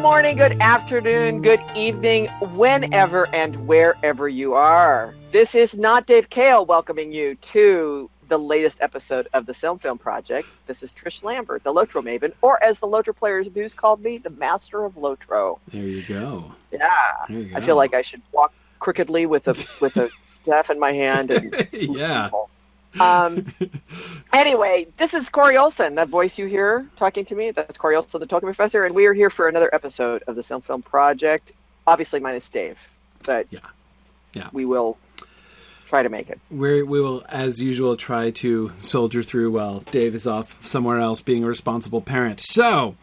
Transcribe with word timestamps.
morning, 0.00 0.34
good 0.34 0.58
afternoon, 0.62 1.42
good 1.42 1.62
evening, 1.76 2.26
whenever 2.54 3.26
and 3.34 3.54
wherever 3.66 4.30
you 4.30 4.54
are. 4.54 5.14
This 5.30 5.54
is 5.54 5.76
not 5.76 6.06
Dave 6.06 6.30
Kale 6.30 6.64
welcoming 6.64 7.12
you 7.12 7.34
to 7.34 8.08
the 8.28 8.38
latest 8.38 8.78
episode 8.80 9.28
of 9.34 9.44
the 9.44 9.52
Silm 9.52 9.78
Film 9.78 9.98
Project. 9.98 10.48
This 10.66 10.82
is 10.82 10.94
Trish 10.94 11.22
Lambert, 11.22 11.64
the 11.64 11.74
Lotro 11.74 12.02
Maven, 12.02 12.32
or 12.40 12.62
as 12.64 12.78
the 12.78 12.86
Lotro 12.86 13.14
Players 13.14 13.54
News 13.54 13.74
called 13.74 14.02
me, 14.02 14.16
the 14.16 14.30
Master 14.30 14.84
of 14.84 14.94
Lotro. 14.94 15.58
There 15.68 15.82
you 15.82 16.02
go. 16.02 16.50
Yeah, 16.72 16.88
you 17.28 17.50
I 17.54 17.60
feel 17.60 17.76
like 17.76 17.92
I 17.92 18.00
should 18.00 18.22
walk 18.32 18.54
crookedly 18.78 19.26
with 19.26 19.48
a 19.48 19.68
with 19.82 19.98
a 19.98 20.08
staff 20.42 20.70
in 20.70 20.78
my 20.78 20.92
hand 20.92 21.30
and 21.30 21.68
yeah. 21.72 22.30
Um, 22.98 23.52
anyway, 24.32 24.86
this 24.96 25.14
is 25.14 25.28
Corey 25.28 25.56
Olsen, 25.56 25.94
that 25.94 26.08
voice 26.08 26.38
you 26.38 26.46
hear 26.46 26.86
talking 26.96 27.24
to 27.26 27.34
me. 27.34 27.50
That's 27.50 27.78
Corey 27.78 27.94
Olsen, 27.96 28.20
the 28.20 28.26
Tolkien 28.26 28.42
Professor, 28.42 28.84
and 28.84 28.94
we 28.94 29.06
are 29.06 29.14
here 29.14 29.30
for 29.30 29.48
another 29.48 29.70
episode 29.72 30.24
of 30.26 30.34
the 30.36 30.42
Silm 30.42 30.62
Film 30.62 30.82
Project. 30.82 31.52
Obviously, 31.86 32.20
minus 32.20 32.48
Dave, 32.48 32.78
but 33.26 33.46
Yeah. 33.50 33.60
Yeah. 34.32 34.48
we 34.52 34.64
will 34.64 34.96
try 35.86 36.02
to 36.02 36.08
make 36.08 36.30
it. 36.30 36.40
we 36.50 36.82
we 36.82 37.00
will, 37.00 37.24
as 37.28 37.60
usual, 37.60 37.96
try 37.96 38.30
to 38.30 38.72
soldier 38.80 39.22
through 39.22 39.50
while 39.52 39.80
Dave 39.80 40.14
is 40.14 40.26
off 40.26 40.64
somewhere 40.64 40.98
else 40.98 41.20
being 41.20 41.42
a 41.44 41.46
responsible 41.48 42.00
parent. 42.00 42.38
So, 42.40 42.94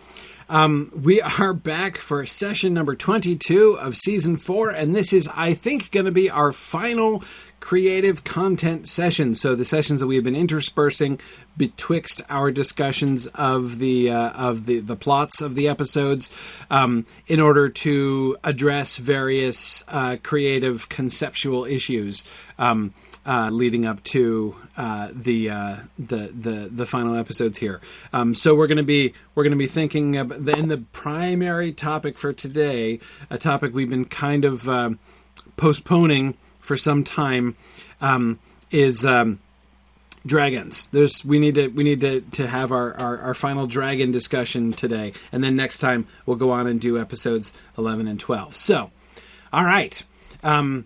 um, 0.49 0.89
we 1.03 1.19
are 1.21 1.53
back 1.53 1.97
for 1.97 2.25
session 2.25 2.73
number 2.73 2.95
22 2.95 3.73
of 3.77 3.97
season 3.97 4.37
four, 4.37 4.69
and 4.69 4.95
this 4.95 5.11
is, 5.11 5.27
I 5.35 5.53
think, 5.53 5.91
going 5.91 6.05
to 6.05 6.13
be 6.13 6.29
our 6.29 6.53
final 6.53 7.23
creative 7.59 8.23
content 8.23 8.87
session. 8.87 9.35
So, 9.35 9.55
the 9.55 9.65
sessions 9.65 9.99
that 9.99 10.07
we 10.07 10.15
have 10.15 10.23
been 10.23 10.35
interspersing 10.35 11.19
betwixt 11.57 12.21
our 12.29 12.51
discussions 12.51 13.27
of 13.27 13.79
the 13.79 14.11
uh, 14.11 14.29
of 14.31 14.65
the 14.65 14.79
the 14.79 14.95
plots 14.95 15.41
of 15.41 15.55
the 15.55 15.67
episodes 15.67 16.29
um, 16.69 17.05
in 17.27 17.39
order 17.39 17.69
to 17.69 18.37
address 18.43 18.97
various 18.97 19.83
uh, 19.87 20.17
creative 20.23 20.89
conceptual 20.89 21.65
issues 21.65 22.23
um, 22.59 22.93
uh, 23.25 23.49
leading 23.51 23.85
up 23.85 24.01
to 24.03 24.55
uh, 24.77 25.09
the, 25.13 25.49
uh, 25.49 25.75
the 25.99 26.31
the 26.33 26.69
the 26.71 26.85
final 26.85 27.15
episodes 27.15 27.57
here. 27.57 27.81
Um, 28.13 28.33
so 28.35 28.55
we're 28.55 28.67
going 28.67 28.77
to 28.77 28.83
be 28.83 29.13
we're 29.35 29.43
going 29.43 29.51
to 29.51 29.57
be 29.57 29.67
thinking 29.67 30.15
of 30.15 30.31
in 30.47 30.69
the 30.69 30.83
primary 30.93 31.71
topic 31.71 32.17
for 32.17 32.31
today, 32.33 32.99
a 33.29 33.37
topic 33.37 33.73
we've 33.73 33.89
been 33.89 34.05
kind 34.05 34.45
of 34.45 34.69
um 34.69 34.99
postponing 35.57 36.37
for 36.67 36.77
some 36.77 37.03
time, 37.03 37.55
um, 38.01 38.39
is. 38.69 39.05
Um, 39.05 39.39
dragons. 40.25 40.87
There's 40.87 41.23
we 41.23 41.39
need 41.39 41.55
to 41.55 41.69
we 41.69 41.85
need 41.85 42.01
to, 42.01 42.19
to 42.19 42.47
have 42.47 42.73
our, 42.73 42.93
our, 42.97 43.17
our 43.19 43.33
final 43.33 43.65
dragon 43.65 44.11
discussion 44.11 44.73
today, 44.73 45.13
and 45.31 45.41
then 45.41 45.55
next 45.55 45.77
time 45.77 46.05
we'll 46.25 46.35
go 46.35 46.51
on 46.51 46.67
and 46.67 46.81
do 46.81 46.99
episodes 46.99 47.53
eleven 47.77 48.07
and 48.09 48.19
twelve. 48.19 48.57
So, 48.57 48.91
all 49.53 49.63
right. 49.63 50.03
Um, 50.43 50.85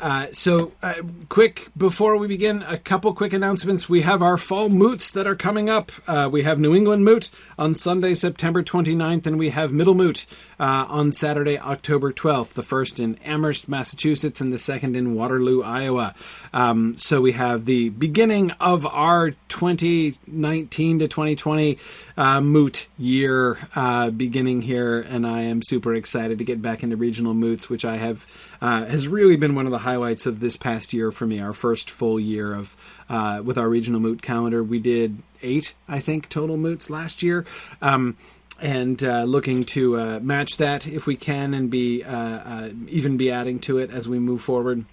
uh, 0.00 0.26
so, 0.32 0.72
uh, 0.82 0.94
quick 1.28 1.68
before 1.76 2.16
we 2.16 2.26
begin, 2.26 2.62
a 2.66 2.78
couple 2.78 3.12
quick 3.12 3.32
announcements. 3.32 3.88
We 3.88 4.00
have 4.00 4.22
our 4.22 4.36
fall 4.36 4.68
moots 4.68 5.10
that 5.12 5.26
are 5.26 5.36
coming 5.36 5.68
up. 5.68 5.92
Uh, 6.06 6.28
we 6.32 6.42
have 6.42 6.58
New 6.58 6.74
England 6.74 7.04
Moot 7.04 7.30
on 7.58 7.74
Sunday, 7.74 8.14
September 8.14 8.62
29th, 8.62 9.26
and 9.26 9.38
we 9.38 9.50
have 9.50 9.72
Middle 9.72 9.94
Moot 9.94 10.24
uh, 10.58 10.86
on 10.88 11.12
Saturday, 11.12 11.58
October 11.58 12.12
12th. 12.12 12.54
The 12.54 12.62
first 12.62 12.98
in 12.98 13.16
Amherst, 13.16 13.68
Massachusetts, 13.68 14.40
and 14.40 14.52
the 14.52 14.58
second 14.58 14.96
in 14.96 15.14
Waterloo, 15.14 15.62
Iowa. 15.62 16.14
Um, 16.52 16.98
so 16.98 17.20
we 17.20 17.32
have 17.32 17.64
the 17.64 17.90
beginning 17.90 18.50
of 18.60 18.86
our 18.86 19.32
2019 19.48 20.98
to 20.98 21.08
2020 21.08 21.78
uh, 22.16 22.40
moot 22.40 22.86
year 22.98 23.58
uh, 23.74 24.10
beginning 24.10 24.62
here, 24.62 25.00
and 25.00 25.26
I 25.26 25.42
am 25.42 25.62
super 25.62 25.94
excited 25.94 26.38
to 26.38 26.44
get 26.44 26.60
back 26.60 26.82
into 26.82 26.96
regional 26.96 27.34
moots, 27.34 27.68
which 27.70 27.84
I 27.84 27.96
have 27.96 28.26
uh, 28.60 28.84
has 28.86 29.08
really 29.08 29.36
been 29.36 29.54
one 29.54 29.66
of 29.66 29.72
the 29.72 29.78
highlights 29.78 30.26
of 30.26 30.40
this 30.40 30.56
past 30.56 30.92
year 30.92 31.12
for 31.12 31.26
me. 31.26 31.40
Our 31.40 31.52
first 31.52 31.90
full 31.90 32.18
year 32.18 32.54
of 32.54 32.76
uh, 33.08 33.42
with 33.44 33.58
our 33.58 33.68
regional 33.68 34.00
moot 34.00 34.22
calendar, 34.22 34.62
we 34.62 34.78
did 34.78 35.22
eight, 35.42 35.74
I 35.88 36.00
think, 36.00 36.28
total 36.28 36.56
moots 36.56 36.90
last 36.90 37.22
year. 37.22 37.44
Um, 37.80 38.16
and 38.60 39.02
uh, 39.02 39.24
looking 39.24 39.64
to 39.64 39.98
uh, 39.98 40.20
match 40.22 40.58
that 40.58 40.86
if 40.86 41.06
we 41.06 41.16
can, 41.16 41.54
and 41.54 41.70
be 41.70 42.04
uh, 42.04 42.12
uh, 42.14 42.70
even 42.88 43.16
be 43.16 43.30
adding 43.30 43.58
to 43.60 43.78
it 43.78 43.90
as 43.90 44.08
we 44.08 44.18
move 44.18 44.42
forward. 44.42 44.84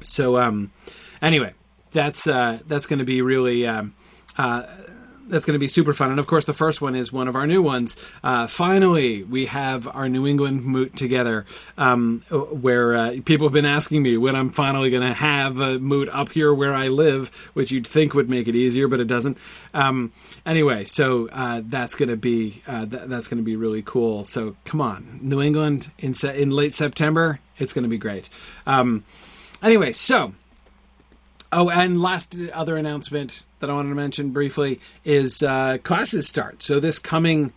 So, 0.00 0.38
um, 0.38 0.72
anyway, 1.22 1.54
that's 1.92 2.26
uh, 2.26 2.58
that's 2.66 2.86
going 2.86 3.00
to 3.00 3.04
be 3.04 3.22
really 3.22 3.66
um, 3.66 3.94
uh, 4.38 4.64
that's 5.30 5.46
going 5.46 5.54
to 5.54 5.60
be 5.60 5.68
super 5.68 5.94
fun. 5.94 6.10
And 6.10 6.18
of 6.18 6.26
course, 6.26 6.44
the 6.44 6.52
first 6.52 6.80
one 6.80 6.94
is 6.94 7.12
one 7.12 7.28
of 7.28 7.36
our 7.36 7.46
new 7.46 7.62
ones. 7.62 7.96
Uh, 8.22 8.46
finally, 8.46 9.22
we 9.22 9.46
have 9.46 9.86
our 9.88 10.08
New 10.08 10.26
England 10.26 10.64
moot 10.64 10.96
together, 10.96 11.46
um, 11.78 12.22
where 12.30 12.94
uh, 12.94 13.16
people 13.24 13.46
have 13.46 13.52
been 13.52 13.64
asking 13.64 14.02
me 14.02 14.16
when 14.16 14.36
I'm 14.36 14.50
finally 14.50 14.90
going 14.90 15.06
to 15.06 15.14
have 15.14 15.60
a 15.60 15.78
moot 15.78 16.08
up 16.10 16.30
here 16.30 16.52
where 16.52 16.74
I 16.74 16.88
live, 16.88 17.28
which 17.54 17.70
you'd 17.70 17.86
think 17.86 18.14
would 18.14 18.28
make 18.28 18.48
it 18.48 18.56
easier, 18.56 18.88
but 18.88 19.00
it 19.00 19.06
doesn't. 19.06 19.38
Um, 19.72 20.12
anyway, 20.44 20.84
so 20.84 21.28
uh, 21.32 21.62
that's 21.64 21.94
going 21.94 22.08
to 22.08 22.16
be 22.16 22.62
uh, 22.66 22.86
th- 22.86 23.04
that's 23.06 23.28
going 23.28 23.38
to 23.38 23.44
be 23.44 23.56
really 23.56 23.82
cool. 23.82 24.24
So 24.24 24.56
come 24.64 24.80
on, 24.80 25.20
New 25.22 25.40
England 25.40 25.90
in 25.98 26.14
se- 26.14 26.40
in 26.40 26.50
late 26.50 26.74
September, 26.74 27.38
it's 27.58 27.72
going 27.72 27.84
to 27.84 27.88
be 27.88 27.98
great. 27.98 28.28
Um, 28.66 29.04
anyway, 29.62 29.92
so 29.92 30.34
Oh, 31.52 31.68
and 31.68 32.00
last 32.00 32.36
other 32.52 32.76
announcement 32.76 33.44
that 33.58 33.68
I 33.68 33.72
wanted 33.72 33.88
to 33.88 33.96
mention 33.96 34.30
briefly 34.30 34.78
is 35.04 35.42
uh, 35.42 35.78
classes 35.82 36.28
start. 36.28 36.62
So 36.62 36.78
this 36.78 37.00
coming 37.00 37.52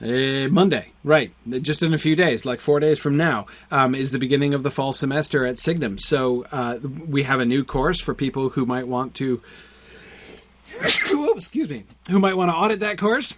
uh, 0.00 0.46
Monday, 0.48 0.92
right, 1.02 1.32
just 1.60 1.82
in 1.82 1.92
a 1.92 1.98
few 1.98 2.14
days, 2.14 2.44
like 2.44 2.60
four 2.60 2.78
days 2.78 3.00
from 3.00 3.16
now, 3.16 3.46
um, 3.72 3.96
is 3.96 4.12
the 4.12 4.20
beginning 4.20 4.54
of 4.54 4.62
the 4.62 4.70
fall 4.70 4.92
semester 4.92 5.44
at 5.44 5.58
Signum. 5.58 5.98
So 5.98 6.46
uh, 6.52 6.78
we 6.82 7.24
have 7.24 7.40
a 7.40 7.44
new 7.44 7.64
course 7.64 8.00
for 8.00 8.14
people 8.14 8.50
who 8.50 8.64
might 8.64 8.86
want 8.86 9.14
to, 9.16 9.42
Whoa, 11.10 11.32
excuse 11.32 11.68
me, 11.68 11.82
who 12.10 12.20
might 12.20 12.36
want 12.36 12.52
to 12.52 12.54
audit 12.54 12.80
that 12.80 12.96
course 12.96 13.34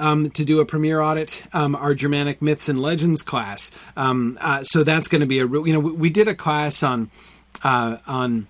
um, 0.00 0.30
to 0.30 0.44
do 0.44 0.60
a 0.60 0.66
premiere 0.66 1.00
audit, 1.00 1.44
um, 1.52 1.76
our 1.76 1.94
Germanic 1.94 2.42
myths 2.42 2.68
and 2.68 2.80
legends 2.80 3.22
class. 3.22 3.70
Um, 3.96 4.38
uh, 4.40 4.64
so 4.64 4.82
that's 4.82 5.08
going 5.08 5.20
to 5.20 5.26
be 5.26 5.38
a 5.38 5.46
real, 5.46 5.66
you 5.66 5.72
know, 5.72 5.80
we, 5.80 5.92
we 5.92 6.10
did 6.10 6.28
a 6.28 6.34
class 6.34 6.82
on 6.82 7.10
uh, 7.62 7.98
on 8.06 8.46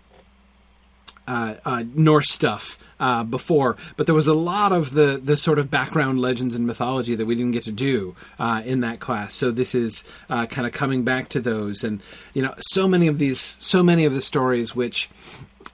uh, 1.26 1.54
uh, 1.64 1.84
Norse 1.94 2.30
stuff 2.30 2.78
uh, 2.98 3.24
before, 3.24 3.76
but 3.96 4.06
there 4.06 4.14
was 4.14 4.26
a 4.26 4.34
lot 4.34 4.72
of 4.72 4.92
the 4.92 5.20
the 5.22 5.36
sort 5.36 5.58
of 5.58 5.70
background 5.70 6.20
legends 6.20 6.54
and 6.54 6.66
mythology 6.66 7.14
that 7.14 7.26
we 7.26 7.34
didn't 7.34 7.52
get 7.52 7.62
to 7.64 7.72
do 7.72 8.14
uh, 8.38 8.62
in 8.64 8.80
that 8.80 9.00
class. 9.00 9.34
So 9.34 9.50
this 9.50 9.74
is 9.74 10.04
uh, 10.28 10.46
kind 10.46 10.66
of 10.66 10.72
coming 10.72 11.04
back 11.04 11.28
to 11.30 11.40
those, 11.40 11.84
and 11.84 12.00
you 12.34 12.42
know, 12.42 12.54
so 12.58 12.88
many 12.88 13.06
of 13.06 13.18
these, 13.18 13.40
so 13.40 13.82
many 13.82 14.04
of 14.04 14.14
the 14.14 14.20
stories 14.20 14.74
which 14.74 15.08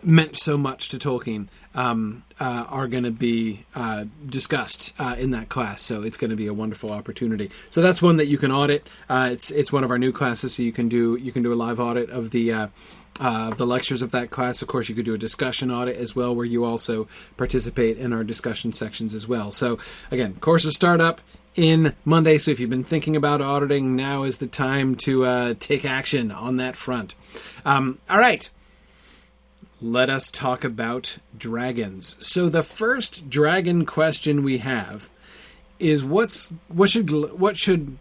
meant 0.03 0.37
so 0.37 0.56
much 0.56 0.88
to 0.91 0.98
Tolkien 0.98 1.48
um, 1.76 2.25
uh, 2.41 2.64
are 2.69 2.88
going 2.88 3.04
to 3.04 3.10
be 3.10 3.64
uh, 3.75 4.06
discussed 4.26 4.94
uh, 4.98 5.14
in 5.19 5.31
that 5.31 5.48
class. 5.48 5.82
So 5.82 6.03
it's 6.03 6.16
going 6.16 6.31
to 6.31 6.37
be 6.37 6.47
a 6.47 6.54
wonderful 6.54 6.91
opportunity. 6.91 7.50
So 7.70 7.82
that's 7.82 8.03
one 8.03 8.16
that 8.16 8.26
you 8.26 8.38
can 8.38 8.50
audit. 8.50 8.88
Uh, 9.09 9.28
it's 9.31 9.50
it's 9.50 9.70
one 9.70 9.84
of 9.84 9.91
our 9.91 9.98
new 9.98 10.10
classes, 10.10 10.54
so 10.54 10.62
you 10.62 10.72
can 10.72 10.88
do 10.88 11.16
you 11.16 11.31
can 11.31 11.42
do 11.42 11.53
a 11.53 11.54
live 11.54 11.78
audit 11.78 12.10
of 12.10 12.31
the. 12.31 12.53
Uh, 12.53 12.66
uh, 13.19 13.48
the 13.54 13.66
lectures 13.66 14.03
of 14.03 14.10
that 14.10 14.28
class. 14.28 14.60
Of 14.60 14.69
course, 14.69 14.91
you 14.91 14.94
could 14.94 15.06
do 15.06 15.14
a 15.14 15.19
discussion 15.19 15.70
audit 15.70 15.97
as 15.97 16.14
well, 16.14 16.37
where 16.37 16.44
you 16.44 16.66
also 16.66 17.09
participate 17.38 17.97
in 17.97 18.12
our 18.12 18.22
discussion 18.22 18.75
sections 18.75 19.14
as 19.14 19.26
well. 19.26 19.50
So, 19.50 19.78
again, 20.10 20.34
courses 20.34 20.75
start 20.75 21.00
up 21.00 21.22
in 21.54 21.94
Monday. 22.04 22.37
So, 22.37 22.50
if 22.50 22.60
you've 22.60 22.69
been 22.69 22.84
thinking 22.84 23.16
about 23.16 23.41
auditing, 23.41 23.97
now 23.97 24.25
is 24.25 24.37
the 24.37 24.47
time 24.47 24.97
to 24.97 25.25
uh, 25.25 25.54
take 25.58 25.87
action 25.87 26.31
on 26.31 26.58
that 26.58 26.76
front. 26.76 27.14
Um, 27.64 28.00
all 28.11 28.19
right 28.19 28.50
let 29.81 30.08
us 30.08 30.31
talk 30.31 30.64
about 30.64 31.19
dragons. 31.37 32.17
So 32.20 32.49
the 32.49 32.62
first 32.62 33.28
dragon 33.28 33.84
question 33.84 34.43
we 34.43 34.58
have 34.58 35.11
is 35.78 36.02
what's 36.02 36.52
what 36.69 36.88
should 36.88 37.11
what 37.38 37.56
should 37.56 37.99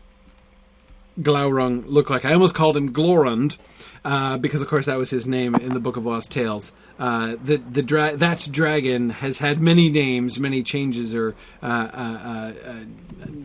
Glaurung 1.20 1.84
look 1.88 2.10
like? 2.10 2.26
I 2.26 2.34
almost 2.34 2.54
called 2.54 2.76
him 2.76 2.92
Glorund 2.92 3.58
uh, 4.04 4.38
because, 4.38 4.62
of 4.62 4.68
course, 4.68 4.86
that 4.86 4.98
was 4.98 5.10
his 5.10 5.26
name 5.26 5.56
in 5.56 5.74
the 5.74 5.80
Book 5.80 5.98
of 5.98 6.06
Lost 6.06 6.32
Tales. 6.32 6.72
Uh, 7.00 7.36
the 7.44 7.58
the 7.58 7.82
dra- 7.82 8.16
that 8.16 8.48
dragon 8.52 9.10
has 9.10 9.40
had 9.40 9.62
many 9.62 9.90
names, 9.90 10.40
many 10.40 10.62
changes 10.64 11.16
or 11.16 11.36
uh, 11.64 11.90
uh, 11.94 11.98
uh, 11.98 12.54
uh, 12.70 12.86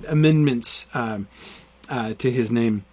amendments 0.08 0.86
um, 0.94 1.28
to 1.88 2.30
his 2.30 2.50
name, 2.50 2.84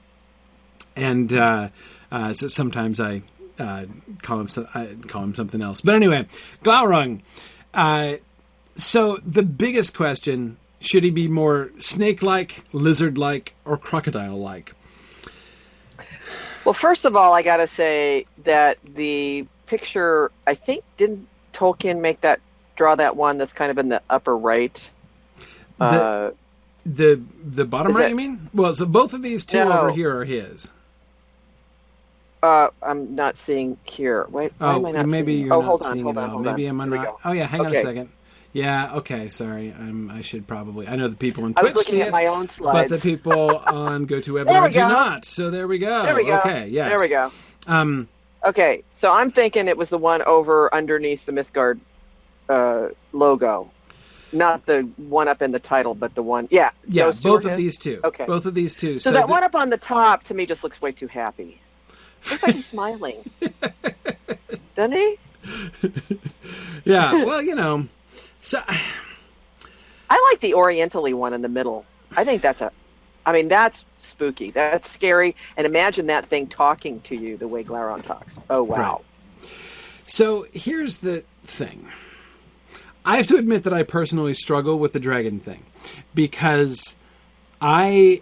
and 0.96 1.32
so 1.32 2.48
sometimes 2.48 3.00
I 3.00 3.24
uh, 3.60 3.86
call 4.22 4.40
him 4.42 4.48
so- 4.48 4.68
I 4.74 4.96
call 5.08 5.24
him 5.24 5.34
something 5.34 5.62
else. 5.62 5.82
But 5.82 5.96
anyway, 5.96 6.26
Glaurung. 6.64 7.22
Uh, 7.74 8.18
so 8.76 9.18
the 9.26 9.44
biggest 9.44 9.94
question: 9.96 10.58
Should 10.80 11.04
he 11.04 11.10
be 11.12 11.28
more 11.28 11.72
snake-like, 11.80 12.64
lizard-like, 12.74 13.54
or 13.66 13.78
crocodile-like? 13.78 14.74
Well, 16.66 16.74
first 16.74 17.06
of 17.06 17.16
all, 17.16 17.34
I 17.34 17.44
got 17.44 17.58
to 17.58 17.68
say 17.68 18.26
that 18.44 18.78
the 18.96 19.46
picture, 19.68 20.32
I 20.46 20.56
think, 20.56 20.84
didn't 20.98 21.28
Tolkien 21.54 22.02
make 22.02 22.22
that 22.22 22.40
draw 22.76 22.96
that 22.96 23.16
one 23.16 23.38
that's 23.38 23.54
kind 23.54 23.72
of 23.72 23.78
in 23.78 23.90
the 23.90 24.02
upper 24.10 24.36
right? 24.38 24.90
Uh, 25.80 26.32
The 26.86 27.22
the 27.46 27.66
bottom 27.66 27.94
right, 27.96 28.06
it- 28.06 28.10
you 28.10 28.16
mean? 28.16 28.50
Well, 28.54 28.76
so 28.76 28.86
both 28.86 29.14
of 29.14 29.22
these 29.24 29.44
two 29.46 29.58
No. 29.64 29.72
over 29.80 29.92
here 29.92 30.16
are 30.18 30.26
his. 30.26 30.72
Uh, 32.44 32.70
I'm 32.84 33.16
not 33.16 33.40
seeing 33.40 33.78
here. 33.84 34.26
Wait, 34.30 34.54
why 34.58 34.74
Oh, 34.74 34.76
am 34.78 34.86
I 34.86 34.92
not 34.92 35.08
maybe 35.08 35.34
seeing? 35.34 35.46
you're 35.48 35.56
oh, 35.56 35.60
not 35.62 35.66
hold 35.66 35.82
on, 35.84 35.94
seeing 35.94 36.04
hold 36.04 36.18
it 36.18 36.20
on, 36.20 36.24
all. 36.26 36.30
hold 36.36 36.46
Maybe 36.46 36.68
on. 36.68 36.70
am 36.70 36.82
I 36.82 36.84
Here 36.86 36.92
we 36.92 36.98
not? 37.00 37.20
Oh 37.26 37.32
yeah, 37.32 37.46
hang 37.48 37.66
on 37.66 37.74
a 37.76 37.82
second. 37.82 38.10
Yeah, 38.54 38.96
okay, 38.96 39.28
sorry. 39.28 39.74
I'm, 39.78 40.10
I 40.10 40.22
should 40.22 40.48
probably. 40.48 40.88
I 40.88 40.96
know 40.96 41.08
the 41.08 41.16
people 41.16 41.44
on 41.44 41.54
I 41.58 41.62
Twitch 41.62 41.74
was 41.74 41.86
looking 41.88 41.96
see 41.96 42.02
at 42.02 42.08
it, 42.10 42.12
my 42.14 42.26
own 42.28 42.48
but 42.60 42.90
the 42.90 42.98
people 42.98 43.58
on 43.58 44.08
GoToWebinar 44.08 44.72
do 44.72 44.80
not. 44.80 45.26
So 45.26 45.50
there 45.52 45.68
we 45.68 45.78
go. 45.80 46.04
there 46.04 46.16
we 46.16 46.26
go. 46.26 46.38
Okay, 46.40 46.68
yes. 46.70 46.90
There 46.90 47.00
we 47.00 47.08
go. 47.08 47.32
Um, 47.68 48.08
Okay, 48.46 48.84
so 48.92 49.12
I'm 49.12 49.32
thinking 49.32 49.68
it 49.68 49.76
was 49.78 49.90
the 49.90 49.98
one 49.98 50.22
over 50.22 50.74
underneath 50.74 51.26
the 51.26 51.32
Mythgard 51.32 51.80
uh, 52.48 52.90
logo, 53.12 53.70
not 54.32 54.66
the 54.68 54.82
one 54.98 55.28
up 55.28 55.42
in 55.42 55.52
the 55.52 55.60
title, 55.60 55.96
but 55.96 56.14
the 56.16 56.22
one. 56.24 56.48
Yeah, 56.52 56.70
yeah, 56.88 57.12
both 57.22 57.46
of 57.46 57.52
his? 57.52 57.58
these 57.58 57.78
two. 57.78 58.00
Okay. 58.04 58.26
Both 58.26 58.46
of 58.46 58.54
these 58.54 58.76
two. 58.76 59.00
So, 59.00 59.12
that 59.12 59.26
the- 59.26 59.32
one 59.32 59.44
up 59.44 59.56
on 59.56 59.70
the 59.72 59.78
top 59.78 60.24
to 60.26 60.34
me 60.36 60.46
just 60.46 60.64
looks 60.64 60.80
way 60.82 60.92
too 60.92 61.08
happy. 61.08 61.60
Looks 62.30 62.44
like 62.44 62.56
he's 62.56 62.66
smiling, 62.68 63.30
doesn't 64.76 64.92
he? 64.92 65.18
Yeah, 66.86 67.26
well, 67.26 67.42
you 67.42 67.54
know, 67.54 67.88
so 68.40 68.62
I 70.10 70.30
like 70.32 70.40
the 70.40 70.54
Orientally 70.54 71.14
one 71.14 71.34
in 71.34 71.42
the 71.42 71.50
middle. 71.50 71.86
I 72.16 72.24
think 72.24 72.42
that's 72.42 72.62
a. 72.62 72.72
I 73.26 73.34
mean, 73.34 73.50
that's 73.50 73.84
spooky. 74.00 74.52
That's 74.52 74.90
scary. 74.90 75.36
And 75.58 75.68
imagine 75.68 76.08
that 76.08 76.30
thing 76.30 76.48
talking 76.48 77.02
to 77.02 77.16
you 77.16 77.36
the 77.36 77.48
way 77.48 77.64
Glaurung 77.66 78.06
talks. 78.06 78.38
Oh 78.50 78.64
wow. 78.64 79.02
So 80.06 80.46
here's 80.54 80.98
the 80.98 81.26
thing. 81.44 81.88
I 83.04 83.18
have 83.18 83.28
to 83.28 83.36
admit 83.36 83.64
that 83.66 83.74
I 83.74 83.84
personally 83.84 84.34
struggle 84.34 84.80
with 84.80 84.94
the 84.94 85.00
dragon 85.00 85.42
thing 85.42 85.64
because 86.16 86.96
I 87.60 88.22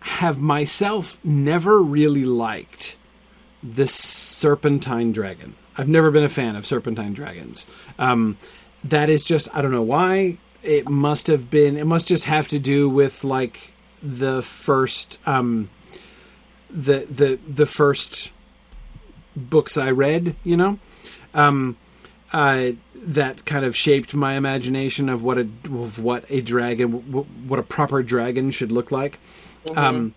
have 0.00 0.38
myself 0.38 1.22
never 1.24 1.80
really 1.80 2.24
liked 2.24 2.96
the 3.62 3.86
serpentine 3.86 5.12
dragon. 5.12 5.54
I've 5.76 5.88
never 5.88 6.10
been 6.10 6.24
a 6.24 6.28
fan 6.28 6.56
of 6.56 6.66
serpentine 6.66 7.12
dragons. 7.12 7.66
Um, 7.98 8.36
that 8.84 9.08
is 9.08 9.24
just 9.24 9.48
I 9.54 9.62
don't 9.62 9.72
know 9.72 9.82
why. 9.82 10.38
It 10.62 10.88
must 10.88 11.26
have 11.26 11.50
been. 11.50 11.76
It 11.76 11.86
must 11.86 12.08
just 12.08 12.24
have 12.24 12.48
to 12.48 12.58
do 12.58 12.88
with 12.88 13.24
like 13.24 13.72
the 14.02 14.42
first 14.42 15.18
um, 15.26 15.70
the 16.70 17.06
the 17.10 17.38
the 17.48 17.66
first 17.66 18.32
books 19.34 19.76
I 19.76 19.90
read. 19.90 20.36
You 20.44 20.56
know, 20.56 20.78
um, 21.34 21.76
uh, 22.32 22.72
that 22.94 23.44
kind 23.44 23.64
of 23.64 23.76
shaped 23.76 24.14
my 24.14 24.34
imagination 24.34 25.08
of 25.08 25.22
what 25.22 25.38
a 25.38 25.48
of 25.64 26.02
what 26.02 26.30
a 26.30 26.40
dragon, 26.40 26.90
what 27.48 27.58
a 27.58 27.62
proper 27.62 28.02
dragon 28.02 28.50
should 28.50 28.72
look 28.72 28.90
like. 28.90 29.18
Um, 29.76 30.14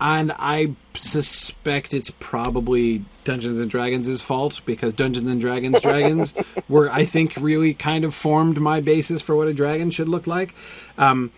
and 0.00 0.32
I 0.38 0.74
suspect 0.94 1.92
it's 1.92 2.10
probably 2.18 3.04
Dungeons 3.24 3.60
and 3.60 3.70
Dragons' 3.70 4.22
fault 4.22 4.62
because 4.64 4.94
Dungeons 4.94 5.28
and 5.28 5.40
Dragons 5.40 5.80
dragons 5.82 6.34
were, 6.68 6.90
I 6.90 7.04
think, 7.04 7.34
really 7.36 7.74
kind 7.74 8.04
of 8.04 8.14
formed 8.14 8.60
my 8.60 8.80
basis 8.80 9.20
for 9.22 9.36
what 9.36 9.48
a 9.48 9.54
dragon 9.54 9.90
should 9.90 10.08
look 10.08 10.26
like. 10.26 10.54
Um, 10.96 11.32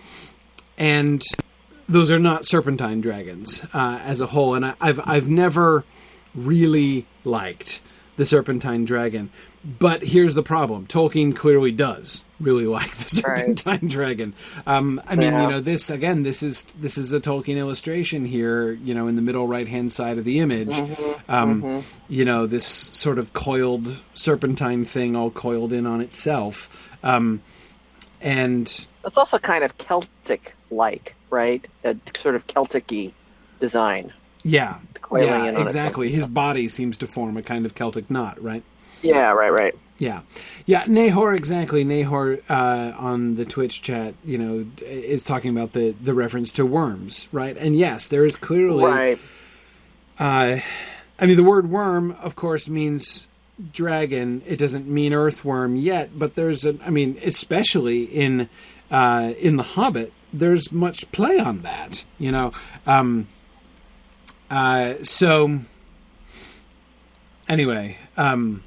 and 0.78 1.22
those 1.88 2.10
are 2.10 2.18
not 2.18 2.46
serpentine 2.46 3.00
dragons 3.00 3.66
uh, 3.74 4.00
as 4.04 4.20
a 4.20 4.26
whole, 4.26 4.54
and 4.54 4.64
I, 4.64 4.74
I've 4.80 5.00
I've 5.04 5.28
never 5.28 5.84
really 6.34 7.06
liked 7.24 7.82
the 8.16 8.24
serpentine 8.24 8.84
dragon. 8.84 9.30
But 9.64 10.02
here's 10.02 10.34
the 10.34 10.42
problem: 10.42 10.86
Tolkien 10.86 11.36
clearly 11.36 11.70
does 11.70 12.24
really 12.40 12.66
like 12.78 12.90
the 12.90 13.22
Right. 13.24 13.38
serpentine 13.58 13.88
dragon. 13.88 14.34
Um, 14.66 15.00
I 15.06 15.14
mean, 15.14 15.32
Yeah. 15.34 15.42
you 15.42 15.48
know, 15.48 15.60
this 15.60 15.88
again, 15.88 16.24
this 16.24 16.42
is 16.42 16.64
this 16.80 16.98
is 16.98 17.12
a 17.12 17.20
Tolkien 17.20 17.56
illustration 17.58 18.24
here. 18.24 18.72
You 18.72 18.92
know, 18.94 19.06
in 19.06 19.14
the 19.14 19.22
middle 19.22 19.46
right 19.46 19.68
hand 19.68 19.92
side 19.92 20.18
of 20.18 20.24
the 20.24 20.40
image, 20.40 20.74
Mm-hmm. 20.74 21.30
um, 21.32 21.84
you 22.08 22.24
know, 22.24 22.46
this 22.46 22.64
sort 22.66 23.18
of 23.20 23.32
coiled 23.34 24.02
serpentine 24.14 24.84
thing, 24.84 25.14
all 25.14 25.30
coiled 25.30 25.72
in 25.72 25.86
on 25.86 26.00
itself. 26.00 26.90
Um, 27.04 27.40
and 28.20 28.66
It's 29.04 29.16
also 29.18 29.38
kind 29.38 29.62
of 29.64 29.76
Celtic-like, 29.78 31.14
right? 31.30 31.66
A 31.84 31.96
sort 32.16 32.34
of 32.34 32.46
Celtic-y 32.46 33.12
design. 33.60 34.12
yeah, 34.44 34.78
yeah, 35.12 35.60
exactly. 35.60 36.10
His 36.10 36.26
body 36.26 36.68
seems 36.68 36.96
to 36.98 37.06
form 37.06 37.36
a 37.36 37.42
kind 37.42 37.66
of 37.66 37.74
Celtic 37.74 38.10
knot, 38.10 38.42
right? 38.42 38.62
Yeah, 39.02 39.32
right, 39.32 39.52
right. 39.52 39.74
Yeah, 39.98 40.22
yeah. 40.66 40.84
Nahor 40.88 41.34
exactly. 41.34 41.84
Nahor 41.84 42.38
uh, 42.48 42.92
on 42.96 43.36
the 43.36 43.44
Twitch 43.44 43.82
chat, 43.82 44.14
you 44.24 44.36
know, 44.38 44.66
is 44.80 45.22
talking 45.22 45.56
about 45.56 45.72
the 45.72 45.94
the 46.02 46.14
reference 46.14 46.50
to 46.52 46.66
worms, 46.66 47.28
right? 47.30 47.56
And 47.56 47.76
yes, 47.76 48.08
there 48.08 48.24
is 48.24 48.34
clearly. 48.34 48.84
Right. 48.84 49.18
Uh, 50.18 50.58
I 51.18 51.26
mean, 51.26 51.36
the 51.36 51.44
word 51.44 51.70
worm, 51.70 52.12
of 52.20 52.34
course, 52.34 52.68
means 52.68 53.28
dragon. 53.72 54.42
It 54.46 54.56
doesn't 54.56 54.88
mean 54.88 55.12
earthworm 55.12 55.76
yet, 55.76 56.18
but 56.18 56.34
there's 56.34 56.64
a. 56.64 56.76
I 56.84 56.90
mean, 56.90 57.18
especially 57.22 58.04
in 58.04 58.48
uh, 58.90 59.34
in 59.38 59.56
the 59.56 59.62
Hobbit, 59.62 60.12
there's 60.32 60.72
much 60.72 61.10
play 61.12 61.38
on 61.38 61.62
that. 61.62 62.04
You 62.18 62.32
know, 62.32 62.52
um, 62.86 63.28
uh, 64.50 64.94
so 65.02 65.60
anyway. 67.48 67.98
Um, 68.16 68.64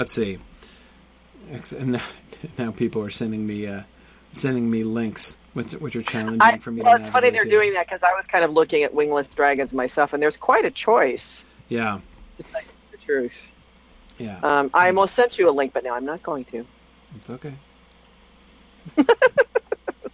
let's 0.00 0.14
see. 0.14 0.38
And 1.78 2.00
now, 2.58 2.70
people 2.70 3.02
are 3.02 3.10
sending 3.10 3.46
me 3.46 3.66
uh, 3.66 3.82
sending 4.32 4.70
me 4.70 4.82
links, 4.82 5.36
which, 5.52 5.72
which 5.72 5.94
are 5.94 6.02
challenging 6.02 6.40
I, 6.40 6.56
for 6.58 6.70
me. 6.70 6.80
well, 6.82 6.96
to 6.96 7.02
it's 7.02 7.10
funny 7.10 7.28
they're 7.30 7.44
to. 7.44 7.50
doing 7.50 7.74
that 7.74 7.86
because 7.86 8.02
I 8.02 8.14
was 8.14 8.26
kind 8.26 8.42
of 8.44 8.50
looking 8.52 8.82
at 8.82 8.94
wingless 8.94 9.28
dragons 9.28 9.72
myself, 9.74 10.12
and 10.14 10.22
there's 10.22 10.36
quite 10.38 10.64
a 10.64 10.70
choice. 10.70 11.44
Yeah, 11.68 12.00
tell 12.42 12.62
you 12.62 12.68
the 12.92 12.96
truth. 12.98 13.42
yeah, 14.18 14.38
Um, 14.42 14.70
I 14.74 14.86
almost 14.86 15.14
sent 15.14 15.38
you 15.38 15.48
a 15.48 15.52
link, 15.52 15.72
but 15.74 15.84
now 15.84 15.94
I'm 15.94 16.04
not 16.06 16.22
going 16.22 16.44
to. 16.46 16.64
it's 17.16 17.30
okay. 17.30 17.52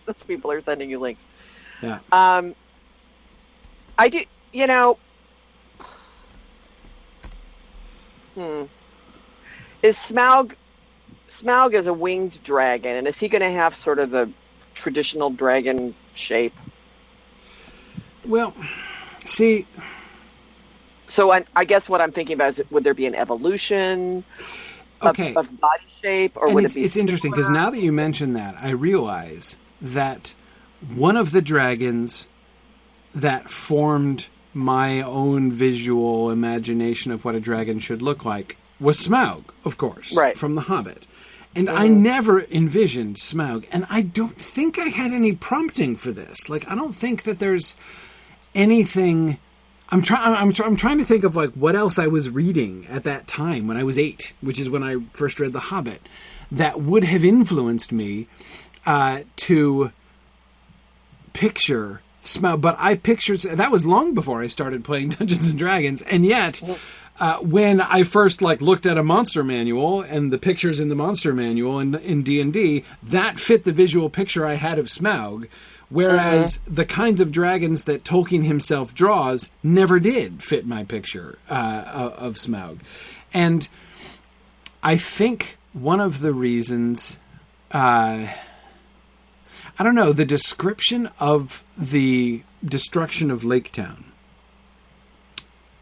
Those 0.06 0.22
people 0.26 0.50
are 0.50 0.60
sending 0.60 0.90
you 0.90 0.98
links. 0.98 1.22
Yeah, 1.82 2.00
Um, 2.12 2.54
I 3.98 4.08
do, 4.08 4.24
you 4.52 4.66
know. 4.66 4.98
Hmm. 8.34 8.64
Is 9.82 9.96
Smaug? 9.96 10.54
Smaug 11.28 11.74
is 11.74 11.86
a 11.88 11.94
winged 11.94 12.42
dragon, 12.44 12.96
and 12.96 13.08
is 13.08 13.18
he 13.18 13.28
going 13.28 13.42
to 13.42 13.50
have 13.50 13.76
sort 13.76 13.98
of 13.98 14.10
the 14.10 14.32
traditional 14.74 15.30
dragon 15.30 15.96
shape? 16.14 16.54
well, 18.24 18.54
see, 19.24 19.66
So 21.08 21.32
I, 21.32 21.44
I 21.56 21.64
guess 21.64 21.88
what 21.88 22.00
I'm 22.00 22.12
thinking 22.12 22.34
about 22.34 22.50
is, 22.58 22.62
would 22.70 22.84
there 22.84 22.94
be 22.94 23.06
an 23.06 23.14
evolution 23.14 24.24
of, 25.00 25.20
okay, 25.20 25.34
of 25.34 25.60
body 25.60 25.84
shape, 26.02 26.36
or 26.36 26.48
and 26.48 26.54
would 26.54 26.64
it's 26.64 26.72
it 26.72 26.74
be? 26.74 26.84
it's 26.84 26.96
interesting 26.96 27.32
because 27.32 27.48
now 27.48 27.70
that 27.70 27.80
you 27.80 27.92
mention 27.92 28.34
that, 28.34 28.56
I 28.60 28.70
realize 28.70 29.58
that 29.80 30.34
one 30.80 31.16
of 31.16 31.32
the 31.32 31.42
dragons 31.42 32.28
that 33.14 33.50
formed 33.50 34.28
my 34.54 35.02
own 35.02 35.52
visual 35.52 36.30
imagination 36.30 37.12
of 37.12 37.24
what 37.24 37.34
a 37.34 37.40
dragon 37.40 37.78
should 37.78 38.02
look 38.02 38.24
like 38.24 38.58
was 38.80 38.98
Smaug, 38.98 39.44
of 39.64 39.76
course, 39.78 40.14
Right. 40.16 40.32
Mm-hmm. 40.34 40.38
from 40.38 40.54
The 40.54 40.62
Hobbit. 40.62 41.06
And 41.54 41.70
I 41.70 41.88
never 41.88 42.42
envisioned 42.42 43.16
Smaug, 43.16 43.64
and 43.72 43.86
I 43.88 44.02
don't 44.02 44.36
think 44.36 44.78
I 44.78 44.88
had 44.88 45.12
any 45.12 45.32
prompting 45.32 45.96
for 45.96 46.12
this. 46.12 46.50
Like, 46.50 46.68
I 46.70 46.74
don't 46.74 46.94
think 46.94 47.22
that 47.22 47.38
there's 47.38 47.76
anything. 48.54 49.38
I'm 49.88 50.02
trying. 50.02 50.34
I'm, 50.34 50.52
try- 50.52 50.66
I'm 50.66 50.76
trying 50.76 50.98
to 50.98 51.04
think 51.06 51.24
of 51.24 51.34
like 51.34 51.52
what 51.52 51.74
else 51.74 51.98
I 51.98 52.08
was 52.08 52.28
reading 52.28 52.86
at 52.90 53.04
that 53.04 53.26
time 53.26 53.66
when 53.68 53.78
I 53.78 53.84
was 53.84 53.96
eight, 53.96 54.34
which 54.42 54.58
is 54.60 54.68
when 54.68 54.82
I 54.82 54.96
first 55.14 55.40
read 55.40 55.54
The 55.54 55.60
Hobbit, 55.60 56.06
that 56.52 56.82
would 56.82 57.04
have 57.04 57.24
influenced 57.24 57.90
me 57.90 58.26
uh, 58.84 59.20
to 59.36 59.92
picture 61.32 62.02
Smaug. 62.22 62.60
But 62.60 62.76
I 62.78 62.96
pictured 62.96 63.40
that 63.40 63.70
was 63.70 63.86
long 63.86 64.12
before 64.14 64.42
I 64.42 64.46
started 64.48 64.84
playing 64.84 65.08
Dungeons 65.18 65.50
and 65.50 65.58
Dragons, 65.58 66.02
and 66.02 66.26
yet. 66.26 66.60
Uh, 67.18 67.38
when 67.38 67.80
I 67.80 68.02
first 68.02 68.42
like 68.42 68.60
looked 68.60 68.84
at 68.84 68.98
a 68.98 69.02
monster 69.02 69.42
manual 69.42 70.02
and 70.02 70.30
the 70.30 70.38
pictures 70.38 70.80
in 70.80 70.90
the 70.90 70.94
monster 70.94 71.32
manual 71.32 71.80
in 71.80 71.94
in 71.94 72.22
D 72.22 72.40
and 72.40 72.52
D, 72.52 72.84
that 73.02 73.38
fit 73.38 73.64
the 73.64 73.72
visual 73.72 74.10
picture 74.10 74.44
I 74.44 74.54
had 74.54 74.78
of 74.78 74.86
Smaug, 74.86 75.48
whereas 75.88 76.58
the 76.66 76.84
kinds 76.84 77.20
of 77.20 77.32
dragons 77.32 77.84
that 77.84 78.04
Tolkien 78.04 78.44
himself 78.44 78.94
draws 78.94 79.48
never 79.62 79.98
did 79.98 80.42
fit 80.42 80.66
my 80.66 80.84
picture 80.84 81.38
uh, 81.48 81.84
of 81.86 82.12
of 82.12 82.34
Smaug, 82.34 82.80
and 83.32 83.66
I 84.82 84.96
think 84.96 85.56
one 85.72 86.00
of 86.00 86.20
the 86.20 86.34
reasons. 86.34 87.18
Uh, 87.70 88.28
I 89.78 89.84
don't 89.84 89.94
know 89.94 90.14
the 90.14 90.24
description 90.24 91.10
of 91.20 91.62
the 91.76 92.42
destruction 92.64 93.30
of 93.30 93.44
Lake 93.44 93.70
Town 93.72 94.06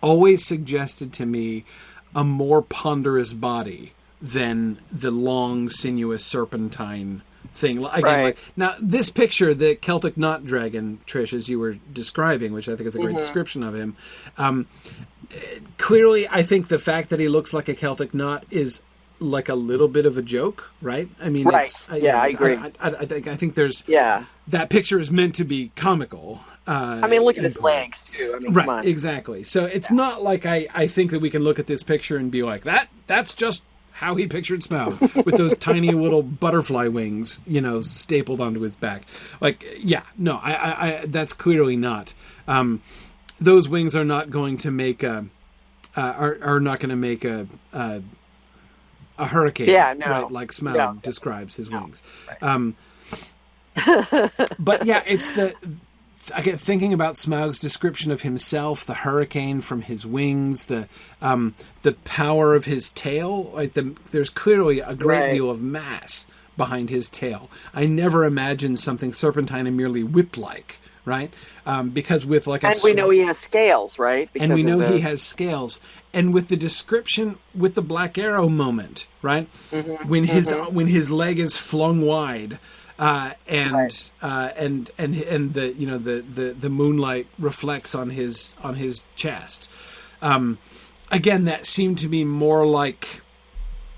always 0.05 0.45
suggested 0.45 1.13
to 1.15 1.27
me 1.27 1.65
a 2.15 2.23
more 2.25 2.63
ponderous 2.63 3.33
body 3.33 3.93
than 4.23 4.79
the 4.93 5.11
long, 5.11 5.69
sinuous 5.69 6.25
serpentine 6.25 7.23
thing. 7.53 7.79
Again, 7.85 8.03
Right. 8.03 8.23
like, 8.25 8.39
now 8.57 8.75
this 8.81 9.11
picture, 9.11 9.53
the 9.55 9.75
Celtic 9.75 10.17
knot 10.17 10.45
dragon, 10.47 10.99
Trish, 11.07 11.33
as 11.33 11.49
you 11.49 11.59
were 11.59 11.77
describing, 11.93 12.53
which 12.53 12.69
I 12.69 12.77
think 12.77 12.87
is 12.87 12.95
a 12.95 12.99
great 12.99 13.11
Mm-hmm. 13.11 13.19
description 13.19 13.63
of 13.63 13.75
him. 13.75 13.97
Um, 14.39 14.67
clearly, 15.79 16.29
I 16.29 16.43
think 16.43 16.69
the 16.69 16.79
fact 16.79 17.11
that 17.11 17.21
he 17.21 17.29
looks 17.29 17.53
like 17.53 17.69
a 17.69 17.75
Celtic 17.75 18.15
knot 18.15 18.45
is 18.51 18.81
like 19.21 19.49
a 19.49 19.55
little 19.55 19.89
bit 19.89 20.07
of 20.07 20.19
a 20.19 20.23
joke, 20.23 20.71
right? 20.83 21.09
I 21.21 21.29
mean, 21.29 21.45
Right. 21.47 21.65
It's, 21.67 21.85
Yeah, 21.95 22.21
I 22.21 22.27
agree. 22.29 22.57
I, 22.57 22.73
I, 22.81 22.89
I 22.89 23.05
think 23.07 23.29
I 23.29 23.37
think 23.37 23.55
there's 23.55 23.85
Yeah. 23.87 24.25
that 24.49 24.71
picture 24.71 24.99
is 24.99 25.11
meant 25.11 25.35
to 25.37 25.45
be 25.45 25.71
comical. 25.77 26.41
Uh, 26.67 27.01
I 27.03 27.09
mean, 27.09 27.21
look 27.23 27.37
at 27.37 27.45
his 27.45 27.53
part. 27.55 27.65
legs 27.65 28.05
too. 28.05 28.33
I 28.35 28.39
mean, 28.39 28.53
Right, 28.53 28.85
exactly. 28.85 29.45
So 29.45 29.67
it's 29.67 29.91
not 29.91 30.23
like 30.23 30.47
I, 30.47 30.67
I 30.75 30.87
think 30.87 31.11
that 31.11 31.21
we 31.21 31.29
can 31.31 31.43
look 31.43 31.59
at 31.59 31.67
this 31.67 31.83
picture 31.83 32.17
and 32.17 32.31
be 32.31 32.43
like 32.43 32.65
that. 32.65 32.89
That's 33.07 33.35
just 33.35 33.65
how 33.93 34.15
he 34.17 34.27
pictured 34.27 34.61
Smaug 34.61 35.25
with 35.25 35.37
those 35.37 35.55
tiny 35.59 35.93
little 35.93 36.23
butterfly 36.23 36.89
wings, 36.89 37.43
you 37.47 37.61
know, 37.61 37.81
stapled 37.83 38.41
onto 38.41 38.61
his 38.61 38.77
back. 38.77 39.03
Like, 39.41 39.65
yeah, 39.79 40.03
no, 40.17 40.41
I, 40.43 40.53
I, 40.55 40.73
I 41.03 41.07
that's 41.07 41.33
clearly 41.35 41.77
not. 41.77 42.15
Um, 42.49 42.81
those 43.41 43.69
wings 43.69 43.95
are 43.95 44.05
not 44.05 44.31
going 44.31 44.59
to 44.59 44.71
make 44.71 45.03
a, 45.03 45.27
uh, 45.97 46.01
are 46.01 46.39
are 46.43 46.61
not 46.61 46.81
going 46.81 46.91
to 46.91 46.97
make 46.97 47.25
a. 47.25 47.47
a 47.73 48.03
a 49.17 49.29
hurricane, 49.29 49.69
Yeah, 49.69 49.95
no. 49.97 50.07
right? 50.09 50.29
Like 50.29 50.51
Smaug 50.51 50.75
No. 50.75 50.99
describes 51.01 51.55
his 51.55 51.71
wings. 51.71 52.03
Right. 52.27 52.43
Um, 52.43 52.75
but 54.59 54.85
yeah, 54.87 55.05
it's 55.07 55.31
the 55.31 55.55
I 56.35 56.41
get 56.43 56.61
thinking 56.61 56.93
about 56.93 57.17
Smaug's 57.17 57.59
description 57.59 58.11
of 58.13 58.23
himself, 58.23 58.85
the 58.85 58.95
hurricane 58.95 59.61
from 59.61 59.83
his 59.83 60.07
wings, 60.07 60.67
the 60.67 60.89
um, 61.21 61.55
the 61.83 61.93
power 62.05 62.55
of 62.55 62.65
his 62.67 62.91
tail. 62.91 63.51
Like 63.55 63.75
the, 63.75 63.95
there's 64.13 64.31
clearly 64.31 64.81
a 64.81 64.95
great 64.95 65.21
Right. 65.21 65.33
deal 65.33 65.51
of 65.51 65.61
mass 65.63 66.27
behind 66.57 66.89
his 66.91 67.09
tail. 67.09 67.51
I 67.75 67.87
never 67.87 68.25
imagined 68.25 68.79
something 68.79 69.13
serpentine 69.13 69.67
and 69.67 69.77
merely 69.77 70.05
whip-like, 70.05 70.79
right? 71.05 71.33
Um, 71.67 71.91
because 71.91 72.25
with 72.25 72.47
like 72.47 72.63
a 72.63 72.69
And 72.69 72.79
we 72.85 72.93
know 72.95 73.11
he 73.11 73.19
has 73.21 73.39
scales, 73.39 73.99
right? 73.99 74.31
and 74.39 74.55
we 74.55 74.63
know 74.63 74.79
the- 74.79 74.93
he 74.93 75.01
has 75.01 75.21
scales. 75.21 75.81
And 76.13 76.33
with 76.33 76.47
the 76.47 76.57
description, 76.57 77.39
with 77.57 77.75
the 77.75 77.83
Black 77.83 78.17
Arrow 78.19 78.49
moment, 78.49 79.09
right, 79.21 79.49
Mm-hmm. 79.73 80.09
when 80.09 80.25
his 80.25 80.53
when 80.71 80.87
his 80.87 81.11
leg 81.11 81.41
is 81.41 81.57
flung 81.57 82.03
wide, 82.03 82.61
uh, 82.99 83.33
and 83.47 83.73
Right. 83.73 84.11
uh, 84.23 84.51
and 84.57 84.91
and 84.99 85.15
and 85.17 85.55
the 85.55 85.73
you 85.75 85.87
know 85.87 85.99
the, 85.99 86.21
the 86.23 86.53
the 86.53 86.71
moonlight 86.71 87.27
reflects 87.39 87.95
on 87.95 88.11
his 88.11 88.55
on 88.63 88.75
his 88.77 89.03
chest. 89.17 89.69
Um, 90.23 90.59
again, 91.11 91.45
that 91.47 91.67
seemed 91.67 91.99
to 91.99 92.09
be 92.09 92.25
more 92.25 92.67
like 92.67 93.21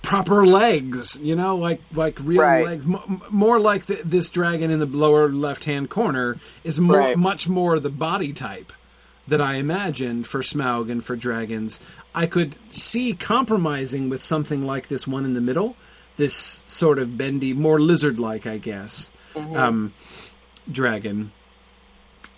proper 0.03 0.47
legs, 0.47 1.19
you 1.21 1.35
know, 1.37 1.57
like 1.57 1.81
like 1.93 2.19
real 2.21 2.41
Right. 2.43 2.65
legs, 2.65 2.85
M- 2.85 3.21
more 3.31 3.59
like 3.59 3.87
the, 3.87 4.01
this 4.05 4.29
dragon 4.31 4.71
in 4.71 4.79
the 4.79 4.87
lower 4.87 5.29
left 5.31 5.65
hand 5.65 5.91
corner 5.91 6.39
is 6.65 6.79
more 6.81 6.99
Right. 6.99 7.17
much 7.17 7.49
more 7.49 7.79
the 7.81 7.91
body 7.91 8.33
type 8.33 8.73
that 9.29 9.41
I 9.41 9.55
imagined 9.57 10.27
for 10.29 10.41
Smaug 10.43 10.91
and 10.91 11.05
for 11.05 11.17
dragons. 11.17 11.81
I 12.15 12.27
could 12.27 12.57
see 12.71 13.13
compromising 13.15 14.09
with 14.09 14.23
something 14.23 14.63
like 14.65 14.87
this 14.89 15.07
one 15.07 15.25
in 15.25 15.33
the 15.35 15.41
middle, 15.41 15.77
this 16.17 16.63
sort 16.65 16.99
of 16.99 17.17
bendy, 17.19 17.53
more 17.53 17.81
lizard-like, 17.81 18.47
I 18.47 18.59
guess, 18.59 19.11
um, 19.35 19.93
dragon. 20.71 21.33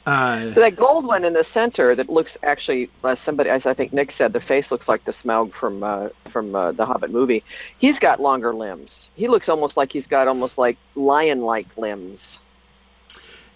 Uh, 0.07 0.49
that 0.51 0.75
gold 0.75 1.05
one 1.05 1.23
in 1.23 1.35
the 1.35 1.45
center 1.45 1.95
that 1.95 2.09
looks 2.09 2.39
actually, 2.43 2.89
as 3.05 3.21
somebody, 3.21 3.51
as 3.51 3.67
I 3.67 3.75
think 3.75 3.93
Nick 3.93 4.11
said, 4.11 4.33
the 4.33 4.41
face 4.41 4.73
looks 4.73 4.89
like 4.89 5.05
the 5.05 5.13
Smaug 5.13 5.53
from 5.53 5.83
uh, 5.83 6.09
from 6.25 6.55
uh, 6.55 6.73
the 6.73 6.87
Hobbit 6.87 7.11
movie. 7.11 7.45
He's 7.79 7.99
got 7.99 8.19
longer 8.19 8.55
limbs. 8.55 9.11
He 9.17 9.29
looks 9.29 9.51
almost 9.51 9.77
like 9.77 9.93
he's 9.93 10.07
got 10.07 10.27
almost 10.27 10.57
like 10.57 10.79
lion-like 10.95 11.77
limbs. 11.77 12.39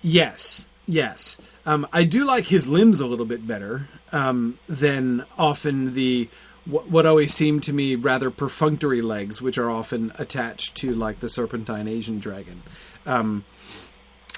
Yes, 0.02 0.67
yes. 0.87 1.38
Um, 1.64 1.87
I 1.91 2.05
do 2.05 2.25
like 2.26 2.45
his 2.45 2.69
limbs 2.69 3.00
a 3.00 3.07
little 3.07 3.25
bit 3.25 3.47
better 3.47 3.88
um, 4.12 4.59
than 4.69 5.25
often 5.38 5.95
the 5.95 6.29
what, 6.64 6.88
what 6.90 7.07
always 7.07 7.35
seem 7.35 7.61
to 7.62 7.73
me 7.73 7.95
rather 7.97 8.31
perfunctory 8.31 9.02
legs, 9.02 9.42
which 9.42 9.59
are 9.59 9.71
often 9.71 10.12
attached 10.19 10.75
to 10.76 10.95
like 10.95 11.21
the 11.21 11.28
serpentine 11.28 11.88
Asian 11.88 12.19
dragon. 12.19 12.62
Um, 13.07 13.45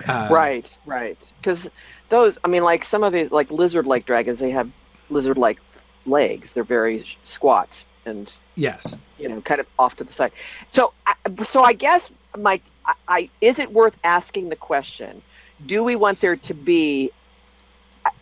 uh, 0.09 0.29
right, 0.31 0.77
right. 0.87 1.31
Because 1.41 1.69
those, 2.09 2.39
I 2.45 2.49
mean, 2.49 2.65
like 2.65 2.85
some 2.85 3.05
of 3.05 3.13
these, 3.13 3.31
like 3.31 3.51
lizard-like 3.51 4.07
dragons, 4.07 4.39
they 4.39 4.51
have 4.51 4.71
lizard-like 5.11 5.59
legs. 6.07 6.53
They're 6.53 6.65
very 6.65 7.05
squat 7.25 7.83
and 8.07 8.33
Yes. 8.57 8.97
you 9.19 9.29
know, 9.29 9.41
kind 9.41 9.61
of 9.61 9.67
off 9.79 9.97
to 9.97 10.05
the 10.05 10.13
side. 10.13 10.33
So, 10.69 10.93
I- 11.07 11.15
so 11.45 11.63
I 11.63 11.73
guess, 11.75 12.11
Mike, 12.37 12.63
I, 12.85 12.95
I 13.09 13.31
is 13.41 13.59
it 13.59 13.73
worth 13.73 13.97
asking 14.05 14.49
the 14.49 14.57
question? 14.57 15.23
Do 15.65 15.85
we 15.85 15.97
want 15.97 16.21
there 16.21 16.37
to 16.37 16.55
be? 16.55 17.13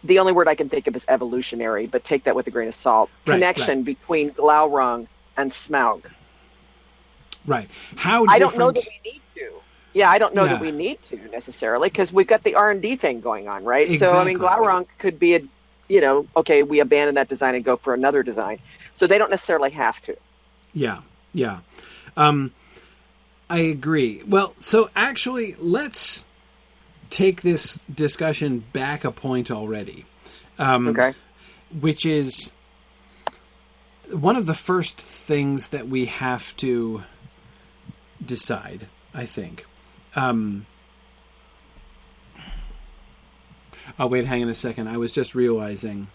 The 0.05 0.19
only 0.19 0.33
word 0.33 0.49
I 0.49 0.55
can 0.55 0.69
think 0.69 0.87
of 0.87 0.97
is 0.97 1.05
evolutionary, 1.09 1.87
but 1.87 2.05
take 2.05 2.25
that 2.25 2.35
with 2.37 2.47
a 2.47 2.51
grain 2.51 2.69
of 2.69 2.75
salt. 2.75 3.11
Right, 3.27 3.35
Connection 3.35 3.79
right. 3.79 3.85
between 3.85 4.31
Glaurung 4.33 5.07
and 5.37 5.51
Smaug. 5.53 6.03
Right. 7.47 7.69
How 7.97 8.25
I 8.27 8.39
don't 8.39 8.57
know 8.57 8.71
that 8.71 8.87
we 9.05 9.11
need 9.13 9.21
to. 9.37 9.51
Yeah, 9.95 10.11
I 10.11 10.19
don't 10.19 10.35
know 10.35 10.45
Yeah. 10.45 10.53
that 10.55 10.61
we 10.61 10.71
need 10.71 10.99
to 11.11 11.17
necessarily 11.31 11.89
because 11.89 12.13
we've 12.13 12.27
got 12.27 12.43
the 12.45 12.55
R 12.55 12.71
and 12.71 12.81
D 12.81 12.97
thing 12.97 13.21
going 13.21 13.49
on, 13.49 13.65
right? 13.65 13.89
Exactly. 13.91 14.07
So 14.07 14.21
I 14.21 14.25
mean, 14.25 14.39
Glaurung 14.39 14.87
could 14.99 15.19
be 15.19 15.35
a, 15.35 15.41
you 15.89 16.01
know, 16.01 16.27
okay, 16.37 16.63
we 16.63 16.81
abandon 16.81 17.17
that 17.17 17.29
design 17.29 17.55
and 17.55 17.65
go 17.65 17.77
for 17.77 17.95
another 17.95 18.23
design. 18.23 18.59
So 18.95 19.07
they 19.07 19.19
don't 19.19 19.31
necessarily 19.31 19.71
have 19.71 20.01
to. 20.03 20.17
Yeah, 20.73 21.01
yeah. 21.35 21.61
Um, 22.17 22.53
I 23.51 23.59
agree. 23.59 24.23
Well, 24.27 24.55
so 24.59 24.89
actually, 24.97 25.55
let's 25.59 26.25
take 27.13 27.43
this 27.43 27.79
discussion 27.95 28.65
back 28.73 29.05
a 29.05 29.13
point 29.13 29.51
already. 29.51 30.07
Um, 30.59 30.89
Okay. 30.89 31.15
Which 31.81 32.05
is 32.05 32.51
one 34.11 34.37
of 34.37 34.47
the 34.47 34.55
first 34.55 35.01
things 35.01 35.69
that 35.69 35.89
we 35.89 36.07
have 36.07 36.55
to 36.59 37.05
decide, 38.25 38.89
I 39.15 39.25
think. 39.25 39.65
Um, 40.15 40.67
oh, 43.99 44.07
wait, 44.07 44.27
hang 44.27 44.43
on 44.43 44.49
a 44.49 44.55
second. 44.55 44.89
I 44.89 44.99
was 44.99 45.13
just 45.13 45.35
realizing 45.35 46.09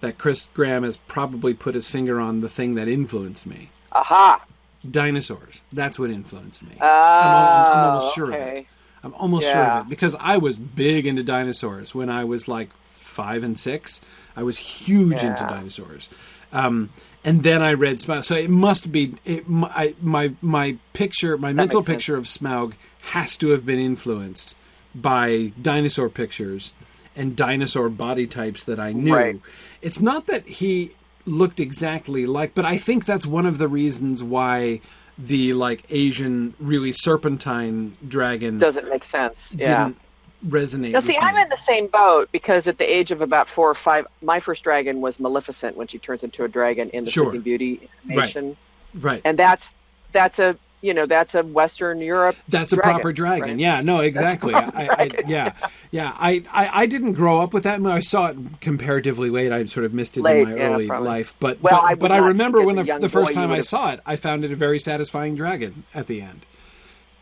that 0.00 0.16
Chris 0.16 0.48
Graham 0.54 0.84
has 0.84 0.96
probably 0.96 1.54
put 1.54 1.74
his 1.74 1.88
finger 1.88 2.20
on 2.20 2.40
the 2.40 2.48
thing 2.48 2.76
that 2.76 2.86
influenced 2.88 3.46
me. 3.46 3.70
Aha. 3.92 4.44
Dinosaurs. 4.88 5.62
That's 5.72 5.98
what 5.98 6.10
influenced 6.10 6.62
me. 6.62 6.72
Oh, 6.80 6.86
I'm, 6.86 7.34
al- 7.34 7.72
I'm 7.72 7.88
almost 7.90 8.14
sure 8.14 8.28
of 8.28 8.34
okay. 8.34 8.58
it. 8.60 8.66
I'm 9.02 9.14
almost 9.14 9.50
sure 9.50 9.62
of 9.62 9.86
it 9.86 9.90
because 9.90 10.14
I 10.20 10.38
was 10.38 10.56
big 10.56 11.06
into 11.06 11.22
dinosaurs 11.22 11.94
when 11.94 12.10
I 12.10 12.24
was 12.24 12.48
like 12.48 12.70
five 12.84 13.42
and 13.42 13.58
six. 13.58 14.00
I 14.36 14.42
was 14.42 14.58
huge 14.58 15.22
into 15.22 15.44
dinosaurs. 15.44 16.08
Um, 16.52 16.90
and 17.24 17.42
then 17.42 17.62
I 17.62 17.74
read 17.74 17.96
Smaug. 17.96 18.24
So 18.24 18.34
it 18.34 18.50
must 18.50 18.90
be 18.92 19.14
it, 19.24 19.48
my 19.48 19.94
my 20.00 20.34
my 20.40 20.76
picture, 20.92 21.36
my 21.36 21.52
mental 21.52 21.80
makes 21.80 21.86
sense. 21.86 21.96
picture 21.96 22.16
of 22.16 22.24
Smaug 22.24 22.74
has 23.12 23.36
to 23.38 23.50
have 23.50 23.66
been 23.66 23.78
influenced 23.78 24.56
by 24.94 25.52
dinosaur 25.60 26.08
pictures 26.08 26.72
and 27.16 27.36
dinosaur 27.36 27.88
body 27.88 28.26
types 28.26 28.64
that 28.64 28.78
I 28.80 28.92
knew. 28.92 29.14
Right. 29.14 29.40
It's 29.82 30.00
not 30.00 30.26
that 30.26 30.46
he 30.46 30.92
looked 31.26 31.60
exactly 31.60 32.26
like, 32.26 32.54
but 32.54 32.64
I 32.64 32.78
think 32.78 33.04
that's 33.04 33.26
one 33.26 33.46
of 33.46 33.58
the 33.58 33.68
reasons 33.68 34.22
why 34.22 34.80
the 35.26 35.52
like 35.52 35.84
Asian, 35.90 36.54
really 36.58 36.92
serpentine 36.92 37.96
dragon 38.06 38.58
Doesn't 38.58 38.88
make 38.88 39.04
sense. 39.04 39.54
Yeah. 39.58 39.92
resonate. 40.46 40.92
Now, 40.92 41.00
see, 41.00 41.08
with 41.08 41.18
I'm 41.20 41.36
in 41.36 41.48
the 41.48 41.56
same 41.56 41.86
boat 41.88 42.30
because 42.32 42.66
at 42.66 42.78
the 42.78 42.90
age 42.90 43.10
of 43.10 43.20
about 43.20 43.48
four 43.48 43.68
or 43.68 43.74
five, 43.74 44.06
my 44.22 44.40
first 44.40 44.62
dragon 44.62 45.00
was 45.00 45.20
Maleficent 45.20 45.76
when 45.76 45.86
she 45.86 45.98
turns 45.98 46.22
into 46.22 46.44
a 46.44 46.48
dragon 46.48 46.90
in 46.90 47.04
the 47.04 47.10
Sure. 47.10 47.26
Sleeping 47.26 47.42
Beauty 47.42 47.88
animation, 48.06 48.56
right. 48.94 49.20
and 49.24 49.38
that's 49.38 49.72
that's 50.12 50.38
a 50.38 50.56
you 50.80 50.94
know 50.94 51.06
that's 51.06 51.34
a 51.34 51.42
Western 51.42 52.00
Europe. 52.00 52.36
That's 52.48 52.72
a 52.72 52.76
proper 52.76 53.12
dragon. 53.12 53.48
right? 53.50 53.58
Yeah, 53.58 53.80
no, 53.82 54.00
exactly. 54.00 54.54
I, 54.54 54.62
I, 54.74 55.10
yeah, 55.26 55.52
yeah. 55.90 56.14
I, 56.16 56.42
I, 56.52 56.82
I 56.82 56.86
didn't 56.86 57.12
grow 57.12 57.40
up 57.40 57.52
with 57.52 57.64
that. 57.64 57.84
I, 57.84 58.00
saw 58.00 58.28
it 58.28 58.36
comparatively 58.60 59.30
late. 59.30 59.52
I 59.52 59.64
sort 59.66 59.84
of 59.84 59.92
missed 59.92 60.16
it 60.16 60.22
Late, 60.22 60.42
in 60.42 60.48
my 60.48 60.56
yeah, 60.56 60.72
early 60.72 60.86
probably. 60.86 61.08
life. 61.08 61.34
But 61.38 61.60
Well, 61.60 61.80
but, 61.80 61.84
I 61.84 61.94
but 61.94 62.12
I 62.12 62.18
remember 62.18 62.64
when 62.64 62.76
the, 62.76 62.98
the 62.98 63.08
first 63.08 63.34
time 63.34 63.50
I 63.50 63.60
saw 63.60 63.92
it, 63.92 64.00
I 64.06 64.16
found 64.16 64.44
it 64.44 64.52
a 64.52 64.56
very 64.56 64.78
satisfying 64.78 65.36
dragon 65.36 65.84
at 65.94 66.06
the 66.06 66.22
end. 66.22 66.46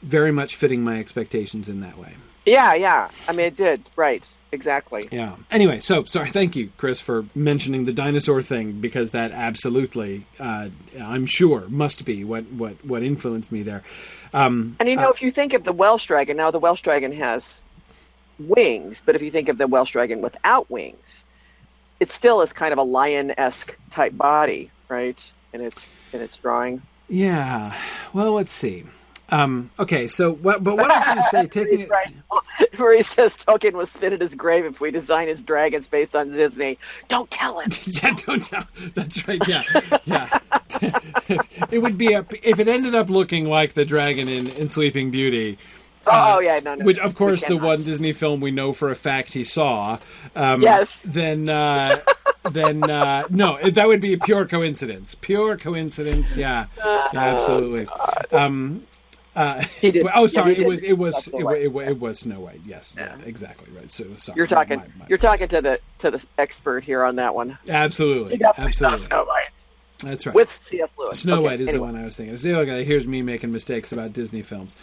Very 0.03 0.31
much 0.31 0.55
fitting 0.55 0.85
my 0.85 0.99
expectations 1.01 1.69
in 1.69 1.81
that 1.81 1.99
way. 1.99 2.15
Yeah, 2.47 2.75
yeah. 2.75 3.11
I 3.29 3.33
mean, 3.33 3.47
it 3.47 3.57
did. 3.57 3.83
Right. 3.97 4.27
Exactly. 4.51 5.03
Yeah. 5.13 5.37
Anyway, 5.51 5.81
so 5.81 6.05
sorry. 6.05 6.31
Thank 6.31 6.57
you, 6.57 6.71
Chris, 6.79 7.03
for 7.03 7.27
mentioning 7.35 7.85
the 7.85 7.93
dinosaur 7.93 8.41
thing 8.41 8.81
because 8.81 9.11
that 9.11 9.31
absolutely, 9.33 10.25
uh, 10.41 10.71
I'm 10.99 11.27
sure, 11.27 11.69
must 11.69 12.07
be 12.07 12.25
what 12.25 12.45
what 12.47 12.83
what 12.83 13.03
influenced 13.03 13.53
me 13.53 13.63
there. 13.63 13.83
Um, 14.33 14.77
And 14.81 14.89
you 14.89 14.97
know, 14.97 15.11
if 15.11 15.21
you 15.21 15.31
think 15.31 15.53
of 15.53 15.65
the 15.65 15.73
Welsh 15.73 16.07
dragon, 16.07 16.39
now 16.39 16.51
the 16.51 16.59
Welsh 16.59 16.81
dragon 16.81 17.13
has 17.13 17.63
wings, 18.39 19.03
but 19.05 19.15
if 19.15 19.21
you 19.21 19.31
think 19.31 19.51
of 19.51 19.59
the 19.59 19.67
Welsh 19.67 19.93
dragon 19.93 20.23
without 20.23 20.71
wings, 20.71 21.25
it 22.01 22.11
still 22.11 22.41
is 22.41 22.53
kind 22.53 22.73
of 22.73 22.79
a 22.79 22.83
lion-esque 22.83 23.77
type 23.91 24.17
body, 24.17 24.71
right? 24.89 25.31
In 25.53 25.61
its 25.61 25.91
in 26.15 26.23
its 26.23 26.37
drawing. 26.39 26.81
Yeah. 27.11 27.79
Well, 28.15 28.33
let's 28.33 28.53
see. 28.53 28.85
Um, 29.31 29.71
okay, 29.79 30.07
so 30.07 30.35
what? 30.35 30.65
But 30.65 30.77
what 30.77 30.91
I 30.91 30.97
was 30.97 31.05
going 31.05 31.17
to 31.17 31.23
say, 31.23 31.47
taking 31.65 31.81
it, 31.81 31.91
where 32.79 32.97
he 32.97 33.03
says 33.03 33.37
Tolkien 33.37 33.73
was 33.73 33.91
spit 33.91 34.13
at 34.13 34.21
his 34.21 34.35
grave 34.35 34.65
if 34.65 34.81
we 34.81 34.91
design 34.91 35.29
his 35.29 35.43
dragons 35.43 35.89
based 35.89 36.17
on 36.17 36.33
Disney. 36.33 36.79
Don't 37.09 37.31
tell 37.31 37.61
him. 37.61 37.71
yeah, 37.85 38.15
don't 38.27 38.45
tell. 38.45 38.67
That's 38.95 39.27
right. 39.29 39.41
Yeah, 39.47 39.63
yeah. 40.05 40.39
it 41.71 41.83
would 41.83 41.99
be 41.99 42.15
a 42.15 42.25
if 42.43 42.59
it 42.59 42.69
ended 42.69 42.95
up 42.95 43.11
looking 43.11 43.45
like 43.45 43.75
the 43.75 43.85
dragon 43.85 44.29
in, 44.29 44.49
in 44.53 44.69
Sleeping 44.69 45.11
Beauty. 45.11 45.59
Oh, 46.11 46.37
oh 46.37 46.41
yeah, 46.41 46.59
no, 46.65 46.75
no. 46.75 46.85
Which, 46.85 46.99
of 46.99 47.15
course, 47.15 47.45
the 47.45 47.59
one 47.59 47.83
Disney 47.83 48.13
film 48.13 48.41
we 48.41 48.51
know 48.51 48.73
for 48.73 48.91
a 48.91 48.95
fact 48.95 49.35
he 49.35 49.45
saw. 49.45 49.99
Um, 50.35 50.63
Yes. 50.63 50.99
Then, 51.05 51.51
uh, 51.51 52.01
then 52.51 52.89
uh, 52.89 53.25
no, 53.31 53.59
that 53.59 53.87
would 53.87 54.01
be 54.01 54.15
a 54.15 54.19
pure 54.19 54.47
coincidence. 54.47 55.15
Pure 55.15 55.59
coincidence. 55.59 56.37
Yeah, 56.37 56.67
yeah 56.79 57.09
absolutely. 57.13 57.89
Um, 58.33 58.87
uh, 59.39 59.61
He 59.81 59.91
did- 59.91 60.07
Oh, 60.15 60.27
sorry. 60.27 60.55
he 60.55 60.63
it 60.63 60.67
was. 60.67 60.83
It 60.83 60.93
was. 60.95 61.17
It, 61.19 61.23
Snow 61.31 61.39
wa- 61.39 61.45
White. 61.53 61.61
it, 61.63 61.91
it 61.91 61.99
was 62.01 62.19
Snow 62.21 62.41
White. 62.41 62.61
Yes. 62.67 62.95
Yeah. 62.97 63.17
Exactly. 63.25 63.73
Right. 63.77 63.91
So 63.93 64.15
sorry. 64.17 64.37
You're 64.37 64.47
talking. 64.47 64.79
My- 64.79 64.87
my- 64.99 65.07
You're 65.09 65.19
talking 65.19 65.49
to 65.49 65.61
the 65.63 65.81
to 66.01 66.11
the 66.11 66.25
expert 66.39 66.85
here 66.85 67.03
on 67.05 67.17
that 67.17 67.35
one. 67.35 67.57
Absolutely. 67.69 68.35
You 68.35 68.39
definitely 68.41 68.73
saw 68.73 68.93
Absolutely. 68.93 69.07
Snow 69.17 69.25
White 69.25 69.51
That's 70.05 70.27
right. 70.27 70.35
with 70.35 70.61
C.S. 70.67 70.95
Lewis. 70.99 71.21
Snow 71.21 71.35
Okay, 71.39 71.43
White 71.45 71.61
is 71.61 71.69
anyway. 71.71 71.87
the 71.89 71.93
one 71.95 72.03
I 72.03 72.05
was 72.05 72.17
thinking. 72.17 72.37
See, 72.37 72.55
okay, 72.55 72.85
here's 72.85 73.07
me 73.07 73.21
making 73.23 73.51
mistakes 73.51 73.91
about 73.93 74.13
Disney 74.13 74.43
films. 74.43 74.77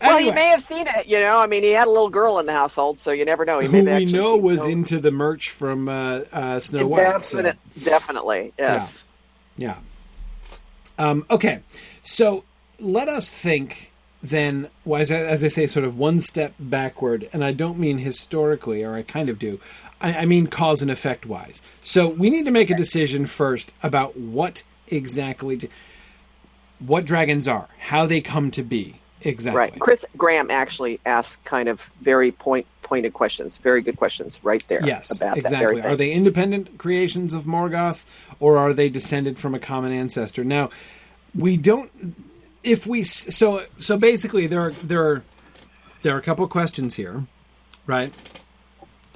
Well, 0.00 0.18
he 0.18 0.30
may 0.32 0.46
have 0.46 0.62
seen 0.62 0.86
it. 0.88 1.06
You 1.06 1.20
know, 1.20 1.38
I 1.38 1.46
mean, 1.46 1.62
he 1.62 1.70
had 1.70 1.86
a 1.86 1.90
little 1.90 2.10
girl 2.10 2.38
in 2.40 2.46
the 2.46 2.52
household, 2.52 2.98
so 2.98 3.12
you 3.12 3.24
never 3.24 3.44
know. 3.44 3.60
He 3.60 3.68
who 3.68 3.84
we 3.84 4.04
know 4.06 4.36
was 4.36 4.62
Snow- 4.62 4.70
into 4.70 4.98
the 4.98 5.10
merch 5.12 5.50
from 5.50 5.88
uh, 5.88 6.22
uh, 6.32 6.58
Snow 6.60 6.86
White. 6.86 7.22
so- 7.22 7.52
definitely, 7.84 8.52
yes. 8.58 9.04
Yeah. 9.56 9.78
Um, 10.98 11.24
okay, 11.30 11.60
so 12.02 12.42
let 12.80 13.08
us 13.08 13.30
think 13.30 13.92
then, 14.22 14.68
well, 14.84 15.00
as, 15.00 15.10
I, 15.10 15.16
as 15.16 15.44
I 15.44 15.48
say, 15.48 15.66
sort 15.66 15.84
of 15.84 15.98
one 15.98 16.20
step 16.20 16.54
backward, 16.58 17.28
and 17.32 17.44
I 17.44 17.52
don't 17.52 17.78
mean 17.78 17.98
historically, 17.98 18.82
or 18.82 18.94
I 18.94 19.02
kind 19.02 19.28
of 19.28 19.38
do. 19.38 19.60
I, 20.00 20.18
I 20.18 20.24
mean 20.24 20.46
cause 20.46 20.82
and 20.82 20.90
effect 20.90 21.26
wise. 21.26 21.62
So 21.82 22.08
we 22.08 22.30
need 22.30 22.44
to 22.46 22.50
make 22.50 22.70
a 22.70 22.76
decision 22.76 23.26
first 23.26 23.72
about 23.82 24.16
what 24.16 24.62
exactly, 24.88 25.68
what 26.78 27.04
dragons 27.04 27.46
are, 27.46 27.68
how 27.78 28.06
they 28.06 28.20
come 28.20 28.50
to 28.52 28.62
be 28.62 29.00
exactly. 29.20 29.58
Right. 29.58 29.78
Chris 29.78 30.04
Graham 30.16 30.50
actually 30.50 31.00
asked 31.06 31.44
kind 31.44 31.68
of 31.68 31.90
very 32.00 32.32
point 32.32 32.66
pointed 32.82 33.12
questions, 33.14 33.56
very 33.56 33.82
good 33.82 33.96
questions 33.96 34.38
right 34.44 34.64
there. 34.68 34.84
Yes, 34.84 35.10
about 35.10 35.34
that 35.34 35.38
exactly. 35.38 35.82
Are 35.82 35.96
they 35.96 36.12
independent 36.12 36.78
creations 36.78 37.34
of 37.34 37.44
Morgoth, 37.44 38.04
or 38.38 38.58
are 38.58 38.72
they 38.72 38.88
descended 38.88 39.38
from 39.38 39.54
a 39.54 39.58
common 39.58 39.92
ancestor? 39.92 40.44
Now, 40.44 40.70
we 41.34 41.56
don't. 41.56 41.90
If 42.66 42.86
we 42.86 43.02
so 43.04 43.64
so 43.78 43.96
basically 43.96 44.46
there 44.46 44.60
are 44.60 44.72
there 44.72 45.02
are 45.06 45.22
there 46.02 46.14
are 46.14 46.18
a 46.18 46.22
couple 46.22 46.44
of 46.44 46.50
questions 46.50 46.96
here, 46.96 47.24
right? 47.86 48.12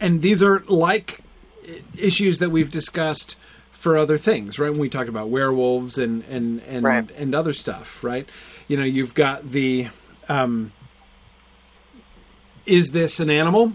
And 0.00 0.22
these 0.22 0.42
are 0.42 0.60
like 0.68 1.20
issues 1.98 2.38
that 2.38 2.50
we've 2.50 2.70
discussed 2.70 3.36
for 3.70 3.96
other 3.98 4.16
things, 4.18 4.58
right? 4.58 4.70
When 4.70 4.78
we 4.78 4.88
talked 4.88 5.08
about 5.08 5.28
werewolves 5.30 5.98
and 5.98 6.22
and 6.24 6.60
and 6.68 6.84
Right. 6.84 7.10
and 7.16 7.34
other 7.34 7.52
stuff, 7.52 8.04
right? 8.04 8.28
You 8.68 8.76
know, 8.76 8.84
you've 8.84 9.14
got 9.14 9.50
the 9.50 9.88
um, 10.28 10.72
is 12.66 12.92
this 12.92 13.20
an 13.20 13.30
animal? 13.30 13.72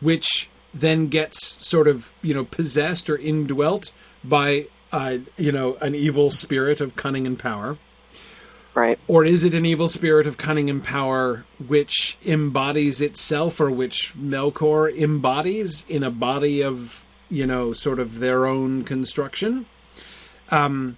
which 0.00 0.50
then 0.74 1.06
gets 1.06 1.64
sort 1.64 1.86
of 1.86 2.12
you 2.22 2.34
know 2.34 2.44
possessed 2.44 3.08
or 3.08 3.16
indwelt 3.16 3.92
by 4.24 4.66
uh, 4.90 5.18
you 5.36 5.52
know 5.52 5.76
an 5.76 5.94
evil 5.94 6.28
spirit 6.28 6.80
of 6.80 6.96
cunning 6.96 7.24
and 7.24 7.38
power 7.38 7.78
Right. 8.74 8.98
or 9.06 9.24
is 9.24 9.44
it 9.44 9.54
an 9.54 9.66
evil 9.66 9.88
spirit 9.88 10.26
of 10.26 10.38
cunning 10.38 10.70
and 10.70 10.82
power 10.82 11.44
which 11.66 12.16
embodies 12.24 13.00
itself 13.00 13.60
or 13.60 13.70
which 13.70 14.14
melkor 14.16 14.90
embodies 14.96 15.84
in 15.88 16.02
a 16.02 16.10
body 16.10 16.62
of 16.62 17.04
you 17.28 17.46
know 17.46 17.72
sort 17.72 17.98
of 17.98 18.18
their 18.18 18.46
own 18.46 18.84
construction 18.84 19.66
um 20.50 20.96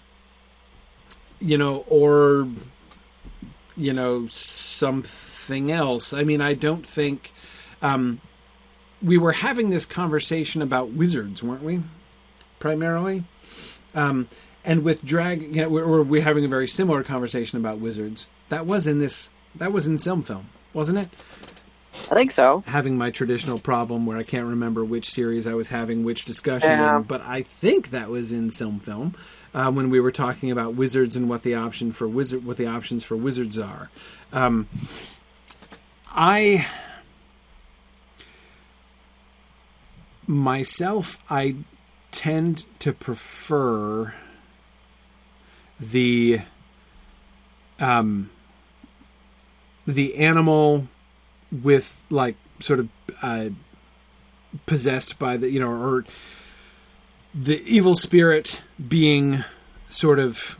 you 1.41 1.59
know 1.59 1.85
or 1.89 2.49
you 3.77 3.93
know 3.93 4.27
something 4.29 5.73
else 5.73 6.13
i 6.13 6.23
mean 6.23 6.41
i 6.41 6.55
don't 6.55 6.87
think 6.87 7.33
um 7.83 8.21
we 9.05 9.19
were 9.19 9.33
having 9.33 9.71
this 9.71 9.85
conversation 9.85 10.63
about 10.63 10.91
wizards, 10.91 11.43
weren't 11.43 11.63
we? 11.63 11.83
Primarily, 12.59 13.25
um, 13.95 14.27
and 14.64 14.83
with 14.83 15.05
drag, 15.05 15.42
you 15.55 15.62
know, 15.62 15.68
we're, 15.68 16.03
we're 16.03 16.22
having 16.22 16.44
a 16.44 16.48
very 16.48 16.68
similar 16.68 17.03
conversation 17.03 17.59
about 17.59 17.79
wizards. 17.79 18.27
That 18.48 18.66
was 18.66 18.87
in 18.87 18.98
this. 18.98 19.31
That 19.55 19.72
was 19.72 19.87
in 19.87 19.98
Silm 19.98 20.22
Film, 20.22 20.48
wasn't 20.72 20.98
it? 20.98 21.09
I 22.11 22.14
think 22.14 22.33
so. 22.33 22.64
Having 22.66 22.98
my 22.98 23.11
traditional 23.11 23.59
problem 23.61 24.05
where 24.05 24.18
I 24.18 24.24
can't 24.24 24.46
remember 24.46 24.85
which 24.85 25.09
series 25.09 25.46
I 25.46 25.55
was 25.55 25.68
having 25.68 26.03
which 26.03 26.24
discussion 26.24 26.72
Yeah. 26.72 26.96
in, 26.96 27.03
but 27.05 27.20
I 27.22 27.42
think 27.42 27.90
that 27.90 28.09
was 28.09 28.33
in 28.33 28.50
Silm 28.50 28.81
Film 28.81 29.14
uh, 29.55 29.70
when 29.70 29.90
we 29.90 30.00
were 30.00 30.11
talking 30.11 30.50
about 30.50 30.74
wizards 30.74 31.14
and 31.14 31.29
what 31.29 31.42
the 31.42 31.55
option 31.55 31.92
for 31.92 32.09
wizard, 32.09 32.44
what 32.44 32.57
the 32.57 32.66
options 32.66 33.05
for 33.05 33.16
wizards 33.16 33.59
are. 33.59 33.90
Um, 34.33 34.68
I 36.11 36.66
myself, 40.27 41.18
I 41.31 41.57
tend 42.11 42.66
to 42.81 42.92
prefer 42.92 44.14
the 45.81 46.41
um, 47.81 48.31
the 49.87 50.17
animal 50.17 50.89
with 51.51 52.05
like 52.11 52.37
sort 52.61 52.81
of 52.81 52.89
uh, 53.23 53.49
possessed 54.67 55.19
by 55.19 55.37
the 55.37 55.51
you 55.51 55.61
know 55.61 55.71
or 55.71 56.05
the 57.35 57.63
evil 57.67 57.95
spirit 57.95 58.63
being 58.89 59.45
sort 59.89 60.19
of 60.19 60.59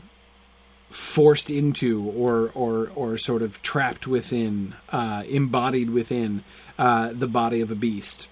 forced 0.89 1.49
into 1.49 2.09
or 2.09 2.51
or 2.53 2.91
or 2.95 3.17
sort 3.17 3.41
of 3.41 3.61
trapped 3.61 4.07
within 4.07 4.75
uh, 4.89 5.23
embodied 5.27 5.89
within 5.89 6.43
uh, 6.77 7.11
the 7.13 7.27
body 7.27 7.61
of 7.61 7.71
a 7.71 7.75
beast. 7.75 8.27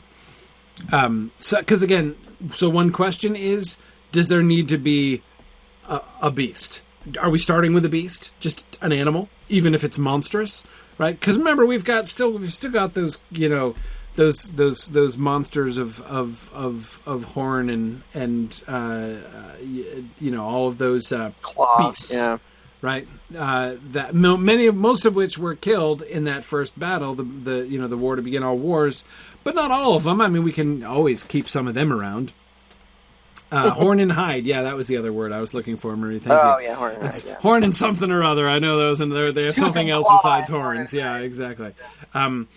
Um 0.91 1.32
so 1.39 1.60
because 1.60 1.82
again 1.82 2.15
so 2.52 2.69
one 2.69 2.91
question 2.91 3.36
is 3.36 3.78
does 4.12 4.28
there 4.28 4.43
need 4.43 4.67
to 4.69 4.78
be 4.78 5.22
a, 5.88 6.02
a 6.22 6.32
beast 6.32 6.82
are 7.19 7.30
we 7.30 7.38
starting 7.38 7.74
with 7.74 7.84
a 7.86 7.89
beast 7.89 8.32
just 8.39 8.78
an 8.82 8.93
animal 8.93 9.30
even 9.50 9.76
if 9.76 9.84
it's 9.84 9.98
monstrous 9.98 10.63
right 10.98 11.19
because 11.19 11.38
remember 11.38 11.65
we've 11.65 11.84
got 11.84 12.08
still 12.08 12.32
we've 12.38 12.54
still 12.54 12.72
got 12.72 12.93
those 12.93 13.17
you 13.32 13.50
know 13.50 13.76
those 14.15 14.52
those 14.52 14.89
those 14.89 15.17
monsters 15.17 15.78
of 15.78 16.02
of 16.02 16.52
of 16.54 17.00
of 17.06 17.24
horn 17.26 17.69
and 17.69 18.02
and 18.13 18.62
uh, 18.67 18.72
uh 18.72 19.56
you 19.62 20.32
know 20.32 20.43
all 20.43 20.67
of 20.67 20.78
those 20.78 21.12
uh 21.12 21.32
Claw. 21.41 21.78
beasts 21.89 22.13
Yeah. 22.13 22.38
right? 22.82 23.08
Uh, 23.36 23.76
that 23.91 24.13
many 24.13 24.67
of 24.67 24.76
most 24.76 25.06
of 25.06 25.15
which 25.15 25.38
were 25.38 25.56
killed 25.56 26.02
in 26.04 26.26
that 26.26 26.43
first 26.46 26.78
battle, 26.78 27.15
the 27.15 27.24
the 27.24 27.67
you 27.67 27.80
know 27.80 27.88
the 27.88 27.98
war 27.98 28.15
to 28.15 28.22
begin 28.22 28.43
all 28.43 28.58
wars, 28.58 29.04
but 29.43 29.56
not 29.56 29.72
all 29.72 29.96
of 29.96 30.04
them. 30.04 30.22
I 30.22 30.28
mean, 30.28 30.43
we 30.43 30.52
can 30.52 30.84
always 30.84 31.24
keep 31.24 31.50
some 31.50 31.67
of 31.67 31.74
them 31.74 31.91
around. 31.91 32.34
Uh, 33.53 33.69
horn 33.69 33.99
and 33.99 34.11
hide, 34.11 34.45
yeah, 34.45 34.63
that 34.63 34.75
was 34.75 34.87
the 34.87 34.97
other 34.97 35.13
word 35.13 35.31
I 35.31 35.39
was 35.39 35.53
looking 35.53 35.77
for, 35.77 35.95
Marie. 35.95 36.17
Thank 36.19 36.39
Oh 36.41 36.57
you. 36.57 36.65
yeah, 36.65 36.73
horn. 36.75 36.97
It's 37.01 37.23
yeah. 37.25 37.35
horn 37.39 37.63
and 37.63 37.75
something 37.75 38.09
or 38.11 38.23
other. 38.23 38.47
I 38.49 38.57
know 38.59 38.77
those, 38.77 38.99
and 38.99 39.11
they're, 39.11 39.31
they 39.31 39.45
have 39.45 39.55
something 39.55 39.89
else 39.89 40.07
besides 40.09 40.49
and 40.49 40.57
horn 40.57 40.75
horns. 40.77 40.93
Yeah, 40.93 41.17
exactly. 41.19 41.73
Um, 42.13 42.47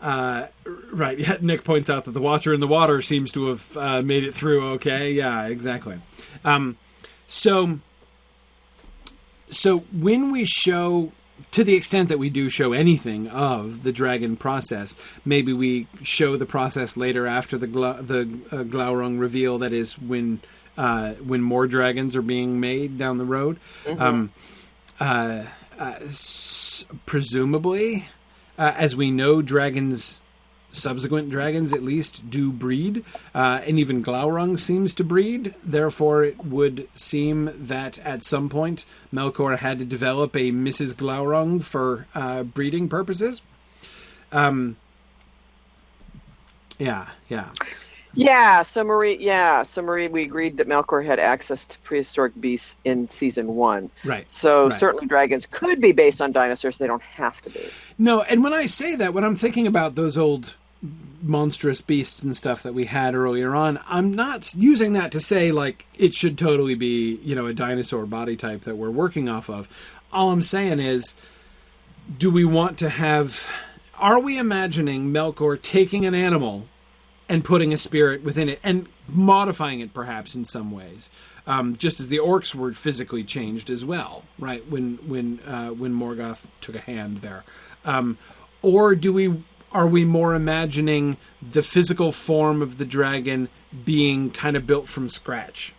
uh, 0.00 0.46
right. 0.92 1.18
Yeah, 1.18 1.36
Nick 1.42 1.62
points 1.64 1.90
out 1.90 2.04
that 2.04 2.12
the 2.12 2.22
Watcher 2.22 2.54
in 2.54 2.60
the 2.60 2.66
water 2.66 3.02
seems 3.02 3.30
to 3.32 3.48
have 3.48 3.76
uh, 3.76 4.02
made 4.02 4.24
it 4.24 4.32
through. 4.32 4.70
Okay. 4.74 5.12
Yeah, 5.12 5.46
exactly. 5.46 6.00
Um, 6.42 6.78
so, 7.26 7.78
so 9.50 9.80
when 9.92 10.30
we 10.30 10.46
show, 10.46 11.12
to 11.52 11.64
the 11.64 11.74
extent 11.74 12.08
that 12.08 12.18
we 12.18 12.30
do 12.30 12.48
show 12.50 12.72
anything 12.72 13.28
of 13.28 13.82
the 13.82 13.92
dragon 13.92 14.36
process, 14.36 14.96
maybe 15.24 15.52
we 15.52 15.86
show 16.02 16.36
the 16.36 16.46
process 16.46 16.96
later 16.96 17.26
after 17.26 17.56
the 17.58 17.66
Gla- 17.66 18.02
the 18.02 18.22
uh, 18.50 18.64
Glaurung 18.64 19.18
reveal. 19.18 19.58
That 19.58 19.72
is 19.72 19.98
when 19.98 20.40
uh, 20.78 21.14
when 21.14 21.42
more 21.42 21.66
dragons 21.66 22.16
are 22.16 22.22
being 22.22 22.60
made 22.60 22.98
down 22.98 23.18
the 23.18 23.24
road. 23.24 23.58
Um, 23.98 24.32
uh, 24.98 25.44
uh, 25.78 25.94
s- 26.02 26.84
presumably, 27.06 28.08
uh, 28.58 28.74
as 28.76 28.94
we 28.96 29.10
know, 29.10 29.42
dragons, 29.42 30.22
subsequent 30.72 31.30
dragons 31.30 31.72
at 31.72 31.82
least, 31.82 32.28
do 32.30 32.52
breed, 32.52 33.04
uh, 33.34 33.60
and 33.66 33.78
even 33.78 34.02
Glaurung 34.02 34.58
seems 34.58 34.94
to 34.94 35.04
breed. 35.04 35.54
Therefore, 35.62 36.24
it 36.24 36.44
would 36.44 36.88
seem 36.94 37.50
that 37.54 37.98
at 38.00 38.22
some 38.22 38.48
point 38.48 38.84
Melkor 39.12 39.58
had 39.58 39.78
to 39.78 39.84
develop 39.84 40.34
a 40.36 40.52
Mrs. 40.52 40.94
Glaurung 40.94 41.62
for 41.62 42.06
uh, 42.14 42.42
breeding 42.42 42.88
purposes. 42.88 43.42
Um, 44.32 44.76
yeah, 46.78 47.08
yeah. 47.28 47.50
Yeah, 48.14 48.62
so 48.62 48.82
Marie, 48.82 49.18
yeah, 49.20 49.62
so 49.62 49.82
Marie, 49.82 50.08
we 50.08 50.22
agreed 50.24 50.56
that 50.56 50.68
Melkor 50.68 51.04
had 51.04 51.20
access 51.20 51.64
to 51.66 51.78
prehistoric 51.80 52.32
beasts 52.40 52.74
in 52.84 53.08
season 53.08 53.54
one. 53.54 53.90
Right. 54.04 54.28
So 54.28 54.68
right. 54.68 54.78
certainly 54.78 55.06
dragons 55.06 55.46
could 55.46 55.80
be 55.80 55.92
based 55.92 56.20
on 56.20 56.32
dinosaurs; 56.32 56.78
they 56.78 56.88
don't 56.88 57.02
have 57.02 57.40
to 57.42 57.50
be. 57.50 57.60
No, 57.98 58.22
and 58.22 58.42
when 58.42 58.52
I 58.52 58.66
say 58.66 58.96
that, 58.96 59.14
when 59.14 59.22
I'm 59.22 59.36
thinking 59.36 59.66
about 59.66 59.94
those 59.94 60.18
old 60.18 60.56
monstrous 61.22 61.80
beasts 61.80 62.22
and 62.22 62.36
stuff 62.36 62.62
that 62.62 62.74
we 62.74 62.86
had 62.86 63.14
earlier 63.14 63.54
on, 63.54 63.78
I'm 63.86 64.14
not 64.14 64.54
using 64.54 64.94
that 64.94 65.12
to 65.12 65.20
say 65.20 65.52
like 65.52 65.86
it 65.98 66.14
should 66.14 66.38
totally 66.38 66.74
be 66.74 67.16
you 67.22 67.34
know 67.34 67.46
a 67.46 67.54
dinosaur 67.54 68.06
body 68.06 68.36
type 68.36 68.62
that 68.62 68.76
we're 68.76 68.90
working 68.90 69.28
off 69.28 69.50
of. 69.50 69.68
All 70.12 70.30
I'm 70.30 70.42
saying 70.42 70.80
is, 70.80 71.14
do 72.18 72.30
we 72.30 72.44
want 72.44 72.78
to 72.78 72.88
have? 72.88 73.46
Are 73.98 74.20
we 74.20 74.38
imagining 74.38 75.12
Melkor 75.12 75.60
taking 75.60 76.06
an 76.06 76.14
animal? 76.14 76.66
and 77.30 77.44
putting 77.44 77.72
a 77.72 77.78
spirit 77.78 78.24
within 78.24 78.48
it 78.48 78.58
and 78.64 78.88
modifying 79.08 79.78
it 79.78 79.94
perhaps 79.94 80.34
in 80.34 80.44
some 80.44 80.72
ways. 80.72 81.08
Um, 81.46 81.76
just 81.76 82.00
as 82.00 82.08
the 82.08 82.18
orcs 82.18 82.54
were 82.54 82.74
physically 82.74 83.22
changed 83.22 83.70
as 83.70 83.84
well, 83.84 84.24
right? 84.38 84.68
When 84.68 84.96
when 85.06 85.38
uh, 85.46 85.68
when 85.68 85.94
Morgoth 85.94 86.44
took 86.60 86.74
a 86.74 86.80
hand 86.80 87.18
there, 87.18 87.44
um, 87.84 88.18
or 88.62 88.94
do 88.94 89.12
we 89.12 89.42
are 89.72 89.86
we 89.86 90.04
more 90.04 90.34
imagining 90.34 91.16
the 91.40 91.62
physical 91.62 92.12
form 92.12 92.62
of 92.62 92.78
the 92.78 92.84
dragon 92.84 93.48
being 93.84 94.30
kind 94.30 94.56
of 94.56 94.66
built 94.66 94.88
from 94.88 95.08
scratch? 95.08 95.74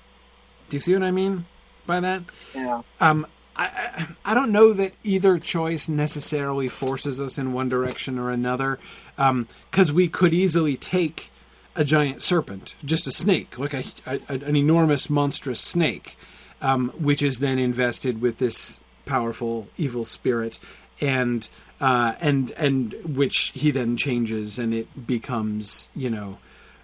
Do 0.70 0.78
you 0.78 0.82
see 0.82 0.94
what 0.94 1.04
I 1.04 1.12
mean 1.12 1.46
by 1.86 2.00
that? 2.00 2.24
Yeah. 2.56 2.82
Um, 3.00 3.28
I, 3.56 4.08
I 4.24 4.34
don't 4.34 4.52
know 4.52 4.74
that 4.74 4.94
either 5.04 5.38
choice 5.38 5.90
necessarily 5.90 6.68
forces 6.70 7.20
us 7.20 7.38
in 7.38 7.54
one 7.54 7.70
direction 7.70 8.18
or 8.18 8.32
another, 8.32 8.80
because 9.16 9.90
um, 9.90 9.96
we 9.96 10.08
could 10.08 10.34
easily 10.34 10.78
take 10.78 11.32
a 11.76 11.84
giant 11.84 12.24
serpent, 12.24 12.76
just 12.84 13.08
a 13.08 13.12
snake, 13.12 13.60
like 13.60 13.74
a, 13.74 13.84
a 14.06 14.20
an 14.28 14.56
enormous, 14.56 15.10
monstrous 15.10 15.60
snake, 15.60 16.18
um, 16.62 16.90
which 16.98 17.22
is 17.22 17.40
then 17.40 17.60
invested 17.60 18.22
with 18.22 18.40
this 18.40 18.80
powerful 19.06 19.68
evil 19.78 20.06
spirit, 20.06 20.58
and 21.00 21.50
uh, 21.82 22.14
and 22.22 22.52
and 22.52 22.94
which 23.04 23.52
he 23.56 23.72
then 23.72 23.98
changes, 23.98 24.58
and 24.58 24.74
it 24.74 25.08
becomes, 25.08 25.90
you 25.96 26.10
know. 26.10 26.38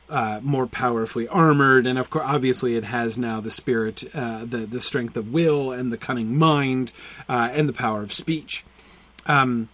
Uh, 0.10 0.39
more 0.41 0.65
powerfully 0.65 1.27
armored, 1.27 1.86
and 1.86 1.99
of 1.99 2.10
course, 2.10 2.23
obviously, 2.25 2.77
it 2.77 2.86
has 2.86 3.17
now 3.17 3.41
the 3.41 3.51
spirit, 3.51 4.05
uh, 4.15 4.45
the 4.45 4.60
the 4.60 4.79
strength 4.79 5.17
of 5.17 5.33
will, 5.33 5.73
and 5.73 5.91
the 5.91 5.97
cunning 5.97 6.38
mind, 6.38 6.93
uh, 7.27 7.49
and 7.51 7.67
the 7.67 7.73
power 7.73 8.03
of 8.03 8.13
speech. 8.13 8.63
Um, 9.25 9.67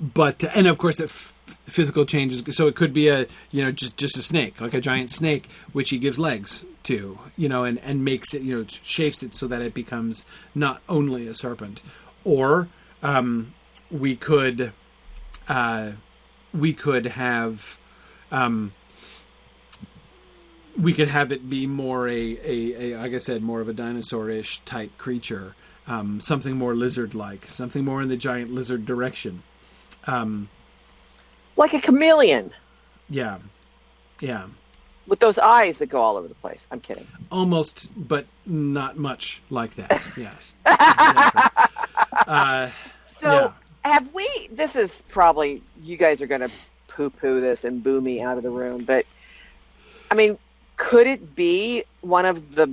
but 0.00 0.42
and 0.54 0.66
of 0.66 0.78
course, 0.78 0.96
the 0.96 1.04
f- 1.04 1.34
physical 1.66 2.06
changes. 2.06 2.42
So 2.56 2.66
it 2.66 2.74
could 2.74 2.94
be 2.94 3.08
a 3.08 3.26
you 3.50 3.62
know 3.62 3.70
just 3.70 3.98
just 3.98 4.16
a 4.16 4.22
snake, 4.22 4.58
like 4.58 4.72
a 4.72 4.80
giant 4.80 5.10
snake, 5.10 5.50
which 5.72 5.90
he 5.90 5.98
gives 5.98 6.18
legs 6.18 6.64
to, 6.84 7.18
you 7.36 7.48
know, 7.50 7.64
and 7.64 7.78
and 7.80 8.02
makes 8.02 8.32
it 8.32 8.40
you 8.40 8.56
know 8.56 8.64
shapes 8.66 9.22
it 9.22 9.34
so 9.34 9.46
that 9.48 9.60
it 9.60 9.74
becomes 9.74 10.24
not 10.54 10.80
only 10.88 11.26
a 11.26 11.34
serpent, 11.34 11.82
or 12.24 12.68
um, 13.02 13.52
we 13.90 14.16
could 14.16 14.72
uh, 15.48 15.92
we 16.54 16.72
could 16.72 17.06
have. 17.06 17.78
Um, 18.30 18.72
we 20.80 20.92
could 20.92 21.08
have 21.08 21.32
it 21.32 21.50
be 21.50 21.66
more 21.66 22.08
a, 22.08 22.38
a, 22.44 22.92
a, 22.92 22.96
like 22.96 23.12
I 23.12 23.18
said, 23.18 23.42
more 23.42 23.60
of 23.60 23.68
a 23.68 23.72
dinosaur-ish 23.72 24.58
type 24.60 24.96
creature, 24.98 25.54
um, 25.86 26.20
something 26.20 26.56
more 26.56 26.74
lizard-like, 26.74 27.44
something 27.46 27.84
more 27.84 28.00
in 28.00 28.08
the 28.08 28.16
giant 28.16 28.52
lizard 28.52 28.86
direction. 28.86 29.42
Um, 30.06 30.48
like 31.56 31.74
a 31.74 31.80
chameleon. 31.80 32.52
Yeah, 33.10 33.38
yeah. 34.20 34.46
With 35.08 35.18
those 35.18 35.38
eyes 35.38 35.78
that 35.78 35.86
go 35.86 36.00
all 36.00 36.16
over 36.16 36.28
the 36.28 36.34
place. 36.36 36.66
I'm 36.70 36.80
kidding. 36.80 37.06
Almost, 37.32 37.90
but 37.96 38.26
not 38.46 38.96
much 38.96 39.42
like 39.50 39.74
that. 39.74 39.90
yes. 40.16 40.54
Exactly. 40.64 41.64
Uh, 42.26 42.70
so 43.18 43.32
yeah. 43.32 43.52
Have 43.92 44.12
we? 44.14 44.48
This 44.52 44.76
is 44.76 45.02
probably 45.08 45.62
you 45.82 45.96
guys 45.96 46.20
are 46.20 46.26
going 46.26 46.42
to 46.42 46.50
poo-poo 46.88 47.40
this 47.40 47.64
and 47.64 47.82
boo 47.82 48.00
me 48.00 48.20
out 48.20 48.36
of 48.36 48.42
the 48.42 48.50
room, 48.50 48.84
but 48.84 49.06
I 50.10 50.14
mean, 50.14 50.38
could 50.76 51.06
it 51.06 51.34
be 51.34 51.84
one 52.00 52.24
of 52.24 52.54
the 52.54 52.72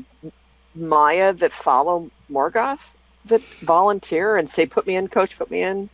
Maya 0.75 1.33
that 1.33 1.53
follow 1.53 2.09
Morgoth 2.31 2.79
that 3.25 3.41
volunteer 3.41 4.37
and 4.37 4.49
say, 4.49 4.65
"Put 4.65 4.87
me 4.87 4.95
in, 4.95 5.07
coach. 5.07 5.37
Put 5.37 5.51
me 5.51 5.61
in." 5.61 5.89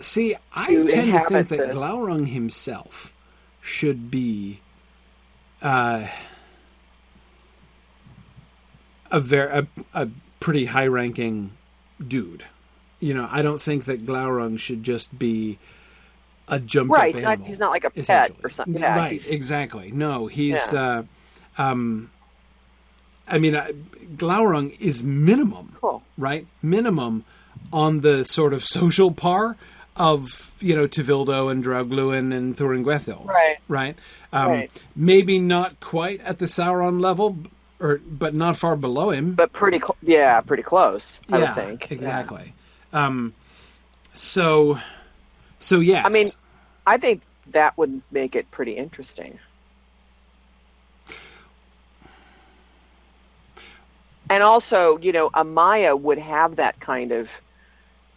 See, 0.00 0.36
I 0.54 0.66
to 0.66 0.86
tend 0.86 1.12
to 1.12 1.18
think 1.20 1.48
that 1.48 1.68
the- 1.68 1.74
Glaurung 1.74 2.28
himself 2.28 3.12
should 3.60 4.10
be 4.10 4.60
uh, 5.60 6.06
a 9.10 9.20
very 9.20 9.50
a, 9.50 9.66
a 9.94 10.08
pretty 10.40 10.66
high-ranking 10.66 11.52
dude. 12.06 12.46
You 13.00 13.14
know, 13.14 13.28
I 13.30 13.42
don't 13.42 13.60
think 13.62 13.84
that 13.84 14.04
Glaurung 14.04 14.58
should 14.58 14.82
just 14.82 15.16
be 15.18 15.58
a 16.48 16.58
jump 16.58 16.90
Right, 16.90 17.14
up 17.14 17.22
not- 17.22 17.30
animal. 17.32 17.46
he's 17.48 17.58
not 17.58 17.70
like 17.70 17.84
a 17.84 17.90
pet 17.90 18.32
or 18.42 18.50
something. 18.50 18.80
Yeah, 18.80 18.96
right, 18.96 19.30
exactly. 19.30 19.90
No, 19.92 20.26
he's. 20.26 20.72
Yeah. 20.72 21.02
Uh, 21.58 21.62
um, 21.62 22.10
I 23.28 23.38
mean, 23.38 23.54
uh, 23.54 23.68
Glaurung 24.16 24.78
is 24.80 25.02
minimum 25.02 25.76
Cool. 25.80 26.02
right? 26.16 26.46
Minimum 26.62 27.24
on 27.72 28.00
the 28.00 28.24
sort 28.24 28.54
of 28.54 28.64
social 28.64 29.10
par 29.12 29.56
of 29.96 30.54
you 30.60 30.74
know 30.74 30.86
Tevildo 30.88 31.50
and 31.50 31.62
Draugluin 31.62 32.32
and 32.34 32.56
Thuringwethil, 32.56 33.26
Right. 33.26 33.56
Right. 33.68 33.96
Um, 34.32 34.50
Right. 34.50 34.82
Maybe 34.96 35.38
not 35.38 35.78
quite 35.80 36.20
at 36.22 36.38
the 36.38 36.46
Sauron 36.46 37.00
level, 37.00 37.36
or 37.80 38.00
but 38.06 38.34
not 38.34 38.56
far 38.56 38.76
below 38.76 39.10
him. 39.10 39.34
But 39.34 39.52
pretty, 39.52 39.78
cl- 39.78 39.96
yeah, 40.02 40.40
pretty 40.40 40.62
close. 40.62 41.18
I 41.30 41.38
yeah, 41.38 41.54
would 41.54 41.64
think 41.80 41.92
exactly. 41.92 42.54
Um, 42.92 43.34
so, 44.14 44.78
so 45.58 45.80
yes. 45.80 46.04
I 46.06 46.10
mean, 46.10 46.28
I 46.86 46.96
think 46.98 47.22
that 47.48 47.76
would 47.78 48.00
make 48.10 48.36
it 48.36 48.50
pretty 48.50 48.72
interesting. 48.72 49.38
And 54.30 54.42
also, 54.42 54.98
you 54.98 55.12
know, 55.12 55.30
a 55.32 55.44
Maya 55.44 55.96
would 55.96 56.18
have 56.18 56.56
that 56.56 56.78
kind 56.80 57.12
of 57.12 57.30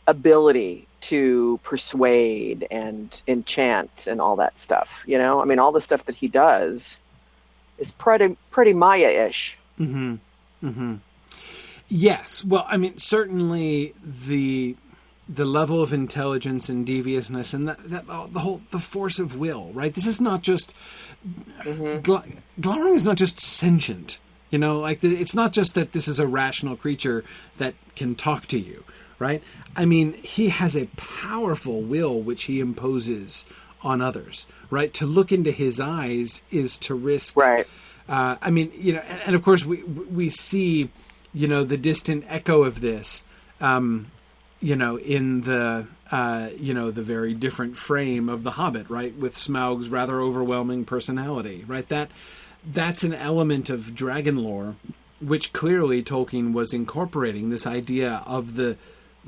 ability 0.08 0.88
to 1.02 1.60
persuade 1.64 2.68
and 2.70 3.22
enchant 3.28 4.08
and 4.08 4.20
all 4.20 4.36
that 4.36 4.60
stuff. 4.60 5.04
You 5.06 5.18
know, 5.18 5.42
I 5.42 5.46
mean, 5.46 5.60
all 5.60 5.72
the 5.72 5.82
stuff 5.82 6.06
that 6.06 6.16
he 6.16 6.28
does 6.28 7.00
is 7.78 7.92
pretty 7.92 8.38
pretty 8.52 8.74
Maya-ish. 8.74 9.58
hmm 9.78 10.16
hmm 10.60 10.96
Yes. 11.94 12.44
Well, 12.46 12.66
I 12.70 12.78
mean, 12.78 12.98
certainly 12.98 13.94
the 14.02 14.78
the 15.28 15.46
level 15.46 15.82
of 15.82 15.94
intelligence 15.94 16.68
and 16.68 16.86
deviousness 16.86 17.54
and 17.54 17.68
that, 17.68 17.78
that 17.90 18.08
the 18.08 18.40
whole 18.40 18.62
the 18.72 18.80
force 18.80 19.20
of 19.20 19.38
will, 19.38 19.72
right? 19.74 19.94
This 19.94 20.08
is 20.08 20.20
not 20.22 20.42
just 20.42 20.74
Gla- 21.64 22.26
Glaurung 22.60 22.96
is 22.96 23.06
not 23.06 23.18
just 23.18 23.40
sentient. 23.40 24.20
You 24.50 24.58
know, 24.58 24.80
like 24.80 25.00
the, 25.02 25.10
it's 25.16 25.36
not 25.36 25.54
just 25.54 25.76
that 25.76 25.92
this 25.94 26.08
is 26.08 26.20
a 26.20 26.28
rational 26.28 26.76
creature 26.76 27.24
that 27.58 27.74
can 27.96 28.16
talk 28.16 28.48
to 28.48 28.60
you, 28.60 28.84
right? 29.20 29.42
I 29.76 29.86
mean, 29.86 30.14
he 30.14 30.50
has 30.50 30.76
a 30.76 30.88
powerful 30.98 31.82
will 31.82 32.20
which 32.22 32.44
he 32.44 32.60
imposes 32.60 33.46
on 33.82 34.02
others, 34.02 34.46
right? 34.70 34.94
To 34.96 35.06
look 35.06 35.32
into 35.32 35.52
his 35.52 35.80
eyes 35.80 36.42
is 36.52 36.78
to 36.80 36.96
risk 36.96 37.36
Right. 37.38 37.66
uh, 38.10 38.36
I 38.42 38.50
mean, 38.50 38.72
you 38.76 38.94
know, 38.94 39.00
and, 39.08 39.22
and 39.28 39.36
of 39.36 39.44
course 39.44 39.66
we 39.66 39.84
we 39.84 40.30
see, 40.30 40.90
you 41.34 41.48
know, 41.48 41.64
the 41.64 41.78
distant 41.78 42.26
echo 42.28 42.64
of 42.64 42.82
this, 42.82 43.24
um, 43.60 44.08
you 44.60 44.76
know, 44.76 44.98
in 44.98 45.42
the 45.42 45.88
uh, 46.12 46.50
you 46.60 46.74
know 46.74 46.92
the 46.92 47.02
very 47.04 47.34
different 47.34 47.78
frame 47.78 48.28
of 48.30 48.44
the 48.44 48.52
Hobbit, 48.52 48.90
right, 48.90 49.16
with 49.16 49.38
Smaug's 49.38 49.90
rather 49.90 50.20
overwhelming 50.22 50.86
personality, 50.86 51.64
right? 51.68 51.88
That 51.90 52.10
that's 52.66 53.04
an 53.04 53.14
element 53.14 53.70
of 53.70 53.96
dragon 53.96 54.36
lore, 54.38 54.76
which 55.20 55.52
clearly 55.54 56.04
Tolkien 56.04 56.54
was 56.54 56.74
incorporating 56.74 57.50
this 57.50 57.66
idea 57.66 58.24
of 58.28 58.56
the 58.56 58.78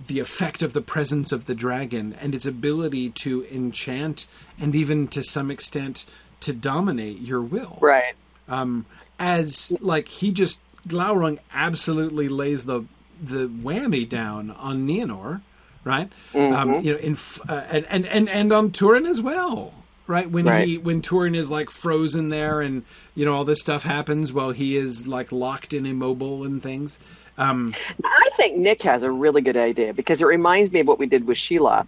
the 0.07 0.19
effect 0.19 0.61
of 0.63 0.73
the 0.73 0.81
presence 0.81 1.31
of 1.31 1.45
the 1.45 1.53
dragon 1.55 2.15
and 2.19 2.33
its 2.33 2.47
ability 2.47 3.11
to 3.11 3.45
enchant 3.51 4.25
and 4.59 4.75
even 4.75 5.07
to 5.07 5.21
some 5.21 5.51
extent 5.51 6.03
to 6.39 6.51
dominate 6.51 7.19
your 7.21 7.43
will 7.43 7.77
Right. 7.79 8.15
um, 8.49 8.87
as 9.19 9.71
like 9.81 10.07
he 10.07 10.31
just 10.31 10.59
Glaurung 10.87 11.39
absolutely 11.53 12.27
lays 12.27 12.65
the 12.65 12.83
the 13.21 13.47
whammy 13.47 14.07
down 14.07 14.51
on 14.51 14.85
Nienor, 14.87 15.41
right? 15.83 16.09
Um, 16.35 16.81
you 16.81 16.93
know, 16.93 16.99
in 16.99 17.15
uh, 17.47 17.63
and, 17.69 17.85
and 17.89 18.05
and 18.07 18.29
and 18.29 18.51
on 18.51 18.71
Turin 18.71 19.05
as 19.05 19.21
well, 19.21 19.73
right? 20.07 20.29
When 20.29 20.45
Right. 20.45 20.67
he 20.67 20.77
when 20.77 21.01
Turin 21.01 21.35
is 21.35 21.49
like 21.49 21.69
frozen 21.69 22.29
there, 22.29 22.59
and 22.61 22.83
you 23.15 23.23
know 23.25 23.33
all 23.33 23.45
this 23.45 23.61
stuff 23.61 23.83
happens 23.83 24.33
while 24.33 24.51
he 24.51 24.75
is 24.75 25.07
like 25.07 25.31
locked 25.31 25.73
and 25.73 25.87
immobile 25.87 26.43
and 26.43 26.61
things. 26.61 26.99
Um, 27.37 27.73
I 28.03 28.29
think 28.37 28.57
Nick 28.57 28.83
has 28.83 29.01
a 29.03 29.11
really 29.11 29.41
good 29.41 29.57
idea 29.57 29.93
because 29.93 30.21
it 30.21 30.25
reminds 30.25 30.71
me 30.71 30.81
of 30.81 30.87
what 30.87 30.99
we 30.99 31.07
did 31.07 31.25
with 31.25 31.37
Shelob, 31.37 31.87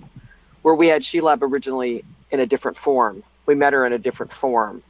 where 0.64 0.74
we 0.74 0.88
had 0.88 1.04
Shelob 1.04 1.42
originally 1.42 2.04
in 2.32 2.40
a 2.40 2.46
different 2.48 2.78
form. 2.78 3.24
We 3.46 3.54
met 3.54 3.74
her 3.74 3.86
in 3.86 3.94
a 3.94 4.00
different 4.00 4.32
form. 4.32 4.82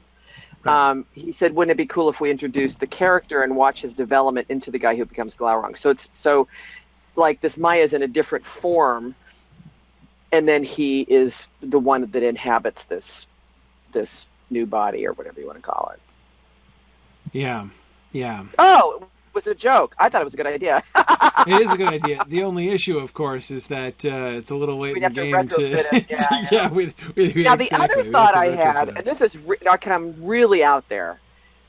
Um, 0.67 1.05
he 1.13 1.31
said, 1.31 1.53
"Wouldn't 1.55 1.71
it 1.71 1.77
be 1.77 1.85
cool 1.85 2.09
if 2.09 2.19
we 2.19 2.31
introduced 2.31 2.79
the 2.79 2.87
character 2.87 3.43
and 3.43 3.55
watch 3.55 3.81
his 3.81 3.93
development 3.93 4.47
into 4.49 4.71
the 4.71 4.79
guy 4.79 4.95
who 4.95 5.05
becomes 5.05 5.35
Glaurung?" 5.35 5.77
So 5.77 5.89
it's 5.89 6.07
so 6.15 6.47
like 7.15 7.41
this 7.41 7.57
Maya 7.57 7.81
is 7.81 7.93
in 7.93 8.01
a 8.01 8.07
different 8.07 8.45
form, 8.45 9.15
and 10.31 10.47
then 10.47 10.63
he 10.63 11.01
is 11.01 11.47
the 11.61 11.79
one 11.79 12.09
that 12.11 12.23
inhabits 12.23 12.85
this 12.85 13.25
this 13.91 14.27
new 14.49 14.65
body 14.65 15.07
or 15.07 15.13
whatever 15.13 15.39
you 15.39 15.47
want 15.47 15.57
to 15.57 15.63
call 15.63 15.91
it. 15.93 16.01
Yeah, 17.31 17.67
yeah. 18.11 18.45
Oh, 18.59 19.07
was 19.35 19.45
a 19.47 19.53
joke. 19.53 19.93
I 19.99 20.09
thought 20.09 20.21
it 20.21 20.25
was 20.25 20.33
a 20.33 20.37
good 20.37 20.47
idea. 20.47 20.83
it 21.47 21.61
is 21.61 21.71
a 21.71 21.77
good 21.77 21.89
idea. 21.89 22.23
The 22.27 22.43
only 22.43 22.69
issue, 22.69 22.97
of 22.97 23.13
course, 23.13 23.51
is 23.51 23.67
that 23.67 24.03
uh, 24.05 24.37
it's 24.39 24.51
a 24.51 24.55
little 24.55 24.79
late 24.79 24.95
We'd 24.95 25.03
in 25.03 25.13
the 25.13 25.21
to 25.21 25.31
game 25.31 25.47
to. 25.49 25.61
it, 25.95 26.05
yeah, 26.09 26.15
to- 26.17 26.47
yeah, 26.51 26.69
we, 26.69 26.93
we, 27.15 27.33
we- 27.33 27.43
now 27.43 27.55
the 27.55 27.65
exactly. 27.65 28.01
other 28.01 28.11
thought 28.11 28.35
I 28.35 28.49
to 28.49 28.55
had, 28.55 28.87
and 28.97 29.05
this 29.05 29.21
is 29.21 29.37
re- 29.37 29.57
I'm 29.85 30.15
really 30.25 30.63
out 30.63 30.87
there, 30.89 31.19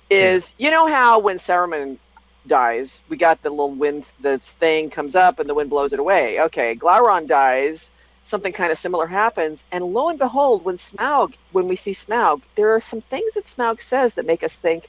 is 0.09 0.55
you 0.59 0.71
know 0.71 0.87
how 0.87 1.19
when 1.19 1.39
Saruman 1.39 1.99
dies, 2.47 3.03
we 3.09 3.17
got 3.17 3.43
the 3.43 3.51
little 3.51 3.73
wind, 3.73 4.05
the 4.21 4.39
thing 4.39 4.89
comes 4.89 5.17
up 5.17 5.39
and 5.41 5.49
the 5.49 5.55
wind 5.55 5.69
blows 5.69 5.93
it 5.93 5.99
away. 5.99 6.41
Okay, 6.43 6.77
Glaurung 6.77 7.27
dies, 7.27 7.91
something 8.25 8.53
kind 8.53 8.71
of 8.73 8.79
similar 8.79 9.07
happens, 9.07 9.65
and 9.73 9.85
lo 9.85 10.09
and 10.09 10.19
behold, 10.19 10.65
when 10.65 10.77
Smaug, 10.77 11.35
when 11.53 11.67
we 11.69 11.77
see 11.77 11.93
Smaug, 11.93 12.43
there 12.55 12.75
are 12.75 12.81
some 12.81 13.01
things 13.03 13.35
that 13.35 13.47
Smaug 13.47 13.83
says 13.83 14.15
that 14.15 14.27
make 14.27 14.43
us 14.45 14.55
think, 14.55 14.89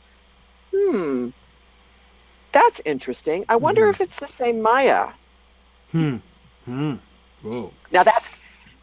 hmm, 0.73 1.29
that's 2.51 2.81
interesting. 2.85 3.45
I 3.49 3.55
wonder 3.57 3.85
Mhm. 3.85 3.89
if 3.91 4.01
it's 4.01 4.15
the 4.17 4.27
same 4.27 4.61
Maya. 4.61 5.09
Hmm. 5.91 6.17
Hmm. 6.65 6.95
Whoa. 7.41 7.71
Now 7.91 8.03
that's 8.03 8.27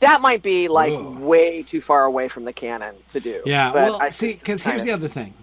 that 0.01 0.21
might 0.21 0.43
be 0.43 0.69
like 0.69 0.93
Whoa. 0.93 1.11
way 1.11 1.63
too 1.63 1.81
far 1.81 2.05
away 2.05 2.29
from 2.29 2.45
the 2.45 2.53
canon 2.53 2.95
to 3.11 3.21
do. 3.21 3.43
Yeah. 3.47 3.73
but 3.73 3.83
well, 3.83 3.99
I 4.03 4.11
see, 4.11 4.35
because 4.35 4.63
here's 4.63 4.83
kinda- 4.83 4.85
the 4.93 4.93
other 4.93 5.09
thing. 5.09 5.35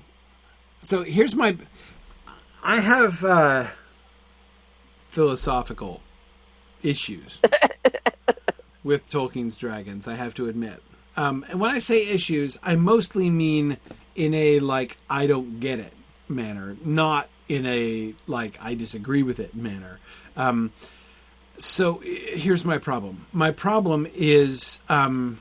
So 0.82 1.04
here's 1.04 1.36
my. 1.36 1.56
I 2.64 2.80
have 2.80 3.24
uh, 3.24 3.68
philosophical 5.10 6.02
issues 6.84 7.40
with 8.84 9.10
Tolkien's 9.10 9.56
dragons. 9.58 10.08
I 10.08 10.16
have 10.16 10.34
to 10.36 10.48
admit. 10.48 10.82
Um, 11.18 11.46
and 11.50 11.60
when 11.60 11.72
I 11.72 11.80
say 11.80 12.08
issues, 12.08 12.58
I 12.64 12.76
mostly 12.76 13.30
mean 13.30 13.78
in 14.16 14.34
a 14.34 14.60
like 14.60 14.98
I 15.10 15.28
don't 15.28 15.60
get 15.60 15.80
it 15.80 15.94
manner, 16.30 16.78
not 16.84 17.30
in 17.52 17.66
a 17.66 18.14
like 18.28 18.58
I 18.62 18.74
disagree 18.76 19.24
with 19.24 19.40
it 19.40 19.54
manner. 19.56 20.00
Um, 20.38 20.72
so 21.60 21.96
here's 22.04 22.64
my 22.64 22.78
problem. 22.78 23.28
My 23.34 23.52
problem 23.52 24.08
is 24.16 24.80
um, 24.88 25.38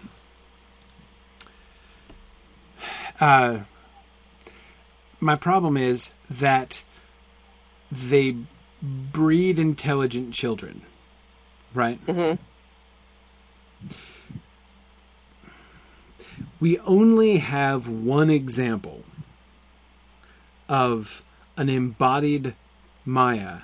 uh, 3.21 3.61
my 5.21 5.37
problem 5.37 5.77
is 5.77 6.11
that 6.29 6.83
they 7.93 8.37
breed 8.83 9.59
intelligent 9.59 10.35
children, 10.35 10.83
right? 11.73 12.05
Mhm. 12.07 12.39
We 16.59 16.79
only 16.81 17.39
have 17.39 17.89
one 17.89 18.31
example 18.31 19.05
of 20.69 21.23
an 21.61 21.69
embodied 21.69 22.55
Maya 23.05 23.59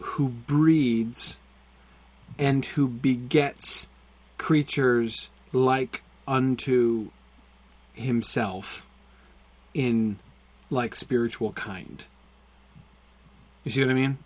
who 0.00 0.28
breeds 0.28 1.38
and 2.38 2.62
who 2.66 2.86
begets 2.86 3.88
creatures 4.36 5.30
like 5.50 6.02
unto 6.26 7.08
himself 7.94 8.86
in 9.72 10.18
like 10.68 10.94
spiritual 10.94 11.52
kind. 11.52 12.04
You 13.64 13.70
see 13.70 13.80
what 13.80 13.90
I 13.90 13.94
mean? 13.94 14.18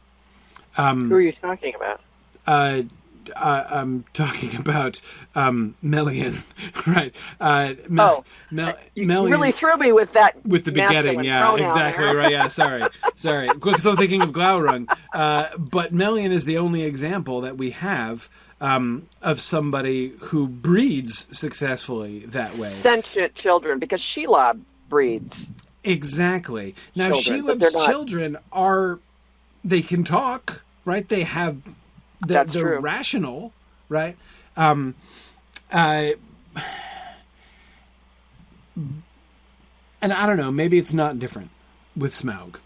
Um, 0.76 1.08
Who 1.10 1.14
are 1.14 1.20
you 1.20 1.32
talking 1.32 1.76
about? 1.76 2.00
uh, 2.44 2.82
uh, 3.36 3.64
I'm 3.68 4.04
talking 4.12 4.56
about 4.60 5.00
um, 5.34 5.74
Melian, 5.82 6.34
right? 6.86 7.14
Uh, 7.40 7.74
Mel- 7.88 8.08
Oh, 8.20 8.24
Mel- 8.50 8.76
You 8.94 9.06
Melian 9.06 9.32
really 9.32 9.52
threw 9.52 9.76
me 9.76 9.92
with 9.92 10.12
that. 10.14 10.44
with 10.44 10.64
the 10.64 10.72
begetting, 10.72 11.24
yeah, 11.24 11.54
exactly, 11.56 12.04
there. 12.04 12.16
right? 12.16 12.30
Yeah, 12.30 12.48
sorry, 12.48 12.82
sorry, 13.16 13.48
because 13.48 13.86
I'm 13.86 13.96
thinking 13.96 14.22
of 14.22 14.30
Glaurung. 14.30 14.88
Uh, 15.12 15.48
but 15.58 15.92
Melian 15.92 16.32
is 16.32 16.44
the 16.44 16.58
only 16.58 16.82
example 16.82 17.40
that 17.42 17.56
we 17.56 17.70
have 17.70 18.28
um, 18.60 19.06
of 19.22 19.40
somebody 19.40 20.12
who 20.20 20.46
breeds 20.48 21.26
successfully 21.36 22.20
that 22.26 22.54
way. 22.56 22.70
Sentient 22.70 23.34
children, 23.34 23.78
because 23.78 24.00
Shelob 24.00 24.60
breeds. 24.88 25.48
Exactly. 25.84 26.74
Now, 26.94 27.12
Children, 27.12 27.58
Shelob's 27.58 27.74
not- 27.74 27.86
children 27.90 28.38
are 28.52 28.98
they 29.64 29.82
can 29.82 30.04
talk, 30.04 30.62
right? 30.84 31.08
They 31.08 31.22
have 31.22 31.56
they're, 32.26 32.38
That's 32.44 32.52
they're 32.54 32.62
true. 32.62 32.80
rational, 32.80 33.52
right? 33.88 34.16
Um, 34.56 34.94
uh, 35.70 36.10
and 40.00 40.12
I 40.12 40.26
don't 40.26 40.36
know. 40.36 40.50
Maybe 40.50 40.78
it's 40.78 40.92
not 40.92 41.18
different 41.18 41.50
with 41.96 42.12
Smaug. 42.12 42.56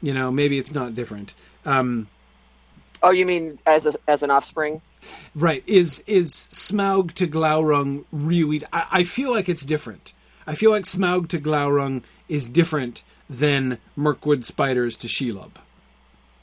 You 0.00 0.12
know, 0.14 0.30
maybe 0.30 0.58
it's 0.58 0.72
not 0.72 0.94
different. 0.94 1.34
Um, 1.64 2.08
Oh, 3.04 3.10
you 3.10 3.26
mean 3.26 3.58
as 3.66 3.84
a, 3.86 3.92
as 4.06 4.22
an 4.22 4.30
offspring? 4.30 4.80
Right. 5.34 5.64
Is 5.66 6.04
is 6.06 6.30
Smaug 6.52 7.12
to 7.14 7.26
Glaurung 7.26 8.04
really 8.12 8.62
I, 8.72 8.86
I 8.92 9.02
feel 9.04 9.32
like 9.32 9.48
it's 9.48 9.64
different. 9.64 10.12
I 10.46 10.54
feel 10.54 10.70
like 10.70 10.84
Smaug 10.84 11.28
to 11.30 11.40
Glaurung 11.40 12.02
is 12.28 12.46
different 12.46 13.02
than 13.28 13.78
Mirkwood 13.96 14.44
spiders 14.44 14.96
to 14.98 15.08
Shelob. 15.08 15.50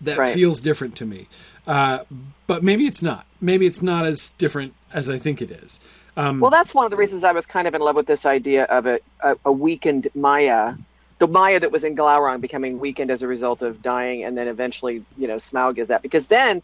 That 0.01 0.17
Right. 0.17 0.33
feels 0.33 0.59
different 0.59 0.97
to 0.97 1.05
me. 1.05 1.27
Uh, 1.67 2.03
but 2.47 2.63
maybe 2.63 2.85
it's 2.85 3.01
not. 3.01 3.25
Maybe 3.41 3.65
it's 3.65 3.81
not 3.81 4.05
as 4.05 4.31
different 4.31 4.73
as 4.93 5.09
I 5.09 5.17
think 5.17 5.41
it 5.41 5.51
is. 5.51 5.79
Um, 6.17 6.39
Well, 6.39 6.51
that's 6.51 6.73
one 6.73 6.85
of 6.85 6.91
the 6.91 6.97
reasons 6.97 7.23
I 7.23 7.31
was 7.31 7.45
kind 7.45 7.67
of 7.67 7.75
in 7.75 7.81
love 7.81 7.95
with 7.95 8.07
this 8.07 8.25
idea 8.25 8.63
of 8.65 8.85
a, 8.85 8.99
a, 9.21 9.35
a 9.45 9.51
weakened 9.51 10.07
Maya. 10.15 10.73
The 11.19 11.27
Maya 11.27 11.59
that 11.59 11.71
was 11.71 11.83
in 11.83 11.95
Glaurung 11.95 12.41
becoming 12.41 12.79
weakened 12.79 13.11
as 13.11 13.21
a 13.21 13.27
result 13.27 13.61
of 13.61 13.81
dying, 13.81 14.23
and 14.23 14.37
then 14.37 14.47
eventually, 14.47 15.03
you 15.17 15.27
know, 15.27 15.37
Smaug 15.37 15.77
is 15.77 15.87
that. 15.89 16.01
Because 16.01 16.25
then, 16.27 16.61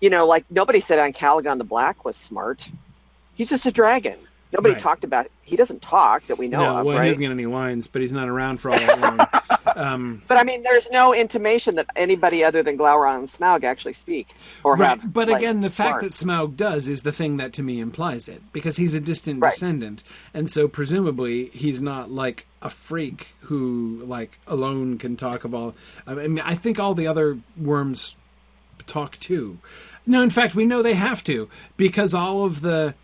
you 0.00 0.10
know, 0.10 0.26
like 0.26 0.44
nobody 0.50 0.80
said 0.80 0.98
Ancalagon 0.98 1.58
the 1.58 1.64
Black 1.64 2.04
was 2.04 2.16
smart. 2.16 2.68
He's 3.34 3.48
just 3.48 3.66
a 3.66 3.72
dragon. 3.72 4.18
Nobody 4.54 4.74
Right. 4.74 4.82
talked 4.82 5.02
about. 5.04 5.26
He 5.42 5.56
doesn't 5.56 5.82
talk 5.82 6.22
that 6.28 6.38
we 6.38 6.46
know 6.48 6.58
no, 6.60 6.76
of, 6.78 6.86
well, 6.86 6.96
right? 6.96 7.04
he 7.04 7.10
doesn't 7.10 7.22
get 7.22 7.30
any 7.32 7.44
lines, 7.46 7.86
but 7.88 8.00
he's 8.00 8.12
not 8.12 8.28
around 8.28 8.58
for 8.58 8.70
all 8.70 8.78
that 8.78 9.00
long. 9.00 9.26
um, 9.76 10.22
But 10.28 10.38
I 10.38 10.44
mean, 10.44 10.62
there's 10.62 10.88
no 10.90 11.12
intimation 11.12 11.74
that 11.74 11.86
anybody 11.96 12.44
other 12.44 12.62
than 12.62 12.78
Glaurung 12.78 13.18
and 13.18 13.30
Smaug 13.30 13.64
actually 13.64 13.94
speak 13.94 14.28
or 14.62 14.76
right. 14.76 15.00
have. 15.00 15.12
But 15.12 15.28
like, 15.28 15.38
again, 15.38 15.60
the 15.60 15.70
fact 15.70 16.02
that 16.02 16.12
Smaug 16.12 16.56
does 16.56 16.86
is 16.88 17.02
the 17.02 17.12
thing 17.12 17.36
that 17.38 17.52
to 17.54 17.62
me 17.62 17.80
implies 17.80 18.28
it 18.28 18.42
because 18.52 18.76
he's 18.76 18.94
a 18.94 19.00
distant 19.00 19.40
Right. 19.40 19.50
descendant, 19.52 20.02
and 20.32 20.48
so 20.48 20.68
presumably 20.68 21.46
he's 21.46 21.82
not 21.82 22.10
like 22.12 22.46
a 22.62 22.70
freak 22.70 23.34
who 23.42 24.02
like 24.06 24.38
alone 24.46 24.98
can 24.98 25.16
talk 25.16 25.44
of 25.44 25.52
all. 25.54 25.74
I 26.06 26.14
mean, 26.14 26.38
I 26.40 26.54
think 26.54 26.78
all 26.78 26.94
the 26.94 27.06
other 27.08 27.38
worms 27.60 28.14
talk 28.86 29.18
too. 29.18 29.58
No, 30.06 30.22
in 30.22 30.30
fact, 30.30 30.54
we 30.54 30.64
know 30.64 30.80
they 30.82 30.94
have 30.94 31.24
to 31.24 31.48
because 31.76 32.14
all 32.14 32.44
of 32.44 32.60
the. 32.60 32.94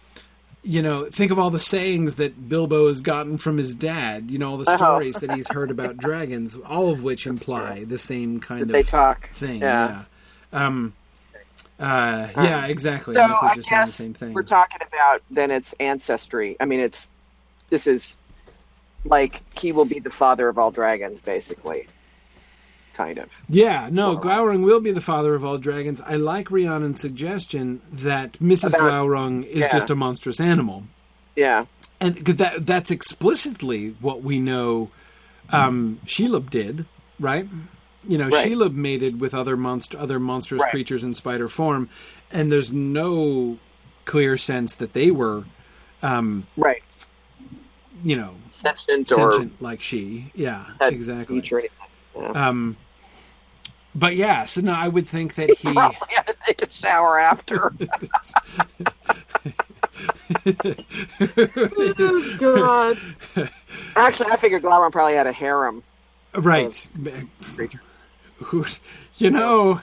You 0.63 0.83
know, 0.83 1.07
think 1.07 1.31
of 1.31 1.39
all 1.39 1.49
the 1.51 1.59
sayings 1.59 2.17
that 2.17 2.49
Bilbo 2.49 2.89
has 2.89 3.01
gotten 3.01 3.39
from 3.39 3.57
his 3.57 3.73
dad. 3.75 4.31
You 4.31 4.39
know, 4.39 4.51
all 4.51 4.57
the 4.59 4.71
Oh. 4.71 4.77
stories 4.77 5.17
that 5.21 5.33
he's 5.33 5.49
heard 5.49 5.71
about 5.71 5.97
dragons, 5.97 6.57
all 6.67 6.91
of 6.91 7.03
which 7.03 7.27
imply 7.27 7.85
the 7.85 7.97
same 7.99 8.41
kind 8.41 8.69
they 8.69 8.81
of 8.81 8.87
talk. 8.89 9.31
thing. 9.31 9.61
Yeah. 9.61 10.05
Yeah. 10.53 10.67
Um. 10.67 10.93
Uh. 11.79 12.29
Yeah. 12.37 12.67
Exactly. 12.67 13.15
So 13.15 13.23
I 13.23 13.55
saying 13.59 13.87
the 13.87 13.93
same 13.93 14.13
thing. 14.15 14.35
we're 14.35 14.43
talking 14.43 14.81
about 14.87 15.23
then 15.31 15.51
it's 15.51 15.75
ancestry. 15.81 16.57
I 16.61 16.67
mean, 16.67 16.81
it's 16.81 17.11
this 17.71 17.87
is 17.87 18.17
like 19.07 19.41
he 19.59 19.73
will 19.73 19.87
be 19.87 19.99
the 19.99 20.11
father 20.11 20.49
of 20.49 20.59
all 20.59 20.71
dragons, 20.71 21.21
basically. 21.21 21.87
Kind 23.05 23.19
of. 23.19 23.29
yeah. 23.49 23.89
No. 23.91 24.13
More 24.13 24.13
or 24.13 24.15
less. 24.17 24.25
Glaurung 24.25 24.65
will 24.65 24.81
be 24.81 24.91
the 24.93 25.01
father 25.01 25.35
of 25.35 25.43
all 25.45 25.57
dragons. 25.57 26.01
I 26.03 26.17
like 26.17 26.49
Rhiannon's 26.51 27.01
suggestion 27.01 27.81
that 27.91 28.33
Mrs. 28.35 28.75
About- 28.75 28.81
Glaurung 28.81 29.45
is 29.47 29.61
yeah. 29.61 29.73
just 29.73 29.89
a 29.91 29.95
monstrous 29.95 30.39
animal, 30.39 30.85
Yeah. 31.35 31.65
and 31.99 32.17
that 32.17 32.67
that's 32.67 32.91
explicitly 32.91 33.97
what 34.01 34.23
we 34.23 34.39
know. 34.39 34.91
Um, 35.51 35.99
Shelob 36.05 36.51
did 36.51 36.85
right. 37.19 37.49
You 38.09 38.19
know, 38.19 38.29
Right. 38.29 38.47
Shelob 38.47 38.75
mated 38.75 39.21
with 39.21 39.35
other 39.35 39.57
monst- 39.57 39.99
other 39.99 40.19
monstrous 40.21 40.61
Right. 40.63 40.71
creatures 40.71 41.03
in 41.03 41.15
spider 41.15 41.49
form, 41.49 41.89
and 42.31 42.51
there's 42.53 42.71
no 42.73 43.59
clear 44.05 44.37
sense 44.37 44.75
that 44.77 44.93
they 44.93 45.11
were, 45.11 45.45
um, 46.03 46.47
Right. 46.57 46.83
you 48.05 48.17
know, 48.17 48.35
Sentient 48.53 49.11
or 49.13 49.49
like 49.61 49.81
she. 49.83 50.31
Yeah, 50.35 50.65
exactly. 50.81 51.39
speech 51.39 51.53
or 51.53 51.59
anything. 51.61 51.77
Yeah. 52.17 52.49
Um, 52.49 52.77
but 53.95 54.17
yeah, 54.17 54.45
so 54.45 54.61
no, 54.61 54.73
I 54.73 54.89
would 54.89 55.09
think 55.09 55.35
that 55.35 55.51
he. 55.51 55.73
Probably 55.73 55.99
had 56.11 56.27
to 56.27 56.37
take 56.47 56.63
a 56.63 56.71
shower 56.71 57.19
after. 57.19 57.73
oh, 61.81 62.37
God. 62.39 62.99
Actually, 63.97 64.31
I 64.31 64.37
figured 64.37 64.63
Glaurung 64.63 64.93
probably 64.93 65.15
had 65.15 65.27
a 65.27 65.33
harem. 65.33 65.83
right. 66.35 66.91
creature. 67.55 67.81
Who, 68.37 68.65
you 69.17 69.31
know, 69.31 69.83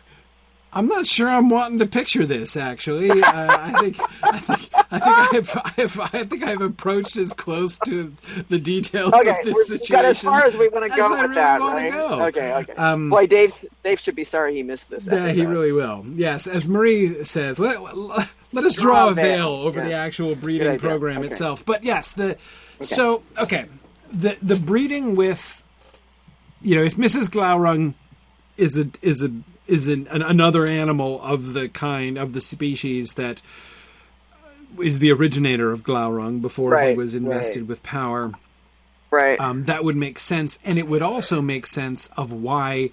I'm 0.73 0.87
not 0.87 1.07
sure 1.07 1.29
I'm 1.29 1.49
wanting 1.49 1.79
to 1.79 1.87
picture 1.87 2.25
this. 2.25 2.57
Actually, 2.57 3.09
uh, 3.09 3.21
I 3.23 3.73
think 3.79 3.97
I 4.21 4.37
think 4.39 4.69
I 4.91 4.99
think 4.99 5.33
I've, 5.33 5.61
I've 5.77 5.99
I 6.13 6.23
think 6.25 6.43
I've 6.43 6.61
approached 6.61 7.15
as 7.17 7.33
close 7.33 7.77
to 7.85 8.13
the 8.49 8.59
details 8.59 9.13
Okay, 9.13 9.29
of 9.29 9.37
this 9.43 9.67
situation 9.69 9.95
got 9.95 10.05
as 10.05 10.19
far 10.21 10.43
as 10.43 10.55
we 10.57 10.67
want 10.67 10.91
to 10.91 10.97
go 10.97 11.05
I 11.07 11.09
with 11.09 11.19
really 11.21 11.35
that, 11.35 11.61
right? 11.61 11.91
go. 11.91 12.25
Okay, 12.25 12.53
okay. 12.53 12.73
Um, 12.73 13.09
Boy, 13.09 13.27
Dave, 13.27 13.55
Dave 13.83 13.99
should 13.99 14.15
be 14.15 14.25
sorry 14.25 14.55
he 14.55 14.63
missed 14.63 14.89
this. 14.89 15.05
Yeah, 15.05 15.29
he 15.29 15.45
really 15.45 15.71
will. 15.71 16.05
Yes, 16.15 16.47
as 16.47 16.67
Marie 16.67 17.23
says, 17.23 17.59
let, 17.59 17.81
let 17.97 18.65
us 18.65 18.75
draw 18.75 19.09
a 19.09 19.13
veil 19.13 19.47
over 19.49 19.79
Yeah. 19.79 19.85
the 19.87 19.93
actual 19.93 20.35
breeding 20.35 20.77
program 20.79 21.19
Okay. 21.19 21.27
itself. 21.29 21.65
But 21.65 21.83
yes, 21.85 22.11
the 22.11 22.37
so 22.81 23.23
okay, 23.37 23.65
the 24.11 24.37
the 24.41 24.57
breeding 24.57 25.15
with 25.15 25.63
you 26.61 26.75
know 26.75 26.83
if 26.83 26.97
Mrs. 26.97 27.29
Glaurung 27.29 27.93
is 28.57 28.77
a 28.77 28.89
is 29.01 29.23
a 29.23 29.31
is 29.67 29.87
an, 29.87 30.07
an, 30.07 30.21
another 30.21 30.65
animal 30.65 31.21
of 31.21 31.53
the 31.53 31.69
kind 31.69 32.17
of 32.17 32.33
the 32.33 32.41
species 32.41 33.13
that 33.13 33.41
is 34.81 34.99
the 34.99 35.11
originator 35.11 35.71
of 35.71 35.83
Glaurung 35.83 36.41
before 36.41 36.79
he 36.79 36.93
was 36.93 37.15
invested 37.15 37.61
right. 37.61 37.67
with 37.67 37.83
power 37.83 38.33
Right. 39.09 39.39
um, 39.39 39.63
that 39.65 39.83
would 39.83 39.95
make 39.95 40.19
sense, 40.19 40.59
and 40.65 40.77
it 40.77 40.87
would 40.87 41.01
also 41.01 41.41
make 41.41 41.65
sense 41.65 42.07
of 42.17 42.33
why 42.33 42.91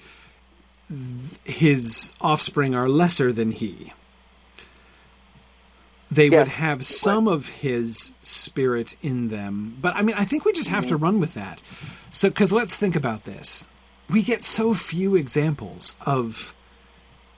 th- 0.89 1.57
his 1.57 2.13
offspring 2.21 2.75
are 2.75 2.89
lesser 2.89 3.33
than 3.33 3.51
he. 3.51 3.93
They 6.11 6.31
would 6.31 6.47
have 6.49 6.85
some 6.85 7.27
of 7.27 7.49
his 7.49 8.15
spirit 8.21 8.97
in 9.03 9.29
them, 9.29 9.77
but 9.81 9.97
I 9.97 10.03
mean, 10.03 10.15
I 10.17 10.25
think 10.25 10.45
we 10.45 10.53
just 10.53 10.69
have 10.69 10.87
to 10.87 10.97
run 10.97 11.19
with 11.19 11.35
that. 11.35 11.63
So, 12.13 12.29
because 12.29 12.53
let's 12.53 12.77
think 12.77 12.95
about 12.95 13.25
this: 13.25 13.67
we 14.09 14.23
get 14.23 14.45
so 14.45 14.75
few 14.75 15.17
examples 15.17 15.97
of 16.07 16.55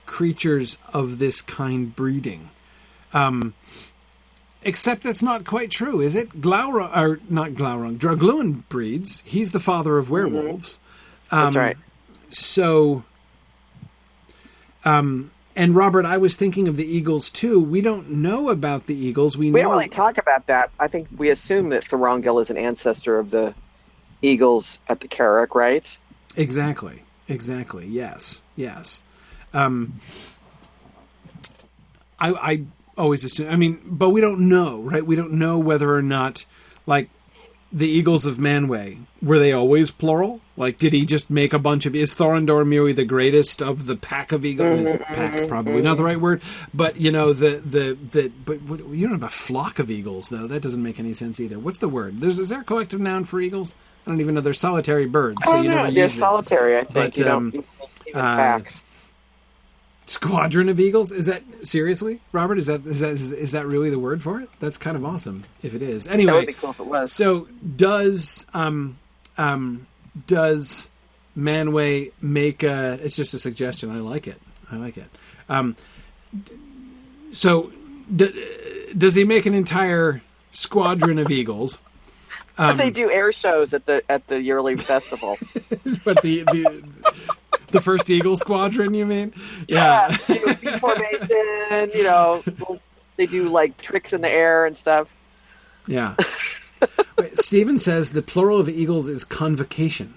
creatures 0.07 0.77
of 0.93 1.19
this 1.19 1.41
kind 1.43 1.95
breeding. 1.95 2.49
Um, 3.13 3.53
Except 4.63 5.03
that's 5.03 5.21
not 5.21 5.45
quite 5.45 5.69
true, 5.69 6.01
is 6.01 6.15
it? 6.15 6.41
Glaurung, 6.41 6.91
or 6.97 7.19
not 7.29 7.51
Glaurung, 7.51 7.97
Draugluin 7.97 8.67
breeds. 8.67 9.21
He's 9.25 9.51
the 9.51 9.59
father 9.61 9.97
of 9.97 10.09
werewolves. 10.09 10.79
That's 11.31 11.55
Um, 11.55 11.61
right. 11.61 11.77
So, 12.31 13.03
um, 14.83 15.31
and 15.55 15.75
Robert, 15.75 16.05
I 16.05 16.17
was 16.17 16.35
thinking 16.35 16.67
of 16.67 16.75
the 16.75 16.85
Eagles 16.85 17.29
too. 17.29 17.59
We 17.61 17.81
don't 17.81 18.09
know 18.09 18.49
about 18.49 18.87
the 18.87 18.95
Eagles. 18.95 19.37
We, 19.37 19.51
We 19.51 19.61
know 19.61 19.69
don't 19.69 19.77
really 19.77 19.89
talk 19.89 20.17
about 20.17 20.47
that. 20.47 20.69
I 20.79 20.87
think 20.87 21.07
we 21.15 21.29
assume 21.29 21.69
that 21.69 21.85
Thorongil 21.85 22.41
is 22.41 22.49
an 22.49 22.57
ancestor 22.57 23.19
of 23.19 23.29
the 23.29 23.53
Eagles 24.21 24.79
at 24.89 24.99
the 24.99 25.07
Carrick, 25.07 25.55
right? 25.55 25.97
exactly, 26.35 27.03
exactly. 27.29 27.85
Yes, 27.87 28.43
yes. 28.55 29.01
Um, 29.53 29.99
I, 32.19 32.31
I 32.31 32.63
always 32.97 33.23
assume. 33.23 33.49
I 33.49 33.55
mean, 33.55 33.79
but 33.85 34.09
we 34.09 34.21
don't 34.21 34.49
know, 34.49 34.81
right? 34.81 35.05
We 35.05 35.15
don't 35.15 35.33
know 35.33 35.59
whether 35.59 35.93
or 35.93 36.01
not, 36.01 36.45
like, 36.85 37.09
the 37.71 37.87
Eagles 37.87 38.25
of 38.25 38.37
Manwë 38.37 38.99
were 39.21 39.39
they 39.39 39.51
always 39.51 39.91
plural? 39.91 40.41
Like, 40.55 40.77
did 40.77 40.93
he 40.93 41.05
just 41.05 41.29
make 41.29 41.53
a 41.53 41.59
bunch 41.59 41.85
of? 41.85 41.95
Is 41.95 42.15
Thorondor 42.15 42.67
merely 42.67 42.93
the 42.93 43.05
greatest 43.05 43.61
of 43.61 43.85
the 43.85 43.95
pack 43.95 44.31
of 44.31 44.45
eagles? 44.45 44.79
Is 44.79 44.95
pack 44.97 45.47
probably 45.47 45.81
not 45.81 45.97
the 45.97 46.03
right 46.03 46.19
word, 46.19 46.41
but 46.73 46.99
you 46.99 47.11
know 47.11 47.33
the 47.33 47.61
the 47.63 47.93
the. 47.93 48.31
But 48.45 48.61
what, 48.63 48.87
you 48.87 49.07
don't 49.07 49.19
have 49.19 49.29
a 49.29 49.33
flock 49.33 49.79
of 49.79 49.89
eagles 49.89 50.29
though. 50.29 50.47
That 50.47 50.61
doesn't 50.61 50.81
make 50.81 50.99
any 50.99 51.13
sense 51.13 51.39
either. 51.39 51.59
What's 51.59 51.79
the 51.79 51.89
word? 51.89 52.21
There's 52.21 52.39
is 52.39 52.49
there 52.49 52.61
a 52.61 52.63
collective 52.63 52.99
noun 52.99 53.25
for 53.25 53.39
eagles? 53.39 53.73
I 54.05 54.11
don't 54.11 54.21
even 54.21 54.35
know. 54.35 54.41
They're 54.41 54.53
solitary 54.53 55.05
birds, 55.05 55.39
so 55.43 55.57
oh, 55.57 55.61
you 55.61 55.69
no, 55.69 55.75
never 55.75 55.91
they're 55.91 56.03
use 56.05 56.15
it. 56.15 56.19
solitary. 56.19 56.77
I 56.77 56.83
think 56.83 56.93
But, 56.93 57.17
you 57.17 57.23
don't 57.25 57.55
um, 57.55 57.65
even 58.07 58.19
uh, 58.19 58.37
facts. 58.37 58.83
Squadron 60.07 60.69
of 60.69 60.79
eagles? 60.79 61.11
Is 61.11 61.25
that 61.27 61.43
seriously, 61.63 62.19
Robert? 62.31 62.57
Is 62.57 62.65
that 62.67 62.85
is 62.85 63.01
that 63.01 63.11
is 63.11 63.51
that 63.51 63.67
really 63.67 63.89
the 63.89 63.99
word 63.99 64.23
for 64.23 64.39
it? 64.41 64.49
That's 64.59 64.77
kind 64.77 64.95
of 64.97 65.05
awesome 65.05 65.43
if 65.61 65.75
it 65.75 65.81
is. 65.81 66.05
That 66.05 66.13
Anyway, 66.13 66.31
would 66.33 66.47
be 66.47 66.53
cool 66.53 66.71
if 66.71 66.79
it 66.79 66.85
was. 66.87 67.11
so 67.11 67.47
does 67.75 68.45
um 68.53 68.97
um 69.37 69.85
does 70.25 70.89
Manwë 71.37 72.11
make 72.21 72.63
a? 72.63 72.97
It's 73.03 73.15
just 73.15 73.33
a 73.33 73.37
suggestion. 73.39 73.91
I 73.91 73.99
like 73.99 74.27
it. 74.27 74.41
I 74.71 74.77
like 74.77 74.97
it. 74.97 75.07
Um, 75.49 75.75
so 77.31 77.71
d- 78.15 78.45
does 78.97 79.13
he 79.15 79.23
make 79.23 79.45
an 79.45 79.53
entire 79.53 80.21
squadron 80.51 81.19
of 81.19 81.29
eagles? 81.31 81.79
Um, 82.59 82.75
they 82.77 82.89
do 82.89 83.11
air 83.11 83.31
shows 83.31 83.71
at 83.75 83.85
the 83.85 84.01
at 84.09 84.25
the 84.25 84.41
yearly 84.41 84.77
festival. 84.77 85.37
but 86.03 86.23
the 86.23 86.41
the 86.41 86.83
the 87.67 87.81
first 87.81 88.09
eagle 88.09 88.37
squadron, 88.37 88.93
you 88.93 89.05
mean? 89.05 89.33
yeah, 89.67 90.07
they 90.27 90.35
do 90.39 90.53
V 90.53 90.67
formation. 90.79 91.91
You 91.93 92.03
know, 92.03 92.43
they 93.17 93.25
do 93.25 93.49
like 93.49 93.77
tricks 93.77 94.13
in 94.13 94.21
the 94.21 94.29
air 94.29 94.65
and 94.65 94.75
stuff. 94.75 95.07
Yeah. 95.87 96.15
Wait, 97.17 97.37
Stephen 97.39 97.79
says 97.79 98.11
the 98.11 98.21
plural 98.21 98.59
of 98.59 98.69
eagles 98.69 99.07
is 99.07 99.23
convocation. 99.23 100.13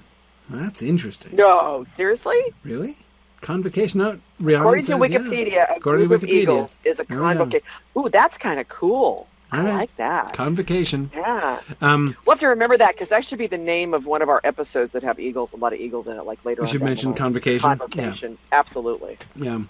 That's 0.51 0.83
interesting. 0.83 1.37
No, 1.37 1.87
seriously. 1.89 2.39
Really? 2.65 2.97
Convocation? 3.41 4.01
No, 4.01 4.19
Rhiannon 4.41 4.67
According 4.67 4.85
to 4.87 4.93
Wikipedia, 4.95 5.53
yeah. 5.53 5.73
a 5.73 5.77
According 5.79 6.09
group 6.09 6.21
to 6.21 6.27
of 6.27 6.31
Wikipedia. 6.31 6.43
eagles 6.43 6.77
is 6.85 6.99
a 6.99 7.05
There 7.05 7.19
we 7.19 7.23
go. 7.23 7.29
convocation. 7.39 7.67
Ooh, 7.97 8.09
that's 8.11 8.37
kind 8.37 8.61
of 8.61 8.69
cool. 8.69 9.27
I 9.53 9.63
like 9.63 9.97
that. 9.97 10.33
Convocation. 10.33 11.11
yeah, 11.15 11.61
Um, 11.81 12.17
we'll 12.27 12.35
have 12.35 12.41
to 12.41 12.49
remember 12.49 12.77
that 12.79 12.95
because 12.95 13.09
that 13.09 13.25
should 13.25 13.39
be 13.39 13.47
the 13.47 13.59
name 13.59 13.95
of 13.95 14.07
one 14.07 14.23
of 14.23 14.29
our 14.29 14.41
episodes 14.45 14.93
that 14.93 15.03
have 15.03 15.19
eagles, 15.19 15.53
a 15.53 15.57
lot 15.57 15.73
of 15.73 15.81
eagles 15.81 16.09
in 16.09 16.17
it. 16.17 16.23
Like 16.25 16.45
later, 16.45 16.63
we 16.63 16.69
should 16.69 16.83
mention 16.83 17.15
convocation. 17.15 17.61
Convocation, 17.69 18.39
absolutely. 18.53 19.19
Yeah. 19.37 19.61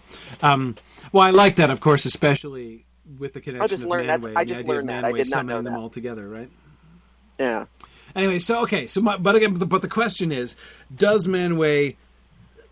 yeah. 0.42 0.52
Um, 0.52 0.74
well, 1.12 1.22
I 1.24 1.30
like 1.30 1.56
that, 1.56 1.70
of 1.70 1.80
course, 1.80 2.04
especially 2.04 2.84
with 3.18 3.32
the 3.32 3.40
connection 3.40 3.68
just 3.68 3.82
of 3.82 3.88
learned 3.88 4.08
that- 4.08 4.20
Manwë. 4.20 4.32
I 4.36 4.44
the 4.44 4.48
just 4.50 4.60
of 4.62 4.68
learned 4.68 4.88
that. 4.90 5.04
I 5.04 5.12
Manwë 5.12 5.16
did 5.16 5.30
not 5.30 5.38
summoning 5.38 5.64
know 5.64 5.70
them 5.70 5.80
all 5.80 5.88
together, 5.90 6.28
right? 6.28 6.50
Yeah. 7.38 7.64
Anyway, 8.14 8.38
so 8.38 8.62
okay, 8.62 8.86
so 8.86 9.00
my, 9.00 9.16
but 9.16 9.34
again, 9.36 9.52
but 9.52 9.60
the, 9.60 9.66
but 9.66 9.82
the 9.82 9.88
question 9.88 10.30
is, 10.32 10.56
does 10.94 11.26
Manwë 11.26 11.96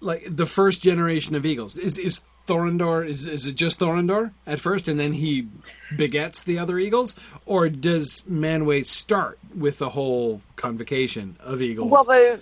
like 0.00 0.24
the 0.28 0.46
first 0.46 0.82
generation 0.82 1.34
of 1.34 1.44
eagles 1.46 1.76
is 1.76 1.96
is 1.98 2.20
Thorondor 2.48 3.06
is 3.06 3.26
is 3.26 3.46
it 3.46 3.54
just 3.54 3.78
Thorondor 3.78 4.32
at 4.46 4.58
first, 4.58 4.88
and 4.88 4.98
then 4.98 5.12
he 5.12 5.46
begets 5.96 6.42
the 6.42 6.58
other 6.58 6.78
eagles, 6.78 7.14
or 7.46 7.68
does 7.68 8.22
Manwë 8.28 8.86
start 8.86 9.38
with 9.56 9.78
the 9.78 9.90
whole 9.90 10.40
convocation 10.56 11.36
of 11.40 11.62
eagles? 11.62 11.90
Well, 11.90 12.04
the 12.04 12.40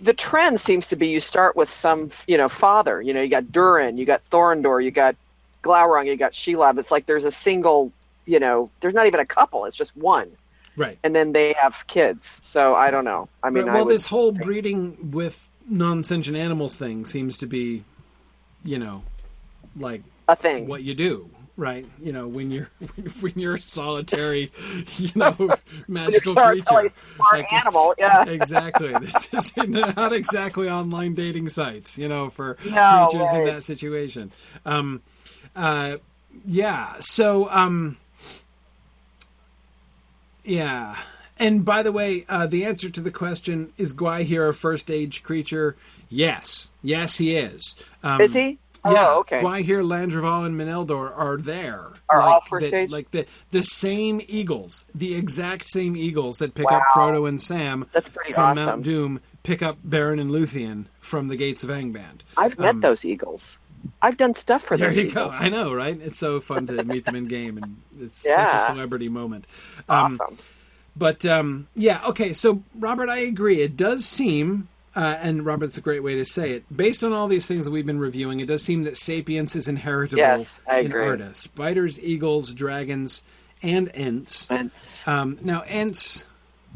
the 0.00 0.14
trend 0.14 0.60
seems 0.60 0.86
to 0.86 0.96
be 0.96 1.08
you 1.08 1.20
start 1.20 1.54
with 1.56 1.70
some, 1.70 2.10
you 2.26 2.38
know, 2.38 2.48
father. 2.48 3.02
You 3.02 3.12
know, 3.12 3.20
you 3.20 3.28
got 3.28 3.52
Durin, 3.52 3.98
you 3.98 4.06
got 4.06 4.22
Thorondor, 4.30 4.82
you 4.82 4.90
got 4.90 5.14
Glaurung, 5.62 6.06
you 6.06 6.16
got 6.16 6.32
Shelob. 6.32 6.78
It's 6.78 6.90
like 6.90 7.04
there's 7.06 7.24
a 7.24 7.32
single, 7.32 7.92
you 8.24 8.38
know, 8.40 8.70
there's 8.80 8.94
not 8.94 9.06
even 9.06 9.20
a 9.20 9.26
couple. 9.26 9.66
It's 9.66 9.76
just 9.76 9.94
one, 9.96 10.30
right. 10.76 10.96
and 11.02 11.14
then 11.14 11.32
they 11.32 11.54
have 11.60 11.84
kids. 11.88 12.38
So 12.42 12.74
I 12.74 12.90
don't 12.90 13.04
know. 13.04 13.28
I 13.42 13.50
mean, 13.50 13.64
Right, 13.64 13.70
I 13.70 13.74
well, 13.74 13.84
would- 13.86 13.94
this 13.94 14.06
whole 14.06 14.32
breeding 14.32 15.10
with 15.10 15.48
non-sentient 15.68 16.36
animals 16.36 16.78
thing 16.78 17.04
seems 17.04 17.36
to 17.38 17.46
be, 17.46 17.84
you 18.64 18.78
know, 18.78 19.02
like 19.76 20.02
a 20.28 20.36
thing. 20.36 20.66
what 20.66 20.82
you 20.82 20.94
do, 20.94 21.30
right? 21.56 21.86
You 22.02 22.12
know, 22.12 22.28
when 22.28 22.50
you're 22.50 22.70
when 23.20 23.32
you're 23.36 23.56
a 23.56 23.60
solitary, 23.60 24.50
you 24.96 25.10
know, 25.14 25.34
magical 25.88 26.34
creature, 26.34 26.88
smart 26.88 27.32
Like, 27.32 27.52
animal, 27.52 27.94
yeah. 27.98 28.24
exactly. 28.24 28.98
Not 29.66 30.12
exactly 30.12 30.68
online 30.68 31.14
dating 31.14 31.48
sites, 31.48 31.98
you 31.98 32.08
know, 32.08 32.30
for 32.30 32.56
No, 32.70 33.08
creatures 33.10 33.32
in 33.32 33.44
that 33.46 33.62
situation. 33.64 34.30
Um, 34.64 35.02
uh, 35.56 35.96
yeah. 36.46 36.94
So, 37.00 37.48
um, 37.50 37.96
yeah. 40.44 40.96
And 41.38 41.64
by 41.64 41.82
the 41.82 41.92
way, 41.92 42.24
uh, 42.28 42.46
the 42.46 42.64
answer 42.64 42.88
to 42.90 43.00
the 43.00 43.10
question 43.10 43.72
is 43.76 43.92
Gwaihir 43.92 44.48
a 44.48 44.52
first 44.54 44.90
age 44.90 45.22
creature? 45.22 45.76
Yes. 46.08 46.70
Yes, 46.82 47.16
he 47.16 47.36
is. 47.36 47.74
Um, 48.02 48.20
Is 48.20 48.32
he? 48.34 48.58
yeah, 48.84 49.08
Oh, 49.08 49.20
okay. 49.20 49.42
Why 49.42 49.62
here 49.62 49.82
Landroval, 49.82 50.46
and 50.46 50.58
Meneldor 50.58 51.10
are 51.16 51.36
there. 51.36 51.92
Are 52.08 52.18
like, 52.18 52.26
all 52.28 52.40
first 52.48 52.70
that- 52.70 52.76
age? 52.76 52.90
Like 52.90 53.10
the 53.10 53.26
the 53.50 53.62
same 53.62 54.20
eagles, 54.28 54.84
the 54.94 55.14
exact 55.16 55.68
same 55.68 55.96
eagles 55.96 56.38
that 56.38 56.54
pick 56.54 56.70
up 56.70 56.82
Frodo 56.94 57.28
and 57.28 57.40
Sam 57.40 57.86
That's 57.92 58.08
pretty 58.08 58.32
from 58.32 58.44
awesome. 58.52 58.64
Mount 58.64 58.82
Doom, 58.82 59.20
pick 59.42 59.62
up 59.62 59.78
Beren 59.86 60.20
and 60.20 60.30
Luthien 60.30 60.86
from 61.00 61.28
the 61.28 61.36
Gates 61.36 61.62
of 61.64 61.70
Angband. 61.70 62.20
I've 62.36 62.58
met 62.58 62.70
Um, 62.76 62.80
those 62.80 63.04
eagles. 63.04 63.56
I've 64.02 64.16
done 64.16 64.34
stuff 64.34 64.62
for 64.64 64.76
them. 64.76 64.90
There 64.92 65.02
you 65.04 65.10
eagles. 65.10 65.30
go. 65.32 65.36
I 65.36 65.48
know, 65.48 65.72
right? 65.72 65.98
It's 66.00 66.18
so 66.18 66.40
fun 66.40 66.66
to 66.68 66.82
meet 66.84 67.04
them 67.04 67.14
in 67.16 67.26
game, 67.26 67.58
and 67.58 67.76
it's 68.00 68.22
such 68.22 68.54
a 68.54 68.58
celebrity 68.60 69.08
moment. 69.08 69.46
Um, 69.88 70.18
Awesome. 70.20 70.38
but 70.96 71.24
um, 71.26 71.68
yeah, 71.74 72.00
okay. 72.08 72.32
So 72.32 72.62
Robert, 72.78 73.08
I 73.08 73.18
agree. 73.18 73.60
It 73.60 73.76
does 73.76 74.04
seem, 74.04 74.68
uh, 74.98 75.16
and 75.20 75.46
Robert's 75.46 75.78
a 75.78 75.80
great 75.80 76.02
way 76.02 76.16
to 76.16 76.24
say 76.24 76.50
it. 76.50 76.64
Based 76.76 77.04
on 77.04 77.12
all 77.12 77.28
these 77.28 77.46
things 77.46 77.64
that 77.64 77.70
we've 77.70 77.86
been 77.86 78.00
reviewing, 78.00 78.40
it 78.40 78.46
does 78.48 78.64
seem 78.64 78.82
that 78.82 78.96
sapience 78.96 79.54
is 79.54 79.68
inheritable 79.68 80.18
Yes, 80.18 80.60
I 80.66 80.80
in 80.80 80.86
agree. 80.86 81.06
Arda. 81.06 81.34
Spiders, 81.34 82.00
eagles, 82.00 82.52
dragons, 82.52 83.22
and 83.62 83.88
Ents. 83.94 84.50
Ents. 84.50 85.06
Um, 85.06 85.38
now 85.40 85.62
Ents, 85.68 86.26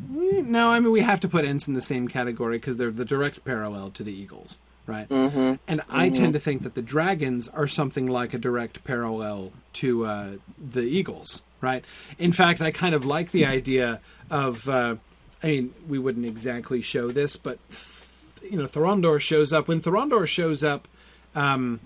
mm, 0.00 0.46
no, 0.46 0.68
I 0.68 0.78
mean 0.78 0.92
we 0.92 1.00
have 1.00 1.18
to 1.20 1.28
put 1.28 1.44
Ents 1.44 1.66
in 1.66 1.74
the 1.74 1.80
same 1.82 2.06
category 2.06 2.58
because 2.58 2.78
they're 2.78 2.92
the 2.92 3.04
direct 3.04 3.44
parallel 3.44 3.90
to 3.90 4.04
the 4.04 4.12
Eagles, 4.12 4.60
right? 4.86 5.08
Mm-hmm. 5.08 5.54
And 5.66 5.80
I 5.90 6.08
tend 6.08 6.34
to 6.34 6.40
think 6.40 6.62
that 6.62 6.76
the 6.76 6.82
dragons 6.82 7.48
are 7.48 7.66
something 7.66 8.06
like 8.06 8.34
a 8.34 8.38
direct 8.38 8.84
parallel 8.84 9.50
to 9.74 10.06
uh, 10.06 10.28
the 10.56 10.82
Eagles, 10.82 11.42
right? 11.60 11.84
In 12.20 12.30
fact, 12.30 12.62
I 12.62 12.70
kind 12.70 12.94
of 12.94 13.04
like 13.04 13.32
the 13.32 13.46
idea 13.46 14.00
of. 14.30 14.68
Uh, 14.68 14.94
I 15.44 15.48
mean, 15.48 15.74
we 15.88 15.98
wouldn't 15.98 16.24
exactly 16.24 16.82
show 16.82 17.10
this, 17.10 17.34
but 17.34 17.58
you 18.50 18.56
know, 18.58 18.64
Thorondor 18.64 19.20
shows 19.20 19.52
up 19.52 19.68
when 19.68 19.80
Thorondor 19.80 20.26
shows 20.26 20.62
up. 20.64 20.88
Um, 21.34 21.80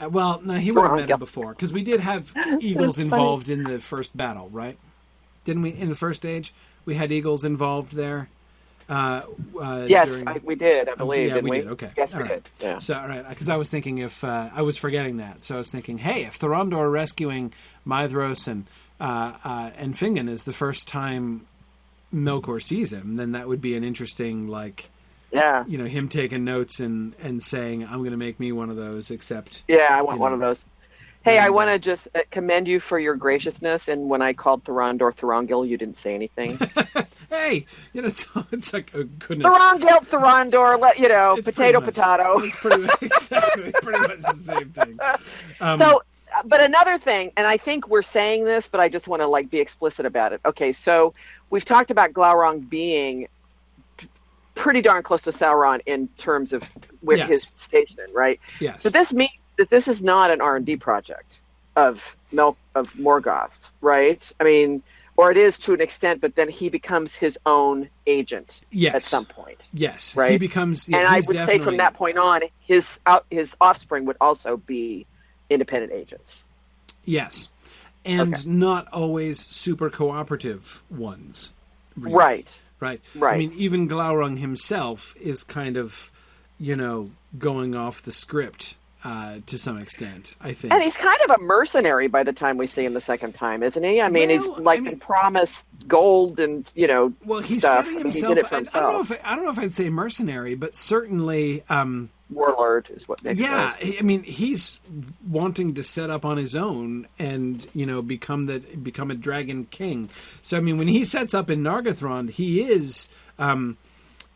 uh, 0.00 0.08
well, 0.08 0.40
no, 0.42 0.54
he 0.54 0.70
would 0.70 0.82
have 0.82 0.96
met 0.96 1.10
him 1.10 1.18
before 1.18 1.50
because 1.52 1.72
we 1.72 1.82
did 1.82 2.00
have 2.00 2.32
eagles 2.60 2.98
involved 2.98 3.48
in 3.48 3.62
the 3.64 3.78
first 3.78 4.16
battle, 4.16 4.48
right? 4.50 4.76
Didn't 5.44 5.62
we? 5.62 5.70
In 5.70 5.88
the 5.88 5.94
first 5.94 6.24
age, 6.24 6.52
we 6.84 6.94
had 6.94 7.12
eagles 7.12 7.44
involved 7.44 7.92
there. 7.94 8.28
Uh, 8.88 9.22
uh, 9.60 9.86
Yes, 9.88 10.08
during- 10.08 10.28
I, 10.28 10.40
we 10.42 10.54
did. 10.54 10.88
I 10.88 10.94
believe. 10.94 11.28
yeah, 11.28 11.34
didn't 11.34 11.44
we 11.44 11.58
we 11.58 11.62
did. 11.62 11.68
Okay. 11.72 11.90
Yes, 11.96 12.12
All 12.14 12.20
we 12.22 12.28
right. 12.28 12.42
did. 12.42 12.50
Yeah. 12.60 12.78
So, 12.78 12.94
all 12.98 13.08
right, 13.08 13.26
because 13.28 13.48
I 13.48 13.56
was 13.56 13.70
thinking 13.70 13.98
if 13.98 14.24
uh, 14.24 14.50
I 14.52 14.62
was 14.62 14.76
forgetting 14.76 15.18
that, 15.18 15.44
so 15.44 15.54
I 15.54 15.58
was 15.58 15.70
thinking, 15.70 15.98
hey, 15.98 16.24
if 16.24 16.38
Thorondor 16.38 16.90
rescuing 16.90 17.52
Maedhros 17.86 18.48
and 18.48 18.66
uh, 19.00 19.34
uh, 19.44 19.70
and 19.78 19.94
Fingon 19.94 20.28
is 20.28 20.44
the 20.44 20.52
first 20.52 20.88
time 20.88 21.46
Melkor 22.14 22.60
sees 22.62 22.92
him, 22.92 23.14
then 23.16 23.32
that 23.32 23.48
would 23.48 23.60
be 23.60 23.74
an 23.76 23.84
interesting, 23.84 24.46
like, 24.48 24.90
Yeah. 25.32 25.64
you 25.66 25.78
know, 25.78 25.86
him 25.86 26.08
taking 26.08 26.44
notes 26.44 26.78
and 26.80 27.14
and 27.22 27.42
saying, 27.42 27.84
"I'm 27.84 27.98
going 27.98 28.10
to 28.10 28.16
make 28.16 28.38
me 28.38 28.52
one 28.52 28.68
of 28.70 28.76
those." 28.76 29.10
Except, 29.10 29.62
Yeah, 29.68 29.88
I 29.90 30.02
want 30.02 30.18
one 30.20 30.30
know. 30.30 30.34
of 30.34 30.40
those. 30.40 30.64
Hey, 31.24 31.38
I 31.38 31.50
want 31.50 31.70
to 31.72 31.78
just 31.78 32.08
uh, 32.16 32.20
commend 32.32 32.66
you 32.66 32.80
for 32.80 32.98
your 32.98 33.14
graciousness. 33.14 33.86
And 33.86 34.08
when 34.10 34.20
I 34.20 34.32
called 34.32 34.64
Thorondor 34.64 35.14
Thorongil, 35.14 35.68
you 35.68 35.76
didn't 35.78 35.96
say 35.96 36.16
anything. 36.16 36.58
hey, 37.30 37.64
you 37.92 38.02
know, 38.02 38.08
it's, 38.14 38.26
it's 38.50 38.72
like, 38.72 38.90
oh, 38.92 39.04
goodness. 39.20 39.46
Thorongil, 39.46 40.04
Thorondor, 40.08 40.80
let 40.80 40.98
you 40.98 41.08
know, 41.08 41.36
It's 41.36 41.48
potato, 41.48 41.78
much- 41.80 41.94
potato. 41.94 42.40
It's 42.40 42.56
pretty 42.56 42.88
exactly 43.02 43.70
pretty 43.82 44.00
much 44.00 44.18
the 44.18 44.32
same 44.34 44.68
thing. 44.68 44.98
Um, 45.60 45.78
So, 45.78 46.02
uh, 46.36 46.42
but 46.44 46.60
another 46.60 46.98
thing, 46.98 47.30
and 47.36 47.46
I 47.46 47.56
think 47.56 47.86
we're 47.86 48.02
saying 48.02 48.44
this, 48.44 48.68
but 48.68 48.80
I 48.80 48.88
just 48.88 49.06
want 49.06 49.22
to 49.22 49.28
like 49.28 49.48
be 49.48 49.60
explicit 49.60 50.04
about 50.04 50.32
it. 50.32 50.40
Okay, 50.44 50.72
so 50.72 51.14
we've 51.50 51.64
talked 51.64 51.92
about 51.92 52.12
Glaurung 52.12 52.68
being 52.68 53.28
pretty 54.54 54.82
darn 54.82 55.02
close 55.02 55.22
to 55.22 55.30
Sauron 55.30 55.80
in 55.86 56.08
terms 56.18 56.52
of 56.52 56.62
where 57.00 57.16
Yes. 57.16 57.28
his 57.28 57.46
station, 57.56 57.98
right? 58.12 58.38
yes, 58.60 58.82
So 58.82 58.90
this 58.90 59.12
means 59.12 59.30
that 59.58 59.70
this 59.70 59.88
is 59.88 60.02
not 60.02 60.30
an 60.30 60.40
R 60.40 60.56
and 60.56 60.66
D 60.66 60.76
project 60.76 61.40
of 61.76 62.16
Mel 62.32 62.56
of 62.74 62.92
Morgoth, 62.94 63.70
right? 63.80 64.30
I 64.40 64.44
mean, 64.44 64.82
or 65.16 65.30
it 65.30 65.36
is 65.36 65.58
to 65.60 65.74
an 65.74 65.80
extent, 65.80 66.20
but 66.20 66.34
then 66.36 66.48
he 66.48 66.68
becomes 66.68 67.14
his 67.14 67.38
own 67.46 67.88
agent 68.06 68.62
yes, 68.70 68.94
at 68.94 69.04
some 69.04 69.24
point. 69.26 69.58
yes, 69.72 70.16
right. 70.16 70.32
he 70.32 70.38
becomes. 70.38 70.88
Yeah, 70.88 70.98
and 70.98 71.06
I 71.08 71.20
would 71.26 71.36
say 71.46 71.58
from 71.58 71.76
that 71.78 71.94
point 71.94 72.16
on, 72.18 72.42
his 72.60 72.98
out, 73.06 73.26
his 73.30 73.54
offspring 73.60 74.04
would 74.06 74.16
also 74.20 74.56
be 74.56 75.06
independent 75.50 75.92
agents. 75.92 76.44
Yes. 77.04 77.48
And 78.04 78.34
Okay. 78.34 78.48
not 78.48 78.88
always 78.92 79.38
super 79.38 79.88
cooperative 79.90 80.82
ones. 80.90 81.52
really. 81.96 82.14
Right. 82.16 82.58
Right. 82.82 83.00
Right. 83.14 83.34
I 83.34 83.38
mean, 83.38 83.52
even 83.56 83.88
Glaurung 83.88 84.38
himself 84.38 85.14
is 85.20 85.42
kind 85.44 85.76
of, 85.76 86.10
you 86.58 86.76
know, 86.76 87.10
going 87.38 87.74
off 87.74 88.02
the 88.02 88.12
script 88.12 88.74
uh, 89.04 89.38
to 89.46 89.56
some 89.58 89.78
extent, 89.78 90.34
I 90.40 90.52
think. 90.52 90.72
And 90.72 90.82
he's 90.82 90.96
kind 90.96 91.18
of 91.28 91.30
a 91.36 91.42
mercenary 91.42 92.06
by 92.08 92.22
the 92.24 92.32
time 92.32 92.56
we 92.56 92.66
see 92.66 92.84
him 92.84 92.94
the 92.94 93.00
second 93.00 93.34
time, 93.34 93.62
isn't 93.62 93.82
he? 93.82 94.00
I 94.00 94.08
mean, 94.08 94.28
Well, 94.28 94.38
he's 94.38 94.48
like 94.64 94.78
I 94.80 94.82
mean- 94.82 94.98
promised 94.98 95.66
gold 95.88 96.38
and 96.38 96.70
you 96.76 96.86
know 96.86 97.12
well, 97.24 97.40
he's 97.40 97.58
stuff. 97.60 97.84
setting 97.84 98.00
I 98.00 98.02
mean, 98.04 98.12
he 98.12 98.20
himself. 98.20 98.48
for 98.48 98.54
I, 98.54 98.58
I 98.58 98.62
don't 98.80 98.92
know 98.92 98.98
himself. 98.98 99.10
if 99.18 99.26
I 99.26 99.34
don't 99.36 99.44
know 99.44 99.50
if 99.52 99.58
I'd 99.58 99.72
say 99.72 99.88
mercenary, 99.90 100.54
but 100.54 100.76
certainly, 100.76 101.64
um, 101.68 102.10
warlord 102.34 102.88
is 102.90 103.08
what 103.08 103.22
Nick 103.24 103.38
yeah. 103.38 103.72
says. 103.76 103.96
I 103.98 104.02
mean, 104.02 104.22
he's 104.22 104.80
wanting 105.28 105.74
to 105.74 105.82
set 105.82 106.10
up 106.10 106.24
on 106.24 106.36
his 106.36 106.54
own 106.54 107.06
and 107.18 107.66
you 107.74 107.86
know 107.86 108.02
become 108.02 108.46
the 108.46 108.60
become 108.60 109.10
a 109.10 109.14
dragon 109.14 109.66
king. 109.66 110.08
So 110.42 110.56
I 110.56 110.60
mean, 110.60 110.78
when 110.78 110.88
he 110.88 111.04
sets 111.04 111.34
up 111.34 111.50
in 111.50 111.62
Nargothrond, 111.62 112.30
he 112.30 112.62
is 112.62 113.08
um, 113.38 113.76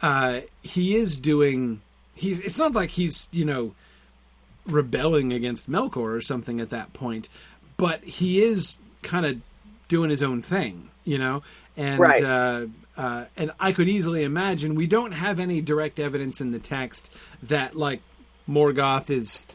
uh, 0.01 0.40
he 0.62 0.97
is 0.97 1.18
doing. 1.18 1.80
He's. 2.14 2.40
It's 2.40 2.59
not 2.59 2.72
like 2.72 2.90
he's 2.90 3.28
you 3.32 3.44
know 3.44 3.74
rebelling 4.66 5.32
against 5.32 5.70
Melkor 5.70 6.16
or 6.16 6.20
something 6.20 6.61
at 6.61 6.70
that 6.70 6.92
point, 6.92 7.28
but 7.76 8.03
he 8.05 8.42
is 8.42 8.76
kind 9.03 9.24
of 9.26 9.40
doing 9.88 10.11
his 10.11 10.22
own 10.22 10.42
thing, 10.42 10.90
you 11.05 11.18
know. 11.18 11.42
And 11.76 12.01
Right. 12.01 12.22
uh, 12.22 12.66
uh, 12.97 13.26
and 13.36 13.51
I 13.61 13.72
could 13.72 13.88
easily 13.88 14.24
imagine 14.24 14.74
we 14.74 14.86
don't 14.86 15.12
have 15.12 15.38
any 15.38 15.61
direct 15.61 15.99
evidence 15.99 16.40
in 16.40 16.53
the 16.53 16.59
text 16.59 17.11
that 17.42 17.76
like 17.76 18.01
Morgoth 18.49 19.11
is. 19.11 19.47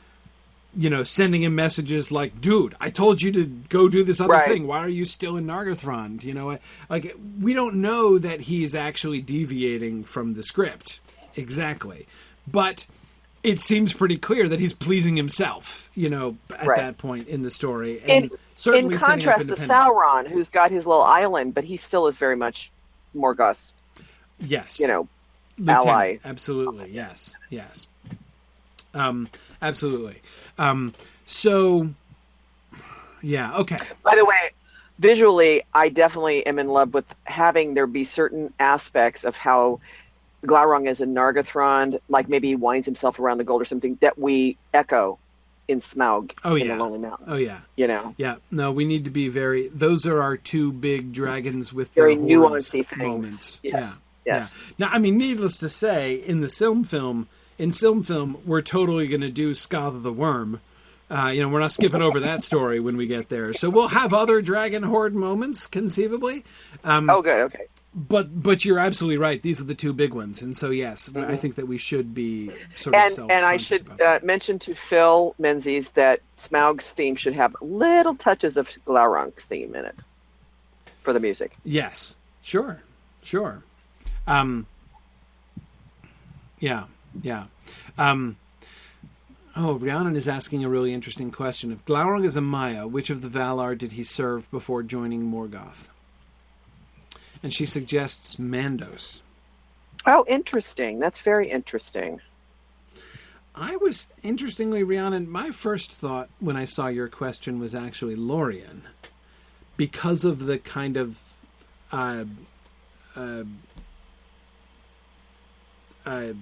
You 0.74 0.90
know, 0.90 1.04
sending 1.04 1.44
him 1.44 1.54
messages 1.54 2.14
like, 2.14 2.40
"Dude, 2.40 2.76
I 2.80 2.90
told 2.92 3.22
you 3.22 3.34
to 3.34 3.44
go 3.44 3.90
do 3.90 4.04
this 4.04 4.22
other 4.22 4.32
Right. 4.32 4.48
thing. 4.48 4.68
Why 4.68 4.78
are 4.80 4.88
you 4.88 5.04
still 5.04 5.36
in 5.36 5.46
Nargothrond?" 5.46 6.24
You 6.24 6.34
know, 6.34 6.58
like 6.90 7.14
we 7.42 7.54
don't 7.54 7.76
know 7.82 8.18
that 8.18 8.40
he's 8.42 8.74
actually 8.74 9.20
deviating 9.20 10.06
from 10.06 10.34
the 10.34 10.44
script 10.44 11.02
exactly, 11.36 12.08
but 12.50 12.86
it 13.44 13.60
seems 13.60 13.92
pretty 13.92 14.16
clear 14.16 14.48
that 14.48 14.62
he's 14.62 14.72
pleasing 14.72 15.18
himself. 15.18 15.90
You 15.94 16.10
know, 16.10 16.38
at 16.58 16.68
Right. 16.68 16.78
that 16.78 16.98
point 16.98 17.28
in 17.28 17.42
the 17.42 17.52
story, 17.52 18.00
and 18.08 18.26
In, 18.26 18.32
certainly 18.56 18.94
in 18.96 19.00
contrast 19.02 19.50
to 19.50 19.56
Sauron, 19.56 20.26
who's 20.26 20.50
got 20.50 20.72
his 20.72 20.86
little 20.88 21.04
island, 21.04 21.54
but 21.54 21.66
he 21.66 21.76
still 21.76 22.08
is 22.08 22.16
very 22.16 22.38
much 22.38 22.72
Morgoth's, 23.16 23.74
yes, 24.40 24.80
you 24.80 24.88
know, 24.88 25.08
Lieutenant. 25.58 25.88
ally. 25.88 26.18
Absolutely, 26.24 26.92
yes, 26.92 27.36
yes, 27.50 27.88
um, 28.94 29.30
absolutely. 29.62 30.22
Um, 30.58 30.94
so, 31.26 31.90
yeah, 33.22 33.58
okay, 33.58 33.80
By 34.04 34.16
the 34.16 34.26
way, 34.26 34.52
visually, 35.00 35.64
I 35.74 35.90
definitely 35.90 36.46
am 36.46 36.60
in 36.60 36.68
love 36.68 36.94
with 36.94 37.06
having 37.24 37.74
there 37.74 37.88
be 37.88 38.04
certain 38.04 38.54
aspects 38.60 39.24
of 39.24 39.36
how 39.36 39.80
Glaurung 40.46 40.90
is 40.90 41.02
in 41.02 41.14
Nargothrond, 41.14 42.00
like 42.10 42.28
maybe 42.28 42.50
he 42.50 42.56
winds 42.56 42.86
himself 42.86 43.20
around 43.20 43.38
the 43.38 43.44
gold 43.44 43.62
or 43.62 43.66
something, 43.66 43.98
that 44.02 44.18
we 44.18 44.58
echo 44.74 45.20
in 45.72 45.80
Smaug 45.80 46.32
Oh, 46.44 46.56
in 46.56 46.68
yeah. 46.68 46.76
the 46.78 46.84
Lonely 46.84 47.00
Mountain. 47.00 47.26
oh 47.30 47.36
yeah, 47.38 47.62
You 47.76 47.88
know, 47.88 48.14
yeah. 48.18 48.36
No, 48.52 48.72
we 48.72 48.86
need 48.86 49.06
to 49.06 49.10
be 49.12 49.28
very. 49.28 49.68
Those 49.70 50.06
are 50.06 50.22
our 50.22 50.38
two 50.38 50.72
big 50.72 51.12
dragons 51.14 51.74
with 51.74 51.94
Very 51.94 52.16
their 52.16 52.38
horns 52.40 52.70
nuancey 52.72 52.98
moments. 52.98 53.60
Yes. 53.64 53.74
Yeah, 53.74 53.92
Yes. 54.26 54.54
yeah. 54.54 54.74
Now, 54.88 54.94
I 54.94 55.00
mean, 55.00 55.18
needless 55.18 55.58
to 55.58 55.70
say, 55.70 56.14
in 56.16 56.40
the 56.42 56.50
Silm 56.50 56.84
film, 56.84 57.28
in 57.58 57.72
Silm 57.72 58.04
film, 58.04 58.38
we're 58.46 58.62
totally 58.62 59.08
going 59.08 59.22
to 59.22 59.32
do 59.32 59.52
Scatha 59.52 60.02
the 60.04 60.14
Worm. 60.14 60.62
Uh, 61.10 61.28
you 61.34 61.42
know, 61.42 61.50
we're 61.50 61.60
not 61.60 61.72
skipping 61.74 62.02
over 62.02 62.20
that 62.22 62.42
story 62.42 62.80
when 62.80 62.96
we 62.96 63.06
get 63.06 63.28
there. 63.30 63.54
So 63.54 63.70
we'll 63.70 63.90
have 63.90 64.14
other 64.14 64.42
dragon 64.42 64.84
hoard 64.84 65.14
moments, 65.14 65.68
conceivably. 65.68 66.46
Um, 66.86 67.10
oh, 67.10 67.22
good, 67.22 67.40
okay. 67.42 67.66
But 67.94 68.42
but 68.42 68.64
you're 68.64 68.80
absolutely 68.80 69.18
right. 69.18 69.42
These 69.42 69.60
are 69.60 69.66
the 69.66 69.76
two 69.76 69.92
big 69.92 70.14
ones, 70.14 70.42
and 70.42 70.56
so 70.56 70.70
yes, 70.70 71.10
I 71.14 71.36
think 71.36 71.56
that 71.56 71.68
we 71.68 71.78
should 71.78 72.14
be 72.14 72.50
sort 72.76 72.96
of 72.96 73.02
Mm-hmm. 73.02 73.22
And 73.24 73.32
and 73.32 73.46
I 73.46 73.58
should 73.58 74.02
uh, 74.02 74.20
mention 74.24 74.60
to 74.60 74.74
Phil 74.74 75.36
Menzies 75.38 75.90
that 75.92 76.22
Smaug's 76.38 76.90
theme 76.92 77.16
should 77.16 77.34
have 77.34 77.54
little 77.60 78.16
touches 78.16 78.56
of 78.56 78.70
Glaurung's 78.86 79.44
theme 79.44 79.76
in 79.76 79.84
it 79.84 79.96
for 81.02 81.12
the 81.12 81.20
music. 81.20 81.52
Yes, 81.66 82.16
sure, 82.42 82.82
sure. 83.22 83.64
Um, 84.26 84.68
yeah, 86.60 86.86
yeah. 87.22 87.46
Um, 87.98 88.38
oh, 89.56 89.74
Rhiannon 89.74 90.16
is 90.16 90.30
asking 90.30 90.64
a 90.64 90.70
really 90.70 90.94
interesting 90.94 91.30
question. 91.30 91.72
If 91.72 91.84
Glaurung 91.86 92.24
is 92.24 92.38
a 92.38 92.42
Maia, 92.42 92.88
which 92.88 93.10
of 93.10 93.22
the 93.22 93.28
Valar 93.28 93.78
did 93.78 93.94
he 93.94 94.04
serve 94.04 94.50
before 94.50 94.82
joining 94.84 95.24
Morgoth? 95.24 95.90
And 97.44 97.52
she 97.52 97.66
suggests 97.66 98.36
Mandos. 98.36 99.22
Oh, 100.06 100.26
interesting. 100.28 101.00
That's 101.00 101.20
very 101.22 101.50
interesting. 101.50 102.22
I 103.54 103.76
was 103.78 104.08
interestingly, 104.24 104.84
Rhiannon. 104.84 105.30
My 105.30 105.50
first 105.52 105.92
thought 105.92 106.30
when 106.40 106.56
I 106.56 106.66
saw 106.66 106.88
your 106.88 107.08
question 107.08 107.60
was 107.60 107.76
actually 107.76 108.16
Lorien, 108.16 108.84
because 109.76 110.24
of 110.24 110.46
the 110.46 110.58
kind 110.58 110.96
of 110.96 111.20
uh, 111.92 112.26
uh, 113.16 113.44
uh, 116.06 116.34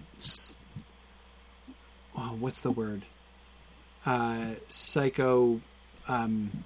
oh, 2.17 2.35
what's 2.39 2.61
the 2.61 2.71
word? 2.71 3.03
Uh, 4.05 4.51
psycho. 4.69 5.59
Um, 6.07 6.63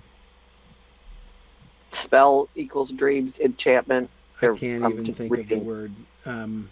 Spell 1.91 2.49
equals 2.55 2.91
dreams, 2.91 3.39
enchantment. 3.39 4.09
I 4.43 4.55
can't 4.55 4.83
I'm 4.83 4.91
even 4.93 5.13
think 5.13 5.37
of 5.37 5.47
the 5.47 5.59
word. 5.59 5.91
Um, 6.25 6.69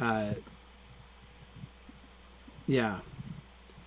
uh, 0.00 0.34
yeah. 2.66 3.00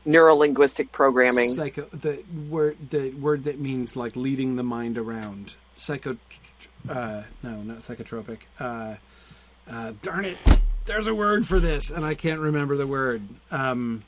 Neurolinguistic 0.05 0.91
programming. 0.91 1.53
Psycho, 1.55 1.83
the 1.91 2.23
word 2.49 2.77
the 2.91 3.11
word 3.13 3.45
that 3.45 3.59
means 3.59 3.95
like 3.95 4.15
leading 4.15 4.55
the 4.55 4.63
mind 4.63 4.97
around. 4.97 5.55
psycho. 5.75 6.17
Uh, 6.87 7.23
no, 7.41 7.61
not 7.63 7.79
psychotropic. 7.79 8.41
Uh, 8.59 8.95
uh, 9.67 9.93
darn 10.03 10.25
it! 10.25 10.37
There's 10.85 11.07
a 11.07 11.15
word 11.15 11.47
for 11.47 11.59
this, 11.59 11.89
and 11.89 12.05
I 12.05 12.13
can't 12.13 12.39
remember 12.39 12.77
the 12.77 12.85
word. 12.85 13.23
Um, 13.49 14.03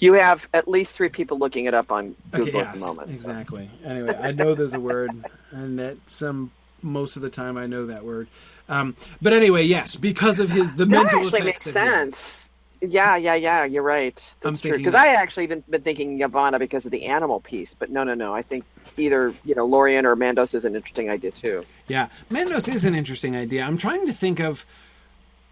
You 0.00 0.14
have 0.14 0.48
at 0.52 0.66
least 0.66 0.94
three 0.96 1.08
people 1.08 1.38
looking 1.38 1.66
it 1.66 1.74
up 1.74 1.92
on 1.92 2.16
Google 2.32 2.48
okay, 2.48 2.58
at 2.58 2.72
the 2.72 2.78
yes, 2.80 2.88
moment. 2.88 3.08
so. 3.08 3.14
exactly. 3.14 3.70
Anyway, 3.84 4.18
I 4.20 4.32
know 4.32 4.56
there's 4.56 4.74
a 4.74 4.80
word, 4.80 5.12
and 5.52 5.78
that 5.78 5.98
some 6.08 6.50
most 6.82 7.16
of 7.16 7.22
the 7.22 7.30
time 7.30 7.56
I 7.56 7.66
know 7.66 7.86
that 7.86 8.04
word. 8.04 8.28
Um, 8.68 8.94
but 9.20 9.32
anyway, 9.32 9.64
yes, 9.64 9.96
because 9.96 10.38
of 10.38 10.50
his 10.50 10.66
the 10.74 10.84
That 10.84 10.88
mental 10.88 11.20
actually 11.20 11.40
effects 11.40 11.66
makes 11.66 11.74
sense. 11.74 12.48
Yeah, 12.82 13.16
yeah, 13.16 13.34
yeah. 13.34 13.64
You're 13.64 13.82
right. 13.82 14.18
I'm 14.42 14.52
That's 14.52 14.62
true. 14.62 14.70
thinking 14.70 14.84
Because 14.84 14.94
I 14.94 15.08
actually 15.08 15.44
even 15.44 15.62
been 15.68 15.82
thinking 15.82 16.18
Yavanna 16.18 16.58
because 16.58 16.86
of 16.86 16.92
the 16.92 17.04
animal 17.04 17.40
piece, 17.40 17.74
but 17.74 17.90
no, 17.90 18.04
no, 18.04 18.14
no. 18.14 18.34
I 18.34 18.42
think 18.42 18.64
either 18.96 19.34
you 19.44 19.54
know 19.54 19.66
Lorien 19.66 20.06
or 20.06 20.16
Mandos 20.16 20.54
is 20.54 20.64
an 20.64 20.74
interesting 20.74 21.10
idea 21.10 21.30
too. 21.30 21.62
Yeah, 21.88 22.08
Mandos 22.30 22.72
is 22.72 22.84
an 22.84 22.94
interesting 22.94 23.36
idea. 23.36 23.64
I'm 23.64 23.76
trying 23.76 24.06
to 24.06 24.12
think 24.12 24.40
of 24.40 24.64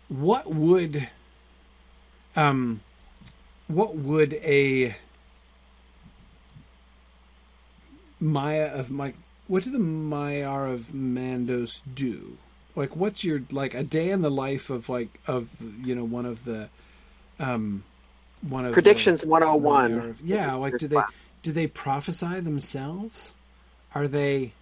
what 0.09 0.53
would, 0.55 1.09
um, 2.35 2.81
what 3.67 3.95
would 3.95 4.35
a 4.35 4.97
Maia 8.21 8.67
of 8.67 8.91
my 8.91 9.13
what 9.49 9.65
do 9.65 9.71
the 9.71 9.79
Maiar 9.79 10.73
of 10.73 10.93
Mandos 10.93 11.81
do? 11.95 12.37
Like, 12.77 12.95
what's 12.95 13.25
your 13.25 13.43
like 13.51 13.75
a 13.75 13.83
day 13.83 14.11
in 14.11 14.23
the 14.23 14.31
life 14.31 14.71
of 14.71 14.89
like 14.89 15.09
of 15.27 15.51
you 15.85 15.95
know 15.95 16.05
one 16.05 16.27
of 16.27 16.45
the, 16.45 16.69
um, 17.41 17.83
one 18.49 18.65
of 18.65 18.73
Predictions 18.73 19.25
101. 19.27 20.17
yeah, 20.23 20.55
like 20.55 20.79
do 20.79 20.87
they 20.87 21.03
do 21.43 21.51
they 21.53 21.67
prophesy 21.67 22.41
themselves? 22.41 23.35
Are 23.95 24.07
they 24.07 24.53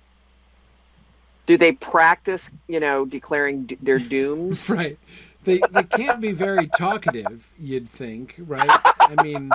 Do 1.46 1.58
they 1.58 1.72
practice, 1.72 2.50
you 2.68 2.80
know, 2.80 3.04
declaring 3.04 3.64
d- 3.66 3.78
their 3.82 3.98
dooms? 4.14 4.70
Right. 4.70 4.98
They 5.44 5.58
they 5.58 5.84
can't 5.84 6.20
be 6.20 6.32
very 6.32 6.66
talkative, 6.66 7.52
you'd 7.58 7.88
think, 7.88 8.34
right? 8.38 8.70
I 8.98 9.22
mean, 9.22 9.52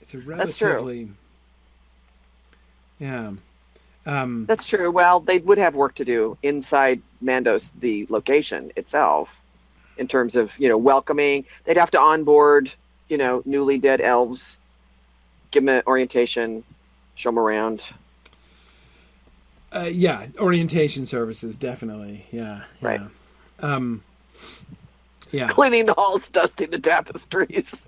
it's 0.00 0.14
a 0.14 0.18
relatively 0.20 1.10
Yeah. 2.98 3.32
Um 4.06 4.46
That's 4.46 4.66
true. 4.66 4.90
Well, 4.90 5.20
they 5.20 5.38
would 5.38 5.58
have 5.58 5.74
work 5.74 5.94
to 5.96 6.04
do 6.04 6.38
inside 6.42 7.02
Mandos, 7.22 7.70
the 7.80 8.06
location 8.08 8.70
itself, 8.76 9.28
in 9.98 10.06
terms 10.08 10.36
of 10.36 10.56
you 10.58 10.68
know 10.68 10.78
welcoming. 10.78 11.44
They'd 11.64 11.76
have 11.76 11.90
to 11.92 12.00
onboard, 12.00 12.72
you 13.08 13.18
know, 13.18 13.42
newly 13.44 13.78
dead 13.78 14.00
elves, 14.00 14.56
give 15.50 15.64
them 15.64 15.76
an 15.76 15.82
orientation, 15.86 16.62
show 17.16 17.30
them 17.30 17.38
around. 17.38 17.84
uh, 19.72 19.88
yeah, 19.90 20.26
orientation 20.38 21.04
services 21.06 21.56
definitely. 21.56 22.26
Yeah. 22.30 22.62
yeah. 22.80 22.88
Right. 22.88 23.00
Um 23.60 24.02
yeah, 25.32 25.48
Cleaning 25.48 25.86
the 25.86 25.94
halls, 25.94 26.28
dusting 26.28 26.70
the 26.70 26.78
tapestries. 26.78 27.84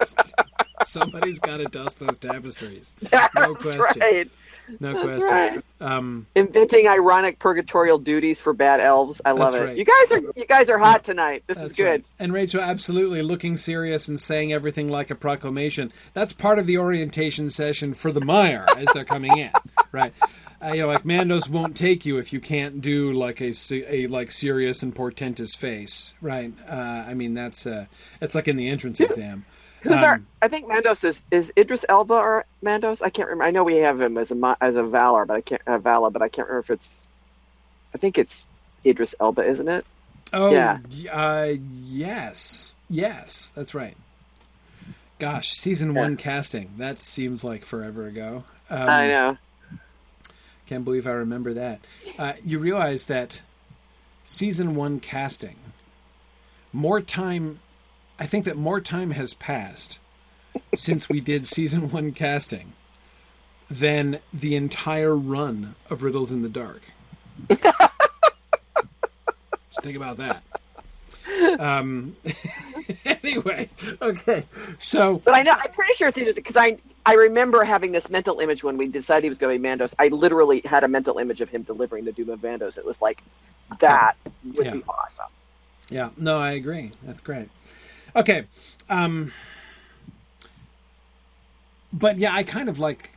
somebody's 0.82 1.38
got 1.38 1.58
to 1.58 1.66
dust 1.66 2.00
those 2.00 2.18
tapestries. 2.18 2.96
That's 3.10 3.32
No 3.34 3.54
question. 3.54 4.00
right. 4.02 4.28
No 4.80 4.92
That's 4.92 5.24
question. 5.24 5.28
right. 5.30 5.62
Um 5.80 6.26
Inventing 6.34 6.86
ironic 6.88 7.38
purgatorial 7.38 7.98
duties 7.98 8.40
for 8.40 8.52
bad 8.52 8.80
elves. 8.80 9.20
I 9.24 9.32
love 9.32 9.54
it. 9.54 9.60
right. 9.60 9.76
You 9.76 9.84
guys 9.84 10.10
are 10.18 10.32
you 10.36 10.46
guys 10.46 10.68
are 10.68 10.78
hot 10.78 11.04
tonight. 11.04 11.44
This 11.46 11.56
That's 11.58 11.70
is 11.70 11.76
good. 11.76 11.84
right. 11.84 12.08
And 12.18 12.32
Rachel, 12.32 12.60
absolutely 12.60 13.22
looking 13.22 13.56
serious 13.56 14.08
and 14.08 14.20
saying 14.20 14.52
everything 14.52 14.88
like 14.88 15.10
a 15.10 15.14
proclamation. 15.14 15.90
That's 16.14 16.32
part 16.32 16.58
of 16.58 16.66
the 16.66 16.78
orientation 16.78 17.50
session 17.50 17.94
for 17.94 18.12
the 18.12 18.20
Maiar 18.20 18.66
as 18.76 18.86
they're 18.94 19.04
coming 19.04 19.36
in, 19.38 19.50
right? 19.92 20.12
Uh, 20.60 20.72
you 20.72 20.80
know, 20.82 20.88
like 20.88 21.04
Mandos 21.04 21.48
won't 21.48 21.76
take 21.76 22.04
you 22.04 22.18
if 22.18 22.32
you 22.32 22.40
can't 22.40 22.80
do 22.80 23.12
like 23.12 23.40
a, 23.40 23.54
a 23.70 24.08
like 24.08 24.30
serious 24.32 24.82
and 24.82 24.92
portentous 24.94 25.54
face, 25.54 26.14
right? 26.20 26.52
Uh, 26.68 27.04
I 27.06 27.14
mean, 27.14 27.34
that's 27.34 27.64
uh, 27.64 27.86
it's 28.20 28.34
like 28.34 28.48
in 28.48 28.56
the 28.56 28.68
entrance 28.68 28.98
exam. 28.98 29.44
Who's 29.88 29.98
Um, 29.98 30.04
our? 30.04 30.20
I 30.42 30.48
think 30.48 30.66
Mandos 30.66 31.02
is 31.04 31.22
is 31.30 31.52
Idris 31.56 31.84
Elba 31.88 32.14
or 32.14 32.44
Mandos. 32.62 33.02
I 33.02 33.10
can't 33.10 33.28
remember. 33.28 33.44
I 33.44 33.50
know 33.50 33.64
we 33.64 33.76
have 33.78 34.00
him 34.00 34.18
as 34.18 34.30
a 34.30 34.56
as 34.60 34.76
a 34.76 34.82
Valar, 34.82 35.26
but 35.26 35.34
I 35.34 35.40
can't 35.40 35.62
uh, 35.66 35.78
Vala, 35.78 36.10
but 36.10 36.22
I 36.22 36.28
can't 36.28 36.46
remember 36.48 36.60
if 36.60 36.70
it's. 36.70 37.06
I 37.94 37.98
think 37.98 38.18
it's 38.18 38.44
Idris 38.84 39.14
Elba, 39.20 39.44
isn't 39.48 39.68
it? 39.68 39.84
Oh, 40.32 40.52
Yeah. 40.52 40.78
uh, 41.10 41.54
yes, 41.84 42.76
yes, 42.90 43.50
that's 43.56 43.74
right. 43.74 43.96
Gosh, 45.18 45.50
season 45.52 45.94
Yeah. 45.94 46.02
one 46.02 46.16
casting. 46.16 46.70
That 46.76 46.98
seems 46.98 47.42
like 47.42 47.64
forever 47.64 48.06
ago. 48.06 48.44
Um, 48.70 48.88
I 48.88 49.06
know. 49.08 49.38
Can't 50.66 50.84
believe 50.84 51.06
I 51.06 51.12
remember 51.12 51.54
that. 51.54 51.80
Uh, 52.18 52.34
you 52.44 52.58
realize 52.58 53.06
that 53.06 53.40
season 54.26 54.74
one 54.74 55.00
casting, 55.00 55.56
more 56.74 57.00
time, 57.00 57.60
I 58.18 58.26
think 58.26 58.44
that 58.46 58.56
more 58.56 58.80
time 58.80 59.12
has 59.12 59.34
passed 59.34 59.98
since 60.74 61.08
we 61.08 61.20
did 61.20 61.46
season 61.46 61.90
one 61.90 62.12
casting 62.12 62.72
than 63.70 64.18
the 64.32 64.56
entire 64.56 65.14
run 65.16 65.74
of 65.90 66.02
Riddles 66.02 66.32
in 66.32 66.42
the 66.42 66.48
Dark. 66.48 66.82
Just 67.48 67.62
think 69.82 69.96
about 69.96 70.16
that. 70.16 70.42
Um, 71.60 72.16
anyway, 73.04 73.68
okay. 74.02 74.44
So, 74.78 75.18
But 75.24 75.34
I 75.34 75.42
know. 75.42 75.52
I'm 75.52 75.70
pretty 75.72 75.94
sure 75.94 76.08
it's 76.08 76.18
Idris 76.18 76.34
because 76.34 76.56
I 76.56 76.78
I 77.06 77.14
remember 77.14 77.62
having 77.64 77.92
this 77.92 78.10
mental 78.10 78.40
image 78.40 78.64
when 78.64 78.76
we 78.76 78.88
decided 78.88 79.24
he 79.24 79.28
was 79.28 79.38
going 79.38 79.56
to 79.56 79.62
be 79.62 79.68
Mandos. 79.68 79.94
I 79.98 80.08
literally 80.08 80.60
had 80.64 80.84
a 80.84 80.88
mental 80.88 81.18
image 81.18 81.40
of 81.40 81.48
him 81.48 81.62
delivering 81.62 82.04
the 82.04 82.12
Doom 82.12 82.30
of 82.30 82.40
Mandos. 82.40 82.76
It 82.76 82.84
was 82.84 83.00
like 83.00 83.22
that 83.80 84.14
would 84.56 84.66
Yeah. 84.66 84.72
be 84.72 84.82
awesome. 84.88 85.26
Yeah, 85.90 86.10
no, 86.16 86.38
I 86.38 86.52
agree. 86.52 86.90
That's 87.04 87.20
great. 87.20 87.48
Okay. 88.18 88.44
Um 88.90 89.32
but 91.92 92.18
yeah, 92.18 92.34
I 92.34 92.42
kind 92.42 92.68
of 92.68 92.78
like 92.78 93.10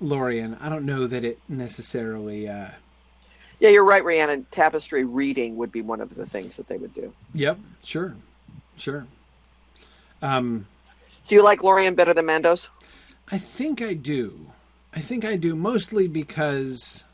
Lorien. 0.00 0.58
I 0.60 0.68
don't 0.68 0.84
know 0.84 1.06
that 1.06 1.24
it 1.24 1.38
necessarily 1.48 2.48
uh 2.48 2.68
Yeah, 3.60 3.68
you're 3.70 3.84
right, 3.84 4.04
Rhiannon. 4.04 4.46
Tapestry 4.50 5.04
reading 5.04 5.56
would 5.56 5.70
be 5.70 5.82
one 5.82 6.00
of 6.00 6.14
the 6.14 6.26
things 6.26 6.56
that 6.56 6.66
they 6.66 6.76
would 6.76 6.92
do. 6.94 7.12
Yep, 7.34 7.58
sure. 7.84 8.16
Sure. 8.76 9.06
Um 10.20 10.66
Do 11.28 11.36
you 11.36 11.42
like 11.42 11.62
Lorien 11.62 11.94
better 11.94 12.12
than 12.12 12.26
Mandos? 12.26 12.68
I 13.30 13.38
think 13.38 13.80
I 13.80 13.94
do. 13.94 14.48
I 14.92 15.00
think 15.00 15.24
I 15.24 15.36
do 15.36 15.54
mostly 15.54 16.08
because 16.08 17.04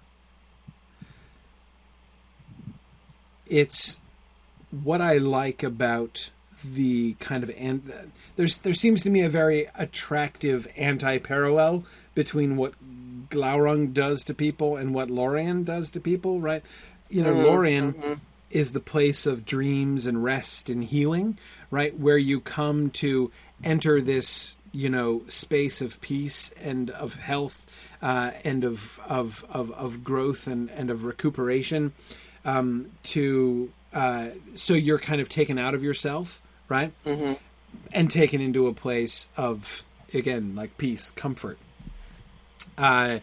it's 3.47 4.01
what 4.71 5.01
I 5.03 5.19
like 5.19 5.63
about 5.63 6.31
the 6.65 7.15
kind 7.15 7.43
of 7.43 7.51
and 7.59 7.93
there's 8.37 8.59
there 8.59 8.75
seems 8.75 9.03
to 9.03 9.11
me 9.11 9.23
a 9.23 9.29
very 9.29 9.69
attractive 9.75 10.67
anti-parallel 10.77 11.85
between 12.15 12.57
what 12.57 12.75
Glaurung 13.31 13.93
does 13.93 14.25
to 14.25 14.35
people 14.35 14.77
and 14.77 14.93
what 14.93 15.11
Lorien 15.11 15.65
does 15.65 15.91
to 15.93 16.01
people, 16.01 16.41
right? 16.41 16.63
You 17.09 17.23
know, 17.23 17.33
Lorien 17.33 18.21
is 18.51 18.73
the 18.73 18.81
place 18.81 19.27
of 19.27 19.45
dreams 19.45 20.07
and 20.07 20.23
rest 20.25 20.69
and 20.69 20.85
healing, 20.85 21.39
right? 21.71 21.97
Where 21.99 22.19
you 22.19 22.41
come 22.41 22.91
to 22.91 23.31
enter 23.63 24.01
this, 24.01 24.57
you 24.73 24.89
know, 24.89 25.23
space 25.29 25.81
of 25.81 26.01
peace 26.01 26.51
and 26.61 26.91
of 26.91 27.15
health 27.15 27.67
uh, 28.03 28.33
and 28.45 28.65
of, 28.65 28.99
of 29.09 29.45
of 29.51 29.71
of 29.73 30.03
growth 30.03 30.47
and 30.47 30.71
and 30.71 30.91
of 30.91 31.05
recuperation. 31.05 31.93
Um, 32.45 32.91
to 33.05 33.71
uh, 33.93 34.29
so 34.55 34.75
you're 34.75 34.99
kind 34.99 35.21
of 35.21 35.29
taken 35.29 35.59
out 35.59 35.75
of 35.75 35.83
yourself, 35.83 36.41
right? 36.71 36.93
Mm-hmm. 37.05 37.35
And 37.93 38.11
taken 38.11 38.41
into 38.41 38.67
a 38.67 38.73
place 38.73 39.29
of 39.37 39.85
again 40.15 40.55
like 40.57 40.79
peace, 40.79 41.11
comfort. 41.11 41.59
Uh, 42.79 43.19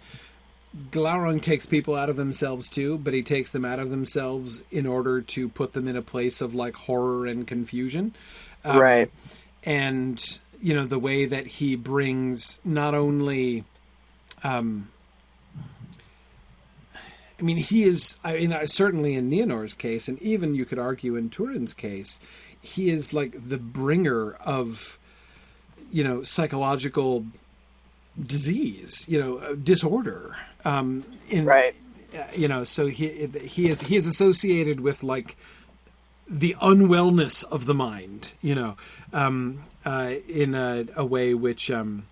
Glaurung 0.92 1.42
takes 1.42 1.66
people 1.66 1.96
out 1.96 2.10
of 2.10 2.18
themselves 2.18 2.70
too, 2.70 2.98
but 2.98 3.14
he 3.14 3.24
takes 3.24 3.50
them 3.50 3.66
out 3.66 3.80
of 3.80 3.90
themselves 3.90 4.64
in 4.70 4.86
order 4.86 5.22
to 5.22 5.50
put 5.50 5.74
them 5.74 5.88
in 5.88 5.96
a 5.96 6.02
place 6.02 6.42
of 6.42 6.54
like 6.54 6.76
horror 6.76 7.26
and 7.26 7.48
confusion. 7.48 8.14
Um, 8.64 8.78
right. 8.78 9.12
And 9.64 10.40
you 10.62 10.74
know 10.74 10.86
the 10.86 11.00
way 11.00 11.26
that 11.26 11.48
he 11.48 11.76
brings 11.76 12.60
not 12.64 12.94
only, 12.94 13.64
um, 14.44 14.90
I 17.40 17.44
mean, 17.44 17.58
he 17.58 17.84
is. 17.84 18.18
I 18.24 18.38
mean, 18.38 18.68
certainly 18.68 19.16
in 19.16 19.30
Nienor's 19.30 19.74
case, 19.74 20.08
and 20.08 20.22
even 20.22 20.56
you 20.56 20.66
could 20.66 20.80
argue 20.80 21.16
in 21.16 21.30
Turin's 21.30 21.74
case, 21.74 22.20
he 22.74 22.90
is 22.90 23.14
like 23.14 23.34
the 23.50 23.58
bringer 23.58 24.34
of, 24.46 25.00
you 25.92 26.04
know, 26.04 26.24
psychological 26.24 27.26
disease, 28.20 29.06
you 29.08 29.20
know, 29.20 29.38
uh, 29.38 29.54
disorder. 29.54 30.36
Um, 30.66 31.04
in 31.30 31.46
Right. 31.46 31.76
uh, 32.14 32.24
you 32.36 32.48
know, 32.48 32.64
so 32.64 32.88
he 32.88 33.28
he 33.56 33.70
is 33.70 33.82
he 33.82 33.96
is 33.96 34.08
associated 34.08 34.80
with 34.82 35.04
like 35.04 35.38
the 36.30 36.56
unwellness 36.62 37.44
of 37.46 37.66
the 37.66 37.74
mind, 37.74 38.34
you 38.42 38.56
know, 38.56 38.76
um, 39.14 39.60
uh, 39.86 40.16
in 40.28 40.54
a, 40.56 40.86
a 40.96 41.06
way 41.06 41.34
which, 41.34 41.72
um, 41.72 42.06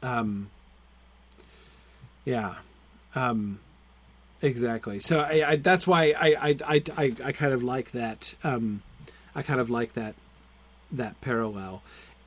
um, 0.00 0.48
yeah, 2.24 2.54
um, 3.16 3.58
exactly. 4.42 5.00
So 5.00 5.18
I, 5.20 5.50
I, 5.50 5.56
that's 5.56 5.86
why 5.88 6.14
I, 6.16 6.28
I, 6.40 6.56
I, 6.64 6.82
I, 6.96 7.12
I 7.24 7.32
kind 7.32 7.52
of 7.52 7.64
like 7.64 7.90
that. 7.92 8.34
Um, 8.44 8.82
I 9.34 9.42
kind 9.42 9.60
of 9.60 9.70
like 9.70 9.94
that 9.94 10.14
that 10.92 11.20
parallel. 11.20 11.82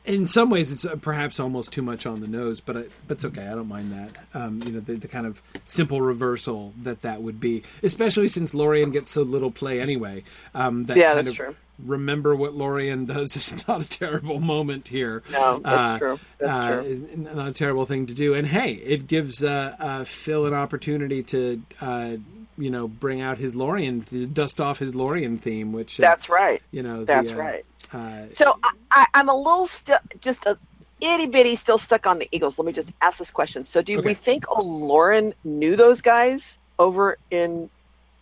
In 0.05 0.27
some 0.27 0.51
ways, 0.51 0.71
it's 0.71 0.85
uh, 0.85 0.97
perhaps 0.97 1.39
almost 1.39 1.71
too 1.73 1.81
much 1.81 2.05
on 2.05 2.19
the 2.21 2.27
nose, 2.27 2.61
but 2.61 2.77
I, 2.77 2.83
but 3.07 3.15
it's 3.15 3.25
okay. 3.25 3.47
I 3.47 3.55
don't 3.55 3.67
mind 3.67 3.91
that. 3.91 4.11
Um, 4.35 4.61
you 4.63 4.71
know, 4.71 4.79
the, 4.79 4.93
the 4.97 5.07
kind 5.07 5.25
of 5.25 5.41
simple 5.65 5.99
reversal 5.99 6.73
that 6.83 7.01
that 7.01 7.23
would 7.23 7.39
be, 7.39 7.63
especially 7.81 8.27
since 8.27 8.53
Lorien 8.53 8.91
gets 8.91 9.09
so 9.09 9.23
little 9.23 9.49
play 9.49 9.81
anyway. 9.81 10.23
Um, 10.53 10.85
that 10.85 10.97
Yeah, 10.97 11.13
kind 11.15 11.17
that's 11.25 11.27
of 11.29 11.35
true. 11.35 11.55
remember 11.83 12.35
what 12.35 12.53
Lorien 12.53 13.05
does 13.05 13.35
is 13.35 13.67
not 13.67 13.81
a 13.81 13.89
terrible 13.89 14.39
moment 14.39 14.89
here. 14.89 15.23
No, 15.31 15.57
that's 15.57 15.89
Uh, 15.89 15.97
true. 15.97 16.19
That's 16.37 16.59
uh, 16.59 16.83
true. 16.83 17.09
Not 17.33 17.47
a 17.49 17.53
terrible 17.53 17.85
thing 17.87 18.05
to 18.05 18.13
do. 18.13 18.35
And 18.35 18.45
hey, 18.45 18.73
it 18.73 19.07
gives 19.07 19.43
uh, 19.43 19.75
uh, 19.79 20.03
Phil 20.03 20.45
an 20.45 20.53
opportunity 20.53 21.23
to, 21.23 21.63
uh, 21.81 22.17
you 22.57 22.69
know, 22.69 22.87
bring 22.87 23.21
out 23.21 23.37
his 23.37 23.55
Lorien, 23.55 24.05
dust 24.33 24.61
off 24.61 24.79
his 24.79 24.95
Lorien 24.95 25.37
theme, 25.37 25.71
which 25.73 25.99
uh, 25.99 26.03
That's 26.03 26.29
right. 26.29 26.61
you 26.71 26.83
know, 26.83 26.99
the, 26.99 27.05
That's 27.05 27.31
uh, 27.31 27.35
right. 27.35 27.65
Uh, 27.93 28.23
So 28.31 28.57
I, 28.91 29.05
I'm 29.13 29.29
a 29.29 29.35
little 29.35 29.67
still, 29.67 29.97
just 30.21 30.45
a 30.45 30.57
itty 31.01 31.25
bitty 31.27 31.55
still 31.57 31.77
stuck 31.77 32.07
on 32.07 32.19
the 32.19 32.27
Eagles. 32.31 32.57
Let 32.57 32.65
me 32.65 32.71
just 32.71 32.89
ask 33.01 33.17
this 33.17 33.31
question. 33.31 33.63
So 33.63 33.81
do 33.81 33.97
Okay. 33.99 34.07
we 34.07 34.13
think 34.13 34.45
Olórin 34.45 35.33
knew 35.43 35.75
those 35.75 36.01
guys 36.01 36.57
over 36.79 37.17
in 37.31 37.69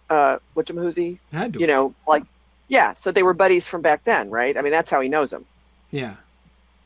uh, 0.09 0.37
Whatchamahoozy? 0.55 1.17
had 1.31 1.53
to, 1.53 1.59
You 1.59 1.67
know, 1.67 1.93
like, 2.07 2.23
yeah. 2.67 2.95
So 2.95 3.11
they 3.11 3.23
were 3.23 3.33
buddies 3.33 3.67
from 3.67 3.81
back 3.81 4.03
then, 4.03 4.29
right? 4.31 4.57
I 4.57 4.61
mean, 4.61 4.71
that's 4.71 4.89
how 4.89 5.01
he 5.01 5.09
knows 5.09 5.29
them. 5.29 5.45
yeah, 5.91 6.15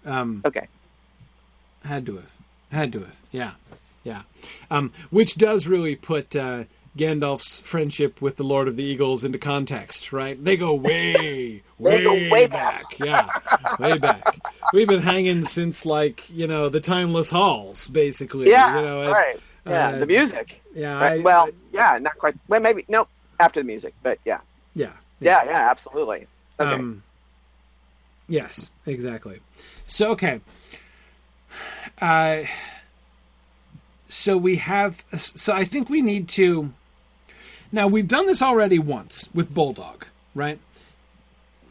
um, 0.05 0.41
Okay. 0.45 0.67
had 1.85 2.05
to 2.07 2.15
have, 2.17 2.31
had 2.71 2.91
to 2.93 2.99
have, 2.99 3.17
yeah, 3.31 3.51
yeah. 4.03 4.21
Um, 4.69 4.91
which 5.09 5.35
does 5.35 5.67
really 5.67 5.95
put 5.95 6.35
uh, 6.35 6.65
Gandalf's 6.97 7.61
friendship 7.61 8.21
with 8.21 8.35
the 8.37 8.43
Lord 8.43 8.67
of 8.67 8.75
the 8.75 8.83
Eagles 8.83 9.23
into 9.23 9.37
context, 9.37 10.11
right? 10.11 10.41
They 10.43 10.57
go 10.57 10.73
way, 10.73 11.61
way, 11.77 12.03
go 12.03 12.13
way 12.31 12.47
back. 12.47 12.83
yeah, 12.99 13.29
way 13.79 13.97
back. 13.97 14.39
We've 14.73 14.87
been 14.87 15.01
hanging 15.01 15.43
since 15.45 15.85
like 15.85 16.29
you 16.29 16.47
know 16.47 16.69
the 16.69 16.79
timeless 16.81 17.29
halls, 17.29 17.87
basically. 17.87 18.49
Yeah. 18.49 18.75
you 18.77 18.81
know, 18.81 19.01
and- 19.01 19.11
right. 19.11 19.39
Yeah. 19.65 19.87
uh, 19.89 19.97
the 19.99 20.05
music. 20.05 20.61
yeah, 20.73 20.97
Right. 20.99 21.19
I- 21.19 21.23
well, 21.23 21.45
I- 21.47 21.51
yeah, 21.73 21.97
not 22.01 22.17
quite. 22.17 22.35
Well, 22.47 22.59
maybe 22.61 22.85
no 22.87 23.07
after 23.39 23.59
the 23.61 23.65
music, 23.67 23.93
but 24.01 24.17
yeah. 24.25 24.39
yeah, 24.75 24.93
Yeah. 25.19 25.43
Yeah. 25.45 25.69
Absolutely. 25.69 26.25
Okay. 26.59 26.71
Um, 26.73 27.03
yes, 28.27 28.71
exactly. 28.85 29.39
So 29.85 30.11
okay. 30.11 30.41
Uh, 32.01 32.43
so 34.09 34.37
we 34.37 34.55
have. 34.57 35.03
So 35.15 35.53
I 35.53 35.65
think 35.65 35.89
we 35.89 36.01
need 36.01 36.29
to. 36.29 36.73
Now 37.71 37.87
we've 37.87 38.07
done 38.07 38.25
this 38.27 38.41
already 38.41 38.79
once 38.79 39.29
with 39.33 39.53
Boldog, 39.53 40.03
right? 40.33 40.59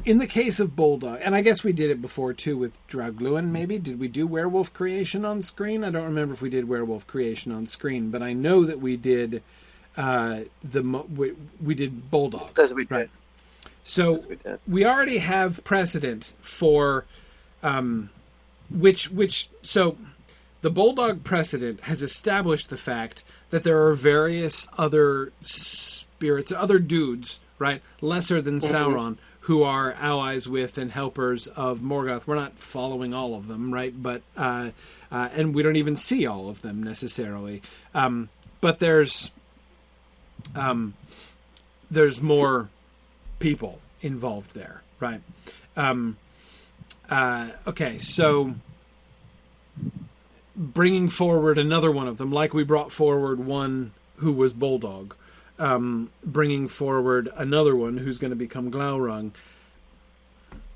In 0.05 0.18
the 0.18 0.26
case 0.26 0.61
of 0.61 0.70
Boldog, 0.76 1.20
and 1.24 1.34
I 1.34 1.40
guess 1.40 1.64
we 1.64 1.72
did 1.72 1.90
it 1.90 2.03
before 2.03 2.32
too 2.34 2.57
with 2.57 2.78
Draugluin. 2.86 3.49
Maybe 3.49 3.78
did 3.78 3.99
we 3.99 4.09
do 4.09 4.26
Werewolf 4.26 4.72
Creation 4.72 5.24
on 5.24 5.40
screen? 5.42 5.82
I 5.82 5.90
don't 5.90 6.05
remember 6.05 6.34
if 6.34 6.42
we 6.42 6.51
did 6.51 6.68
Werewolf 6.68 7.07
Creation 7.07 7.51
on 7.51 7.66
screen, 7.66 8.11
but 8.11 8.22
I 8.22 8.32
know 8.32 8.64
that 8.64 8.80
we 8.80 8.97
did. 8.97 9.42
Uh, 9.97 10.40
the 10.62 10.82
we, 10.82 11.32
we 11.64 11.74
did 11.74 12.11
Boldog, 12.11 12.53
Says 12.53 12.74
we 12.74 12.84
did. 12.84 12.90
right? 12.90 13.11
So 13.84 14.20
we 14.28 14.36
did. 14.36 14.59
we 14.68 14.84
already 14.84 15.18
have 15.18 15.64
precedent 15.64 16.34
for 16.42 17.07
um, 17.62 18.11
which 18.68 19.11
which 19.11 19.49
so 19.62 19.97
the 20.61 20.70
Boldog 20.70 21.24
precedent 21.24 21.84
has 21.84 22.03
established 22.03 22.68
the 22.68 22.76
fact 22.76 23.24
that 23.49 23.64
there 23.64 23.80
are 23.86 23.94
various 23.94 24.68
other 24.76 25.32
spirits 26.17 26.51
other 26.51 26.79
dudes 26.79 27.41
right 27.59 27.83
lesser 28.01 28.41
than 28.41 28.59
sauron 28.59 29.19
who 29.41 29.62
are 29.62 29.93
allies 29.93 30.49
with 30.49 30.77
and 30.77 30.91
helpers 30.91 31.47
of 31.47 31.81
morgoth. 31.81 32.27
We're 32.27 32.35
not 32.35 32.59
following 32.59 33.12
all 33.12 33.35
of 33.35 33.49
them 33.49 33.73
right 33.73 33.93
but 34.03 34.23
uh, 34.37 34.71
uh, 35.12 35.29
and 35.35 35.55
we 35.55 35.62
don't 35.62 35.77
even 35.77 35.97
see 35.97 36.27
all 36.27 36.49
of 36.49 36.62
them 36.62 36.83
necessarily. 36.83 37.62
Um, 37.95 38.29
but 38.61 38.79
there's 38.79 39.31
um, 40.55 40.95
there's 41.91 42.21
more 42.21 42.71
people 43.39 43.79
involved 44.01 44.55
there, 44.55 44.83
right? 45.01 45.21
Um, 45.77 46.17
uh, 47.11 47.51
okay, 47.67 47.99
so 47.99 48.55
bringing 50.57 51.09
forward 51.09 51.59
another 51.59 51.91
one 51.91 52.09
of 52.09 52.19
them, 52.19 52.33
like 52.33 52.55
we 52.55 52.64
brought 52.64 52.91
forward 52.91 53.41
one 53.41 53.93
who 54.17 54.33
was 54.33 54.53
Boldog, 54.53 55.12
um, 55.59 56.11
bringing 56.24 56.68
forward 56.68 57.28
another 57.36 57.74
one 57.74 57.96
who's 57.98 58.18
going 58.18 58.30
to 58.30 58.36
become 58.36 58.70
Glaurung, 58.70 59.32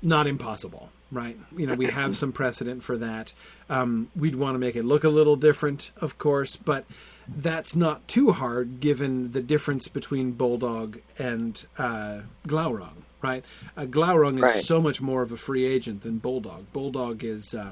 not 0.01 0.27
impossible, 0.27 0.89
right? 1.11 1.37
You 1.55 1.67
know, 1.67 1.75
we 1.75 1.85
have 1.87 2.15
some 2.15 2.31
precedent 2.31 2.83
for 2.83 2.97
that. 2.97 3.33
Um, 3.69 4.09
we'd 4.15 4.35
want 4.35 4.55
to 4.55 4.59
make 4.59 4.75
it 4.75 4.83
look 4.83 5.03
a 5.03 5.09
little 5.09 5.35
different, 5.35 5.91
of 5.97 6.17
course, 6.17 6.55
but 6.55 6.85
that's 7.27 7.75
not 7.75 8.07
too 8.07 8.31
hard 8.31 8.79
given 8.79 9.31
the 9.31 9.41
difference 9.41 9.87
between 9.87 10.33
Boldog 10.33 10.99
and 11.19 11.63
uh, 11.77 12.21
Glaurung, 12.47 13.03
right? 13.21 13.45
Uh, 13.77 13.83
Glaurung 13.83 14.37
is 14.37 14.41
Right. 14.41 14.63
so 14.63 14.81
much 14.81 14.99
more 15.01 15.21
of 15.21 15.31
a 15.31 15.37
free 15.37 15.65
agent 15.65 16.01
than 16.01 16.19
Boldog. 16.19 16.63
Boldog 16.73 17.23
is 17.23 17.53
uh, 17.53 17.71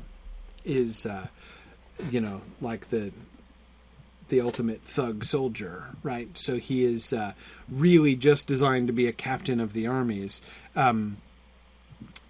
is 0.64 1.06
uh, 1.06 1.28
you 2.12 2.22
know 2.22 2.42
like 2.62 2.90
the 2.90 3.12
the 4.30 4.42
ultimate 4.42 4.82
thug 4.84 5.24
soldier, 5.24 5.88
right? 6.04 6.38
So 6.38 6.58
he 6.58 6.86
is 6.86 7.14
uh, 7.14 7.34
really 7.70 8.16
just 8.16 8.48
designed 8.48 8.88
to 8.88 8.94
be 8.94 9.08
a 9.08 9.12
captain 9.12 9.60
of 9.60 9.74
the 9.74 9.88
armies, 9.88 10.42
um, 10.76 11.18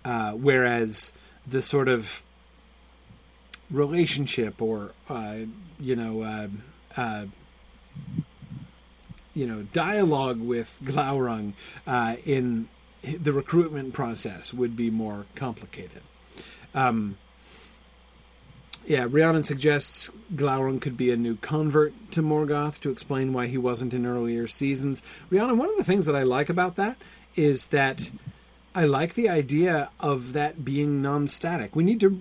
uh, 0.03 0.31
whereas 0.31 1.13
the 1.45 1.61
sort 1.61 1.87
of 1.87 2.23
relationship 3.69 4.61
or 4.61 4.93
uh, 5.09 5.37
you 5.79 5.95
know 5.95 6.21
uh, 6.21 6.47
uh, 6.97 7.25
you 9.35 9.45
know 9.45 9.63
dialogue 9.73 10.39
with 10.39 10.79
Glaurung 10.83 11.53
uh, 11.85 12.15
in 12.25 12.67
the 13.01 13.31
recruitment 13.31 13.93
process 13.93 14.53
would 14.53 14.75
be 14.75 14.89
more 14.89 15.25
complicated. 15.35 16.01
Um, 16.73 17.17
yeah, 18.89 19.07
Rhiannon 19.07 19.43
suggests 19.43 20.09
Glaurung 20.33 20.81
could 20.81 20.97
be 20.97 21.11
a 21.11 21.15
new 21.15 21.35
convert 21.35 21.93
to 22.11 22.23
Morgoth 22.23 22.79
to 22.79 22.89
explain 22.89 23.33
why 23.33 23.45
he 23.45 23.57
wasn't 23.57 23.93
in 23.93 24.05
earlier 24.05 24.47
seasons. 24.47 25.03
Rhiannon, 25.29 25.59
one 25.59 25.69
of 25.69 25.77
the 25.77 25.83
things 25.83 26.07
that 26.07 26.15
I 26.15 26.23
like 26.23 26.49
about 26.49 26.75
that 26.77 26.97
is 27.35 27.67
that 27.67 28.09
I 28.73 28.85
like 28.85 29.13
the 29.13 29.29
idea 29.29 29.91
of 29.99 30.33
that 30.33 30.65
being 30.65 31.03
non-static. 31.03 31.75
We 31.75 31.83
need 31.83 31.99
to 31.99 32.19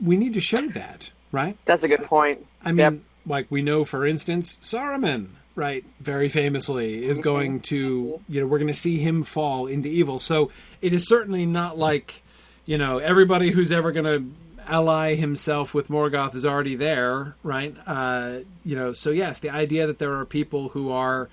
we 0.00 0.16
need 0.16 0.34
to 0.34 0.40
show 0.40 0.66
that, 0.70 1.12
right? 1.30 1.56
That's 1.66 1.84
a 1.84 1.88
good 1.88 2.04
point. 2.04 2.44
I 2.64 2.72
mean, 2.72 2.78
Yep. 2.78 2.94
like 3.26 3.46
we 3.50 3.62
know, 3.62 3.84
for 3.84 4.04
instance, 4.04 4.58
Saruman, 4.60 5.28
right, 5.54 5.84
very 6.00 6.28
famously, 6.28 7.04
is 7.04 7.18
mm-hmm. 7.18 7.22
going 7.22 7.60
to, 7.60 8.20
you 8.28 8.40
know, 8.40 8.48
we're 8.48 8.58
going 8.58 8.66
to 8.66 8.74
see 8.74 8.98
him 8.98 9.22
fall 9.22 9.68
into 9.68 9.88
evil. 9.88 10.18
So 10.18 10.50
it 10.80 10.92
is 10.92 11.06
certainly 11.06 11.46
not 11.46 11.78
like, 11.78 12.22
you 12.66 12.76
know, 12.76 12.98
everybody 12.98 13.50
who's 13.50 13.70
ever 13.70 13.92
going 13.92 14.06
to 14.06 14.24
ally 14.66 15.14
himself 15.14 15.74
with 15.74 15.88
Morgoth 15.88 16.34
is 16.34 16.44
already 16.44 16.74
there, 16.74 17.36
right? 17.42 17.74
Uh, 17.86 18.40
you 18.64 18.76
know, 18.76 18.92
so 18.92 19.10
yes, 19.10 19.38
the 19.38 19.50
idea 19.50 19.86
that 19.86 19.98
there 19.98 20.12
are 20.14 20.24
people 20.24 20.70
who 20.70 20.90
are 20.90 21.28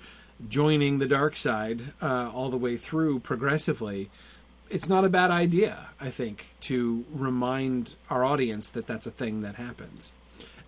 joining 0.48 0.98
the 0.98 1.06
dark 1.06 1.36
side 1.36 1.92
uh, 2.00 2.30
all 2.32 2.48
the 2.48 2.56
way 2.56 2.76
through 2.76 3.20
progressively 3.20 4.10
it's 4.70 4.88
not 4.88 5.04
a 5.04 5.08
bad 5.08 5.30
idea, 5.30 5.88
I 6.00 6.10
think, 6.10 6.46
to 6.60 7.04
remind 7.12 7.96
our 8.08 8.24
audience 8.24 8.68
that 8.70 8.86
that's 8.86 9.06
a 9.06 9.10
thing 9.10 9.42
that 9.42 9.56
happens. 9.56 10.12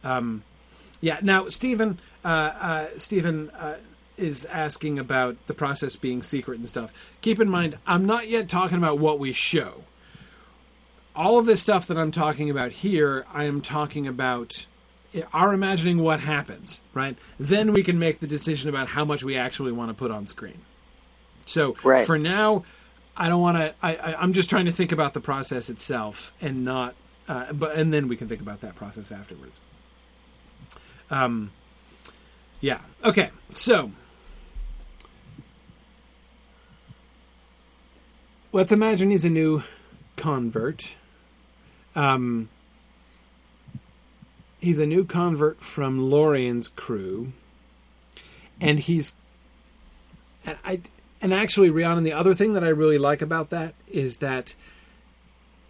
Um, 0.04 0.42
yeah. 1.00 1.18
Now, 1.22 1.48
Stephen, 1.48 1.98
uh, 2.24 2.28
uh, 2.28 2.86
Stephen 2.96 3.50
uh, 3.50 3.76
is 4.16 4.44
asking 4.46 4.98
about 4.98 5.46
the 5.46 5.54
process 5.54 5.96
being 5.96 6.22
secret 6.22 6.58
and 6.58 6.68
stuff. 6.68 7.12
Keep 7.22 7.40
in 7.40 7.48
mind, 7.48 7.78
I'm 7.86 8.04
not 8.04 8.28
yet 8.28 8.48
talking 8.48 8.76
about 8.76 8.98
what 8.98 9.18
we 9.18 9.32
show. 9.32 9.84
All 11.14 11.38
of 11.38 11.46
this 11.46 11.60
stuff 11.60 11.86
that 11.88 11.98
I'm 11.98 12.10
talking 12.10 12.48
about 12.50 12.72
here, 12.72 13.26
I 13.32 13.44
am 13.44 13.60
talking 13.60 14.06
about 14.06 14.66
our 15.34 15.52
imagining 15.52 15.98
what 15.98 16.20
happens, 16.20 16.80
right? 16.94 17.16
Then 17.38 17.72
we 17.74 17.82
can 17.82 17.98
make 17.98 18.20
the 18.20 18.26
decision 18.26 18.70
about 18.70 18.88
how 18.88 19.04
much 19.04 19.22
we 19.22 19.36
actually 19.36 19.72
want 19.72 19.90
to 19.90 19.94
put 19.94 20.10
on 20.10 20.26
screen. 20.26 20.60
So 21.44 21.76
Right. 21.84 22.06
for 22.06 22.18
now, 22.18 22.64
I 23.14 23.28
don't 23.28 23.42
want 23.42 23.58
to. 23.58 23.74
I, 23.82 23.96
I, 23.96 24.14
I'm 24.22 24.32
just 24.32 24.48
trying 24.48 24.64
to 24.64 24.72
think 24.72 24.90
about 24.90 25.12
the 25.12 25.20
process 25.20 25.68
itself 25.68 26.32
and 26.40 26.64
not. 26.64 26.94
Uh, 27.28 27.52
but 27.52 27.76
and 27.76 27.92
then 27.92 28.08
we 28.08 28.16
can 28.16 28.26
think 28.28 28.40
about 28.40 28.62
that 28.62 28.74
process 28.74 29.12
afterwards. 29.12 29.60
Um. 31.10 31.50
Yeah. 32.62 32.80
Okay. 33.04 33.30
So 33.50 33.90
let's 38.52 38.72
imagine 38.72 39.10
he's 39.10 39.24
a 39.26 39.30
new 39.30 39.62
convert. 40.16 40.94
Um. 41.94 42.48
He's 44.60 44.78
a 44.78 44.86
new 44.86 45.04
convert 45.04 45.64
from 45.64 46.08
Lorien's 46.08 46.68
crew, 46.68 47.32
and 48.60 48.78
he's 48.78 49.12
and 50.46 50.56
I 50.64 50.80
and 51.22 51.32
actually, 51.32 51.70
Rhiannon, 51.70 52.02
the 52.02 52.12
other 52.12 52.34
thing 52.34 52.54
that 52.54 52.64
I 52.64 52.68
really 52.68 52.98
like 52.98 53.22
about 53.22 53.50
that 53.50 53.74
is 53.86 54.18
that 54.18 54.56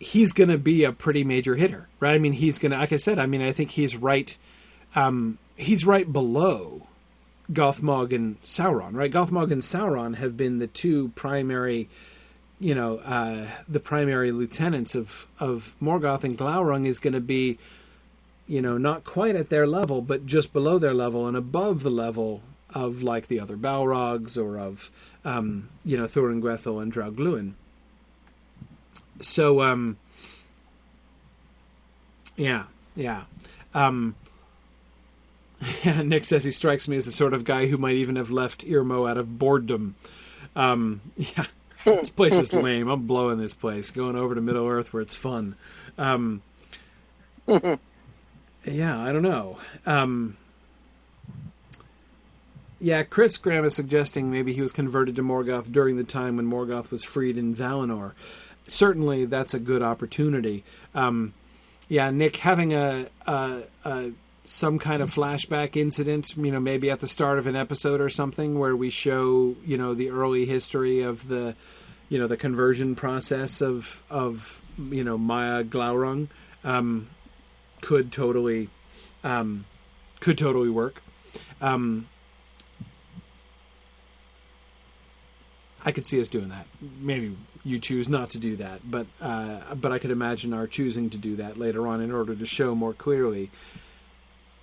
he's 0.01 0.33
going 0.33 0.49
to 0.49 0.59
be 0.59 0.83
a 0.83 0.93
pretty 0.93 1.25
major 1.25 1.57
hitter, 1.57 1.89
right? 2.01 2.15
I 2.15 2.19
mean, 2.19 2.33
he's 2.33 2.59
going 2.59 2.73
to, 2.73 2.79
like 2.79 2.93
I 2.93 2.97
said, 2.97 3.19
I 3.19 3.27
mean, 3.27 3.43
I 3.43 3.53
think 3.53 3.73
he's 3.73 3.95
right. 3.95 4.37
Um, 4.97 5.39
he's 5.55 5.85
right 5.85 6.11
below 6.11 6.87
Gothmog 7.53 8.15
and 8.15 8.41
Sauron, 8.43 8.95
right? 8.95 9.13
Gothmog 9.13 9.53
and 9.53 9.61
Sauron 9.61 10.17
have 10.17 10.39
been 10.39 10.59
the 10.59 10.67
two 10.67 11.09
primary, 11.11 11.91
you 12.63 12.77
know, 12.77 12.99
uh, 12.99 13.49
the 13.69 13.81
primary 13.81 14.31
lieutenants 14.31 14.95
of 14.95 15.27
of 15.41 15.75
Morgoth, 15.83 16.23
and 16.23 16.39
Glaurung 16.39 16.87
is 16.87 17.01
going 17.01 17.13
to 17.13 17.21
be, 17.21 17.59
you 18.47 18.63
know, 18.63 18.79
not 18.79 19.03
quite 19.03 19.35
at 19.35 19.51
their 19.51 19.67
level, 19.67 20.01
but 20.01 20.27
just 20.27 20.53
below 20.53 20.79
their 20.79 20.95
level 20.95 21.27
and 21.27 21.37
above 21.37 21.83
the 21.83 21.91
level 21.91 22.41
of 22.73 23.03
like 23.03 23.27
the 23.27 23.41
other 23.41 23.57
Balrogs 23.57 24.39
or 24.39 24.59
of 24.59 24.93
um, 25.25 25.71
you 25.85 25.97
know 25.97 26.05
Thorin 26.05 26.41
Thuringwethil 26.41 26.81
and 26.81 26.93
Draugluin. 26.93 27.55
So 29.21 29.61
um, 29.61 29.99
yeah, 32.37 32.67
yeah. 32.95 33.25
Um, 33.75 34.15
yeah, 35.85 36.03
Nick 36.05 36.23
says 36.23 36.45
he 36.45 36.53
strikes 36.53 36.87
me 36.87 36.97
as 36.97 37.07
the 37.07 37.13
sort 37.13 37.35
of 37.35 37.43
guy 37.43 37.67
who 37.67 37.77
might 37.77 37.97
even 37.97 38.15
have 38.15 38.31
left 38.31 38.65
Irmo 38.67 39.11
out 39.11 39.17
of 39.17 39.37
boredom. 39.37 39.97
Um, 40.55 41.01
yeah, 41.17 41.47
this 41.85 42.11
place 42.11 42.39
is 42.39 42.53
lame. 42.53 42.89
I'm 42.89 43.07
blowing 43.07 43.39
this 43.39 43.55
place, 43.55 43.91
going 43.91 44.17
over 44.17 44.35
to 44.35 44.41
Middle 44.41 44.67
Earth 44.67 44.93
where 44.93 45.03
it's 45.03 45.17
fun. 45.17 45.57
Um, 45.99 46.43
yeah, 48.65 49.01
I 49.01 49.13
don't 49.13 49.23
know. 49.23 49.59
Um, 49.87 50.37
yeah, 52.81 53.05
Chris 53.05 53.37
Graham 53.37 53.65
is 53.65 53.77
suggesting 53.77 54.31
maybe 54.31 54.53
he 54.53 54.61
was 54.61 54.73
converted 54.73 55.17
to 55.17 55.23
Morgoth 55.23 55.71
during 55.71 55.97
the 55.97 56.05
time 56.05 56.37
when 56.37 56.51
Morgoth 56.51 56.91
was 56.91 57.05
freed 57.05 57.39
in 57.39 57.55
Valinor. 57.55 58.13
Certainly, 58.67 59.27
that's 59.27 59.55
a 59.55 59.61
good 59.61 59.83
opportunity. 59.83 60.65
Um, 60.95 61.33
yeah, 61.89 62.11
Nick 62.11 62.37
having 62.37 62.75
a, 62.75 63.07
a, 63.27 63.63
a, 63.85 64.11
some 64.53 64.79
kind 64.79 65.03
of 65.03 65.11
flashback 65.11 65.77
incident, 65.77 66.37
you 66.37 66.53
know, 66.53 66.61
maybe 66.61 66.91
at 66.91 67.01
the 67.01 67.07
start 67.07 67.39
of 67.39 67.47
an 67.47 67.57
episode 67.57 68.01
or 68.01 68.11
something, 68.11 68.59
where 68.59 68.77
we 68.77 68.91
show 68.91 69.57
you 69.65 69.79
know 69.79 69.95
the 69.95 70.11
early 70.11 70.45
history 70.45 71.03
of 71.03 71.29
the 71.29 71.57
you 72.09 72.19
know 72.19 72.27
the 72.27 72.37
conversion 72.37 72.95
process 72.95 73.63
of 73.63 74.03
of 74.11 74.63
you 74.79 75.03
know 75.03 75.17
Maia 75.17 75.65
Glaurung 75.65 76.29
um, 76.65 77.09
could 77.81 78.13
totally 78.13 78.69
um, 79.25 79.65
could 80.21 80.37
totally 80.37 80.71
work. 80.71 81.03
Um, 81.63 82.09
I 85.85 85.93
could 85.93 86.05
see 86.05 86.21
us 86.21 86.29
doing 86.29 86.51
that. 86.51 86.67
Maybe 87.01 87.37
you 87.65 87.79
choose 87.79 88.09
not 88.09 88.31
to 88.31 88.39
do 88.39 88.57
that, 88.57 88.83
but 88.89 89.07
uh, 89.21 89.75
but 89.75 89.93
I 89.93 89.99
could 89.99 90.11
imagine 90.11 90.53
our 90.53 90.67
choosing 90.67 91.09
to 91.11 91.19
do 91.19 91.37
that 91.37 91.59
later 91.59 91.87
on 91.87 92.03
in 92.03 92.13
order 92.13 92.35
to 92.35 92.45
show 92.45 92.75
more 92.75 92.93
clearly 92.93 93.51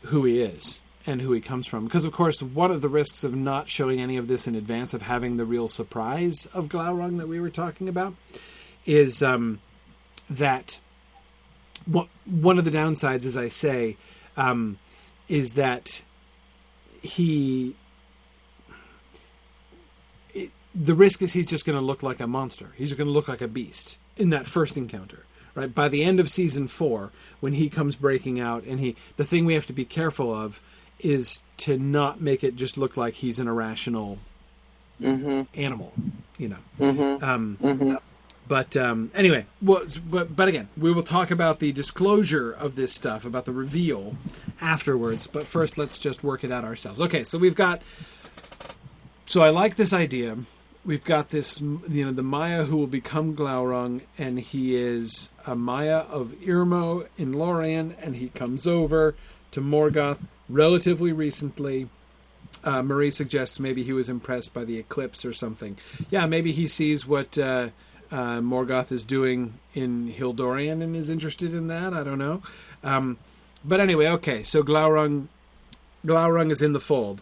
who 0.04 0.26
he 0.26 0.42
is 0.42 0.80
and 1.06 1.22
who 1.22 1.32
he 1.32 1.42
comes 1.42 1.68
from. 1.68 1.86
Because 1.86 2.06
of 2.06 2.12
course, 2.12 2.42
one 2.42 2.72
of 2.72 2.82
the 2.82 2.90
risks 2.90 3.24
of 3.24 3.36
not 3.36 3.70
showing 3.70 4.00
any 4.00 4.18
of 4.18 4.28
this 4.28 4.48
in 4.48 4.56
advance, 4.56 4.94
of 4.94 5.02
having 5.04 5.38
the 5.38 5.46
real 5.46 5.68
surprise 5.68 6.48
of 6.54 6.68
Glaurung 6.68 7.18
that 7.18 7.28
we 7.28 7.40
were 7.40 7.50
talking 7.50 7.88
about, 7.88 8.14
is 8.86 9.24
um, 9.24 9.60
that 10.30 10.80
one 11.86 12.60
of 12.60 12.66
the 12.66 12.72
downsides, 12.72 13.26
as 13.26 13.36
I 13.36 13.48
say, 13.48 13.98
um, 14.38 14.78
is 15.28 15.54
that 15.54 16.04
he 17.02 17.76
the 20.76 20.94
risk 20.94 21.22
is 21.22 21.34
he's 21.34 21.50
just 21.50 21.66
going 21.66 21.78
to 21.78 21.84
look 21.84 22.04
like 22.04 22.20
a 22.20 22.28
monster. 22.28 22.72
He's 22.76 22.94
going 22.94 23.08
to 23.08 23.12
look 23.12 23.28
like 23.28 23.42
a 23.42 23.48
beast 23.48 23.98
in 24.18 24.30
that 24.30 24.46
first 24.46 24.78
encounter. 24.78 25.26
Right 25.56 25.74
by 25.74 25.90
the 25.90 26.04
end 26.04 26.20
of 26.20 26.30
season 26.30 26.68
four, 26.68 27.12
when 27.40 27.54
he 27.54 27.70
comes 27.70 27.96
breaking 27.96 28.40
out, 28.40 28.64
and 28.64 28.80
he 28.80 28.96
the 29.18 29.26
thing 29.26 29.46
we 29.46 29.54
have 29.56 29.68
to 29.68 29.74
be 29.74 29.86
careful 29.86 30.34
of 30.34 30.62
is 31.00 31.42
to 31.58 31.78
not 31.78 32.22
make 32.22 32.44
it 32.44 32.56
just 32.56 32.78
look 32.78 32.98
like 32.98 33.16
he's 33.16 33.40
an 33.40 33.48
irrational 33.48 34.20
mm-hmm. 35.02 35.42
animal, 35.60 35.94
you 36.38 36.50
know. 36.50 36.58
Mm-hmm. 36.80 37.24
Um, 37.24 37.58
mm-hmm. 37.62 37.96
But 38.48 38.76
um, 38.76 39.12
anyway, 39.14 39.46
well, 39.62 39.86
but, 40.10 40.36
but 40.36 40.48
again, 40.48 40.70
we 40.76 40.92
will 40.92 41.04
talk 41.04 41.30
about 41.30 41.60
the 41.60 41.72
disclosure 41.72 42.52
of 42.52 42.76
this 42.76 42.92
stuff, 42.92 43.24
about 43.24 43.46
the 43.46 43.52
reveal 43.52 44.16
afterwards. 44.60 45.28
But 45.28 45.44
first, 45.44 45.78
let's 45.78 46.00
just 46.00 46.24
work 46.24 46.44
it 46.44 46.52
out 46.52 46.64
ourselves. 46.64 47.00
Okay, 47.00 47.24
so 47.24 47.38
we've 47.38 47.56
got. 47.56 47.82
So 49.26 49.42
I 49.42 49.50
like 49.50 49.76
this 49.76 49.94
idea 49.94 50.38
we've 50.86 51.04
got 51.04 51.30
this, 51.30 51.62
you 51.62 52.06
know, 52.06 52.12
the 52.12 52.24
Maia 52.24 52.64
who 52.64 52.78
will 52.78 52.88
become 52.88 53.36
Glaurung, 53.36 54.02
and 54.18 54.40
he 54.40 54.76
is 54.76 55.30
a 55.50 55.56
Maia 55.56 56.00
of 56.10 56.34
Irmo 56.46 57.08
in 57.18 57.34
Lorien, 57.34 57.96
and 58.02 58.16
he 58.16 58.30
comes 58.30 58.68
over 58.68 59.16
to 59.52 59.62
Morgoth 59.62 60.20
relatively 60.48 61.12
recently. 61.12 61.90
Uh, 62.64 62.84
Marie 62.84 63.12
suggests 63.12 63.60
maybe 63.60 63.84
he 63.84 63.94
was 63.94 64.10
impressed 64.10 64.54
by 64.54 64.64
the 64.64 64.78
eclipse 64.78 65.26
or 65.26 65.34
something. 65.34 65.78
Yeah, 66.10 66.26
maybe 66.26 66.52
he 66.52 66.68
sees 66.68 67.08
what 67.08 67.38
uh, 67.38 67.70
uh, 68.12 68.40
Morgoth 68.40 68.92
is 68.92 69.04
doing 69.04 69.56
in 69.74 70.14
Hildórien 70.14 70.84
and 70.84 70.96
is 70.96 71.10
interested 71.10 71.54
in 71.54 71.68
that. 71.68 71.94
I 71.94 72.04
don't 72.04 72.20
know. 72.20 72.42
Um, 72.84 73.18
but 73.66 73.80
anyway, 73.80 74.08
okay. 74.08 74.44
So 74.44 74.62
Glaurung, 74.62 75.28
Glaurung 76.06 76.52
is 76.52 76.62
in 76.62 76.74
the 76.74 76.80
fold 76.80 77.22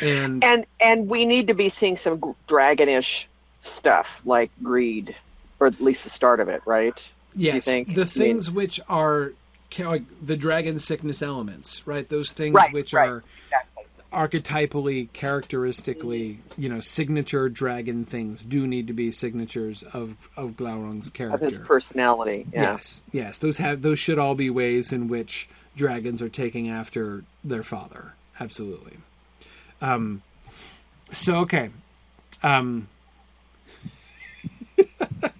and 0.00 0.44
and 0.44 0.66
and 0.80 1.08
we 1.08 1.24
need 1.24 1.48
to 1.48 1.54
be 1.54 1.68
seeing 1.68 1.96
some 1.96 2.20
dragonish 2.48 3.26
stuff 3.62 4.20
like 4.24 4.50
greed, 4.62 5.14
or 5.60 5.66
at 5.66 5.80
least 5.80 6.04
the 6.04 6.10
start 6.10 6.40
of 6.40 6.48
it, 6.48 6.62
right? 6.66 7.10
Yes, 7.36 7.66
the 7.66 8.06
things 8.06 8.48
I 8.48 8.50
mean, 8.50 8.56
which 8.56 8.80
are 8.88 9.32
like 9.78 10.02
the 10.24 10.36
dragon 10.36 10.78
sickness 10.78 11.22
elements, 11.22 11.86
right? 11.86 12.08
Those 12.08 12.32
things 12.32 12.54
right, 12.54 12.72
which 12.72 12.92
right, 12.92 13.08
are 13.08 13.24
exactly. 13.46 13.84
archetypally, 14.12 15.12
characteristically, 15.12 16.40
you 16.58 16.68
know, 16.68 16.80
signature 16.80 17.48
dragon 17.48 18.04
things 18.04 18.42
do 18.42 18.66
need 18.66 18.88
to 18.88 18.92
be 18.92 19.12
signatures 19.12 19.84
of 19.84 20.28
of 20.36 20.56
Glaurung's 20.56 21.08
character, 21.08 21.36
of 21.36 21.40
his 21.40 21.58
personality. 21.58 22.46
Yeah. 22.52 22.72
Yes, 22.72 23.02
yes, 23.12 23.38
those 23.38 23.58
have 23.58 23.82
those 23.82 23.98
should 23.98 24.18
all 24.18 24.34
be 24.34 24.50
ways 24.50 24.92
in 24.92 25.06
which 25.06 25.48
dragons 25.76 26.20
are 26.20 26.28
taking 26.28 26.68
after 26.68 27.24
their 27.44 27.62
father. 27.62 28.14
Absolutely. 28.40 28.96
Um, 29.80 30.22
so 31.12 31.36
okay. 31.40 31.70
Um, 32.42 32.88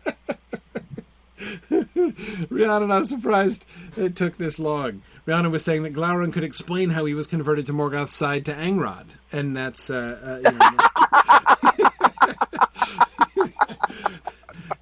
Rihanna, 2.51 2.93
I'm 2.93 3.05
surprised 3.05 3.67
it 3.97 4.17
took 4.17 4.37
this 4.37 4.59
long. 4.59 5.03
Rihanna 5.27 5.51
was 5.51 5.65
saying 5.65 5.83
that 5.83 5.95
Glaurung 5.95 6.33
could 6.33 6.45
explain 6.45 6.91
how 6.91 7.05
he 7.05 7.15
was 7.15 7.27
converted 7.27 7.67
to 7.67 7.73
Morgoth's 7.73 8.15
side 8.15 8.45
to 8.47 8.53
Angrod, 8.53 9.07
and 9.31 9.57
that's 9.57 9.91
uh, 9.91 10.41
uh, 10.45 10.51
you 10.51 11.83
know, 11.83 11.90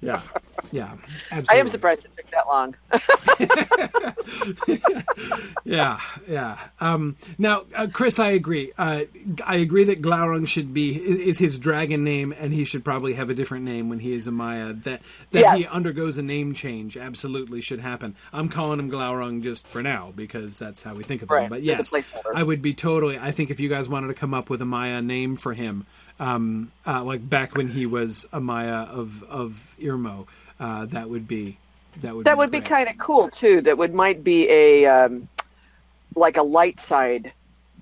yeah, 0.01 0.21
yeah. 0.71 0.95
Absolutely. 1.31 1.55
I 1.55 1.59
am 1.59 1.69
surprised 1.69 2.05
it 2.05 2.11
took 2.15 2.27
that 2.27 2.47
long. 2.47 2.75
yeah, 5.63 5.99
yeah. 6.27 6.57
Um, 6.79 7.15
now, 7.37 7.63
uh, 7.75 7.87
Chris, 7.91 8.19
I 8.19 8.29
agree. 8.29 8.71
Uh, 8.77 9.03
I 9.45 9.57
agree 9.57 9.83
that 9.85 10.01
Glaurung 10.01 10.47
should 10.47 10.73
be 10.73 10.95
is 10.95 11.37
his 11.37 11.57
dragon 11.57 12.03
name, 12.03 12.33
and 12.37 12.53
he 12.53 12.65
should 12.65 12.85
probably 12.85 13.13
have 13.13 13.29
a 13.29 13.33
different 13.33 13.65
name 13.65 13.89
when 13.89 13.99
he 13.99 14.13
is 14.13 14.27
a 14.27 14.31
Maia. 14.31 14.73
That 14.73 15.01
that 15.31 15.39
yes. 15.39 15.57
he 15.57 15.67
undergoes 15.67 16.17
a 16.17 16.23
name 16.23 16.53
change 16.53 16.97
absolutely 16.97 17.61
should 17.61 17.79
happen. 17.79 18.15
I'm 18.33 18.49
calling 18.49 18.79
him 18.79 18.89
Glaurung 18.89 19.41
just 19.41 19.67
for 19.67 19.81
now 19.81 20.11
because 20.15 20.59
that's 20.59 20.83
how 20.83 20.93
we 20.93 21.03
think 21.03 21.21
of 21.21 21.29
right. 21.29 21.43
him. 21.43 21.49
But 21.49 21.63
yes, 21.63 21.93
I 22.33 22.43
would 22.43 22.61
be 22.61 22.73
totally. 22.73 23.17
I 23.17 23.31
think 23.31 23.49
if 23.49 23.59
you 23.59 23.69
guys 23.69 23.89
wanted 23.89 24.07
to 24.07 24.13
come 24.13 24.33
up 24.33 24.49
with 24.49 24.61
a 24.61 24.65
Maia 24.65 25.01
name 25.01 25.35
for 25.35 25.53
him, 25.53 25.85
um, 26.19 26.71
uh, 26.85 27.03
like 27.03 27.27
back 27.27 27.55
when 27.55 27.67
he 27.67 27.85
was 27.85 28.25
a 28.31 28.39
Maia 28.39 28.83
of 28.83 29.23
of 29.23 29.75
Irmo, 29.79 30.27
uh, 30.59 30.85
that 30.87 31.09
would 31.09 31.27
be 31.27 31.57
that 32.01 32.15
would 32.15 32.25
that 32.25 32.33
be 32.33 32.37
would 32.37 32.51
great. 32.51 32.63
be 32.63 32.69
kind 32.69 32.89
of 32.89 32.97
cool 32.97 33.29
too. 33.29 33.61
That 33.61 33.77
would 33.77 33.93
might 33.93 34.23
be 34.23 34.49
a 34.49 34.85
um, 34.85 35.27
like 36.15 36.37
a 36.37 36.43
light 36.43 36.79
side 36.79 37.33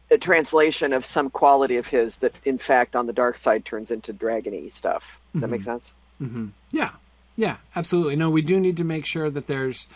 a 0.10 0.18
translation 0.18 0.94
of 0.94 1.06
some 1.06 1.30
quality 1.30 1.76
of 1.76 1.88
his 1.88 2.18
that 2.18 2.34
in 2.46 2.58
fact 2.58 2.96
on 2.96 3.08
the 3.08 3.14
dark 3.14 3.38
side 3.38 3.66
turns 3.66 3.92
into 3.92 4.14
dragony 4.14 4.72
stuff. 4.72 5.04
Does 5.04 5.10
mm-hmm. 5.10 5.40
that 5.42 5.48
make 5.48 5.62
mm-hmm. 5.62 5.70
sense? 5.72 5.94
Mm-hmm. 6.22 6.48
Yeah, 6.72 6.92
yeah, 7.36 7.58
absolutely. 7.76 8.16
No, 8.16 8.30
we 8.30 8.42
do 8.42 8.60
need 8.60 8.78
to 8.78 8.84
make 8.84 9.06
sure 9.06 9.30
that 9.30 9.48
there's 9.48 9.88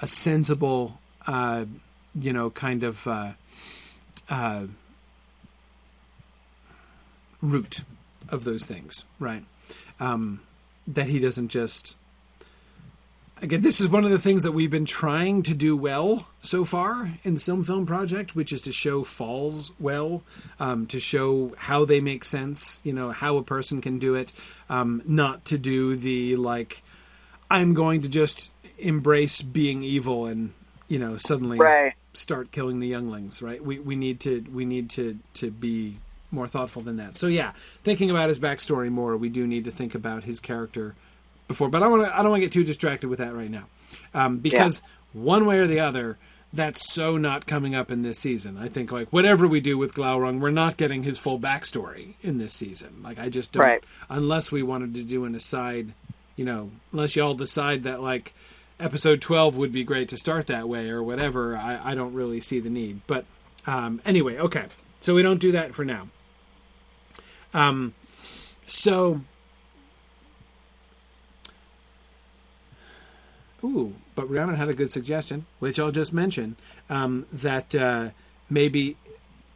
a 0.00 0.06
sensible, 0.06 1.00
uh, 1.26 1.64
you 2.14 2.32
know, 2.32 2.50
kind 2.50 2.84
of 2.84 3.06
uh, 3.06 3.32
uh, 4.30 4.66
root 7.50 7.84
of 8.28 8.44
those 8.44 8.64
things, 8.64 9.04
right? 9.18 9.44
Um, 10.00 10.40
that 10.86 11.06
he 11.08 11.18
doesn't 11.18 11.48
just 11.48 11.96
again, 13.42 13.60
this 13.60 13.80
is 13.80 13.88
one 13.88 14.04
of 14.04 14.10
the 14.10 14.18
things 14.18 14.42
that 14.44 14.52
we've 14.52 14.70
been 14.70 14.86
trying 14.86 15.42
to 15.42 15.54
do 15.54 15.76
well 15.76 16.28
so 16.40 16.64
far 16.64 17.12
in 17.22 17.34
the 17.34 17.40
Silm 17.40 17.64
Film 17.64 17.86
Project, 17.86 18.34
which 18.34 18.52
is 18.52 18.62
to 18.62 18.72
show 18.72 19.04
falls 19.04 19.72
well, 19.78 20.22
um, 20.58 20.86
to 20.86 20.98
show 21.00 21.54
how 21.58 21.84
they 21.84 22.00
make 22.00 22.24
sense, 22.24 22.80
you 22.84 22.92
know, 22.92 23.10
how 23.10 23.36
a 23.36 23.42
person 23.42 23.80
can 23.80 23.98
do 23.98 24.14
it, 24.14 24.32
um, 24.70 25.02
not 25.06 25.44
to 25.46 25.58
do 25.58 25.96
the 25.96 26.36
like, 26.36 26.82
I'm 27.50 27.74
going 27.74 28.02
to 28.02 28.08
just 28.08 28.52
embrace 28.78 29.40
being 29.42 29.82
evil 29.82 30.26
and 30.26 30.52
you 30.86 30.98
know 30.98 31.16
suddenly 31.16 31.58
Right. 31.58 31.94
start 32.12 32.50
killing 32.52 32.78
the 32.80 32.86
younglings. 32.88 33.40
Right? 33.42 33.62
We 33.64 33.78
we 33.78 33.96
need 33.96 34.20
to 34.20 34.44
we 34.52 34.64
need 34.64 34.90
to 34.90 35.18
to 35.34 35.50
be 35.50 35.98
more 36.36 36.46
thoughtful 36.46 36.82
than 36.82 36.96
that. 36.98 37.16
So 37.16 37.26
yeah, 37.26 37.52
thinking 37.82 38.10
about 38.10 38.28
his 38.28 38.38
backstory 38.38 38.90
more, 38.90 39.16
we 39.16 39.28
do 39.28 39.44
need 39.46 39.64
to 39.64 39.72
think 39.72 39.94
about 39.96 40.22
his 40.22 40.38
character 40.38 40.94
before. 41.48 41.68
But 41.68 41.82
I 41.82 41.88
want 41.88 42.04
to 42.04 42.14
I 42.16 42.22
don't 42.22 42.30
want 42.30 42.40
to 42.42 42.46
get 42.46 42.52
too 42.52 42.62
distracted 42.62 43.08
with 43.08 43.18
that 43.18 43.34
right 43.34 43.50
now, 43.50 43.64
um, 44.14 44.38
because 44.38 44.82
one 45.12 45.46
way 45.46 45.58
or 45.58 45.66
the 45.66 45.80
other, 45.80 46.18
that's 46.52 46.92
so 46.92 47.16
not 47.16 47.46
coming 47.46 47.74
up 47.74 47.90
in 47.90 48.02
this 48.02 48.18
season. 48.18 48.56
I 48.56 48.68
think 48.68 48.92
like 48.92 49.08
whatever 49.12 49.48
we 49.48 49.60
do 49.60 49.76
with 49.76 49.94
Glaurung, 49.94 50.38
we're 50.40 50.50
not 50.50 50.76
getting 50.76 51.02
his 51.02 51.18
full 51.18 51.40
backstory 51.40 52.14
in 52.22 52.38
this 52.38 52.52
season. 52.52 53.00
Like 53.02 53.18
I 53.18 53.28
just 53.28 53.50
don't, 53.52 53.62
Right. 53.62 53.84
unless 54.08 54.52
we 54.52 54.62
wanted 54.62 54.94
to 54.94 55.02
do 55.02 55.24
an 55.24 55.34
aside, 55.34 55.92
you 56.36 56.44
know, 56.44 56.70
unless 56.92 57.16
y'all 57.16 57.34
decide 57.34 57.82
that 57.84 58.00
like 58.02 58.32
episode 58.78 59.20
twelve 59.22 59.56
would 59.56 59.72
be 59.72 59.82
great 59.84 60.08
to 60.10 60.16
start 60.16 60.46
that 60.48 60.68
way 60.68 60.90
or 60.90 61.02
whatever. 61.02 61.56
I, 61.56 61.80
I 61.82 61.94
don't 61.94 62.12
really 62.12 62.40
see 62.40 62.60
the 62.60 62.70
need. 62.70 63.00
But 63.06 63.24
um, 63.66 64.00
anyway, 64.04 64.38
okay, 64.38 64.66
so 65.00 65.14
we 65.14 65.22
don't 65.22 65.40
do 65.40 65.52
that 65.52 65.74
for 65.74 65.84
now. 65.84 66.08
Um, 67.56 67.94
so. 68.66 69.22
Ooh, 73.64 73.94
but 74.14 74.28
Rihanna 74.30 74.54
had 74.56 74.68
a 74.68 74.74
good 74.74 74.90
suggestion, 74.90 75.46
which 75.58 75.78
I'll 75.80 75.90
just 75.90 76.12
mention, 76.12 76.56
um, 76.90 77.26
that 77.32 77.74
uh, 77.74 78.10
maybe 78.50 78.96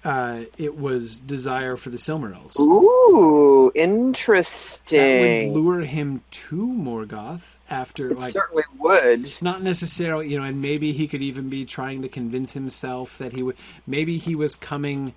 uh, 0.05 0.44
it 0.59 0.76
was 0.76 1.18
desire 1.18 1.76
for 1.76 1.90
the 1.90 1.98
Silmarils. 1.98 2.59
Ooh, 2.59 3.70
That 3.74 3.80
would 3.84 3.92
interesting. 3.92 5.53
lure 5.55 5.80
him 5.82 6.22
to 6.30 6.66
Morgoth 6.66 7.57
after, 7.68 8.11
It 8.11 8.18
like, 8.18 8.32
certainly 8.32 8.64
would. 8.78 9.30
not 9.42 9.62
necessarily, 9.62 10.28
you 10.28 10.38
know, 10.38 10.44
and 10.44 10.61
maybe 10.62 10.92
he 10.92 11.07
could 11.07 11.22
even 11.22 11.48
be 11.51 11.64
trying 11.66 12.01
to 12.03 12.09
convince 12.09 12.55
himself 12.55 13.18
that 13.18 13.32
he 13.34 13.42
would. 13.42 13.57
Maybe 13.86 14.16
he 14.16 14.34
was 14.34 14.57
coming 14.57 15.12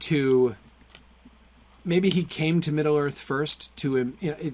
to. 0.00 0.54
Maybe 1.84 2.10
he 2.10 2.24
came 2.24 2.60
to 2.62 2.72
Middle 2.72 2.96
Earth 2.96 3.18
first 3.18 3.74
to 3.78 3.96
him, 3.96 4.16
you 4.20 4.30
know, 4.32 4.50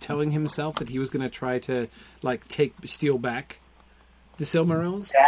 telling 0.00 0.30
himself 0.30 0.76
that 0.76 0.88
he 0.90 0.98
was 0.98 1.10
going 1.10 1.22
to 1.22 1.28
try 1.30 1.58
to 1.60 1.88
like 2.22 2.46
take 2.48 2.74
steal 2.84 3.18
back 3.18 3.58
the 4.38 4.44
Silmarils. 4.44 5.12
Yeah. 5.14 5.26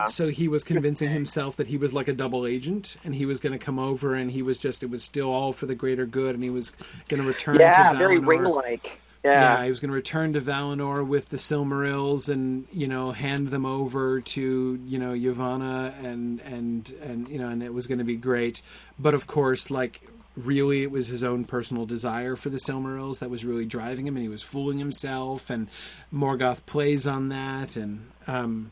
Right, 0.00 0.08
so 0.08 0.28
he 0.28 0.48
was 0.48 0.64
convincing 0.64 1.08
himself 1.08 1.56
that 1.56 1.68
he 1.68 1.78
was 1.78 1.94
like 1.94 2.06
a 2.06 2.12
double 2.12 2.46
agent, 2.46 2.96
and 3.04 3.14
he 3.14 3.24
was 3.24 3.40
going 3.40 3.54
to 3.54 3.58
come 3.58 3.78
over, 3.78 4.14
and 4.14 4.30
he 4.30 4.42
was 4.42 4.58
just—it 4.58 4.90
was 4.90 5.02
still 5.02 5.30
all 5.30 5.54
for 5.54 5.64
the 5.64 5.74
greater 5.74 6.04
good, 6.04 6.34
and 6.34 6.44
he 6.44 6.50
was 6.50 6.72
going 7.08 7.22
to 7.22 7.26
return. 7.26 7.58
Yeah, 7.58 7.92
to 7.92 7.96
very 7.98 8.18
Valinor. 8.18 8.26
ring-like. 8.26 8.98
Yeah, 9.24 9.56
Yeah. 9.58 9.64
he 9.64 9.70
was 9.70 9.80
going 9.80 9.88
to 9.88 9.94
return 9.94 10.34
to 10.34 10.42
Valinor 10.42 11.06
with 11.06 11.30
the 11.30 11.38
Silmarils 11.38 12.28
and 12.28 12.66
you 12.70 12.86
know 12.86 13.12
hand 13.12 13.48
them 13.48 13.64
over 13.64 14.20
to 14.20 14.78
you 14.84 14.98
know 14.98 15.12
Yavanna 15.14 15.94
and 16.04 16.40
and 16.42 16.92
and 17.02 17.28
you 17.30 17.38
know 17.38 17.48
and 17.48 17.62
it 17.62 17.72
was 17.72 17.86
going 17.86 17.98
to 17.98 18.04
be 18.04 18.16
great. 18.16 18.60
But 18.98 19.14
of 19.14 19.26
course, 19.26 19.70
like 19.70 20.02
really, 20.36 20.82
it 20.82 20.90
was 20.90 21.08
his 21.08 21.22
own 21.22 21.44
personal 21.44 21.84
desire 21.86 22.36
for 22.36 22.48
the 22.50 22.58
Silmarils 22.58 23.18
that 23.20 23.30
was 23.30 23.44
really 23.44 23.66
driving 23.66 24.06
him, 24.06 24.16
and 24.16 24.22
he 24.22 24.28
was 24.28 24.42
fooling 24.42 24.78
himself. 24.78 25.50
And 25.50 25.68
Morgoth 26.12 26.64
plays 26.66 27.06
on 27.06 27.28
that, 27.30 27.76
and 27.76 28.10
um, 28.26 28.70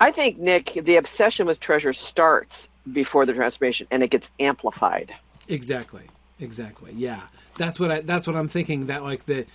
I 0.00 0.10
think 0.10 0.38
Nick, 0.38 0.72
the 0.82 0.96
obsession 0.96 1.46
with 1.46 1.60
treasure 1.60 1.92
starts 1.92 2.68
before 2.92 3.26
the 3.26 3.32
transformation, 3.32 3.86
and 3.90 4.02
it 4.02 4.10
gets 4.10 4.30
amplified. 4.40 5.14
Exactly. 5.48 6.04
Exactly. 6.40 6.92
Yeah. 6.96 7.20
That's 7.56 7.78
what 7.78 7.90
I 7.92 8.00
that's 8.00 8.26
what 8.26 8.34
I'm 8.34 8.48
thinking 8.48 8.86
that 8.86 9.04
like 9.04 9.26
the 9.26 9.46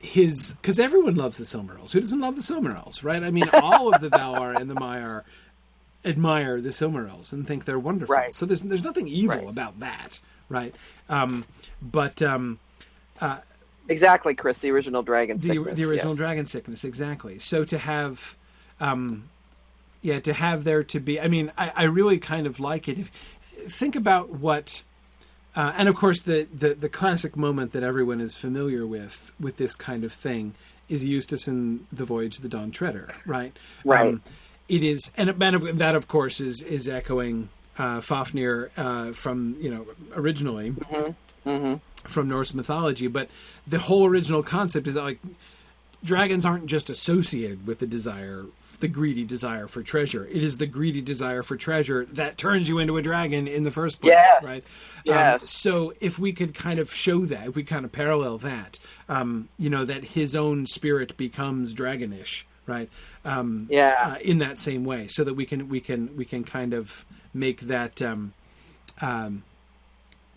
his 0.00 0.54
cuz 0.62 0.78
everyone 0.78 1.16
loves 1.16 1.36
the 1.38 1.44
Silmarils. 1.44 1.90
Who 1.92 2.00
doesn't 2.00 2.20
love 2.20 2.36
the 2.36 2.40
Silmarils, 2.42 3.02
right? 3.04 3.22
I 3.22 3.30
mean 3.30 3.48
all 3.52 3.92
of 3.92 4.00
the 4.00 4.08
Valar 4.08 4.56
and 4.58 4.70
the 4.70 4.74
Maiar 4.76 5.24
admire 6.04 6.60
the 6.60 6.70
Silmarils 6.70 7.32
and 7.32 7.46
think 7.46 7.64
they're 7.64 7.78
wonderful. 7.78 8.14
Right. 8.14 8.32
So 8.32 8.46
there's 8.46 8.60
there's 8.60 8.84
nothing 8.84 9.08
evil 9.08 9.36
Right. 9.36 9.48
about 9.50 9.80
that, 9.80 10.20
right? 10.48 10.74
Um 11.08 11.44
but 11.82 12.20
um 12.22 12.58
Exactly, 13.90 14.34
Chris. 14.34 14.58
The 14.58 14.70
original 14.70 15.02
dragon. 15.02 15.38
the 15.38 15.48
sickness, 15.48 15.74
the 15.76 15.84
original 15.84 16.12
yeah. 16.14 16.18
dragon 16.18 16.44
sickness 16.44 16.84
exactly 16.84 17.38
so 17.38 17.64
to 17.64 17.78
have 17.78 18.36
um 18.80 19.28
yeah 20.02 20.20
to 20.20 20.32
have 20.34 20.64
there 20.64 20.84
to 20.84 21.00
be 21.00 21.18
i 21.20 21.26
mean 21.26 21.50
i, 21.56 21.72
I 21.74 21.84
really 21.84 22.18
kind 22.18 22.46
of 22.46 22.60
like 22.60 22.86
it 22.86 22.98
if 22.98 23.08
think 23.68 23.96
about 23.96 24.30
what 24.30 24.82
uh, 25.56 25.72
and 25.76 25.88
of 25.88 25.96
course 25.96 26.20
the, 26.22 26.46
the 26.54 26.74
the 26.74 26.88
classic 26.88 27.34
moment 27.36 27.72
that 27.72 27.82
everyone 27.82 28.20
is 28.20 28.36
familiar 28.36 28.86
with 28.86 29.32
with 29.40 29.56
this 29.56 29.74
kind 29.74 30.04
of 30.04 30.12
thing 30.12 30.54
is 30.88 31.02
eustace 31.04 31.48
in 31.48 31.86
the 31.90 32.04
voyage 32.04 32.36
of 32.36 32.42
the 32.42 32.48
dawn 32.48 32.70
treader 32.70 33.14
right 33.26 33.56
Right. 33.84 34.18
it 34.68 34.82
is 34.82 35.10
and 35.16 35.30
and 35.30 35.78
that 35.80 35.94
of 35.96 36.06
course 36.08 36.40
is 36.40 36.60
is 36.62 36.86
echoing 36.86 37.48
uh, 37.78 38.00
Fafnir 38.00 38.70
uh, 38.76 39.12
from 39.12 39.56
you 39.60 39.70
know 39.70 39.86
originally 40.14 40.74
from 42.06 42.28
Norse 42.28 42.54
mythology, 42.54 43.06
but 43.06 43.28
the 43.66 43.78
whole 43.78 44.06
original 44.06 44.42
concept 44.42 44.86
is 44.86 44.94
that 44.94 45.02
like 45.02 45.18
dragons 46.04 46.44
aren't 46.44 46.66
just 46.66 46.90
associated 46.90 47.66
with 47.66 47.80
the 47.80 47.86
desire, 47.86 48.44
the 48.80 48.88
greedy 48.88 49.24
desire 49.24 49.66
for 49.66 49.82
treasure. 49.82 50.24
It 50.26 50.42
is 50.42 50.58
the 50.58 50.66
greedy 50.66 51.02
desire 51.02 51.42
for 51.42 51.56
treasure 51.56 52.04
that 52.06 52.38
turns 52.38 52.68
you 52.68 52.78
into 52.78 52.96
a 52.96 53.02
dragon 53.02 53.48
in 53.48 53.64
the 53.64 53.70
first 53.70 54.00
place, 54.00 54.12
Yes. 54.12 54.44
right? 54.44 54.64
Yes. 55.04 55.42
Um, 55.42 55.46
so 55.48 55.92
if 56.00 56.18
we 56.18 56.32
could 56.32 56.54
kind 56.54 56.78
of 56.78 56.92
show 56.94 57.24
that, 57.26 57.48
if 57.48 57.56
we 57.56 57.64
kind 57.64 57.84
of 57.84 57.90
parallel 57.92 58.38
that, 58.38 58.78
um, 59.08 59.48
you 59.58 59.68
know, 59.70 59.84
that 59.84 60.04
his 60.04 60.36
own 60.36 60.66
spirit 60.66 61.16
becomes 61.16 61.74
dragonish, 61.74 62.44
right? 62.66 62.88
Um, 63.24 63.66
Yeah. 63.68 63.94
uh, 64.00 64.18
in 64.22 64.38
that 64.38 64.58
same 64.60 64.84
way, 64.84 65.08
so 65.08 65.24
that 65.24 65.34
we 65.34 65.44
can 65.46 65.68
we 65.68 65.80
can 65.80 66.16
we 66.16 66.24
can 66.24 66.44
kind 66.44 66.74
of 66.74 67.04
make 67.34 67.60
that 67.62 68.00
um, 68.02 68.32
um, 69.00 69.42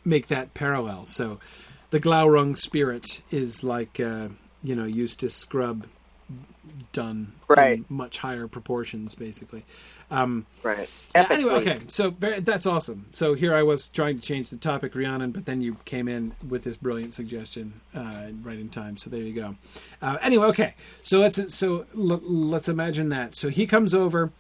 make 0.06 0.28
that 0.28 0.54
parallel. 0.54 1.06
So 1.06 1.40
the 1.90 2.00
Glaurung 2.00 2.58
spirit 2.58 3.22
is 3.32 3.64
like 3.64 4.00
uh, 4.00 4.30
you 4.64 4.76
know 4.76 4.86
Eustace 4.86 5.36
Scrubb 5.36 5.88
done 6.94 7.34
Right. 7.48 7.80
in 7.80 7.86
much 7.90 8.20
higher 8.20 8.48
proportions, 8.48 9.16
basically. 9.16 9.66
Um, 10.10 10.46
Right. 10.64 10.90
anyway, 11.16 11.54
okay, 11.56 11.80
so 11.88 12.12
very, 12.12 12.40
that's 12.40 12.66
awesome. 12.66 13.08
So 13.14 13.34
here 13.34 13.54
I 13.54 13.64
was 13.64 13.88
trying 13.88 14.20
to 14.20 14.26
change 14.26 14.50
the 14.50 14.58
topic, 14.58 14.94
Rhiannon, 14.96 15.32
but 15.32 15.46
then 15.46 15.62
you 15.62 15.78
came 15.86 16.08
in 16.08 16.34
with 16.48 16.64
this 16.64 16.78
brilliant 16.78 17.14
suggestion 17.14 17.82
uh, 17.96 18.28
right 18.44 18.60
in 18.60 18.70
time. 18.70 18.98
So 18.98 19.10
there 19.10 19.22
you 19.22 19.34
go. 19.34 19.56
Uh, 20.02 20.18
anyway, 20.22 20.48
okay, 20.48 20.74
so 21.04 21.20
let's 21.20 21.54
so 21.56 21.86
l- 21.98 22.22
let's 22.24 22.68
imagine 22.70 23.10
that. 23.10 23.36
So 23.36 23.50
he 23.50 23.66
comes 23.66 23.94
over. 23.94 24.32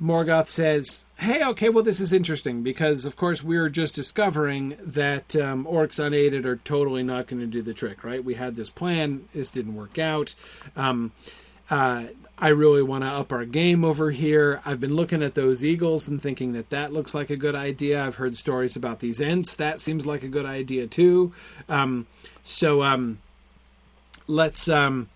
Morgoth 0.00 0.48
says, 0.48 1.05
"Hey, 1.18 1.44
okay, 1.44 1.68
well, 1.68 1.84
this 1.84 2.00
is 2.00 2.12
interesting 2.12 2.62
because, 2.62 3.04
of 3.04 3.16
course, 3.16 3.42
we're 3.42 3.68
just 3.68 3.94
discovering 3.94 4.76
that 4.80 5.34
um, 5.36 5.64
orcs 5.64 6.04
unaided 6.04 6.46
are 6.46 6.56
totally 6.56 7.02
not 7.02 7.26
going 7.26 7.40
to 7.40 7.46
do 7.46 7.62
the 7.62 7.74
trick, 7.74 8.04
right? 8.04 8.24
We 8.24 8.34
had 8.34 8.56
this 8.56 8.70
plan, 8.70 9.26
this 9.34 9.50
didn't 9.50 9.74
work 9.74 9.98
out. 9.98 10.34
Um, 10.76 11.12
uh, 11.68 12.04
I 12.38 12.48
really 12.48 12.82
want 12.82 13.02
to 13.02 13.08
up 13.08 13.32
our 13.32 13.46
game 13.46 13.84
over 13.84 14.10
here. 14.10 14.60
I've 14.64 14.78
been 14.78 14.94
looking 14.94 15.22
at 15.22 15.34
those 15.34 15.64
eagles 15.64 16.06
and 16.06 16.20
thinking 16.20 16.52
that 16.52 16.68
that 16.70 16.92
looks 16.92 17.14
like 17.14 17.30
a 17.30 17.36
good 17.36 17.54
idea. 17.54 18.04
I've 18.04 18.16
heard 18.16 18.36
stories 18.36 18.76
about 18.76 19.00
these 19.00 19.20
ents. 19.20 19.54
That 19.56 19.80
seems 19.80 20.04
like 20.04 20.22
a 20.22 20.28
good 20.28 20.44
idea 20.44 20.86
too. 20.86 21.32
Um, 21.68 22.06
so 22.44 22.82
um, 22.82 23.20
let's 24.26 24.68
um, 24.68 25.08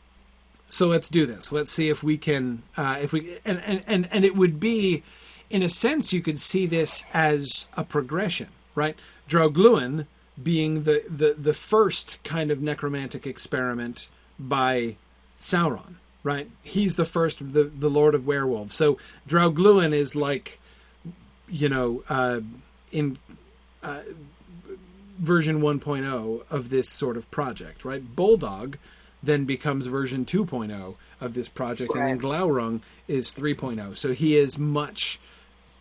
so 0.66 0.88
let's 0.88 1.08
do 1.08 1.26
this. 1.26 1.52
Let's 1.52 1.70
see 1.70 1.90
if 1.90 2.02
we 2.02 2.16
can 2.16 2.62
uh, 2.76 2.98
if 3.02 3.12
we 3.12 3.38
and, 3.44 3.62
and 3.66 3.82
and 3.86 4.08
and 4.10 4.24
it 4.24 4.34
would 4.34 4.58
be 4.58 5.02
in 5.50 5.62
a 5.62 5.68
sense 5.68 6.12
you 6.12 6.22
could 6.22 6.38
see 6.38 6.66
this 6.66 7.04
as 7.12 7.66
a 7.76 7.84
progression, 7.84 8.48
right? 8.74 8.96
Draugluin 9.28 10.06
being 10.42 10.84
the 10.84 11.04
the 11.08 11.34
the 11.36 11.52
first 11.52 12.22
kind 12.24 12.50
of 12.50 12.62
necromantic 12.62 13.26
experiment 13.26 14.08
by 14.38 14.96
Sauron, 15.38 15.96
right? 16.22 16.48
He's 16.62 16.96
the 16.96 17.04
first, 17.04 17.52
the 17.52 17.64
the 17.64 17.90
Lord 17.90 18.14
of 18.14 18.26
Werewolves. 18.26 18.74
So 18.74 18.98
Draugluin 19.28 19.92
is 19.92 20.14
like, 20.14 20.60
you 21.48 21.68
know, 21.68 22.04
uh, 22.08 22.40
in 22.92 23.18
uh, 23.82 24.02
version 25.18 25.60
1.0 25.60 26.42
of 26.50 26.70
this 26.70 26.88
sort 26.88 27.16
of 27.16 27.30
project, 27.30 27.84
right? 27.84 28.16
Boldog 28.16 28.76
then 29.22 29.44
becomes 29.44 29.86
version 29.86 30.24
2.0 30.24 30.94
of 31.20 31.34
this 31.34 31.48
project, 31.48 31.94
and 31.94 32.06
then 32.06 32.20
Glaurung 32.20 32.80
is 33.06 33.32
3.0. 33.34 33.96
So 33.96 34.12
he 34.12 34.36
is 34.36 34.56
much 34.56 35.20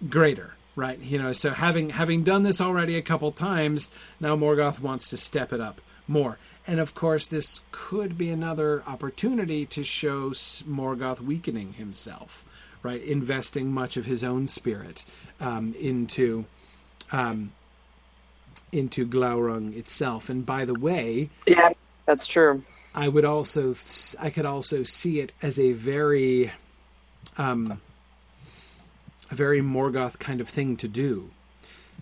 greater, 0.08 0.56
right? 0.76 1.00
You 1.00 1.18
know, 1.20 1.34
so 1.34 1.52
having 1.52 1.90
having 1.92 2.24
done 2.24 2.44
this 2.44 2.62
already 2.62 2.96
a 2.96 3.02
couple 3.02 3.32
times, 3.32 3.90
now 4.20 4.36
Morgoth 4.36 4.80
wants 4.80 5.10
to 5.10 5.18
step 5.18 5.52
it 5.52 5.60
up 5.60 5.82
more. 6.08 6.38
and 6.68 6.80
of 6.80 6.94
course, 6.94 7.28
this 7.28 7.62
could 7.72 8.18
be 8.18 8.30
another 8.30 8.84
opportunity 8.86 9.66
to 9.66 9.84
show 9.84 10.32
Morgoth 10.32 11.20
weakening 11.20 11.74
himself, 11.74 12.46
right? 12.84 13.02
Investing 13.04 13.72
much 13.72 13.98
of 13.98 14.06
his 14.06 14.24
own 14.24 14.48
spirit 14.48 15.04
um, 15.40 15.74
into 15.80 16.46
um, 17.12 17.52
into 18.72 19.06
Glaurung 19.08 19.76
itself. 19.76 20.30
And 20.30 20.46
by 20.46 20.66
the 20.66 20.76
way, 20.76 21.30
yeah, 21.48 21.74
that's 22.06 22.28
true. 22.28 22.64
I 22.94 23.08
would 23.08 23.26
also 23.26 23.76
I 24.20 24.30
could 24.30 24.46
also 24.46 24.84
see 24.84 25.20
it 25.20 25.34
as 25.42 25.60
a 25.60 25.72
very 25.74 26.52
um, 27.38 27.82
a 29.32 29.36
very 29.36 29.62
Morgoth 29.62 30.20
kind 30.20 30.42
of 30.42 30.50
thing 30.50 30.76
to 30.78 30.88
do. 30.88 31.32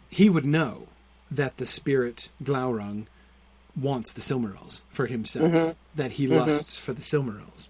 He 0.09 0.29
would 0.29 0.45
know 0.45 0.87
that 1.29 1.57
the 1.57 1.65
spirit 1.65 2.29
Glaurung 2.43 3.07
wants 3.79 4.13
the 4.13 4.21
Silmarils 4.21 4.81
for 4.89 5.05
himself, 5.05 5.51
mm-hmm. 5.51 5.71
that 5.95 6.13
he 6.13 6.25
mm-hmm. 6.25 6.37
lusts 6.37 6.75
for 6.75 6.93
the 6.93 7.01
Silmarils. 7.01 7.67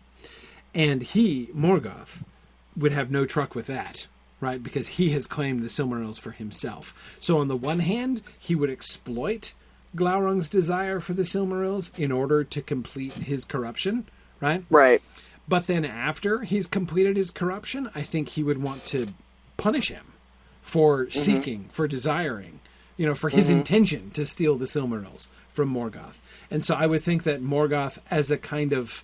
And 0.73 1.01
he, 1.01 1.49
Morgoth, 1.55 2.23
would 2.75 2.91
have 2.91 3.09
no 3.09 3.25
truck 3.25 3.55
with 3.55 3.67
that, 3.67 4.07
right? 4.39 4.61
Because 4.61 4.87
he 4.89 5.09
has 5.09 5.27
claimed 5.27 5.63
the 5.63 5.69
Silmarils 5.69 6.19
for 6.19 6.31
himself. 6.31 7.17
So 7.19 7.39
on 7.39 7.47
the 7.47 7.57
one 7.57 7.79
hand, 7.79 8.21
he 8.37 8.55
would 8.55 8.69
exploit 8.69 9.53
Glaurung's 9.95 10.49
desire 10.49 10.99
for 10.99 11.13
the 11.13 11.23
Silmarils 11.23 11.97
in 11.97 12.11
order 12.11 12.43
to 12.43 12.61
complete 12.61 13.13
his 13.13 13.43
corruption, 13.43 14.07
right? 14.39 14.63
Right. 14.69 15.01
But 15.47 15.67
then 15.67 15.85
after 15.85 16.41
he's 16.41 16.67
completed 16.67 17.17
his 17.17 17.31
corruption, 17.31 17.89
I 17.95 18.01
think 18.01 18.29
he 18.29 18.43
would 18.43 18.61
want 18.61 18.85
to 18.87 19.07
punish 19.57 19.89
him 19.89 20.13
for 20.61 21.05
mm-hmm. 21.05 21.19
seeking, 21.19 21.69
for 21.71 21.87
desiring, 21.87 22.59
you 22.95 23.05
know, 23.05 23.15
for 23.15 23.29
his 23.29 23.47
mm-hmm. 23.47 23.59
intention 23.59 24.11
to 24.11 24.25
steal 24.25 24.55
the 24.55 24.65
Silmarils 24.65 25.29
from 25.49 25.73
Morgoth. 25.73 26.19
And 26.49 26.63
so 26.63 26.75
I 26.75 26.87
would 26.87 27.03
think 27.03 27.23
that 27.23 27.41
Morgoth, 27.41 27.99
as 28.11 28.31
a 28.31 28.37
kind 28.37 28.73
of 28.73 29.03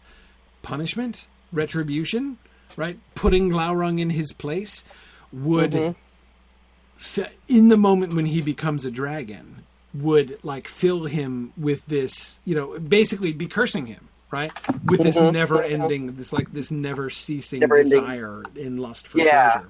punishment, 0.62 1.28
retribution, 1.52 2.38
right, 2.76 2.98
putting 3.16 3.50
Glaurung 3.50 4.00
in 4.00 4.12
his 4.12 4.32
place, 4.32 4.84
would, 5.32 5.72
mm-hmm. 5.72 7.24
in 7.48 7.70
the 7.70 7.78
moment 7.78 8.14
when 8.14 8.28
he 8.28 8.42
becomes 8.42 8.86
a 8.86 8.92
dragon, 8.92 9.64
would 9.94 10.40
like 10.44 10.68
fill 10.68 11.06
him 11.06 11.54
with 11.56 11.86
this, 11.86 12.40
you 12.46 12.56
know, 12.56 12.80
basically 12.80 13.34
be 13.34 13.48
cursing 13.48 13.88
him 13.88 14.10
right? 14.32 14.52
With 14.86 15.04
this 15.04 15.16
mm-hmm. 15.16 15.32
never 15.32 15.62
ending, 15.62 16.16
this 16.16 16.34
like 16.34 16.52
this 16.52 16.72
never 16.72 17.12
ceasing 17.12 17.60
never 17.60 17.84
desire 17.84 18.42
in 18.56 18.78
lust 18.78 19.08
for 19.08 19.20
yeah. 19.20 19.52
treasure 19.52 19.70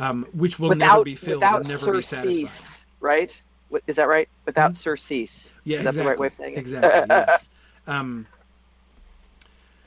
um, 0.00 0.26
which 0.32 0.58
will 0.58 0.70
without, 0.70 0.94
never 0.94 1.04
be 1.04 1.14
filled 1.14 1.42
and 1.42 1.68
never 1.68 2.02
surcease, 2.02 2.24
be 2.24 2.46
satisfied. 2.46 2.78
Right? 3.00 3.42
Is 3.86 3.96
that 3.96 4.08
right? 4.08 4.28
Without 4.46 4.72
mm-hmm. 4.72 4.80
surcease. 4.80 5.52
Yeah, 5.64 5.78
is 5.78 5.86
exactly. 5.86 5.98
that 5.98 6.02
the 6.02 6.08
right 6.08 6.18
way 6.18 6.26
of 6.26 6.34
saying 6.34 6.52
it? 6.54 6.58
Exactly. 6.58 7.06
yes. 7.10 7.48
Um, 7.86 8.26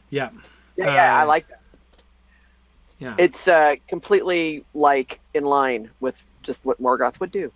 yeah. 0.09 0.30
Yeah, 0.78 0.93
yeah, 0.93 1.18
uh, 1.18 1.22
I 1.22 1.24
like 1.24 1.47
that. 1.49 1.59
Yeah. 2.99 3.16
It's 3.18 3.47
uh, 3.47 3.76
completely 3.88 4.64
like 4.74 5.20
in 5.34 5.43
line 5.43 5.89
with 5.99 6.16
just 6.41 6.64
what 6.64 6.82
Morgoth 6.82 7.20
would 7.20 7.32
do. 7.32 7.51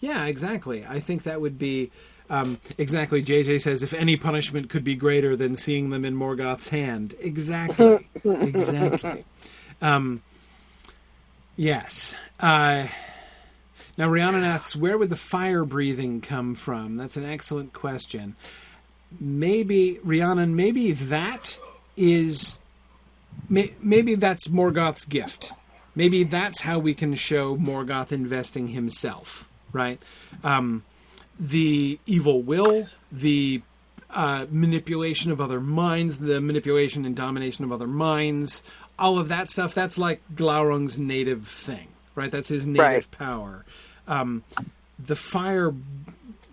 Yeah, 0.00 0.26
exactly. 0.26 0.84
I 0.88 1.00
think 1.00 1.24
that 1.24 1.40
would 1.40 1.58
be 1.58 1.90
um, 2.30 2.58
exactly. 2.78 3.22
JJ 3.22 3.60
says 3.60 3.82
if 3.82 3.94
any 3.94 4.16
punishment 4.16 4.68
could 4.68 4.84
be 4.84 4.94
greater 4.94 5.36
than 5.36 5.56
seeing 5.56 5.90
them 5.90 6.04
in 6.04 6.14
Morgoth's 6.14 6.68
hand. 6.68 7.14
Exactly. 7.20 8.08
exactly. 8.24 9.24
Um, 9.80 10.22
Yes. 11.56 12.14
Uh, 12.40 12.86
now, 13.98 14.08
Rhiannon 14.08 14.44
asks, 14.44 14.74
where 14.74 14.96
would 14.96 15.10
the 15.10 15.16
fire 15.16 15.64
breathing 15.64 16.20
come 16.20 16.54
from? 16.54 16.96
That's 16.96 17.16
an 17.16 17.24
excellent 17.24 17.72
question. 17.72 18.36
Maybe, 19.20 19.98
Rhiannon, 20.02 20.56
maybe 20.56 20.92
that 20.92 21.58
is. 21.96 22.58
May, 23.48 23.74
maybe 23.80 24.14
that's 24.14 24.48
Morgoth's 24.48 25.04
gift. 25.04 25.52
Maybe 25.94 26.24
that's 26.24 26.62
how 26.62 26.78
we 26.78 26.94
can 26.94 27.14
show 27.14 27.56
Morgoth 27.56 28.12
investing 28.12 28.68
himself, 28.68 29.48
right? 29.72 30.00
Um, 30.42 30.84
the 31.38 31.98
evil 32.06 32.42
will, 32.42 32.88
the 33.10 33.62
uh, 34.08 34.46
manipulation 34.50 35.32
of 35.32 35.40
other 35.40 35.60
minds, 35.60 36.18
the 36.18 36.40
manipulation 36.40 37.04
and 37.04 37.16
domination 37.16 37.64
of 37.64 37.72
other 37.72 37.86
minds, 37.86 38.62
all 39.02 39.18
of 39.18 39.28
that 39.28 39.50
stuff, 39.50 39.74
that's 39.74 39.98
like 39.98 40.22
Glaurung's 40.34 40.96
native 40.96 41.48
thing, 41.48 41.88
right? 42.14 42.30
That's 42.30 42.48
his 42.48 42.66
native 42.68 42.80
right. 42.80 43.10
power. 43.10 43.64
Um, 44.06 44.44
the 44.98 45.16
fire, 45.16 45.74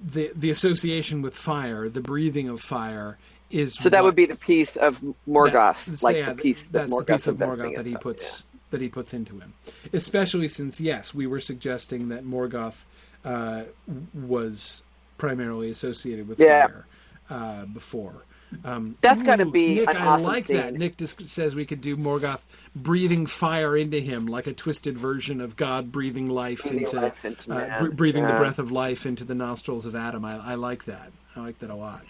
the 0.04 0.32
the 0.36 0.50
association 0.50 1.22
with 1.22 1.36
fire, 1.36 1.88
the 1.89 2.02
breathing 2.02 2.50
of 2.50 2.60
fire 2.60 3.20
is. 3.52 3.76
So 3.76 3.89
that 3.89 4.02
what, 4.02 4.10
would 4.10 4.16
be 4.16 4.26
the 4.26 4.36
piece 4.36 4.76
of 4.78 5.00
Morgoth, 5.28 5.86
that, 5.86 6.04
like 6.04 6.16
yeah, 6.16 6.34
the 6.34 6.41
piece 6.41 6.64
that 6.64 6.72
that's 6.72 6.93
Morgoth 6.93 7.06
the 7.06 7.14
piece 7.14 7.28
of 7.28 7.38
Morgoth 7.38 7.76
that 7.76 7.86
he 7.86 7.95
puts 7.95 8.45
yeah. 8.52 8.60
that 8.72 8.82
he 8.82 8.89
puts 8.89 9.14
into 9.14 9.39
him. 9.39 9.54
Especially 9.93 10.47
since 10.47 10.82
yes, 10.82 11.14
we 11.14 11.28
were 11.28 11.39
suggesting 11.39 12.10
that 12.10 12.26
Morgoth 12.26 12.86
uh, 13.24 13.66
was 14.14 14.82
primarily 15.20 15.70
associated 15.70 16.28
with 16.28 16.39
yeah. 16.39 16.66
fire 16.66 16.86
uh, 17.30 17.66
before. 17.66 18.24
Um, 18.64 18.95
That's 19.02 19.24
got 19.24 19.38
to 19.38 19.45
be 19.45 19.76
Nick. 19.76 19.89
I 19.89 20.06
awesome 20.06 20.28
like 20.28 20.45
scene. 20.45 20.56
that. 20.58 20.74
Nick 20.74 20.97
just 20.97 21.28
says 21.28 21.56
we 21.56 21.66
could 21.66 21.82
do 21.82 21.95
Morgoth 21.95 22.41
breathing 22.76 23.26
fire 23.26 23.78
into 23.78 24.00
him, 24.00 24.26
like 24.26 24.47
a 24.47 24.54
twisted 24.54 24.97
version 24.97 25.41
of 25.41 25.56
God 25.56 25.91
breathing 25.91 26.30
life 26.30 26.64
breathing 26.64 26.84
into, 26.84 26.95
life 27.00 27.26
into 27.26 27.54
uh, 27.54 27.88
breathing 27.89 28.24
yeah. 28.24 28.32
the 28.32 28.38
breath 28.38 28.60
of 28.60 28.72
life 28.72 29.06
into 29.06 29.24
the 29.24 29.36
nostrils 29.36 29.86
of 29.86 29.95
Adam. 29.95 30.26
I, 30.26 30.52
I 30.52 30.56
like 30.56 30.86
that. 30.86 31.12
I 31.36 31.41
like 31.41 31.60
that 31.60 31.70
a 31.70 31.76
lot. 31.76 32.04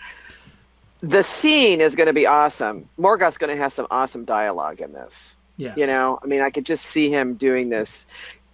The 1.01 1.23
scene 1.23 1.81
is 1.81 1.95
going 1.95 2.07
to 2.07 2.13
be 2.13 2.25
awesome. 2.25 2.87
Morgoth's 2.99 3.37
going 3.37 3.55
to 3.55 3.61
have 3.61 3.71
some 3.71 3.87
awesome 3.89 4.25
dialogue 4.25 4.81
in 4.81 4.91
this. 4.91 5.35
Yes. 5.57 5.77
You 5.77 5.87
know, 5.87 6.19
I 6.23 6.27
mean, 6.27 6.41
I 6.41 6.49
could 6.49 6.65
just 6.65 6.85
see 6.85 7.09
him 7.09 7.35
doing 7.35 7.69
this 7.69 8.05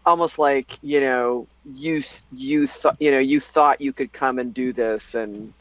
almost 0.06 0.38
like 0.38 0.78
you 0.82 1.00
know 1.00 1.48
you 1.74 2.02
you 2.32 2.68
thought 2.68 2.96
you 3.00 3.12
know 3.12 3.20
you 3.20 3.40
thought 3.40 3.82
you 3.82 3.92
could 3.92 4.14
come 4.14 4.38
and 4.38 4.54
do 4.54 4.72
this 4.72 5.16
and 5.16 5.54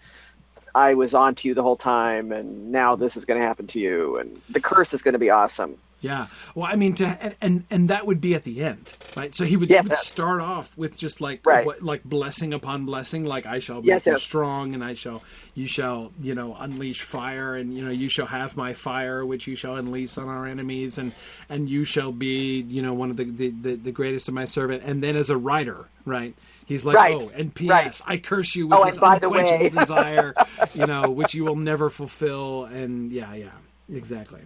I 0.74 0.94
was 0.94 1.14
on 1.14 1.34
to 1.36 1.48
you 1.48 1.54
the 1.54 1.62
whole 1.62 1.76
time, 1.76 2.32
and 2.32 2.72
now 2.72 2.96
this 2.96 3.16
is 3.16 3.24
going 3.24 3.40
to 3.40 3.46
happen 3.46 3.66
to 3.68 3.78
you, 3.78 4.16
and 4.16 4.40
the 4.50 4.60
curse 4.60 4.92
is 4.92 5.02
going 5.02 5.12
to 5.12 5.18
be 5.18 5.30
awesome. 5.30 5.78
Yeah. 6.04 6.26
Well, 6.54 6.66
I 6.70 6.76
mean, 6.76 6.94
to 6.96 7.06
and 7.06 7.34
and, 7.40 7.64
and 7.70 7.88
that 7.88 8.06
would 8.06 8.20
be 8.20 8.34
at 8.34 8.44
the 8.44 8.62
end, 8.62 8.94
right? 9.16 9.34
So 9.34 9.46
he 9.46 9.56
would, 9.56 9.70
yes, 9.70 9.84
he 9.84 9.88
would 9.88 9.98
start 9.98 10.42
off 10.42 10.76
with 10.76 10.98
just 10.98 11.22
like 11.22 11.46
right. 11.46 11.64
what, 11.64 11.80
like 11.80 12.04
blessing 12.04 12.52
upon 12.52 12.84
blessing, 12.84 13.24
like 13.24 13.46
I 13.46 13.58
shall 13.58 13.80
be 13.80 13.88
yes, 13.88 14.02
yes. 14.04 14.22
strong, 14.22 14.74
and 14.74 14.84
I 14.84 14.92
shall 14.92 15.22
you 15.54 15.66
shall 15.66 16.12
you 16.20 16.34
know 16.34 16.58
unleash 16.60 17.00
fire, 17.00 17.54
and 17.54 17.72
you 17.74 17.82
know 17.82 17.90
you 17.90 18.10
shall 18.10 18.26
have 18.26 18.54
my 18.54 18.74
fire, 18.74 19.24
which 19.24 19.46
you 19.46 19.56
shall 19.56 19.76
unleash 19.76 20.18
on 20.18 20.28
our 20.28 20.46
enemies, 20.46 20.98
and 20.98 21.12
and 21.48 21.70
you 21.70 21.86
shall 21.86 22.12
be 22.12 22.60
you 22.60 22.82
know 22.82 22.92
one 22.92 23.08
of 23.08 23.16
the 23.16 23.24
the, 23.24 23.48
the, 23.48 23.74
the 23.76 23.92
greatest 23.92 24.28
of 24.28 24.34
my 24.34 24.44
servant, 24.44 24.82
and 24.84 25.02
then 25.02 25.16
as 25.16 25.30
a 25.30 25.38
writer, 25.38 25.88
right? 26.04 26.34
He's 26.66 26.84
like, 26.84 26.96
right. 26.96 27.20
oh, 27.20 27.30
and 27.34 27.54
P.S. 27.54 27.70
Right. 27.70 28.02
I 28.06 28.16
curse 28.16 28.56
you 28.56 28.68
with 28.68 28.78
oh, 28.78 28.84
this 28.84 28.98
unquenchable 29.00 29.68
desire, 29.80 30.34
you 30.72 30.86
know, 30.86 31.10
which 31.10 31.34
you 31.34 31.44
will 31.44 31.56
never 31.56 31.90
fulfill. 31.90 32.64
And 32.64 33.12
yeah, 33.12 33.34
yeah, 33.34 33.50
exactly. 33.92 34.40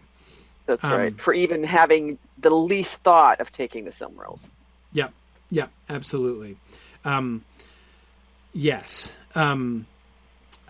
That's 0.67 0.85
um, 0.85 0.93
right. 0.93 1.21
For 1.21 1.33
even 1.33 1.63
having 1.63 2.19
the 2.39 2.51
least 2.51 2.99
thought 3.01 3.41
of 3.41 3.53
taking 3.53 3.85
the 3.85 3.91
Silmarils. 3.91 4.49
Yeah, 4.93 5.09
yeah, 5.51 5.67
absolutely. 5.89 6.57
Um, 7.05 7.45
yes. 8.53 9.15
Um, 9.35 9.87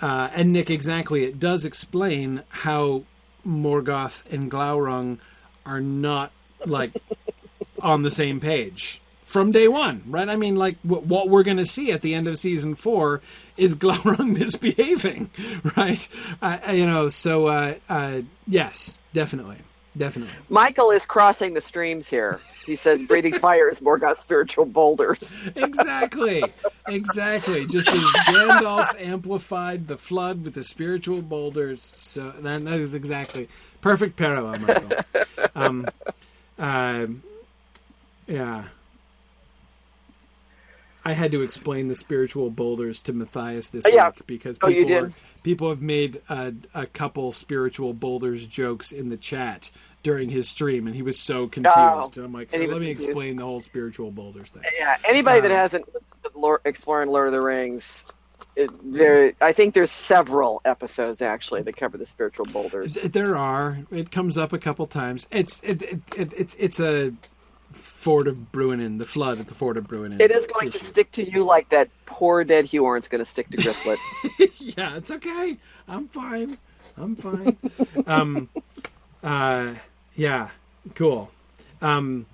uh, 0.01 0.31
and 0.35 0.53
Nick, 0.53 0.71
exactly. 0.71 1.25
It 1.25 1.41
does 1.41 1.65
explain 1.65 2.43
how 2.49 3.05
Morgoth 3.47 4.31
and 4.33 4.51
Glaurung 4.51 5.19
are 5.65 5.81
not 5.81 6.31
like 6.67 6.93
on 7.83 8.03
the 8.03 8.11
same 8.11 8.39
page 8.39 9.01
from 9.29 9.53
day 9.53 9.69
one, 9.69 10.03
right? 10.07 10.27
I 10.27 10.37
mean, 10.37 10.57
like 10.57 10.83
w- 10.83 11.07
what 11.07 11.29
we're 11.29 11.43
going 11.43 11.59
to 11.59 11.67
see 11.67 11.93
at 11.93 12.01
the 12.01 12.15
end 12.15 12.27
of 12.27 12.39
season 12.39 12.75
four 12.75 13.21
is 13.59 13.75
Glaurung 13.77 14.39
misbehaving, 14.39 15.31
right? 15.77 16.09
Uh, 16.41 16.59
you 16.73 16.87
know, 16.87 17.11
so 17.11 17.47
uh, 17.47 17.75
uh, 17.91 18.23
yes, 18.47 18.99
definitely, 19.13 19.59
definitely. 19.97 20.35
Michael 20.49 20.91
is 20.91 21.05
crossing 21.05 21.53
the 21.53 21.61
streams 21.61 22.09
here. 22.09 22.41
He 22.65 22.75
says 22.75 23.03
breathing 23.03 23.35
fire 23.39 23.69
is 23.69 23.83
more 23.83 23.99
Morgoth's 23.99 24.21
spiritual 24.21 24.65
boulders. 24.65 25.31
exactly, 25.55 26.43
exactly. 26.87 27.67
Just 27.67 27.89
as 27.89 28.01
Gandalf 28.01 28.99
amplified 28.99 29.89
the 29.89 29.99
flood 29.99 30.43
with 30.43 30.55
the 30.55 30.65
spiritual 30.65 31.21
boulders, 31.21 31.93
so 31.95 32.31
that, 32.31 32.65
that 32.65 32.81
is 32.81 32.95
exactly 32.95 33.47
perfect 33.83 34.17
parallel, 34.17 34.59
Michael. 34.59 35.05
Um, 35.55 35.87
uh, 36.59 37.07
yeah. 38.27 38.65
I 41.09 41.13
had 41.13 41.33
to 41.33 41.41
explain 41.41 41.89
the 41.89 41.95
spiritual 41.95 42.51
boulders 42.51 43.01
to 43.03 43.15
Matthias 43.15 43.71
this 43.71 43.87
yeah. 43.91 44.09
week 44.09 44.27
because 44.27 44.59
oh, 44.61 44.69
people 44.69 44.95
are, 44.95 45.13
people 45.43 45.71
have 45.71 45.81
made 45.81 46.21
a, 46.29 46.53
a, 46.75 46.85
couple 46.85 47.33
spiritual 47.33 47.95
boulders 47.95 48.45
jokes 48.45 48.93
in 48.93 49.09
the 49.09 49.17
chat 49.17 49.71
during 50.03 50.29
his 50.29 50.51
stream, 50.51 50.87
and 50.87 50.95
he 50.95 51.01
was 51.01 51.19
so 51.19 51.49
confused. 51.49 51.75
Oh, 51.75 52.11
and 52.17 52.25
I'm 52.27 52.33
like, 52.35 52.53
let 52.53 52.61
me 52.61 52.69
confused. 52.69 53.07
explain 53.07 53.37
the 53.37 53.45
whole 53.45 53.63
spiritual 53.63 54.11
boulders 54.11 54.51
thing. 54.51 54.65
Yeah, 54.79 54.99
anybody 55.03 55.39
um, 55.39 55.49
that 55.49 55.57
hasn't 55.57 55.87
exploring 56.67 57.09
Lord 57.09 57.29
of 57.29 57.33
the 57.33 57.41
Rings 57.41 58.05
it, 58.55 58.71
there, 58.93 59.33
I 59.41 59.55
think 59.55 59.73
there's 59.73 59.91
several 59.91 60.61
episodes 60.67 61.23
actually 61.23 61.63
that 61.63 61.77
cover 61.77 61.97
the 61.97 62.05
spiritual 62.05 62.45
boulders. 62.53 62.99
There 63.03 63.35
are. 63.35 63.79
It 63.91 64.11
comes 64.11 64.37
up 64.37 64.53
a 64.53 64.59
couple 64.59 64.85
times. 64.87 65.27
It's 65.31 65.59
it, 65.63 65.81
it, 65.83 66.01
it 66.17 66.33
it's 66.37 66.55
it's 66.57 66.81
a 66.81 67.15
Ford 67.73 68.27
of 68.27 68.53
Bruinen, 68.53 68.99
the 68.99 69.05
flood 69.05 69.41
at 69.41 69.47
the 69.47 69.55
Ford 69.55 69.77
of 69.77 69.87
Bruinen. 69.87 70.21
It 70.21 70.31
is 70.31 70.47
going 70.47 70.69
issue. 70.69 70.79
to 70.79 70.85
stick 70.85 71.13
to 71.13 71.29
you 71.29 71.45
like 71.45 71.69
that 71.71 71.89
poor 72.07 72.45
dead 72.45 72.67
Huorn's 72.67 73.09
going 73.09 73.21
to 73.21 73.29
stick 73.29 73.49
to 73.51 73.57
Grifflet. 73.57 73.99
yeah, 74.77 74.97
it's 74.97 75.11
okay. 75.11 75.57
I'm 75.87 76.09
fine. 76.09 76.59
I'm 76.97 77.17
fine. 77.17 77.57
um, 78.07 78.49
uh, 79.23 79.75
yeah, 80.15 80.51
cool. 80.95 81.31
Um, 81.81 82.27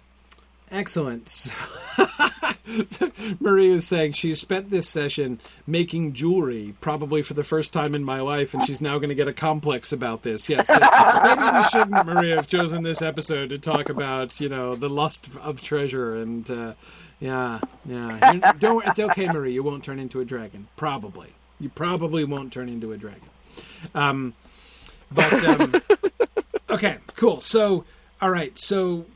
excellent. 0.75 1.53
Maria 3.41 3.75
is 3.75 3.87
saying 3.87 4.12
she 4.12 4.35
spent 4.35 4.70
this 4.70 4.89
session 4.89 5.41
making 5.66 6.12
jewelry, 6.12 6.75
probably 6.81 7.22
for 7.22 7.35
the 7.35 7.45
first 7.45 7.72
time 7.72 7.95
in 7.95 8.03
my 8.05 8.20
life, 8.20 8.55
and 8.55 8.62
she's 8.64 8.81
now 8.81 8.99
going 8.99 9.09
to 9.11 9.14
get 9.14 9.29
a 9.29 9.33
complex 9.33 9.93
about 9.93 10.22
this. 10.22 10.49
Yes, 10.49 10.68
maybe 10.68 11.57
we 11.57 11.62
shouldn't, 11.64 12.07
Maria, 12.07 12.37
have 12.37 12.47
chosen 12.47 12.83
this 12.83 13.03
episode 13.03 13.51
to 13.51 13.59
talk 13.59 13.89
about, 13.89 14.41
you 14.41 14.49
know, 14.49 14.75
the 14.75 14.89
lust 14.91 15.29
of 15.41 15.61
treasure 15.61 16.16
and, 16.20 16.51
uh, 16.51 16.75
yeah, 17.20 17.61
yeah. 17.87 18.33
You- 18.33 18.41
don't. 18.59 18.87
It's 18.87 18.99
okay, 18.99 19.27
Maria. 19.29 19.53
You 19.53 19.62
won't 19.62 19.85
turn 19.85 19.99
into 19.99 20.20
a 20.20 20.25
dragon. 20.25 20.68
Probably. 20.77 21.29
You 21.61 21.68
probably 21.68 22.25
won't 22.25 22.53
turn 22.53 22.68
into 22.68 22.93
a 22.93 22.97
dragon. 22.99 23.29
Um, 23.95 24.35
but 25.11 25.45
um, 25.45 25.81
okay, 26.70 26.99
cool. 27.16 27.41
So, 27.41 27.85
all 28.20 28.31
right. 28.31 28.59
So, 28.59 29.07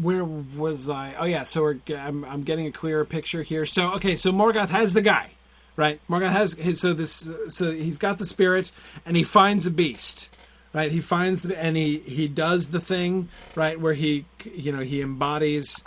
where 0.00 0.24
was 0.24 0.88
I? 0.88 1.14
Oh 1.18 1.24
yeah. 1.24 1.42
So 1.44 1.62
we're, 1.62 1.78
I'm 1.96 2.24
I'm 2.24 2.42
getting 2.42 2.66
a 2.66 2.72
clearer 2.72 3.04
picture 3.04 3.42
here. 3.42 3.66
So 3.66 3.92
okay. 3.94 4.16
So 4.16 4.32
Morgoth 4.32 4.68
has 4.68 4.92
the 4.92 5.02
guy, 5.02 5.30
right? 5.76 6.00
Morgoth 6.08 6.30
has 6.30 6.54
his. 6.54 6.80
So 6.80 6.92
this. 6.92 7.28
So 7.48 7.70
he's 7.72 7.98
got 7.98 8.18
the 8.18 8.26
spirit, 8.26 8.70
and 9.04 9.16
he 9.16 9.24
finds 9.24 9.66
a 9.66 9.70
beast. 9.70 10.30
Right, 10.72 10.92
he 10.92 11.00
finds 11.00 11.42
the, 11.44 11.58
and 11.58 11.74
he 11.74 12.00
he 12.00 12.28
does 12.28 12.68
the 12.68 12.80
thing 12.80 13.30
right 13.54 13.80
where 13.80 13.94
he 13.94 14.26
you 14.44 14.72
know 14.72 14.80
he 14.80 15.00
embodies 15.00 15.82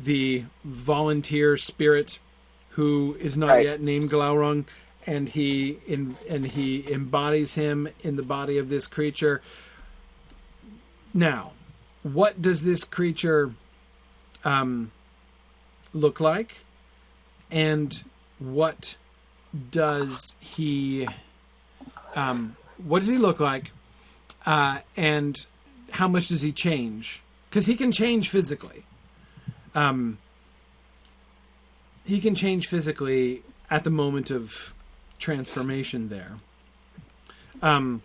the 0.00 0.44
volunteer 0.64 1.58
spirit 1.58 2.18
who 2.70 3.14
is 3.20 3.36
not 3.36 3.48
Right. 3.48 3.66
yet 3.66 3.82
named 3.82 4.10
Glaurung, 4.10 4.64
and 5.06 5.28
he 5.28 5.80
in 5.86 6.16
and 6.30 6.46
he 6.46 6.90
embodies 6.90 7.54
him 7.56 7.88
in 8.02 8.16
the 8.16 8.22
body 8.22 8.56
of 8.56 8.70
this 8.70 8.86
creature. 8.86 9.42
Now, 11.12 11.52
what 12.02 12.40
does 12.42 12.64
this 12.64 12.84
creature 12.84 13.52
um, 14.44 14.90
look 15.92 16.20
like, 16.20 16.58
and 17.50 18.02
what 18.38 18.96
does 19.70 20.34
he 20.40 21.06
um, 22.14 22.56
what 22.84 23.00
does 23.00 23.08
he 23.08 23.18
look 23.18 23.40
like, 23.40 23.70
uh, 24.46 24.78
and 24.96 25.46
how 25.90 26.08
much 26.08 26.28
does 26.28 26.42
he 26.42 26.52
change? 26.52 27.22
Because 27.48 27.66
he 27.66 27.76
can 27.76 27.92
change 27.92 28.28
physically. 28.28 28.84
Um, 29.74 30.18
he 32.04 32.20
can 32.20 32.34
change 32.34 32.66
physically 32.66 33.42
at 33.70 33.84
the 33.84 33.90
moment 33.90 34.30
of 34.30 34.74
transformation. 35.18 36.08
There, 36.08 36.32
um, 37.60 38.02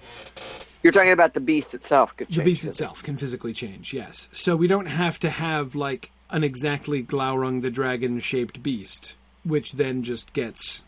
You're 0.87 0.93
talking 0.93 1.11
about 1.11 1.33
the 1.33 1.41
beast 1.41 1.73
itself. 1.73 2.15
Could 2.15 2.29
the 2.29 2.43
beast 2.43 2.63
itself 2.63 3.03
can 3.03 3.17
physically 3.17 3.51
change. 3.51 3.91
Yes, 3.91 4.29
so 4.31 4.55
we 4.55 4.67
don't 4.67 4.85
have 4.85 5.19
to 5.19 5.29
have 5.29 5.75
like 5.75 6.11
an 6.29 6.45
exactly 6.45 7.03
Glaurung 7.03 7.61
the 7.61 7.69
dragon 7.69 8.21
shaped 8.21 8.63
beast, 8.63 9.17
which 9.43 9.73
then 9.73 10.01
just 10.01 10.31
gets 10.31 10.83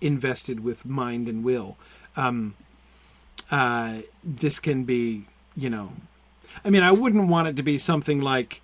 invested 0.00 0.64
with 0.64 0.84
mind 0.84 1.28
and 1.28 1.44
will. 1.44 1.76
Um, 2.16 2.56
uh, 3.48 3.98
this 4.24 4.58
can 4.58 4.82
be, 4.82 5.26
you 5.56 5.70
know, 5.70 5.92
I 6.64 6.70
mean, 6.70 6.82
I 6.82 6.90
wouldn't 6.90 7.28
want 7.28 7.46
it 7.46 7.54
to 7.54 7.62
be 7.62 7.78
something 7.78 8.20
like, 8.20 8.60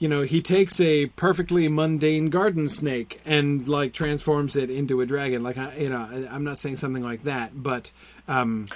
you 0.00 0.08
know, 0.08 0.22
he 0.22 0.42
takes 0.42 0.80
a 0.80 1.06
perfectly 1.06 1.68
mundane 1.68 2.28
garden 2.28 2.68
snake 2.68 3.20
and 3.24 3.68
like 3.68 3.92
transforms 3.92 4.56
it 4.56 4.68
into 4.68 5.00
a 5.00 5.06
dragon. 5.06 5.44
Like, 5.44 5.58
I, 5.58 5.76
you 5.76 5.90
know, 5.90 6.08
I- 6.10 6.26
I'm 6.34 6.42
not 6.42 6.58
saying 6.58 6.78
something 6.78 7.04
like 7.04 7.22
that, 7.22 7.52
but 7.62 7.92
um, 8.26 8.66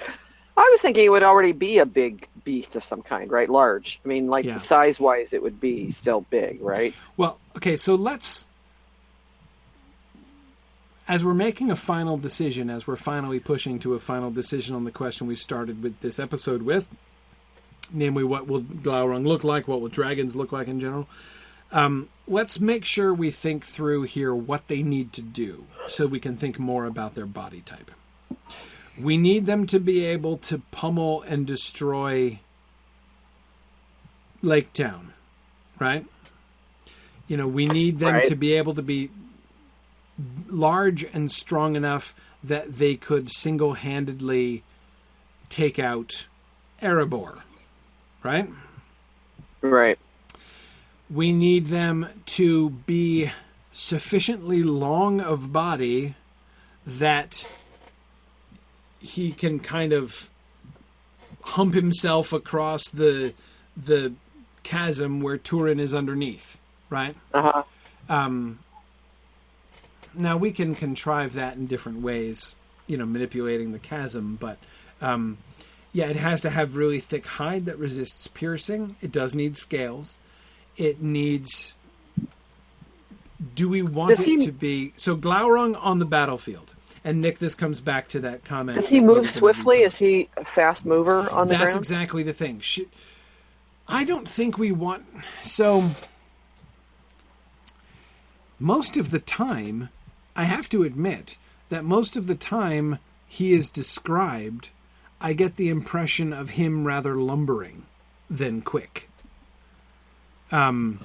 I 0.59 0.69
was 0.71 0.81
thinking 0.81 1.05
it 1.05 1.09
would 1.09 1.23
already 1.23 1.53
be 1.53 1.77
a 1.77 1.85
big 1.85 2.27
beast 2.43 2.75
of 2.75 2.83
some 2.83 3.01
kind, 3.01 3.31
right? 3.31 3.49
Large. 3.49 4.01
I 4.03 4.07
mean, 4.07 4.27
like 4.27 4.43
Yeah. 4.43 4.57
size 4.57 4.99
wise, 4.99 5.31
it 5.31 5.41
would 5.41 5.61
be 5.61 5.89
still 5.89 6.21
big, 6.29 6.61
right? 6.61 6.93
Well, 7.15 7.39
okay, 7.55 7.77
so 7.77 7.95
let's. 7.95 8.45
As 11.07 11.23
we're 11.23 11.33
making 11.33 11.71
a 11.71 11.75
final 11.75 12.17
decision, 12.17 12.69
as 12.69 12.85
we're 12.85 12.97
finally 12.97 13.39
pushing 13.39 13.79
to 13.79 13.93
a 13.93 13.99
final 13.99 14.31
decision 14.31 14.75
on 14.75 14.83
the 14.83 14.91
question 14.91 15.27
we 15.27 15.35
started 15.35 15.81
with 15.81 16.01
this 16.01 16.19
episode 16.19 16.61
with, 16.63 16.87
namely 17.91 18.23
what 18.25 18.45
will 18.45 18.61
Glaurung 18.61 19.25
look 19.25 19.43
like, 19.45 19.67
what 19.67 19.79
will 19.81 19.87
dragons 19.87 20.35
look 20.35 20.51
like 20.51 20.67
in 20.67 20.79
general, 20.79 21.07
um, 21.71 22.09
let's 22.27 22.59
make 22.59 22.83
sure 22.83 23.13
we 23.13 23.31
think 23.31 23.65
through 23.65 24.03
here 24.03 24.35
what 24.35 24.67
they 24.67 24.83
need 24.83 25.13
to 25.13 25.21
do 25.21 25.65
so 25.87 26.05
we 26.05 26.19
can 26.19 26.35
think 26.35 26.59
more 26.59 26.85
about 26.85 27.15
their 27.15 27.25
body 27.25 27.61
type. 27.61 27.91
We 28.99 29.17
need 29.17 29.45
them 29.45 29.65
to 29.67 29.79
be 29.79 30.03
able 30.05 30.37
to 30.37 30.59
pummel 30.71 31.21
and 31.21 31.47
destroy 31.47 32.39
Lake 34.41 34.73
Town, 34.73 35.13
right? 35.79 36.05
You 37.27 37.37
know, 37.37 37.47
we 37.47 37.65
need 37.65 37.99
them 37.99 38.15
Right. 38.15 38.25
to 38.25 38.35
be 38.35 38.53
able 38.53 38.73
to 38.75 38.81
be 38.81 39.09
large 40.47 41.03
and 41.03 41.31
strong 41.31 41.75
enough 41.75 42.13
that 42.43 42.73
they 42.73 42.95
could 42.95 43.29
single 43.31 43.73
handedly 43.75 44.63
take 45.47 45.79
out 45.79 46.27
Erebor, 46.81 47.39
right? 48.23 48.49
Right. 49.61 49.99
We 51.09 51.31
need 51.31 51.67
them 51.67 52.07
to 52.37 52.69
be 52.69 53.31
sufficiently 53.71 54.63
long 54.63 55.19
of 55.21 55.51
body 55.53 56.15
that 56.85 57.45
he 58.99 59.31
can 59.31 59.59
kind 59.59 59.93
of 59.93 60.29
hump 61.41 61.73
himself 61.73 62.33
across 62.33 62.89
the 62.89 63.33
the 63.77 64.13
chasm 64.63 65.21
where 65.21 65.37
Turin 65.37 65.79
is 65.79 65.93
underneath, 65.93 66.57
right? 66.89 67.15
Uh 67.33 67.51
huh. 67.51 67.63
Um, 68.09 68.59
now 70.13 70.37
we 70.37 70.51
can 70.51 70.75
contrive 70.75 71.33
that 71.33 71.55
in 71.55 71.67
different 71.67 72.01
ways, 72.01 72.55
you 72.87 72.97
know, 72.97 73.05
manipulating 73.05 73.71
the 73.71 73.79
chasm, 73.79 74.37
but 74.39 74.57
um, 75.01 75.37
yeah, 75.93 76.07
it 76.07 76.15
has 76.17 76.41
to 76.41 76.49
have 76.49 76.75
really 76.75 76.99
thick 76.99 77.25
hide 77.25 77.65
that 77.65 77.77
resists 77.79 78.27
piercing. 78.27 78.95
It 79.01 79.11
does 79.11 79.33
need 79.33 79.57
scales. 79.57 80.17
It 80.77 81.01
needs. 81.01 81.75
Do 83.55 83.69
we 83.69 83.81
want 83.81 84.09
Does 84.09 84.19
it 84.19 84.25
he- 84.25 84.37
to 84.39 84.51
be 84.51 84.93
so 84.97 85.15
Glaurung 85.15 85.77
on 85.81 85.99
the 85.99 86.05
battlefield? 86.05 86.73
And 87.09 87.21
Nick, 87.21 87.39
this 87.39 87.55
comes 87.55 87.79
back 87.79 88.07
to 88.09 88.19
that 88.19 88.45
comment. 88.45 88.75
Does 88.75 88.87
he 88.87 88.99
move 88.99 89.17
was 89.17 89.31
gonna 89.31 89.33
be 89.33 89.39
swiftly? 89.39 89.81
Is 89.81 89.97
he 89.97 90.29
a 90.37 90.45
fast 90.45 90.85
mover 90.85 91.27
on 91.31 91.47
the 91.47 91.55
That's 91.55 91.73
ground? 91.73 91.77
exactly 91.77 92.21
the 92.21 92.33
thing. 92.33 92.59
Should, 92.59 92.87
I 93.87 94.03
don't 94.03 94.29
think 94.29 94.59
we 94.59 94.71
want. 94.71 95.07
So, 95.41 95.89
most 98.59 98.95
of 98.95 99.09
the 99.09 99.17
time, 99.17 99.89
I 100.35 100.43
have 100.43 100.69
to 100.69 100.83
admit 100.83 101.35
that 101.69 101.83
most 101.83 102.15
of 102.15 102.27
the 102.27 102.35
time 102.35 102.99
he 103.25 103.53
is 103.53 103.71
described, 103.71 104.69
I 105.19 105.33
get 105.33 105.55
the 105.55 105.69
impression 105.69 106.31
of 106.31 106.51
him 106.51 106.85
rather 106.85 107.15
lumbering 107.15 107.87
than 108.29 108.61
quick. 108.61 109.09
Um. 110.51 111.03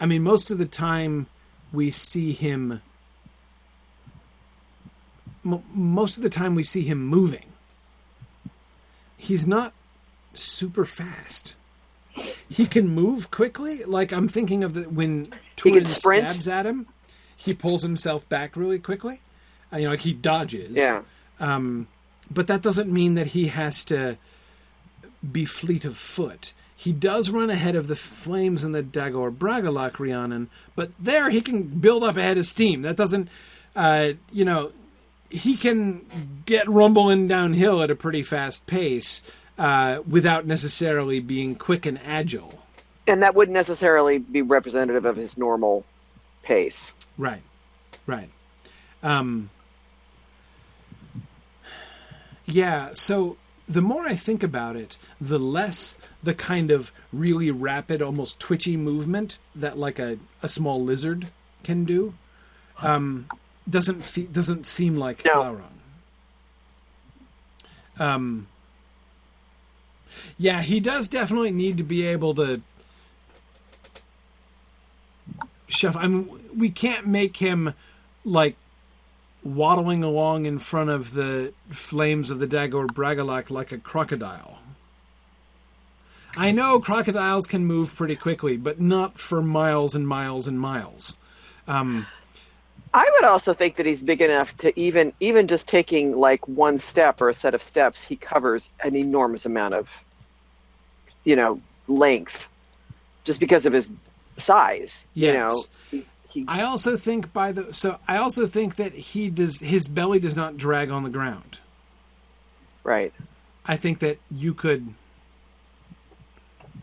I 0.00 0.06
mean, 0.06 0.22
most 0.22 0.50
of 0.50 0.58
the 0.58 0.66
time 0.66 1.26
we 1.72 1.90
see 1.90 2.32
him 2.32 2.80
m- 5.44 5.64
most 5.72 6.16
of 6.16 6.22
the 6.22 6.30
time 6.30 6.54
we 6.54 6.62
see 6.62 6.82
him 6.82 7.04
moving. 7.06 7.44
He's 9.16 9.46
not 9.46 9.72
super 10.34 10.84
fast. 10.84 11.56
He 12.48 12.66
can 12.66 12.88
move 12.88 13.30
quickly. 13.30 13.84
Like 13.84 14.12
I'm 14.12 14.28
thinking 14.28 14.64
of 14.64 14.74
the 14.74 14.82
when 14.84 15.32
Turin 15.56 15.86
stabs 15.86 16.48
at 16.48 16.66
him, 16.66 16.86
he 17.36 17.54
pulls 17.54 17.82
himself 17.82 18.28
back 18.28 18.56
really 18.56 18.78
quickly. 18.78 19.20
Uh, 19.72 19.78
you 19.78 19.84
know, 19.84 19.90
like 19.90 20.00
he 20.00 20.12
dodges. 20.12 20.72
Yeah. 20.72 21.02
Um, 21.40 21.86
but 22.30 22.46
that 22.48 22.62
doesn't 22.62 22.90
mean 22.92 23.14
that 23.14 23.28
he 23.28 23.48
has 23.48 23.84
to 23.84 24.18
be 25.32 25.44
fleet 25.44 25.84
of 25.84 25.96
foot. 25.96 26.52
He 26.78 26.92
does 26.92 27.30
run 27.30 27.50
ahead 27.50 27.74
of 27.74 27.88
the 27.88 27.96
flames 27.96 28.62
in 28.62 28.70
the 28.70 28.84
Dagor 28.84 29.36
Bragollach 29.36 29.98
Rhiannon, 29.98 30.48
but 30.76 30.92
there 30.96 31.28
he 31.28 31.40
can 31.40 31.64
build 31.64 32.04
up 32.04 32.16
ahead 32.16 32.38
of 32.38 32.46
steam. 32.46 32.82
That 32.82 32.96
doesn't, 32.96 33.28
uh, 33.74 34.12
you 34.30 34.44
know, 34.44 34.70
he 35.28 35.56
can 35.56 36.06
get 36.46 36.68
rumbling 36.68 37.26
downhill 37.26 37.82
at 37.82 37.90
a 37.90 37.96
pretty 37.96 38.22
fast 38.22 38.64
pace 38.68 39.22
uh, 39.58 40.02
without 40.08 40.46
necessarily 40.46 41.18
being 41.18 41.56
quick 41.56 41.84
and 41.84 41.98
agile. 42.04 42.62
And 43.08 43.24
that 43.24 43.34
wouldn't 43.34 43.54
necessarily 43.54 44.18
be 44.18 44.42
representative 44.42 45.04
of 45.04 45.16
his 45.16 45.36
normal 45.36 45.84
pace. 46.44 46.92
Right, 47.16 47.42
right. 48.06 48.30
Um, 49.02 49.50
yeah, 52.46 52.92
so 52.92 53.36
the 53.68 53.82
more 53.82 54.06
I 54.06 54.14
think 54.14 54.42
about 54.42 54.76
it, 54.76 54.96
the 55.20 55.38
less 55.38 55.96
the 56.22 56.34
kind 56.34 56.70
of 56.70 56.90
really 57.12 57.50
rapid, 57.50 58.00
almost 58.00 58.40
twitchy 58.40 58.76
movement 58.76 59.38
that 59.54 59.78
like 59.78 59.98
a, 59.98 60.18
a 60.42 60.48
small 60.48 60.82
lizard 60.82 61.28
can 61.62 61.84
do 61.84 62.14
um, 62.80 63.26
doesn't 63.68 64.02
fe- 64.04 64.26
doesn't 64.30 64.66
seem 64.66 64.94
like 64.96 65.24
No. 65.24 65.32
Glaurung. 65.32 65.62
Um, 68.00 68.46
yeah, 70.38 70.62
he 70.62 70.80
does 70.80 71.08
definitely 71.08 71.50
need 71.50 71.76
to 71.78 71.82
be 71.82 72.06
able 72.06 72.34
to 72.36 72.62
shuffle. 75.66 76.00
I 76.00 76.06
mean, 76.06 76.40
we 76.56 76.70
can't 76.70 77.06
make 77.06 77.36
him 77.38 77.74
like 78.24 78.56
waddling 79.54 80.04
along 80.04 80.46
in 80.46 80.58
front 80.58 80.90
of 80.90 81.12
the 81.12 81.52
flames 81.70 82.30
of 82.30 82.38
the 82.38 82.46
Dagor 82.46 82.86
Bragollach 82.86 83.50
like 83.50 83.72
a 83.72 83.78
crocodile. 83.78 84.58
I 86.36 86.52
know 86.52 86.78
crocodiles 86.78 87.46
can 87.46 87.64
move 87.64 87.94
pretty 87.96 88.14
quickly, 88.14 88.56
but 88.56 88.80
not 88.80 89.18
for 89.18 89.42
miles 89.42 89.94
and 89.94 90.06
miles 90.06 90.46
and 90.46 90.60
miles. 90.60 91.16
Um, 91.66 92.06
I 92.94 93.08
would 93.14 93.24
also 93.24 93.52
think 93.52 93.76
that 93.76 93.86
he's 93.86 94.02
big 94.02 94.20
enough 94.20 94.56
to 94.58 94.78
even 94.78 95.12
even 95.20 95.48
just 95.48 95.68
taking 95.68 96.16
like 96.16 96.46
one 96.46 96.78
step 96.78 97.20
or 97.20 97.28
a 97.28 97.34
set 97.34 97.54
of 97.54 97.62
steps, 97.62 98.04
he 98.04 98.16
covers 98.16 98.70
an 98.82 98.96
enormous 98.96 99.46
amount 99.46 99.74
of, 99.74 99.90
you 101.24 101.36
know, 101.36 101.60
length, 101.86 102.48
just 103.24 103.40
because 103.40 103.66
of 103.66 103.72
his 103.72 103.88
size. 104.36 105.06
You 105.14 105.32
know, 105.32 105.62
Yes. 105.90 106.04
He, 106.28 106.44
I 106.46 106.62
also 106.62 106.96
think 106.96 107.32
by 107.32 107.52
the 107.52 107.72
so 107.72 107.98
I 108.06 108.18
also 108.18 108.46
think 108.46 108.76
that 108.76 108.92
he 108.92 109.30
does 109.30 109.60
his 109.60 109.88
belly 109.88 110.18
does 110.18 110.36
not 110.36 110.56
drag 110.56 110.90
on 110.90 111.02
the 111.02 111.10
ground. 111.10 111.58
right. 112.84 113.12
I 113.64 113.76
think 113.76 113.98
that 113.98 114.18
you 114.30 114.54
could. 114.54 114.94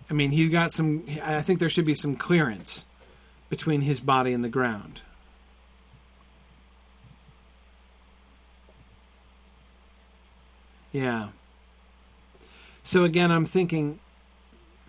I 0.09 0.13
mean, 0.13 0.31
he's 0.31 0.49
got 0.49 0.71
some. 0.71 1.03
I 1.23 1.41
think 1.41 1.59
there 1.59 1.69
should 1.69 1.85
be 1.85 1.95
some 1.95 2.15
clearance 2.15 2.85
between 3.49 3.81
his 3.81 3.99
body 3.99 4.33
and 4.33 4.43
the 4.43 4.49
ground. 4.49 5.01
Yeah. 10.91 11.29
So 12.83 13.03
again, 13.03 13.31
I'm 13.31 13.45
thinking, 13.45 13.99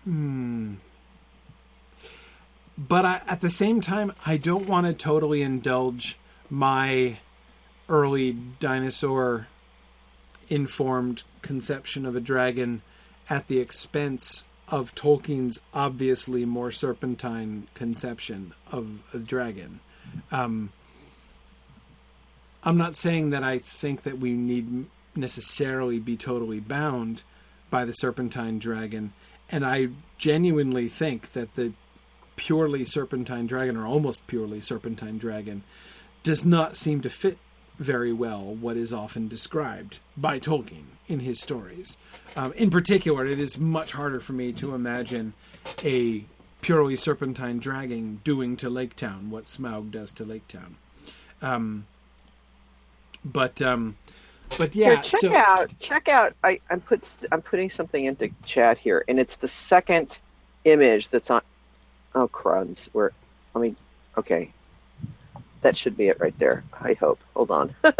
hmm. 0.03 0.75
But 2.77 3.05
I, 3.05 3.21
at 3.27 3.41
the 3.41 3.49
same 3.49 3.81
time, 3.81 4.13
I 4.25 4.37
don't 4.37 4.67
want 4.67 4.85
to 4.85 4.93
totally 4.93 5.41
indulge 5.41 6.17
my 6.49 7.17
early 7.89 8.33
dinosaur 8.59 9.47
informed 10.49 11.23
conception 11.41 12.05
of 12.05 12.15
a 12.15 12.19
dragon 12.19 12.81
at 13.29 13.47
the 13.47 13.59
expense 13.59 14.47
of 14.67 14.93
Tolkien's 14.95 15.59
obviously 15.73 16.45
more 16.45 16.71
serpentine 16.71 17.67
conception 17.73 18.53
of 18.71 19.01
a 19.13 19.19
dragon. 19.19 19.79
Um, 20.31 20.71
I'm 22.63 22.77
not 22.77 22.95
saying 22.95 23.29
that 23.31 23.43
I 23.43 23.59
think 23.59 24.03
that 24.03 24.19
we 24.19 24.33
need 24.33 24.85
necessarily 25.15 25.99
be 25.99 26.17
totally 26.17 26.59
bound 26.59 27.23
by 27.69 27.85
the 27.85 27.93
serpentine 27.93 28.59
dragon, 28.59 29.13
and 29.49 29.65
I 29.65 29.89
genuinely 30.17 30.87
think 30.87 31.33
that 31.33 31.55
the 31.55 31.73
purely 32.37 32.85
serpentine 32.85 33.45
dragon, 33.45 33.75
or 33.75 33.85
almost 33.85 34.25
purely 34.27 34.61
serpentine 34.61 35.17
dragon, 35.17 35.63
does 36.23 36.45
not 36.45 36.77
seem 36.77 37.01
to 37.01 37.09
fit 37.09 37.37
very 37.77 38.13
well 38.13 38.41
what 38.41 38.77
is 38.77 38.93
often 38.93 39.27
described 39.27 39.99
by 40.15 40.39
Tolkien 40.39 40.85
in 41.07 41.19
his 41.19 41.41
stories. 41.41 41.97
Um, 42.35 42.53
in 42.53 42.69
particular, 42.69 43.25
it 43.25 43.39
is 43.39 43.57
much 43.57 43.91
harder 43.91 44.19
for 44.19 44.33
me 44.33 44.53
to 44.53 44.73
imagine 44.73 45.33
a 45.83 46.23
purely 46.61 46.95
serpentine 46.95 47.59
dragon 47.59 48.21
doing 48.23 48.57
to 48.57 48.69
Lake 48.69 48.95
Town 48.95 49.29
what 49.29 49.45
Smaug 49.45 49.91
does 49.91 50.11
to 50.13 50.25
Lake 50.25 50.47
Town. 50.47 50.75
Um, 51.41 51.85
but 53.23 53.61
um, 53.61 53.97
but 54.57 54.75
yeah, 54.75 54.95
Here, 54.95 55.03
check 55.03 55.21
so 55.21 55.35
out 55.35 55.79
check 55.79 56.07
out. 56.07 56.33
I, 56.43 56.59
I'm 56.69 56.81
put 56.81 57.03
I'm 57.31 57.41
putting 57.41 57.69
something 57.69 58.05
into 58.05 58.29
chat 58.45 58.77
here, 58.77 59.03
and 59.07 59.19
it's 59.19 59.35
the 59.35 59.47
second 59.47 60.19
image 60.65 61.09
that's 61.09 61.29
on. 61.29 61.41
Oh 62.19 62.27
crumbs! 62.27 62.89
Where? 62.93 63.11
Let 63.53 63.61
me. 63.61 63.75
Okay, 64.17 64.51
that 65.61 65.77
should 65.77 65.95
be 65.95 66.07
it 66.07 66.19
right 66.19 66.37
there. 66.39 66.63
I 66.81 66.93
hope. 66.93 67.19
Hold 67.35 67.51
on. 67.51 67.75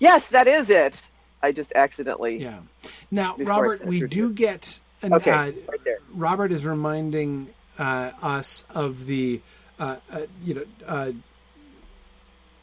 yes, 0.00 0.28
that 0.30 0.48
is 0.48 0.68
it. 0.68 1.00
I 1.44 1.52
just 1.52 1.72
accidentally. 1.76 2.38
yeah. 2.38 2.58
Now, 3.12 3.36
Robert, 3.38 3.84
we 3.84 4.00
do 4.00 4.08
to- 4.08 4.32
get 4.32 4.80
an, 5.02 5.14
Okay, 5.14 5.30
uh, 5.30 5.52
right 5.68 5.84
there. 5.84 5.98
Robert 6.12 6.50
is 6.50 6.64
reminding 6.66 7.48
uh, 7.78 8.10
us 8.20 8.64
of 8.74 9.06
the, 9.06 9.40
uh, 9.78 9.96
uh, 10.10 10.22
you 10.42 10.54
know, 10.54 10.64
uh, 10.86 11.12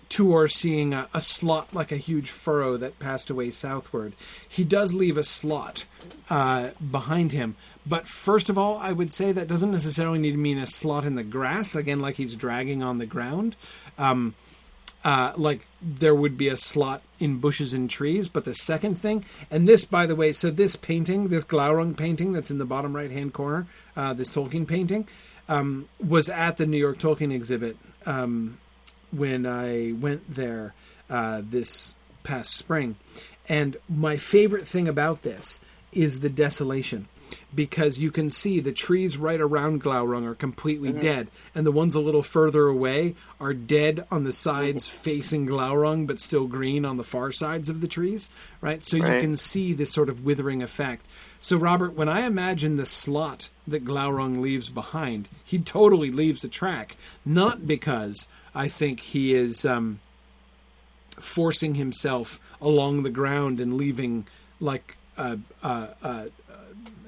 Tuor 0.09 0.51
seeing 0.51 0.93
a, 0.93 1.07
a 1.13 1.21
slot 1.21 1.73
like 1.73 1.91
a 1.91 1.97
huge 1.97 2.29
furrow 2.29 2.77
that 2.77 2.97
passed 2.99 3.29
away 3.29 3.51
southward. 3.51 4.13
He 4.47 4.63
does 4.63 4.93
leave 4.93 5.17
a 5.17 5.23
slot 5.23 5.85
uh, 6.29 6.71
behind 6.91 7.31
him. 7.31 7.55
But 7.89 8.05
first 8.05 8.49
of 8.49 8.57
all, 8.57 8.77
I 8.77 8.91
would 8.91 9.11
say 9.11 9.31
that 9.31 9.47
doesn't 9.47 9.71
necessarily 9.71 10.19
need 10.19 10.33
to 10.33 10.37
mean 10.37 10.59
a 10.59 10.67
slot 10.67 11.05
in 11.05 11.15
the 11.15 11.23
grass, 11.23 11.73
again, 11.73 11.99
like 11.99 12.15
he's 12.15 12.35
dragging 12.35 12.83
on 12.83 12.99
the 12.99 13.07
ground. 13.07 13.55
Um, 13.97 14.35
uh, 15.03 15.33
like 15.37 15.65
there 15.81 16.13
would 16.13 16.37
be 16.37 16.49
a 16.49 16.57
slot 16.57 17.01
in 17.19 17.39
bushes 17.39 17.73
and 17.73 17.89
trees. 17.89 18.27
But 18.27 18.45
the 18.45 18.53
second 18.53 18.95
thing, 18.95 19.25
and 19.49 19.67
this, 19.67 19.85
by 19.85 20.05
the 20.05 20.15
way, 20.15 20.33
so 20.33 20.51
this 20.51 20.75
painting, 20.75 21.29
this 21.29 21.43
Glaurung 21.43 21.97
painting 21.97 22.33
that's 22.33 22.51
in 22.51 22.59
the 22.59 22.65
bottom 22.65 22.95
right 22.95 23.11
hand 23.11 23.33
corner, 23.33 23.65
uh, 23.95 24.13
this 24.13 24.29
Tolkien 24.29 24.67
painting, 24.67 25.07
um, 25.47 25.87
was 26.05 26.29
at 26.29 26.57
the 26.57 26.65
New 26.65 26.77
York 26.77 26.99
Tolkien 26.99 27.33
exhibit 27.33 27.77
um, 28.05 28.57
when 29.11 29.45
I 29.45 29.93
went 29.93 30.29
there 30.29 30.75
uh, 31.09 31.41
this 31.43 31.95
past 32.23 32.53
spring. 32.53 32.97
And 33.47 33.77
my 33.87 34.17
favorite 34.17 34.67
thing 34.67 34.87
about 34.87 35.23
this 35.23 35.59
is 35.91 36.19
the 36.19 36.29
desolation. 36.29 37.07
Because 37.53 37.99
you 37.99 38.11
can 38.11 38.29
see 38.29 38.59
the 38.59 38.71
trees 38.71 39.17
right 39.17 39.41
around 39.41 39.83
Glaurung 39.83 40.25
are 40.25 40.35
completely 40.35 40.93
mm. 40.93 41.01
dead, 41.01 41.27
and 41.55 41.65
the 41.65 41.71
ones 41.71 41.95
a 41.95 41.99
little 41.99 42.23
further 42.23 42.67
away 42.67 43.15
are 43.39 43.53
dead 43.53 44.05
on 44.11 44.23
the 44.23 44.33
sides 44.33 44.87
facing 44.87 45.47
Glaurung, 45.47 46.05
but 46.05 46.19
still 46.19 46.47
green 46.47 46.85
on 46.85 46.97
the 46.97 47.03
far 47.03 47.31
sides 47.31 47.69
of 47.69 47.81
the 47.81 47.87
trees. 47.87 48.29
Right, 48.61 48.83
so 48.83 48.97
you 48.97 49.03
can 49.03 49.37
see 49.37 49.73
this 49.73 49.91
sort 49.91 50.09
of 50.09 50.25
withering 50.25 50.61
effect. 50.61 51.05
So, 51.41 51.55
Robert, 51.55 51.93
when 51.95 52.09
I 52.09 52.25
imagine 52.25 52.75
the 52.75 52.85
slot 52.85 53.49
that 53.65 53.85
Glaurung 53.85 54.41
leaves 54.41 54.69
behind, 54.69 55.29
he 55.43 55.57
totally 55.59 56.11
leaves 56.11 56.43
a 56.43 56.49
track, 56.49 56.97
not 57.25 57.65
because 57.65 58.27
I 58.53 58.67
think 58.67 58.99
he 58.99 59.33
is 59.33 59.63
um, 59.63 60.01
forcing 61.17 61.75
himself 61.75 62.39
along 62.61 63.03
the 63.03 63.09
ground 63.09 63.61
and 63.61 63.77
leaving 63.77 64.27
like 64.59 64.97
a, 65.17 65.39
a, 65.63 65.89
a, 66.03 66.25
a 66.48 66.48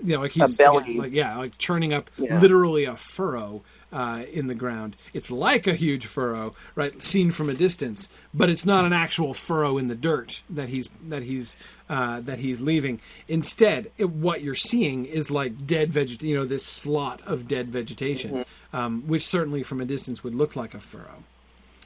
you 0.03 0.15
know, 0.15 0.21
like 0.21 0.31
he's 0.31 0.57
belly. 0.57 0.97
like 0.97 1.11
yeah, 1.13 1.37
like 1.37 1.57
churning 1.57 1.93
up 1.93 2.09
Yeah. 2.17 2.39
literally 2.39 2.85
a 2.85 2.95
furrow 2.95 3.61
uh, 3.93 4.23
in 4.31 4.47
the 4.47 4.55
ground. 4.55 4.95
It's 5.13 5.29
like 5.29 5.67
a 5.67 5.73
huge 5.73 6.05
furrow, 6.05 6.55
right, 6.75 7.01
seen 7.03 7.29
from 7.31 7.49
a 7.49 7.53
distance, 7.53 8.07
but 8.33 8.49
it's 8.49 8.65
not 8.65 8.85
an 8.85 8.93
actual 8.93 9.33
furrow 9.33 9.77
in 9.77 9.87
the 9.89 9.95
dirt 9.95 10.41
that 10.49 10.69
he's 10.69 10.87
that 11.09 11.23
he's 11.23 11.57
uh, 11.89 12.21
that 12.21 12.39
he's 12.39 12.61
leaving. 12.61 13.01
Instead, 13.27 13.91
it, 13.97 14.09
what 14.09 14.41
you're 14.41 14.55
seeing 14.55 15.05
is 15.05 15.29
like 15.29 15.67
dead 15.67 15.91
veget, 15.91 16.21
you 16.23 16.35
know, 16.35 16.45
this 16.45 16.65
slot 16.65 17.19
of 17.25 17.47
dead 17.47 17.67
vegetation, 17.67 18.31
Mm-hmm. 18.31 18.75
um, 18.77 19.03
which 19.07 19.25
certainly 19.25 19.61
from 19.63 19.81
a 19.81 19.85
distance 19.85 20.23
would 20.23 20.35
look 20.35 20.55
like 20.55 20.73
a 20.73 20.79
furrow. 20.79 21.23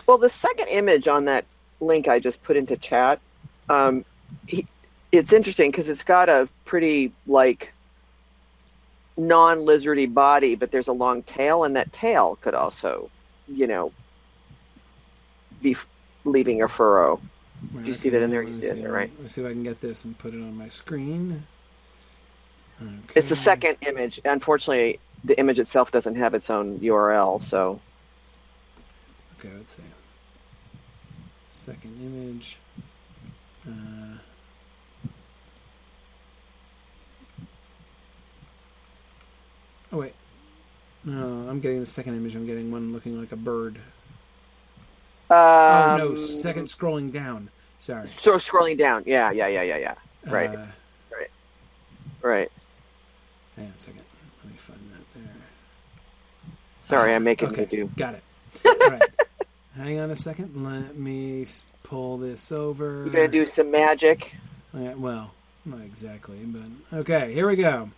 Well, 0.07 0.19
the 0.19 0.29
second 0.29 0.67
image 0.67 1.07
on 1.07 1.25
that 1.25 1.45
link 1.79 2.07
I 2.07 2.19
just 2.19 2.43
put 2.43 2.55
into 2.55 2.77
chat, 2.77 3.19
um, 3.67 4.05
he, 4.45 4.67
it's 5.11 5.33
interesting 5.33 5.71
because 5.71 5.89
it's 5.89 6.03
got 6.03 6.29
a 6.29 6.47
pretty 6.65 7.11
like 7.25 7.73
non-lizardy 9.17 10.13
body, 10.13 10.55
but 10.55 10.71
there's 10.71 10.87
a 10.87 10.93
long 10.93 11.23
tail, 11.23 11.63
and 11.63 11.75
that 11.75 11.91
tail 11.93 12.37
could 12.41 12.53
also, 12.53 13.09
you 13.47 13.67
know, 13.67 13.91
be 15.61 15.71
f- 15.71 15.87
leaving 16.25 16.61
a 16.61 16.67
furrow. 16.67 17.19
Right, 17.73 17.85
you 17.85 17.93
see 17.93 18.09
that 18.09 18.21
in 18.21 18.29
there? 18.29 18.43
You 18.43 18.61
see 18.61 18.67
it 18.67 18.77
there, 18.77 18.91
right? 18.91 19.11
Let's 19.19 19.33
see 19.33 19.41
if 19.41 19.47
I 19.47 19.51
can 19.51 19.63
get 19.63 19.79
this 19.81 20.03
and 20.05 20.17
put 20.17 20.33
it 20.33 20.37
on 20.37 20.55
my 20.57 20.67
screen. 20.67 21.45
It's 23.15 23.29
the 23.29 23.35
second 23.37 23.77
image. 23.87 24.19
Unfortunately, 24.25 24.99
the 25.23 25.39
image 25.39 25.59
itself 25.59 25.91
doesn't 25.91 26.15
have 26.15 26.33
its 26.33 26.49
own 26.49 26.79
URL, 26.79 27.41
so 27.41 27.79
Okay, 29.39 29.49
let's 29.57 29.75
see. 29.75 29.83
Second 31.49 31.97
image. 32.01 32.57
Uh, 33.67 34.17
oh 39.95 39.99
wait, 39.99 40.13
no, 41.03 41.47
I'm 41.49 41.59
getting 41.59 41.79
the 41.79 41.85
second 41.85 42.15
image. 42.15 42.35
I'm 42.35 42.45
getting 42.45 42.71
one 42.71 42.91
looking 42.93 43.19
like 43.19 43.31
a 43.31 43.37
bird. 43.37 43.77
Um, 45.29 45.37
oh 45.37 45.95
no, 45.97 46.15
second 46.15 46.67
scrolling 46.67 47.11
down. 47.11 47.49
Sorry. 47.79 48.07
So 48.19 48.35
scrolling 48.35 48.77
down. 48.77 49.03
Yeah, 49.05 49.31
yeah, 49.31 49.47
yeah, 49.47 49.63
yeah, 49.63 49.77
yeah. 49.77 49.95
Right. 50.25 50.49
Uh, 50.49 50.65
Right. 52.21 52.51
hang 53.55 53.67
on 53.67 53.73
a 53.77 53.79
second. 53.79 54.01
Let 54.43 54.51
me 54.51 54.57
find 54.57 54.79
that 54.93 55.13
there. 55.13 55.33
Sorry, 56.81 57.13
I'm 57.13 57.23
making 57.23 57.49
okay, 57.49 57.67
you 57.69 57.85
do. 57.85 57.91
Got 57.95 58.15
it. 58.15 58.23
All 58.65 58.89
right. 58.89 59.03
Hang 59.75 59.99
on 59.99 60.09
a 60.09 60.15
second. 60.15 60.63
Let 60.65 60.97
me 60.97 61.45
pull 61.83 62.17
this 62.17 62.51
over. 62.51 63.03
You're 63.03 63.13
gonna 63.13 63.27
do 63.27 63.45
some 63.45 63.69
magic. 63.69 64.35
Yeah, 64.73 64.95
well, 64.95 65.35
not 65.65 65.81
exactly, 65.81 66.39
but 66.45 66.97
okay. 67.01 67.31
Here 67.31 67.47
we 67.47 67.57
go. 67.57 67.91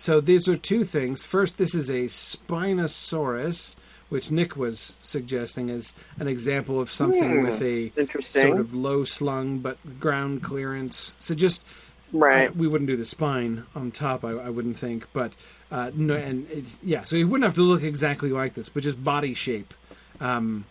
So 0.00 0.18
these 0.18 0.48
are 0.48 0.56
two 0.56 0.84
things. 0.84 1.22
First, 1.22 1.58
this 1.58 1.74
is 1.74 1.90
a 1.90 2.06
Spinosaurus, 2.06 3.76
which 4.08 4.30
Nick 4.30 4.56
was 4.56 4.96
suggesting 4.98 5.68
as 5.68 5.94
an 6.18 6.26
example 6.26 6.80
of 6.80 6.90
something 6.90 7.30
Hmm, 7.40 7.42
with 7.42 7.60
a 7.60 7.92
Interesting. 7.98 8.40
sort 8.48 8.60
of 8.60 8.74
low 8.74 9.04
slung 9.04 9.58
but 9.58 9.76
ground 10.00 10.42
clearance. 10.42 11.16
So 11.18 11.34
just 11.34 11.66
right. 12.14 12.48
I- 12.48 12.52
we 12.52 12.66
wouldn't 12.66 12.88
do 12.88 12.96
the 12.96 13.04
spine 13.04 13.64
on 13.74 13.90
top, 13.90 14.24
I, 14.24 14.30
I 14.30 14.48
wouldn't 14.48 14.78
think, 14.78 15.06
but 15.12 15.34
uh, 15.70 15.90
no, 15.94 16.16
and 16.16 16.50
it's 16.50 16.78
yeah. 16.82 17.02
So 17.02 17.16
he 17.16 17.24
wouldn't 17.24 17.44
have 17.44 17.54
to 17.56 17.60
look 17.62 17.82
exactly 17.82 18.30
like 18.30 18.54
this, 18.54 18.70
but 18.70 18.82
just 18.82 19.04
body 19.04 19.34
shape. 19.34 19.74
Um, 20.18 20.64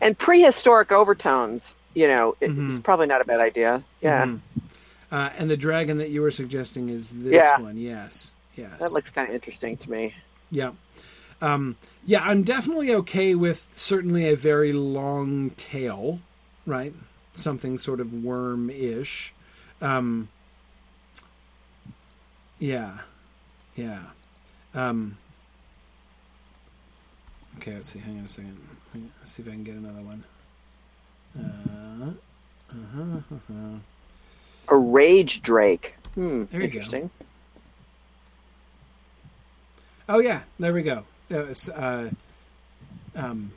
and 0.00 0.16
prehistoric 0.18 0.92
overtones. 0.92 1.74
You 1.92 2.06
know, 2.08 2.36
it- 2.40 2.50
Mhm. 2.50 2.70
it's 2.70 2.80
probably 2.80 3.06
not 3.06 3.20
a 3.20 3.24
bad 3.26 3.38
idea. 3.40 3.82
Yeah, 4.00 4.24
mhm. 4.24 4.40
Uh, 5.12 5.28
and 5.36 5.50
the 5.50 5.58
dragon 5.58 5.98
that 5.98 6.08
you 6.08 6.22
were 6.22 6.30
suggesting 6.30 6.88
is 6.88 7.10
this 7.10 7.34
Yeah. 7.34 7.60
one. 7.60 7.76
Yes, 7.76 8.32
yes, 8.56 8.78
that 8.78 8.92
looks 8.92 9.10
kind 9.10 9.28
of 9.28 9.34
interesting 9.34 9.76
to 9.78 9.90
me. 9.90 10.14
yeah, 10.50 10.72
um, 11.40 11.76
yeah. 12.04 12.22
I'm 12.22 12.42
definitely 12.42 12.94
okay 12.94 13.34
with 13.34 13.68
certainly 13.72 14.28
a 14.28 14.36
very 14.36 14.72
long 14.72 15.50
tail, 15.50 16.20
right? 16.66 16.94
Something 17.34 17.78
sort 17.78 18.00
of 18.00 18.12
worm-ish. 18.12 19.32
Um, 19.80 20.28
yeah, 22.58 22.98
yeah. 23.74 24.02
Um, 24.74 25.18
okay, 27.58 27.74
let's 27.74 27.88
see. 27.88 27.98
Hang 27.98 28.18
on 28.18 28.24
a 28.24 28.28
second. 28.28 28.58
Let's 28.94 29.32
see 29.32 29.42
if 29.42 29.48
I 29.48 29.52
can 29.52 29.64
get 29.64 29.74
another 29.74 30.04
one. 30.04 30.24
Uh, 31.36 32.10
uh-huh, 32.70 33.34
uh-huh. 33.34 33.78
A 34.68 34.76
rage 34.76 35.42
drake. 35.42 35.94
Hmm. 36.14 36.44
You 36.52 36.68
go. 36.68 37.10
Oh 40.08 40.18
yeah, 40.18 40.42
there 40.58 40.72
we 40.72 40.82
go. 40.82 41.04
That 41.28 41.48
was, 41.48 41.68
uh, 41.68 42.10
um, 43.14 43.52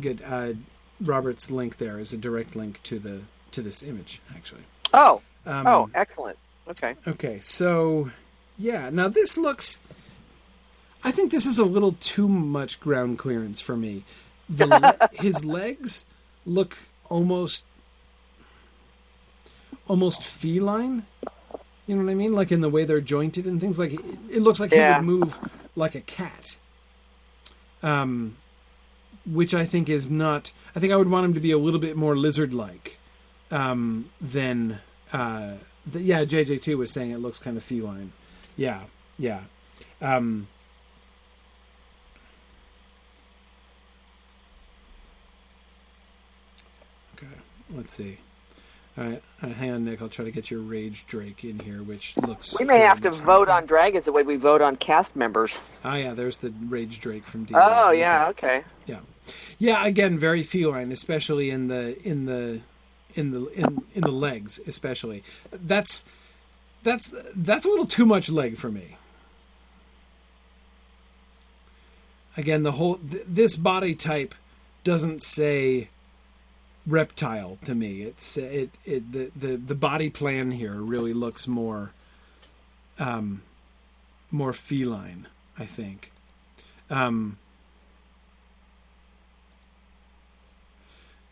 good. 0.00 0.22
Uh, 0.24 0.52
Robert's 1.00 1.50
link 1.50 1.78
there 1.78 1.98
is 1.98 2.12
a 2.12 2.16
direct 2.16 2.54
link 2.54 2.82
to 2.84 2.98
the 2.98 3.22
to 3.52 3.62
this 3.62 3.82
image, 3.82 4.20
actually. 4.34 4.62
Oh. 4.92 5.22
Um, 5.46 5.66
oh, 5.66 5.90
excellent. 5.94 6.38
Okay. 6.68 6.94
Okay, 7.06 7.40
so 7.40 8.10
yeah, 8.58 8.90
now 8.90 9.08
this 9.08 9.36
looks. 9.36 9.80
I 11.02 11.10
think 11.10 11.30
this 11.30 11.46
is 11.46 11.58
a 11.58 11.64
little 11.64 11.92
too 11.92 12.28
much 12.28 12.78
ground 12.78 13.18
clearance 13.18 13.60
for 13.60 13.76
me. 13.76 14.04
The 14.48 14.66
le- 14.66 15.08
his 15.12 15.44
legs 15.44 16.04
look 16.44 16.76
almost 17.08 17.64
almost 19.88 20.22
feline. 20.22 21.06
You 21.90 21.96
know 21.96 22.04
what 22.04 22.12
I 22.12 22.14
mean? 22.14 22.32
Like 22.32 22.52
in 22.52 22.60
the 22.60 22.68
way 22.68 22.84
they're 22.84 23.00
jointed 23.00 23.46
and 23.46 23.60
things. 23.60 23.76
Like 23.76 23.92
it, 23.92 24.00
it 24.30 24.42
looks 24.42 24.60
like 24.60 24.70
Yeah. 24.70 25.00
he 25.00 25.04
would 25.04 25.06
move 25.06 25.40
like 25.74 25.96
a 25.96 26.00
cat. 26.00 26.56
Um, 27.82 28.36
which 29.26 29.54
I 29.54 29.64
think 29.64 29.88
is 29.88 30.08
not. 30.08 30.52
I 30.76 30.78
think 30.78 30.92
I 30.92 30.96
would 30.96 31.10
want 31.10 31.24
him 31.24 31.34
to 31.34 31.40
be 31.40 31.50
a 31.50 31.58
little 31.58 31.80
bit 31.80 31.96
more 31.96 32.14
lizard-like 32.16 32.96
um, 33.50 34.08
than. 34.20 34.78
Uh, 35.12 35.54
the, 35.84 36.00
yeah, 36.00 36.24
JJ 36.24 36.62
two 36.62 36.78
was 36.78 36.92
saying 36.92 37.10
it 37.10 37.18
looks 37.18 37.40
kind 37.40 37.56
of 37.56 37.64
feline. 37.64 38.12
Yeah, 38.56 38.84
yeah. 39.18 39.42
Um, 40.00 40.46
okay, 47.16 47.26
let's 47.74 47.92
see. 47.92 48.18
All 48.98 49.04
right, 49.04 49.22
all 49.42 49.48
right, 49.48 49.56
hang 49.56 49.70
on, 49.70 49.84
Nick. 49.84 50.02
I'll 50.02 50.08
try 50.08 50.24
to 50.24 50.30
get 50.30 50.50
your 50.50 50.60
Rage 50.60 51.06
Drake 51.06 51.44
in 51.44 51.58
here, 51.60 51.82
which 51.82 52.16
looks. 52.16 52.58
We 52.58 52.64
may 52.64 52.80
have 52.80 53.00
to 53.02 53.10
vote 53.10 53.48
on 53.48 53.64
dragons 53.66 54.04
the 54.04 54.12
way 54.12 54.24
we 54.24 54.36
vote 54.36 54.60
on 54.60 54.76
cast 54.76 55.14
members. 55.14 55.58
Oh 55.84 55.94
yeah, 55.94 56.12
there's 56.12 56.38
the 56.38 56.52
Rage 56.68 56.98
Drake 56.98 57.24
from 57.24 57.44
D. 57.44 57.54
Oh 57.56 57.92
yeah. 57.92 58.28
Okay. 58.30 58.64
Yeah, 58.86 59.00
yeah. 59.58 59.86
Again, 59.86 60.18
very 60.18 60.42
feline, 60.42 60.90
especially 60.90 61.50
in 61.50 61.68
the 61.68 61.96
in 62.06 62.26
the 62.26 62.62
in 63.14 63.30
the 63.30 63.46
in, 63.52 63.82
in 63.94 64.02
the 64.02 64.10
legs, 64.10 64.58
especially. 64.66 65.22
That's 65.52 66.04
that's 66.82 67.14
that's 67.34 67.64
a 67.64 67.68
little 67.68 67.86
too 67.86 68.06
much 68.06 68.28
leg 68.28 68.56
for 68.56 68.70
me. 68.70 68.96
Again, 72.36 72.64
the 72.64 72.72
whole 72.72 72.96
th- 72.96 73.24
this 73.26 73.56
body 73.56 73.94
type 73.94 74.34
doesn't 74.82 75.22
say 75.22 75.90
reptile 76.86 77.56
to 77.64 77.74
me. 77.74 78.02
It's 78.02 78.36
it 78.36 78.70
it 78.84 79.12
the 79.12 79.30
the 79.36 79.56
the 79.56 79.74
body 79.74 80.10
plan 80.10 80.52
here 80.52 80.74
really 80.74 81.12
looks 81.12 81.46
more 81.46 81.92
um 82.98 83.42
more 84.30 84.52
feline, 84.52 85.26
I 85.58 85.64
think. 85.64 86.12
Um 86.88 87.38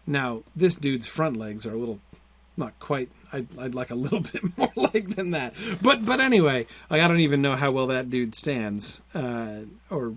Now, 0.08 0.42
this 0.56 0.74
dude's 0.74 1.06
front 1.06 1.36
legs 1.36 1.66
are 1.66 1.74
a 1.74 1.76
little, 1.76 2.00
not 2.56 2.72
quite. 2.80 3.10
I'd, 3.30 3.46
I'd 3.58 3.74
like 3.74 3.90
a 3.90 3.94
little 3.94 4.20
bit 4.32 4.56
more 4.56 4.72
leg 4.74 5.14
than 5.14 5.32
that. 5.32 5.52
But 5.82 6.06
but 6.06 6.18
anyway, 6.18 6.66
like 6.88 7.02
I 7.02 7.06
don't 7.08 7.20
even 7.20 7.42
know 7.42 7.56
how 7.56 7.70
well 7.70 7.88
that 7.88 8.08
dude 8.08 8.34
stands 8.34 9.02
uh, 9.14 9.60
or 9.90 10.14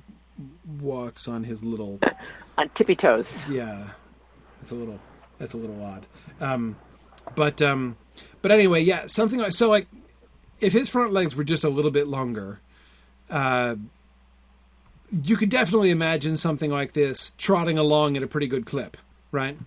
walks 0.79 1.27
on 1.27 1.43
his 1.43 1.61
little. 1.61 1.99
On 2.57 2.67
tippy 2.69 2.95
toes. 2.95 3.43
Yeah, 3.49 3.87
it's 4.61 4.71
a 4.71 4.75
little. 4.75 4.99
That's 5.41 5.55
a 5.55 5.57
little 5.57 5.83
odd. 5.83 6.05
Um, 6.39 6.75
but 7.33 7.63
um, 7.63 7.97
but 8.43 8.51
anyway, 8.51 8.81
yeah, 8.81 9.07
something 9.07 9.39
like 9.39 9.53
so. 9.53 9.67
Like 9.67 9.87
if 10.59 10.71
his 10.71 10.87
front 10.87 11.13
legs 11.13 11.35
were 11.35 11.43
just 11.43 11.63
a 11.63 11.69
little 11.69 11.89
bit 11.89 12.07
longer, 12.07 12.59
uh, 13.27 13.75
you 15.11 15.35
could 15.35 15.49
definitely 15.49 15.89
imagine 15.89 16.37
something 16.37 16.69
like 16.69 16.91
this 16.91 17.33
trotting 17.39 17.79
along 17.79 18.15
at 18.15 18.21
a 18.21 18.27
pretty 18.27 18.45
good 18.45 18.67
clip, 18.67 18.97
right? 19.31 19.57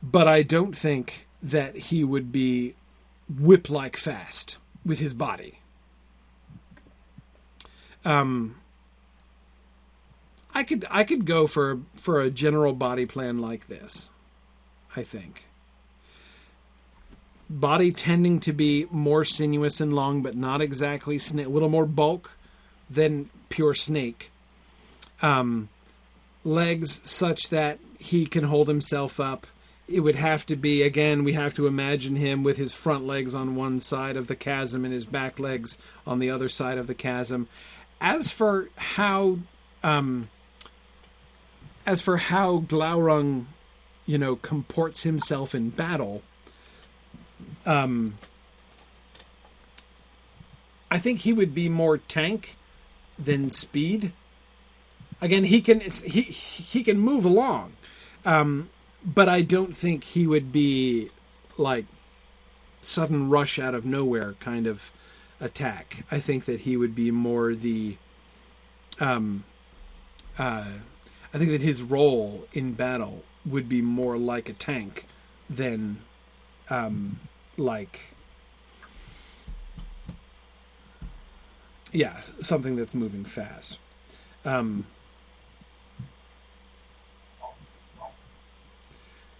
But 0.00 0.28
I 0.28 0.44
don't 0.44 0.76
think 0.76 1.26
that 1.42 1.76
he 1.76 2.04
would 2.04 2.30
be 2.30 2.76
whip 3.28 3.70
like 3.70 3.96
fast 3.96 4.56
with 4.86 5.00
his 5.00 5.12
body. 5.12 5.58
Um, 8.04 8.54
I 10.54 10.62
could 10.62 10.84
I 10.90 11.02
could 11.02 11.24
go 11.24 11.48
for 11.48 11.80
for 11.96 12.20
a 12.20 12.30
general 12.30 12.72
body 12.72 13.04
plan 13.04 13.40
like 13.40 13.66
this. 13.66 14.10
I 14.96 15.02
think 15.02 15.44
body 17.60 17.92
tending 17.92 18.40
to 18.40 18.52
be 18.52 18.86
more 18.90 19.24
sinuous 19.24 19.80
and 19.80 19.92
long, 19.92 20.22
but 20.22 20.34
not 20.34 20.60
exactly 20.60 21.18
snake. 21.18 21.46
A 21.46 21.50
little 21.50 21.68
more 21.68 21.86
bulk 21.86 22.36
than 22.88 23.30
pure 23.48 23.74
snake. 23.74 24.30
Um, 25.20 25.68
legs 26.44 27.00
such 27.08 27.50
that 27.50 27.78
he 27.98 28.26
can 28.26 28.44
hold 28.44 28.68
himself 28.68 29.20
up. 29.20 29.46
It 29.88 30.00
would 30.00 30.14
have 30.14 30.46
to 30.46 30.56
be 30.56 30.82
again. 30.82 31.24
We 31.24 31.34
have 31.34 31.54
to 31.54 31.66
imagine 31.66 32.16
him 32.16 32.42
with 32.42 32.56
his 32.56 32.72
front 32.72 33.06
legs 33.06 33.34
on 33.34 33.54
one 33.54 33.80
side 33.80 34.16
of 34.16 34.26
the 34.26 34.36
chasm 34.36 34.84
and 34.84 34.94
his 34.94 35.04
back 35.04 35.38
legs 35.38 35.76
on 36.06 36.18
the 36.18 36.30
other 36.30 36.48
side 36.48 36.78
of 36.78 36.86
the 36.86 36.94
chasm. 36.94 37.48
As 38.00 38.30
for 38.30 38.68
how, 38.76 39.38
um, 39.82 40.28
as 41.86 42.00
for 42.00 42.16
how 42.16 42.60
Glaurung, 42.60 43.46
you 44.06 44.18
know, 44.18 44.36
comports 44.36 45.02
himself 45.02 45.54
in 45.54 45.70
battle, 45.70 46.22
um, 47.64 48.14
I 50.90 50.98
think 50.98 51.20
he 51.20 51.32
would 51.32 51.54
be 51.54 51.68
more 51.68 51.98
tank 51.98 52.56
than 53.18 53.50
speed. 53.50 54.12
Again, 55.20 55.44
he 55.44 55.60
can 55.60 55.80
he 55.80 56.22
he 56.22 56.82
can 56.82 56.98
move 56.98 57.24
along, 57.24 57.72
um, 58.24 58.68
but 59.04 59.28
I 59.28 59.42
don't 59.42 59.74
think 59.76 60.04
he 60.04 60.26
would 60.26 60.52
be 60.52 61.10
like 61.56 61.86
sudden 62.82 63.30
rush 63.30 63.58
out 63.58 63.74
of 63.74 63.86
nowhere 63.86 64.34
kind 64.40 64.66
of 64.66 64.92
attack. 65.40 66.04
I 66.10 66.18
think 66.18 66.44
that 66.44 66.60
he 66.60 66.76
would 66.76 66.94
be 66.94 67.10
more 67.10 67.54
the 67.54 67.96
um 69.00 69.44
uh 70.38 70.72
I 71.32 71.38
think 71.38 71.50
that 71.50 71.60
his 71.60 71.82
role 71.82 72.46
in 72.52 72.74
battle 72.74 73.24
would 73.44 73.68
be 73.68 73.82
more 73.82 74.16
like 74.16 74.48
a 74.48 74.52
tank 74.52 75.06
than 75.50 75.98
um 76.70 77.18
like 77.56 78.12
yeah, 81.92 82.20
something 82.20 82.76
that's 82.76 82.94
moving 82.94 83.24
fast. 83.24 83.78
Um, 84.44 84.86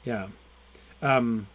yeah. 0.05 0.29
Um, 1.01 1.49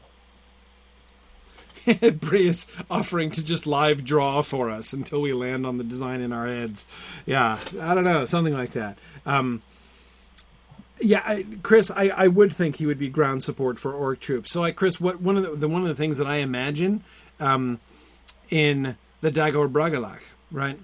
Bree 2.20 2.48
is 2.48 2.66
offering 2.90 3.30
to 3.32 3.44
just 3.44 3.68
live 3.68 4.04
draw 4.04 4.42
for 4.42 4.70
us 4.70 4.92
until 4.92 5.22
we 5.22 5.32
land 5.34 5.66
on 5.66 5.78
the 5.78 5.84
design 5.84 6.20
in 6.20 6.34
our 6.34 6.48
heads. 6.48 6.86
Yeah, 7.26 7.60
I 7.80 7.94
don't 7.94 8.04
know, 8.04 8.26
something 8.26 8.54
like 8.54 8.72
that. 8.72 8.98
Um, 9.26 9.62
yeah, 11.00 11.22
I, 11.26 11.46
Chris, 11.64 11.92
I, 11.92 12.10
I 12.10 12.28
would 12.28 12.54
think 12.54 12.78
he 12.78 12.86
would 12.86 13.00
be 13.00 13.10
ground 13.10 13.44
support 13.44 13.80
for 13.80 13.94
orc 13.94 14.20
troops. 14.20 14.52
So, 14.52 14.62
like, 14.62 14.76
Chris, 14.76 15.00
what 15.00 15.22
one 15.22 15.38
of 15.38 15.44
the, 15.44 15.56
the 15.56 15.68
one 15.68 15.82
of 15.82 15.88
the 15.88 15.96
things 15.96 16.18
that 16.18 16.28
I 16.28 16.38
imagine 16.38 17.04
um, 17.40 17.80
in 18.50 18.98
the 19.22 19.32
Dagor 19.32 19.72
Bragollach, 19.72 20.22
right? 20.52 20.80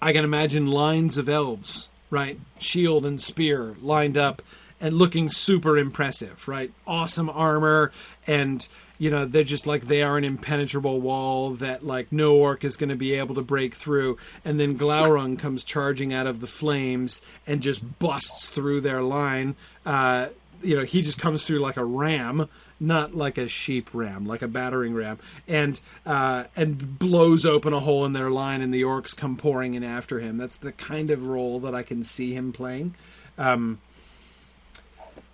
I 0.00 0.12
can 0.12 0.24
imagine 0.24 0.66
lines 0.66 1.16
of 1.18 1.28
elves, 1.28 1.90
right, 2.10 2.38
shield 2.58 3.06
and 3.06 3.20
spear 3.20 3.76
lined 3.80 4.16
up 4.16 4.42
and 4.80 4.96
looking 4.96 5.28
super 5.28 5.78
impressive, 5.78 6.48
right? 6.48 6.72
Awesome 6.86 7.30
armor 7.30 7.92
and 8.26 8.66
you 9.02 9.10
know 9.10 9.24
they're 9.24 9.42
just 9.42 9.66
like 9.66 9.86
they 9.86 10.00
are 10.00 10.16
an 10.16 10.22
impenetrable 10.22 11.00
wall 11.00 11.50
that 11.50 11.84
like 11.84 12.12
no 12.12 12.36
orc 12.36 12.62
is 12.62 12.76
going 12.76 12.88
to 12.88 12.94
be 12.94 13.14
able 13.14 13.34
to 13.34 13.42
break 13.42 13.74
through. 13.74 14.16
And 14.44 14.60
then 14.60 14.78
glaurung 14.78 15.36
comes 15.36 15.64
charging 15.64 16.14
out 16.14 16.28
of 16.28 16.38
the 16.38 16.46
flames 16.46 17.20
and 17.44 17.60
just 17.60 17.98
busts 17.98 18.48
through 18.48 18.82
their 18.82 19.02
line. 19.02 19.56
Uh, 19.84 20.28
you 20.62 20.76
know 20.76 20.84
he 20.84 21.02
just 21.02 21.18
comes 21.18 21.44
through 21.44 21.58
like 21.58 21.76
a 21.76 21.84
ram 21.84 22.48
not 22.78 23.12
like 23.12 23.38
a 23.38 23.48
sheep 23.48 23.90
ram 23.92 24.24
like 24.24 24.40
a 24.40 24.46
battering 24.46 24.94
ram. 24.94 25.18
And 25.48 25.80
uh, 26.06 26.44
and 26.54 27.00
blows 27.00 27.44
open 27.44 27.72
a 27.72 27.80
hole 27.80 28.04
in 28.04 28.12
their 28.12 28.30
line 28.30 28.62
and 28.62 28.72
the 28.72 28.82
orcs 28.82 29.16
come 29.16 29.36
pouring 29.36 29.74
in 29.74 29.82
after 29.82 30.20
him. 30.20 30.36
That's 30.36 30.58
the 30.58 30.70
kind 30.70 31.10
of 31.10 31.26
role 31.26 31.58
that 31.58 31.74
i 31.74 31.82
can 31.82 32.04
see 32.04 32.34
him 32.34 32.52
playing. 32.52 32.94
Um, 33.36 33.80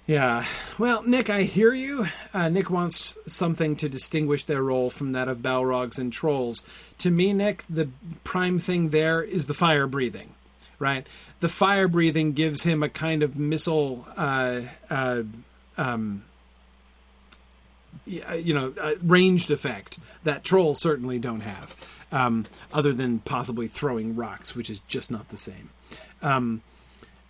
yeah. 0.08 0.46
Well, 0.78 1.02
Nick, 1.02 1.28
I 1.28 1.42
hear 1.42 1.74
you. 1.74 2.06
Uh, 2.32 2.48
Nick 2.48 2.70
wants 2.70 3.18
something 3.30 3.76
to 3.76 3.90
distinguish 3.90 4.44
their 4.44 4.62
role 4.62 4.88
from 4.88 5.12
that 5.12 5.28
of 5.28 5.38
Balrogs 5.38 5.98
and 5.98 6.10
trolls. 6.10 6.64
To 6.98 7.10
me, 7.10 7.34
Nick, 7.34 7.62
the 7.68 7.90
prime 8.24 8.58
thing 8.58 8.88
there 8.88 9.22
is 9.22 9.46
the 9.46 9.54
fire 9.54 9.86
breathing, 9.86 10.34
right? 10.78 11.06
The 11.40 11.48
fire 11.50 11.88
breathing 11.88 12.32
gives 12.32 12.62
him 12.62 12.82
a 12.82 12.88
kind 12.88 13.22
of 13.22 13.36
missile, 13.36 14.08
uh, 14.16 14.62
uh, 14.88 15.24
um, 15.76 16.24
you 18.06 18.54
know, 18.54 18.72
ranged 19.02 19.50
effect 19.50 19.98
that 20.24 20.42
trolls 20.42 20.80
certainly 20.80 21.18
don't 21.18 21.40
have, 21.40 21.76
um, 22.12 22.46
other 22.72 22.94
than 22.94 23.18
possibly 23.18 23.66
throwing 23.66 24.16
rocks, 24.16 24.56
which 24.56 24.70
is 24.70 24.80
just 24.88 25.10
not 25.10 25.28
the 25.28 25.36
same. 25.36 25.68
Um, 26.22 26.62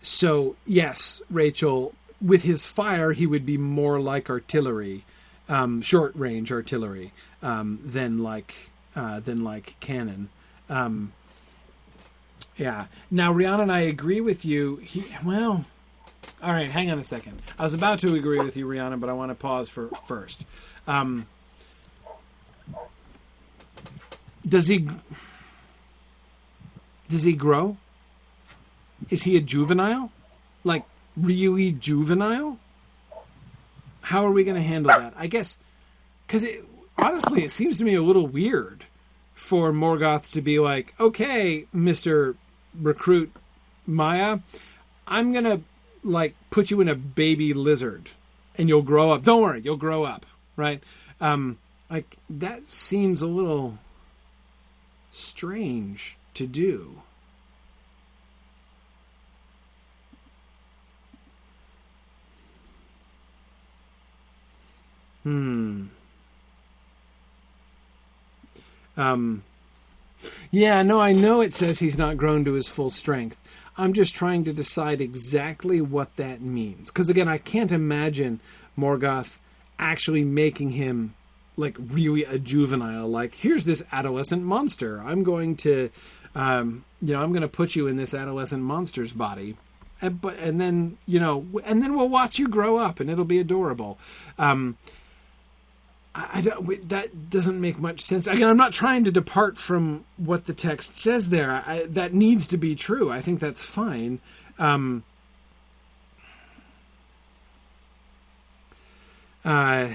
so, 0.00 0.54
yes, 0.64 1.20
Rachel, 1.28 1.92
with 2.20 2.42
his 2.42 2.66
fire, 2.66 3.12
he 3.12 3.26
would 3.26 3.46
be 3.46 3.58
more 3.58 4.00
like 4.00 4.28
artillery, 4.28 5.04
um, 5.48 5.82
short 5.82 6.14
range 6.16 6.50
artillery, 6.50 7.12
um, 7.42 7.80
than 7.84 8.18
like 8.22 8.70
uh, 8.96 9.20
than 9.20 9.44
like 9.44 9.78
cannon. 9.80 10.28
Um, 10.68 11.12
yeah. 12.56 12.86
Now, 13.10 13.32
Rhiannon 13.32 13.60
and 13.62 13.72
I 13.72 13.80
agree 13.80 14.20
with 14.20 14.44
you. 14.44 14.76
He 14.76 15.04
well, 15.24 15.64
all 16.42 16.52
right. 16.52 16.70
Hang 16.70 16.90
on 16.90 16.98
a 16.98 17.04
second. 17.04 17.40
I 17.58 17.64
was 17.64 17.74
about 17.74 18.00
to 18.00 18.14
agree 18.14 18.40
with 18.40 18.56
you, 18.56 18.66
Rhiannon, 18.66 19.00
but 19.00 19.08
I 19.08 19.12
want 19.12 19.30
to 19.30 19.34
pause 19.34 19.68
for 19.68 19.88
first. 20.06 20.44
Um, 20.86 21.26
does 24.44 24.66
he 24.66 24.88
does 27.08 27.22
he 27.22 27.32
grow? 27.32 27.76
Is 29.10 29.22
he 29.22 29.36
a 29.36 29.40
juvenile? 29.40 30.10
Like 30.64 30.84
really 31.20 31.72
juvenile? 31.72 32.58
How 34.00 34.24
are 34.24 34.32
we 34.32 34.44
going 34.44 34.56
to 34.56 34.62
handle 34.62 34.92
that? 34.98 35.14
I 35.16 35.26
guess 35.26 35.58
because 36.26 36.42
it 36.42 36.64
honestly, 36.96 37.44
it 37.44 37.50
seems 37.50 37.78
to 37.78 37.84
me 37.84 37.94
a 37.94 38.02
little 38.02 38.26
weird 38.26 38.84
for 39.34 39.72
Morgoth 39.72 40.32
to 40.32 40.40
be 40.40 40.58
like, 40.58 40.94
"Okay, 40.98 41.66
Mister 41.72 42.36
Recruit 42.78 43.32
Maia, 43.86 44.40
I'm 45.06 45.32
gonna 45.32 45.62
like 46.02 46.34
put 46.50 46.70
you 46.70 46.80
in 46.80 46.88
a 46.88 46.94
baby 46.94 47.54
lizard, 47.54 48.10
and 48.56 48.68
you'll 48.68 48.82
grow 48.82 49.12
up. 49.12 49.24
Don't 49.24 49.42
worry, 49.42 49.60
you'll 49.60 49.76
grow 49.76 50.04
up, 50.04 50.26
right?" 50.56 50.82
Um, 51.20 51.58
like 51.90 52.16
that 52.28 52.70
seems 52.70 53.22
a 53.22 53.26
little 53.26 53.78
strange 55.10 56.16
to 56.34 56.46
do. 56.46 57.02
Hmm. 65.22 65.86
Um. 68.96 69.42
Yeah, 70.50 70.82
no, 70.82 71.00
I 71.00 71.12
know 71.12 71.40
it 71.40 71.54
says 71.54 71.78
he's 71.78 71.98
not 71.98 72.16
grown 72.16 72.44
to 72.44 72.54
his 72.54 72.68
full 72.68 72.90
strength. 72.90 73.40
I'm 73.76 73.92
just 73.92 74.14
trying 74.14 74.42
to 74.44 74.52
decide 74.52 75.00
exactly 75.00 75.80
what 75.80 76.16
that 76.16 76.40
means. 76.40 76.90
Because 76.90 77.08
again, 77.08 77.28
I 77.28 77.38
can't 77.38 77.70
imagine 77.70 78.40
Morgoth 78.76 79.38
actually 79.78 80.24
making 80.24 80.70
him 80.70 81.14
like 81.56 81.76
really 81.78 82.24
a 82.24 82.38
juvenile. 82.38 83.08
Like, 83.08 83.34
here's 83.34 83.64
this 83.64 83.82
adolescent 83.92 84.42
monster. 84.42 85.00
I'm 85.00 85.22
going 85.22 85.56
to, 85.58 85.90
um, 86.34 86.84
you 87.00 87.12
know, 87.12 87.22
I'm 87.22 87.30
going 87.30 87.42
to 87.42 87.48
put 87.48 87.76
you 87.76 87.86
in 87.86 87.96
this 87.96 88.14
adolescent 88.14 88.62
monster's 88.62 89.12
body. 89.12 89.56
And, 90.00 90.20
but 90.20 90.38
and 90.38 90.60
then 90.60 90.96
you 91.06 91.18
know, 91.18 91.44
and 91.64 91.82
then 91.82 91.96
we'll 91.96 92.08
watch 92.08 92.38
you 92.38 92.46
grow 92.46 92.76
up, 92.76 93.00
and 93.00 93.10
it'll 93.10 93.24
be 93.24 93.40
adorable. 93.40 93.98
Um, 94.38 94.76
I 96.18 96.40
don't. 96.40 96.88
That 96.88 97.30
doesn't 97.30 97.60
make 97.60 97.78
much 97.78 98.00
sense. 98.00 98.26
Again, 98.26 98.48
I'm 98.48 98.56
not 98.56 98.72
trying 98.72 99.04
to 99.04 99.12
depart 99.12 99.58
from 99.58 100.04
what 100.16 100.46
the 100.46 100.52
text 100.52 100.96
says 100.96 101.28
there. 101.28 101.62
I, 101.64 101.84
that 101.90 102.12
needs 102.12 102.46
to 102.48 102.56
be 102.56 102.74
true. 102.74 103.08
I 103.10 103.20
think 103.20 103.38
that's 103.38 103.64
fine. 103.64 104.18
Um, 104.58 105.04
uh, 109.44 109.90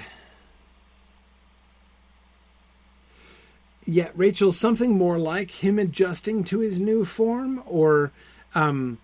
yeah, 3.84 4.08
Rachel, 4.14 4.52
something 4.54 4.96
more 4.96 5.18
like 5.18 5.50
him 5.50 5.78
adjusting 5.78 6.42
to 6.44 6.60
his 6.60 6.80
new 6.80 7.04
form, 7.04 7.62
or, 7.66 8.12
um, 8.54 8.96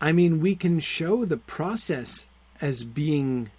I 0.00 0.10
mean, 0.10 0.40
we 0.40 0.56
can 0.56 0.80
show 0.80 1.24
the 1.24 1.36
process 1.36 2.26
as 2.60 2.82
being 2.82 3.50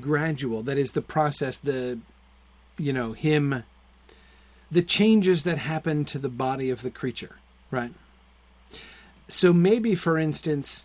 gradual. 0.00 0.62
That 0.62 0.78
is 0.78 0.92
the 0.92 1.02
process, 1.02 1.56
the, 1.56 1.98
you 2.76 2.92
know, 2.92 3.12
him, 3.12 3.64
the 4.70 4.82
changes 4.82 5.44
that 5.44 5.58
happen 5.58 6.04
to 6.06 6.18
the 6.18 6.28
body 6.28 6.70
of 6.70 6.82
the 6.82 6.90
creature, 6.90 7.36
right? 7.70 7.92
So 9.28 9.52
maybe, 9.52 9.94
for 9.94 10.18
instance, 10.18 10.84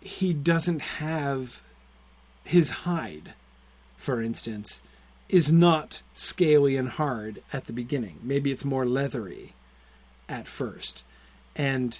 he 0.00 0.34
doesn't 0.34 0.80
have 0.80 1.62
his 2.44 2.70
hide, 2.70 3.34
for 3.96 4.20
instance, 4.20 4.82
is 5.28 5.50
not 5.50 6.02
scaly 6.14 6.76
and 6.76 6.90
hard 6.90 7.42
at 7.52 7.66
the 7.66 7.72
beginning. 7.72 8.18
Maybe 8.22 8.52
it's 8.52 8.64
more 8.64 8.84
leathery 8.84 9.54
at 10.28 10.46
first. 10.46 11.04
And 11.56 11.98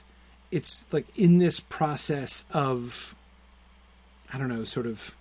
it's 0.51 0.85
like 0.93 1.06
in 1.16 1.39
this 1.39 1.61
process 1.61 2.44
of, 2.52 3.15
I 4.32 4.39
don't 4.39 4.48
know, 4.48 4.65
sort 4.65 4.86
of 4.86 5.16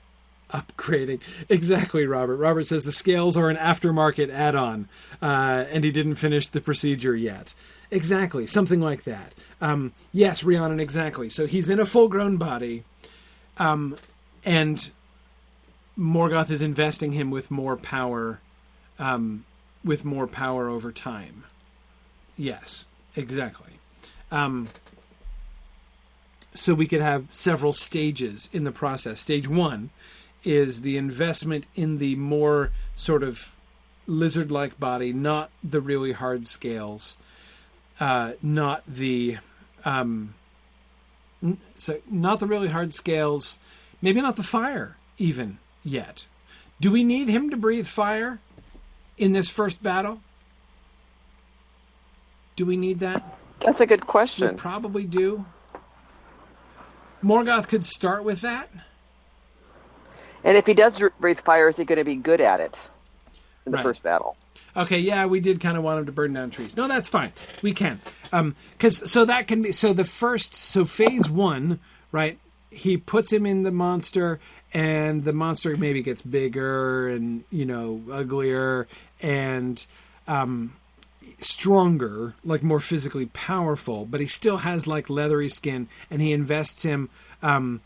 upgrading. 0.53 1.21
Exactly, 1.49 2.05
Robert. 2.05 2.37
Robert 2.37 2.65
says 2.65 2.83
the 2.83 2.91
scales 2.91 3.35
are 3.35 3.49
an 3.49 3.57
aftermarket 3.57 4.29
add 4.29 4.55
on, 4.55 4.87
uh, 5.21 5.65
and 5.69 5.83
he 5.83 5.91
didn't 5.91 6.15
finish 6.15 6.47
the 6.47 6.61
procedure 6.61 7.15
yet. 7.15 7.53
Exactly, 7.91 8.47
something 8.47 8.79
like 8.79 9.03
that. 9.03 9.33
Um, 9.61 9.93
yes, 10.11 10.43
Rhiannon, 10.43 10.79
exactly. 10.79 11.29
So 11.29 11.45
he's 11.45 11.69
in 11.69 11.79
a 11.79 11.85
full 11.85 12.07
grown 12.07 12.37
body, 12.37 12.83
um, 13.57 13.97
and 14.45 14.89
Morgoth 15.97 16.49
is 16.49 16.61
investing 16.61 17.11
him 17.11 17.29
with 17.29 17.51
more 17.51 17.75
power, 17.75 18.39
um, 18.97 19.45
with 19.83 20.05
more 20.05 20.27
power 20.27 20.69
over 20.69 20.91
time. 20.91 21.43
Yes, 22.37 22.85
exactly. 23.15 23.73
Um, 24.31 24.67
so 26.55 26.73
we 26.73 26.87
could 26.87 27.01
have 27.01 27.31
several 27.33 27.73
stages 27.73 28.49
in 28.53 28.63
the 28.63 28.71
process. 28.71 29.19
Stage 29.19 29.47
one 29.47 29.91
is 30.43 30.81
the 30.81 30.97
investment 30.97 31.65
in 31.75 31.97
the 31.97 32.15
more 32.15 32.71
sort 32.95 33.23
of 33.23 33.59
lizard 34.07 34.51
like 34.51 34.79
body, 34.79 35.13
not 35.13 35.49
the 35.63 35.81
really 35.81 36.11
hard 36.11 36.47
scales, 36.47 37.17
uh, 37.99 38.33
not 38.41 38.83
the. 38.87 39.37
Um, 39.85 40.35
so, 41.75 41.99
not 42.09 42.39
the 42.39 42.47
really 42.47 42.69
hard 42.69 42.93
scales, 42.93 43.59
maybe 44.01 44.21
not 44.21 44.37
the 44.37 44.43
fire 44.43 44.97
even 45.17 45.59
yet. 45.83 46.25
Do 46.79 46.89
we 46.89 47.03
need 47.03 47.27
him 47.27 47.49
to 47.49 47.57
breathe 47.57 47.87
fire? 47.87 48.39
in 49.17 49.31
this 49.31 49.49
first 49.49 49.81
battle? 49.83 50.21
Do 52.55 52.65
we 52.65 52.77
need 52.77 52.99
that? 52.99 53.23
That's 53.59 53.81
a 53.81 53.85
good 53.85 54.01
We 54.01 54.07
question. 54.07 54.55
probably 54.57 55.05
do. 55.05 55.45
Morgoth 57.23 57.67
could 57.67 57.85
start 57.85 58.23
with 58.23 58.41
that. 58.41 58.69
And 60.43 60.57
if 60.57 60.65
he 60.65 60.73
does 60.73 61.01
breathe 61.19 61.39
fire, 61.39 61.69
is 61.69 61.77
he 61.77 61.85
going 61.85 61.97
to 61.99 62.03
be 62.03 62.15
good 62.15 62.41
at 62.41 62.59
it 62.59 62.75
in 63.65 63.71
the 63.71 63.77
Right. 63.77 63.83
first 63.83 64.03
battle? 64.03 64.35
Okay, 64.75 64.97
yeah, 64.99 65.25
we 65.27 65.39
did 65.39 65.59
kind 65.61 65.77
of 65.77 65.83
want 65.83 65.99
him 65.99 66.05
to 66.07 66.11
burn 66.11 66.33
down 66.33 66.49
trees. 66.49 66.75
No, 66.75 66.87
that's 66.87 67.07
fine. 67.07 67.31
We 67.61 67.73
can. 67.73 67.99
Um, 68.31 68.55
cuz 68.79 69.09
so 69.09 69.23
that 69.25 69.47
can 69.47 69.61
be 69.61 69.71
so 69.71 69.93
the 69.93 70.03
first 70.03 70.55
so 70.55 70.83
phase 70.83 71.29
1, 71.29 71.79
right? 72.11 72.39
He 72.71 72.97
puts 72.97 73.31
him 73.31 73.45
in 73.45 73.61
the 73.61 73.71
monster 73.71 74.39
and 74.73 75.23
the 75.25 75.33
monster 75.33 75.77
maybe 75.77 76.01
gets 76.01 76.23
bigger 76.23 77.07
and, 77.07 77.43
you 77.51 77.65
know, 77.65 78.01
uglier 78.11 78.87
and 79.21 79.85
um 80.27 80.73
stronger, 81.39 82.33
like 82.43 82.63
more 82.63 82.79
physically 82.79 83.27
powerful, 83.27 84.05
but 84.05 84.19
he 84.19 84.27
still 84.27 84.57
has 84.57 84.87
like 84.87 85.09
leathery 85.09 85.49
skin 85.49 85.87
and 86.09 86.21
he 86.21 86.31
invests 86.33 86.83
him 86.83 87.09
um 87.43 87.81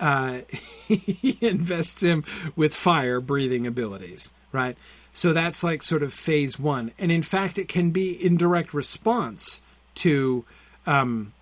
uh, 0.00 0.40
he 0.86 1.38
invests 1.40 2.02
him 2.02 2.24
with 2.56 2.74
fire 2.74 3.20
breathing 3.20 3.66
abilities, 3.66 4.30
right? 4.52 4.76
So 5.12 5.32
that's 5.32 5.62
like 5.62 5.82
sort 5.82 6.02
of 6.02 6.12
phase 6.12 6.58
one. 6.58 6.92
And 6.98 7.12
in 7.12 7.22
fact, 7.22 7.58
it 7.58 7.68
can 7.68 7.90
be 7.90 8.10
in 8.12 8.36
direct 8.36 8.72
response 8.72 9.60
to, 9.96 10.44
um, 10.86 11.32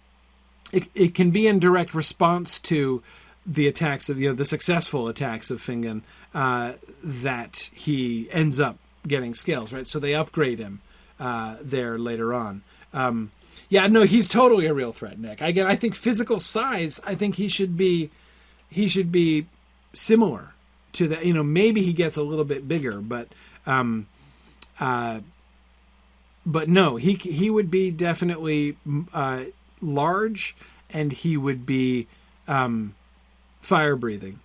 it, 0.72 0.88
it 0.94 1.14
can 1.14 1.30
be 1.30 1.46
in 1.46 1.58
direct 1.58 1.94
response 1.94 2.58
to 2.60 3.02
the 3.46 3.68
attacks 3.68 4.10
of, 4.10 4.20
you 4.20 4.28
know, 4.28 4.34
the 4.34 4.44
successful 4.44 5.08
attacks 5.08 5.50
of 5.50 5.60
Fingon 5.60 6.02
uh, 6.34 6.74
that 7.02 7.70
he 7.72 8.28
ends 8.32 8.60
up 8.60 8.76
getting 9.06 9.34
scales, 9.34 9.72
right? 9.72 9.88
So 9.88 9.98
they 9.98 10.14
upgrade 10.14 10.58
him 10.58 10.80
uh, 11.18 11.56
there 11.62 11.98
later 11.98 12.34
on. 12.34 12.62
Um, 12.92 13.30
yeah, 13.68 13.86
no, 13.86 14.02
he's 14.02 14.26
totally 14.26 14.66
a 14.66 14.74
real 14.74 14.92
threat, 14.92 15.18
Nick. 15.18 15.40
Again, 15.40 15.66
I 15.66 15.76
think 15.76 15.94
physical 15.94 16.40
size, 16.40 17.00
I 17.06 17.14
think 17.14 17.36
he 17.36 17.48
should 17.48 17.76
be 17.76 18.10
he 18.70 18.88
should 18.88 19.12
be 19.12 19.46
similar 19.92 20.54
to 20.92 21.08
that. 21.08 21.24
You 21.24 21.34
know, 21.34 21.42
maybe 21.42 21.82
he 21.82 21.92
gets 21.92 22.16
a 22.16 22.22
little 22.22 22.44
bit 22.44 22.66
bigger, 22.68 23.00
but 23.00 23.28
um, 23.66 24.06
uh, 24.78 25.20
but 26.46 26.68
no, 26.68 26.96
he 26.96 27.14
he 27.14 27.50
would 27.50 27.70
be 27.70 27.90
definitely 27.90 28.76
uh, 29.12 29.44
large, 29.80 30.56
and 30.90 31.12
he 31.12 31.36
would 31.36 31.66
be 31.66 32.06
um, 32.48 32.94
fire 33.60 33.96
breathing. 33.96 34.40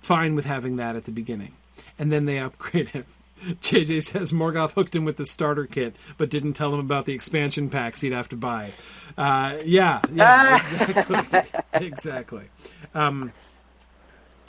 Fine 0.00 0.34
with 0.34 0.44
having 0.44 0.76
that 0.76 0.96
at 0.96 1.04
the 1.04 1.12
beginning, 1.12 1.52
and 1.98 2.12
then 2.12 2.26
they 2.26 2.38
upgrade 2.38 2.90
him. 2.90 3.06
JJ 3.44 4.02
says 4.02 4.32
Morgoth 4.32 4.72
hooked 4.72 4.96
him 4.96 5.04
with 5.04 5.16
the 5.16 5.26
starter 5.26 5.66
kit, 5.66 5.94
but 6.16 6.30
didn't 6.30 6.54
tell 6.54 6.72
him 6.72 6.80
about 6.80 7.06
the 7.06 7.12
expansion 7.12 7.68
packs 7.68 8.00
he'd 8.00 8.12
have 8.12 8.28
to 8.30 8.36
buy. 8.36 8.70
Uh, 9.16 9.58
yeah, 9.64 10.00
yeah, 10.12 10.56
exactly, 10.88 11.60
exactly. 11.86 12.44
Um, 12.94 13.32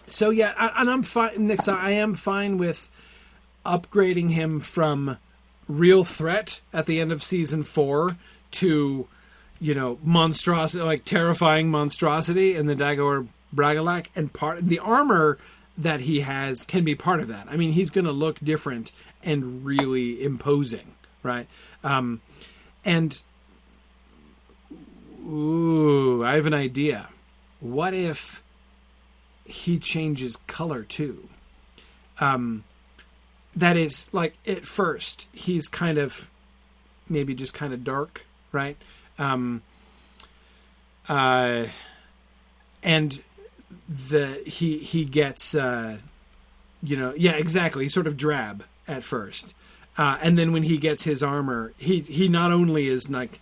so 0.08 0.30
yeah, 0.30 0.54
I, 0.58 0.82
and 0.82 0.90
I'm 0.90 1.04
fine. 1.04 1.48
Nick, 1.48 1.68
I 1.68 1.92
am 1.92 2.16
fine 2.16 2.58
with 2.58 2.90
upgrading 3.66 4.32
him 4.32 4.60
from 4.60 5.18
real 5.68 6.04
threat 6.04 6.62
at 6.74 6.86
the 6.86 7.00
end 7.00 7.12
of 7.12 7.22
season 7.22 7.64
four 7.64 8.18
to, 8.52 9.08
you 9.60 9.76
know, 9.76 10.00
monstrosity, 10.04 10.84
like 10.84 11.04
terrifying 11.04 11.70
monstrosity 11.70 12.56
in 12.56 12.66
the 12.66 12.76
Dagor 12.76 13.28
Bragollach, 13.54 14.08
and 14.16 14.32
part 14.32 14.66
the 14.68 14.80
armor 14.80 15.38
that 15.78 16.02
he 16.02 16.22
has 16.22 16.64
can 16.64 16.84
be 16.84 16.96
part 16.96 17.20
of 17.20 17.28
that. 17.28 17.48
I 17.50 17.58
mean, 17.58 17.74
he's 17.74 17.90
going 17.90 18.06
to 18.06 18.12
look 18.12 18.40
different 18.40 18.92
and 19.24 19.66
really 19.66 20.24
imposing, 20.24 20.94
right? 21.22 21.48
Um, 21.84 22.22
and 22.86 23.22
ooh, 25.28 26.24
I 26.24 26.36
have 26.36 26.46
an 26.46 26.54
idea. 26.54 27.10
What 27.60 27.94
if 27.94 28.42
he 29.48 29.80
changes 29.80 30.38
color 30.48 30.84
too? 30.84 31.30
Um, 32.20 32.64
that 33.56 33.76
is 33.76 34.14
like 34.14 34.38
at 34.46 34.66
first 34.66 35.28
he's 35.34 35.68
kind 35.68 35.98
of 35.98 36.30
maybe 37.10 37.34
just 37.34 37.54
kind 37.54 37.74
of 37.74 37.84
dark, 37.84 38.26
right? 38.52 38.78
Um, 39.18 39.64
uh, 41.10 41.66
and 42.84 43.22
the 43.90 44.42
he 44.46 44.78
he 44.78 45.06
gets 45.06 45.56
uh, 45.56 45.98
you 46.84 46.96
know 46.98 47.14
yeah 47.18 47.36
exactly 47.36 47.86
he's 47.86 47.94
sort 47.94 48.08
of 48.08 48.18
drab 48.18 48.64
at 48.88 49.04
first, 49.04 49.54
uh, 49.98 50.18
and 50.22 50.38
then 50.38 50.52
when 50.52 50.64
he 50.64 50.78
gets 50.78 51.04
his 51.04 51.24
armor, 51.24 51.74
he 51.78 52.02
he 52.02 52.28
not 52.28 52.52
only 52.52 52.88
is 52.88 53.10
like 53.10 53.40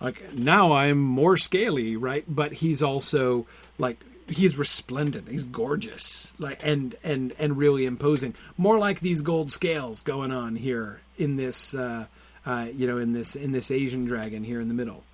like 0.00 0.34
now 0.34 0.72
I'm 0.72 0.98
more 0.98 1.36
scaly, 1.36 1.96
right? 1.96 2.24
But 2.28 2.54
he's 2.54 2.82
also 2.82 3.46
like 3.78 3.98
he's 4.28 4.56
resplendent, 4.56 5.28
he's 5.28 5.44
gorgeous, 5.44 6.32
like 6.38 6.64
and 6.64 6.94
and 7.02 7.34
and 7.38 7.56
really 7.56 7.86
imposing. 7.86 8.34
More 8.56 8.78
like 8.78 9.00
these 9.00 9.22
gold 9.22 9.50
scales 9.50 10.02
going 10.02 10.32
on 10.32 10.56
here 10.56 11.00
in 11.16 11.36
this 11.36 11.74
uh, 11.74 12.06
uh, 12.46 12.68
you 12.74 12.86
know 12.86 12.98
in 12.98 13.12
this 13.12 13.34
in 13.36 13.52
this 13.52 13.70
Asian 13.70 14.04
dragon 14.04 14.44
here 14.44 14.60
in 14.60 14.68
the 14.68 14.74
middle. 14.74 15.04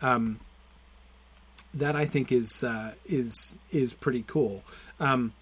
Um, 0.00 0.38
that 1.74 1.96
I 1.96 2.04
think 2.04 2.32
is 2.32 2.62
uh, 2.62 2.92
is 3.06 3.56
is 3.70 3.94
pretty 3.94 4.24
cool. 4.26 4.62
Um, 5.00 5.32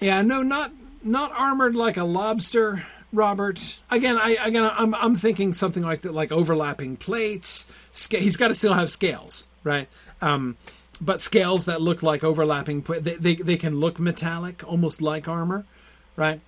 yeah, 0.00 0.22
no, 0.22 0.42
not 0.42 0.72
not 1.02 1.32
armored 1.32 1.76
like 1.76 1.96
a 1.96 2.04
lobster, 2.04 2.84
Robert. 3.12 3.78
Again, 3.90 4.18
I 4.18 4.36
again 4.42 4.70
I'm 4.74 4.94
I'm 4.94 5.16
thinking 5.16 5.54
something 5.54 5.82
like 5.82 6.02
that, 6.02 6.12
like 6.12 6.32
overlapping 6.32 6.96
plates. 6.96 7.66
Sca- 7.92 8.18
he's 8.18 8.36
got 8.36 8.48
to 8.48 8.54
still 8.54 8.74
have 8.74 8.90
scales, 8.90 9.46
right? 9.62 9.88
Um, 10.20 10.56
but 11.00 11.22
scales 11.22 11.66
that 11.66 11.80
look 11.80 12.02
like 12.02 12.24
overlapping. 12.24 12.80
They, 12.80 13.16
they 13.16 13.34
they 13.34 13.56
can 13.56 13.80
look 13.80 13.98
metallic, 13.98 14.62
almost 14.66 15.02
like 15.02 15.28
armor, 15.28 15.64
right? 16.16 16.40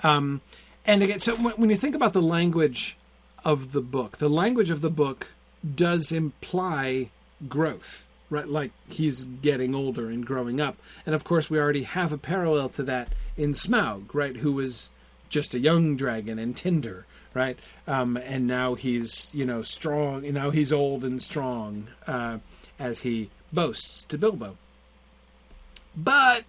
Um, 0.00 0.40
and 0.84 1.02
again, 1.02 1.18
so 1.18 1.34
when, 1.36 1.70
you 1.70 1.76
think 1.76 1.94
about 1.94 2.12
the 2.12 2.22
language 2.22 2.96
of 3.44 3.72
the 3.72 3.80
book, 3.80 4.18
the 4.18 4.28
language 4.28 4.70
of 4.70 4.80
the 4.80 4.90
book 4.90 5.32
does 5.74 6.12
imply 6.12 7.10
growth, 7.48 8.08
right? 8.30 8.46
Like 8.46 8.70
he's 8.88 9.24
getting 9.24 9.74
older 9.74 10.08
and 10.08 10.24
growing 10.24 10.60
up. 10.60 10.76
And 11.04 11.14
of 11.14 11.24
course, 11.24 11.50
we 11.50 11.58
already 11.58 11.82
have 11.82 12.12
a 12.12 12.18
parallel 12.18 12.68
to 12.70 12.82
that 12.84 13.08
in 13.36 13.50
Smaug, 13.50 14.14
right? 14.14 14.36
Who 14.36 14.52
was 14.52 14.90
just 15.28 15.54
a 15.54 15.58
young 15.58 15.96
dragon 15.96 16.38
and 16.38 16.56
tender, 16.56 17.04
right? 17.34 17.58
Um, 17.88 18.16
and 18.16 18.46
now 18.46 18.74
he's, 18.74 19.30
you 19.34 19.44
know, 19.44 19.62
strong. 19.62 20.24
You 20.24 20.32
know, 20.32 20.50
he's 20.50 20.72
old 20.72 21.04
and 21.04 21.20
strong 21.20 21.88
uh, 22.06 22.38
as 22.78 23.02
he 23.02 23.30
boasts 23.52 24.04
to 24.04 24.18
Bilbo. 24.18 24.56
But 25.96 26.44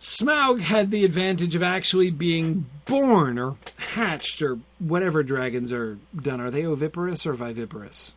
Smaug 0.00 0.60
had 0.60 0.90
the 0.90 1.04
advantage 1.04 1.54
of 1.54 1.62
actually 1.62 2.10
being 2.10 2.66
born 2.86 3.38
or 3.38 3.56
hatched 3.94 4.42
or 4.42 4.58
whatever 4.80 5.22
dragons 5.22 5.72
are 5.72 5.98
done. 6.20 6.40
Are 6.40 6.50
they 6.50 6.66
oviparous 6.66 7.24
or 7.24 7.34
viviparous? 7.34 8.14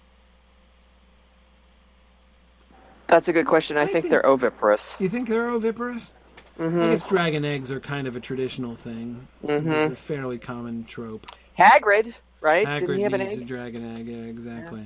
That's 3.08 3.28
a 3.28 3.34
good 3.34 3.46
question. 3.46 3.78
I, 3.78 3.86
think, 3.86 4.04
think- 4.06 4.10
they're 4.10 4.26
oviparous. 4.26 4.96
You 5.00 5.10
think 5.10 5.30
they're 5.30 5.50
oviparous? 5.50 6.14
Mm-hmm. 6.58 6.82
I 6.82 6.90
guess 6.90 7.08
dragon 7.08 7.44
eggs 7.46 7.72
are 7.72 7.80
kind 7.82 8.08
of 8.08 8.16
a 8.16 8.20
traditional 8.20 8.76
thing. 8.76 9.28
Mhm. 9.44 9.68
It's 9.86 9.94
a 9.94 9.96
fairly 9.98 10.38
common 10.38 10.86
trope. 10.86 11.28
Hagrid, 11.60 12.14
right? 12.40 12.66
Didn't 12.66 12.88
Hagrid 12.90 12.96
he 12.98 13.04
have 13.04 13.14
an 13.14 13.20
needs 13.20 13.36
egg? 13.36 13.42
a 13.42 13.46
dragon 13.46 13.98
egg. 13.98 14.08
Yeah, 14.08 14.24
exactly. 14.24 14.80
Yeah. 14.80 14.86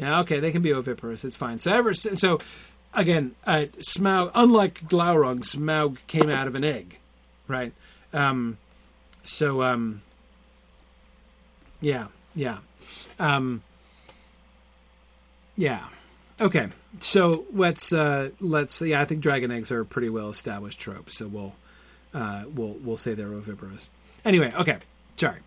Okay, 0.00 0.40
they 0.40 0.52
can 0.52 0.62
be 0.62 0.72
oviparous. 0.72 1.24
It's 1.24 1.36
fine. 1.36 1.58
So 1.58 1.72
ever 1.72 1.94
so 1.94 2.38
again, 2.94 3.34
uh, 3.46 3.66
Smaug, 3.78 4.30
unlike 4.34 4.82
Glaurung, 4.82 5.40
Smaug 5.40 5.98
came 6.06 6.30
out 6.30 6.46
of 6.46 6.54
an 6.54 6.64
egg, 6.64 6.98
right? 7.48 7.72
Um, 8.12 8.58
so 9.24 9.62
um, 9.62 10.02
yeah, 11.80 12.08
yeah, 12.34 12.58
um, 13.18 13.62
yeah. 15.56 15.84
Okay, 16.40 16.68
so 17.00 17.44
let's 17.52 17.92
uh, 17.92 18.30
let's 18.40 18.80
yeah. 18.80 19.00
I 19.00 19.04
think 19.04 19.20
dragon 19.20 19.50
eggs 19.50 19.70
are 19.70 19.80
a 19.80 19.86
pretty 19.86 20.08
well 20.08 20.28
established 20.30 20.80
trope. 20.80 21.10
So 21.10 21.28
we'll 21.28 21.54
uh, 22.14 22.44
we'll 22.54 22.76
we'll 22.82 22.96
say 22.96 23.14
they're 23.14 23.32
oviparous. 23.32 23.88
Anyway, 24.24 24.52
okay. 24.54 24.78
Sorry. 25.14 25.40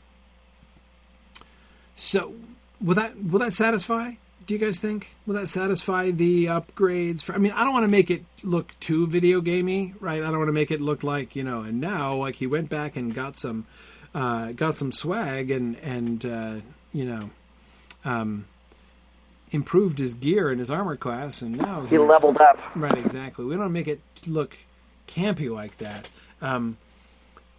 So 1.96 2.34
will 2.82 2.96
that 2.96 3.16
will 3.24 3.40
that 3.40 3.54
satisfy? 3.54 4.14
Do 4.46 4.54
you 4.54 4.60
guys 4.60 4.80
think 4.80 5.16
will 5.26 5.36
that 5.36 5.48
satisfy 5.48 6.12
the 6.12 6.46
upgrades? 6.48 7.24
For, 7.24 7.34
I 7.34 7.38
mean, 7.38 7.52
I 7.54 7.64
don't 7.64 7.74
want 7.74 7.84
to 7.86 7.92
make 7.92 8.10
it 8.12 8.24
look 8.44 8.78
too 8.80 9.08
video 9.08 9.42
gamey, 9.42 9.94
right? 10.00 10.22
I 10.22 10.26
don't 10.28 10.38
want 10.38 10.50
to 10.50 10.54
make 10.54 10.72
it 10.72 10.82
look 10.82 11.04
like 11.04 11.36
you 11.36 11.44
know. 11.44 11.62
And 11.62 11.80
now, 11.80 12.16
like 12.16 12.36
he 12.36 12.48
went 12.48 12.70
back 12.70 12.96
and 12.96 13.14
got 13.14 13.38
some 13.38 13.66
uh, 14.14 14.52
got 14.54 14.76
some 14.76 14.92
swag 14.92 15.52
and 15.52 15.78
and 15.80 16.26
uh, 16.26 16.56
you 16.94 17.06
know 17.06 17.30
um, 18.06 18.46
improved 19.52 20.00
his 20.00 20.14
gear 20.14 20.50
and 20.50 20.60
his 20.60 20.70
armor 20.72 20.98
class, 20.98 21.42
and 21.42 21.58
now 21.58 21.82
He 21.82 21.96
he's- 21.96 22.02
leveled 22.10 22.38
up. 22.38 22.60
Right, 22.76 22.98
exactly. 22.98 23.46
We 23.46 23.56
don't 23.56 23.72
make 23.72 23.88
it 23.88 24.02
look 24.28 24.58
campy 25.08 25.50
like 25.54 25.78
that. 25.78 26.10
Um, 26.42 26.76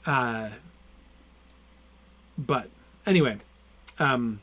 uh, 0.04 0.50
but 2.36 2.68
anyway, 3.06 3.38
um, 3.98 4.40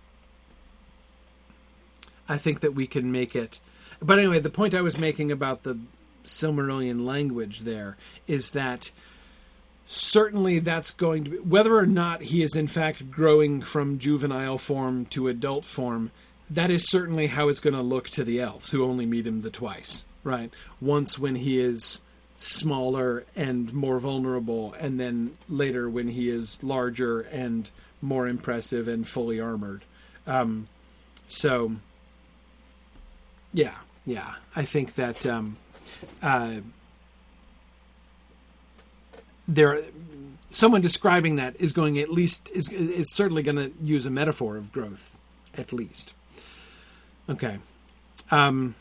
I 2.31 2.37
think 2.37 2.61
that 2.61 2.73
we 2.73 2.87
can 2.87 3.11
make 3.11 3.35
it. 3.35 3.59
But 4.01 4.17
anyway, 4.17 4.39
the 4.39 4.49
point 4.49 4.73
I 4.73 4.81
was 4.81 4.97
making 4.97 5.33
about 5.33 5.63
the 5.63 5.77
Silmarillion 6.23 7.05
language 7.05 7.61
there 7.61 7.97
is 8.25 8.51
that 8.51 8.91
certainly 9.85 10.59
that's 10.59 10.91
going 10.91 11.25
to 11.25 11.29
be 11.31 11.37
whether 11.39 11.75
or 11.75 11.85
not 11.85 12.21
he 12.21 12.41
is 12.41 12.55
in 12.55 12.67
fact 12.67 13.11
growing 13.11 13.61
from 13.61 13.99
juvenile 13.99 14.57
form 14.57 15.05
to 15.07 15.27
adult 15.27 15.65
form. 15.65 16.11
That 16.49 16.71
is 16.71 16.89
certainly 16.89 17.27
how 17.27 17.49
it's 17.49 17.59
going 17.59 17.75
to 17.75 17.81
look 17.81 18.07
to 18.11 18.23
the 18.23 18.39
elves 18.39 18.71
who 18.71 18.85
only 18.85 19.05
meet 19.05 19.27
him 19.27 19.41
the 19.41 19.49
twice, 19.49 20.05
right? 20.23 20.53
Once 20.79 21.19
when 21.19 21.35
he 21.35 21.59
is 21.59 21.99
smaller 22.37 23.25
and 23.35 23.73
more 23.73 23.99
vulnerable, 23.99 24.73
and 24.79 24.99
then 24.99 25.37
later 25.49 25.89
when 25.89 26.07
he 26.07 26.29
is 26.29 26.63
larger 26.63 27.21
and 27.21 27.69
more 28.01 28.25
impressive 28.25 28.87
and 28.87 29.05
fully 29.05 29.39
armored. 29.39 29.83
Um, 30.25 30.65
so, 31.27 31.73
yeah, 33.53 33.75
yeah, 34.05 34.35
I 34.55 34.63
think 34.63 34.95
that 34.95 35.25
um, 35.25 35.57
uh, 36.21 36.57
there, 39.47 39.81
someone 40.49 40.81
describing 40.81 41.35
that 41.35 41.55
is 41.59 41.73
going 41.73 41.99
at 41.99 42.09
least 42.09 42.49
is 42.53 42.69
is 42.69 43.13
certainly 43.13 43.43
going 43.43 43.57
to 43.57 43.71
use 43.81 44.05
a 44.05 44.09
metaphor 44.09 44.57
of 44.57 44.71
growth, 44.71 45.17
at 45.57 45.73
least. 45.73 46.13
Okay. 47.29 47.59
Um, 48.29 48.75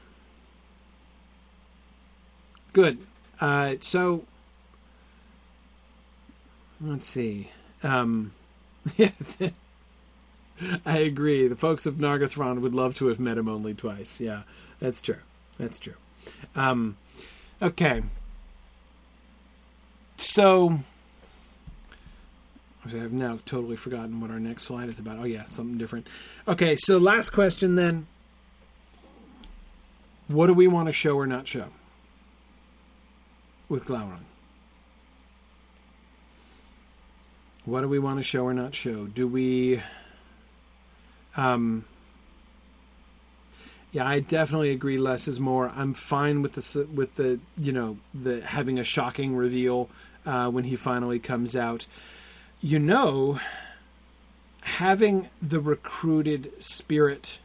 good. 2.72 2.98
Uh, 3.40 3.76
so 3.80 4.24
let's 6.80 7.06
see. 7.06 7.50
Um, 7.82 8.32
I 10.86 10.98
agree. 10.98 11.48
The 11.48 11.56
folks 11.56 11.86
of 11.86 11.96
Nargothrond 11.96 12.60
would 12.60 12.74
love 12.74 12.94
to 12.96 13.06
have 13.06 13.20
met 13.20 13.38
him 13.38 13.48
only 13.48 13.74
twice. 13.74 14.20
Yeah, 14.20 14.42
that's 14.78 15.00
true. 15.00 15.18
That's 15.58 15.78
true. 15.78 15.94
Um, 16.54 16.96
okay. 17.62 18.02
So 20.16 20.80
I've 22.84 23.12
now 23.12 23.38
totally 23.44 23.76
forgotten 23.76 24.20
what 24.20 24.30
our 24.30 24.40
next 24.40 24.64
slide 24.64 24.88
is 24.88 24.98
about. 24.98 25.18
Oh 25.18 25.24
yeah, 25.24 25.44
something 25.46 25.78
different. 25.78 26.08
Okay, 26.48 26.76
so 26.76 26.98
last 26.98 27.30
question 27.30 27.76
then. 27.76 28.06
What 30.28 30.46
do 30.46 30.54
we 30.54 30.68
want 30.68 30.86
to 30.86 30.92
show 30.92 31.16
or 31.16 31.26
not 31.26 31.48
show 31.48 31.66
with 33.68 33.84
Glaurung? 33.84 34.20
What 37.64 37.82
do 37.82 37.88
we 37.88 37.98
want 37.98 38.18
to 38.18 38.22
show 38.22 38.44
or 38.44 38.54
not 38.54 38.74
show? 38.74 39.06
Do 39.06 39.26
we 39.26 39.82
um 41.36 41.84
yeah, 43.92 44.06
I 44.06 44.20
definitely 44.20 44.70
agree. 44.70 44.98
Less 44.98 45.26
is 45.26 45.40
more. 45.40 45.72
I'm 45.74 45.94
fine 45.94 46.42
with 46.42 46.52
the 46.52 46.86
with 46.94 47.16
the 47.16 47.40
you 47.58 47.72
know 47.72 47.98
the 48.14 48.40
having 48.40 48.78
a 48.78 48.84
shocking 48.84 49.34
reveal 49.34 49.90
uh, 50.24 50.48
when 50.50 50.64
he 50.64 50.76
finally 50.76 51.18
comes 51.18 51.56
out. 51.56 51.86
You 52.60 52.78
know, 52.78 53.40
having 54.62 55.28
the 55.42 55.60
recruited 55.60 56.52
spirit 56.62 57.40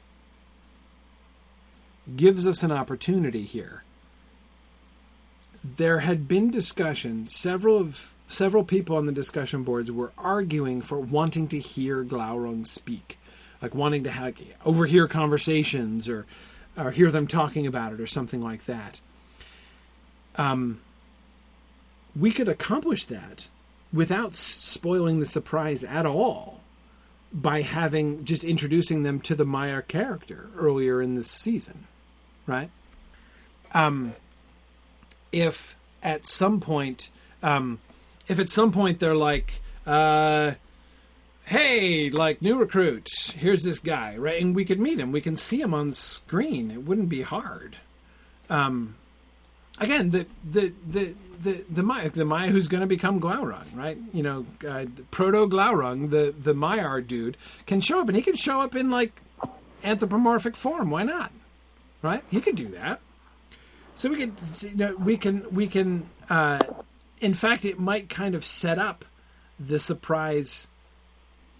gives 2.16 2.46
us 2.46 2.62
an 2.62 2.72
opportunity 2.72 3.44
here. 3.44 3.84
There 5.64 6.00
had 6.00 6.28
been 6.28 6.52
discussion. 6.52 7.28
Several 7.28 7.78
of 7.78 8.14
several 8.28 8.64
people 8.64 8.98
on 8.98 9.08
the 9.08 9.12
discussion 9.12 9.64
boards 9.64 9.92
were 9.92 10.12
arguing 10.16 10.84
for 10.84 11.00
wanting 11.00 11.48
to 11.48 11.60
hear 11.60 12.04
Glaurung 12.04 12.68
speak 12.68 13.18
like 13.62 13.76
wanting 13.76 14.04
to 14.04 14.12
have, 14.12 14.36
overhear 14.66 15.08
conversations 15.08 16.08
or 16.10 16.26
or 16.78 16.92
hear 16.92 17.10
them 17.10 17.28
talking 17.28 17.66
about 17.66 17.94
it 17.94 18.02
or 18.02 18.08
something 18.08 18.42
like 18.42 18.66
that. 18.66 19.00
Um, 20.36 20.82
we 22.16 22.32
could 22.32 22.48
accomplish 22.48 23.06
that 23.06 23.48
without 23.94 24.36
spoiling 24.36 25.20
the 25.20 25.26
surprise 25.26 25.84
at 25.84 26.06
all 26.06 26.62
by 27.32 27.62
having 27.62 28.24
just 28.26 28.44
introducing 28.44 29.04
them 29.04 29.20
to 29.22 29.36
the 29.36 29.46
Maiar 29.46 29.86
character 29.88 30.50
earlier 30.58 31.02
in 31.02 31.16
this 31.16 31.30
season, 31.30 31.88
right? 32.46 32.70
Um, 33.74 34.16
if 35.32 35.76
at 36.02 36.26
some 36.26 36.60
point, 36.60 37.10
um, 37.44 37.80
if 38.28 38.40
at 38.40 38.50
some 38.50 38.72
point 38.72 39.00
they're 39.00 39.16
like, 39.16 39.60
uh, 39.86 40.54
hey, 41.46 42.10
like 42.10 42.42
new 42.42 42.58
recruit, 42.58 43.08
here's 43.36 43.64
this 43.64 43.80
guy, 43.80 44.18
right? 44.18 44.42
And 44.42 44.56
we 44.56 44.66
could 44.66 44.80
meet 44.80 45.00
him. 45.00 45.12
We 45.12 45.22
can 45.22 45.36
see 45.36 45.62
him 45.62 45.74
on 45.74 45.94
screen. 45.94 46.72
It 46.72 46.84
wouldn't 46.84 47.10
be 47.10 47.22
hard. 47.22 47.78
Um, 48.50 48.96
again, 49.80 50.12
the 50.12 50.26
the 50.44 50.74
the 50.88 51.16
the 51.42 51.66
the 51.70 51.82
Maiar, 51.82 52.12
the 52.12 52.24
Maiar 52.24 52.48
who's 52.50 52.68
going 52.68 52.82
to 52.82 52.88
become 52.88 53.20
Glaurung, 53.20 53.76
right? 53.76 53.98
You 54.14 54.24
know, 54.24 54.46
uh, 54.68 54.86
proto 55.12 55.48
Glaurung, 55.48 56.10
the 56.10 56.34
the 56.38 56.54
Maiar 56.54 57.06
dude 57.06 57.38
can 57.66 57.80
show 57.80 58.02
up, 58.02 58.08
and 58.08 58.16
he 58.16 58.24
can 58.24 58.36
show 58.36 58.62
up 58.62 58.76
in 58.76 58.90
like 58.90 59.22
anthropomorphic 59.84 60.56
form. 60.56 60.90
Why 60.90 61.04
not? 61.04 61.32
Right? 62.02 62.24
He 62.30 62.42
could 62.42 62.56
do 62.56 62.68
that. 62.70 63.00
So 63.96 64.10
we 64.10 64.18
can, 64.18 64.36
you 64.62 64.76
know, 64.76 64.96
we 64.98 65.18
can 65.18 65.54
we 65.54 65.68
can. 65.68 66.10
Uh, 66.30 66.60
in 67.22 67.34
fact, 67.34 67.66
it 67.66 67.80
might 67.80 68.10
kind 68.10 68.36
of 68.36 68.44
set 68.44 68.78
up 68.78 69.06
the 69.60 69.80
surprise 69.80 70.68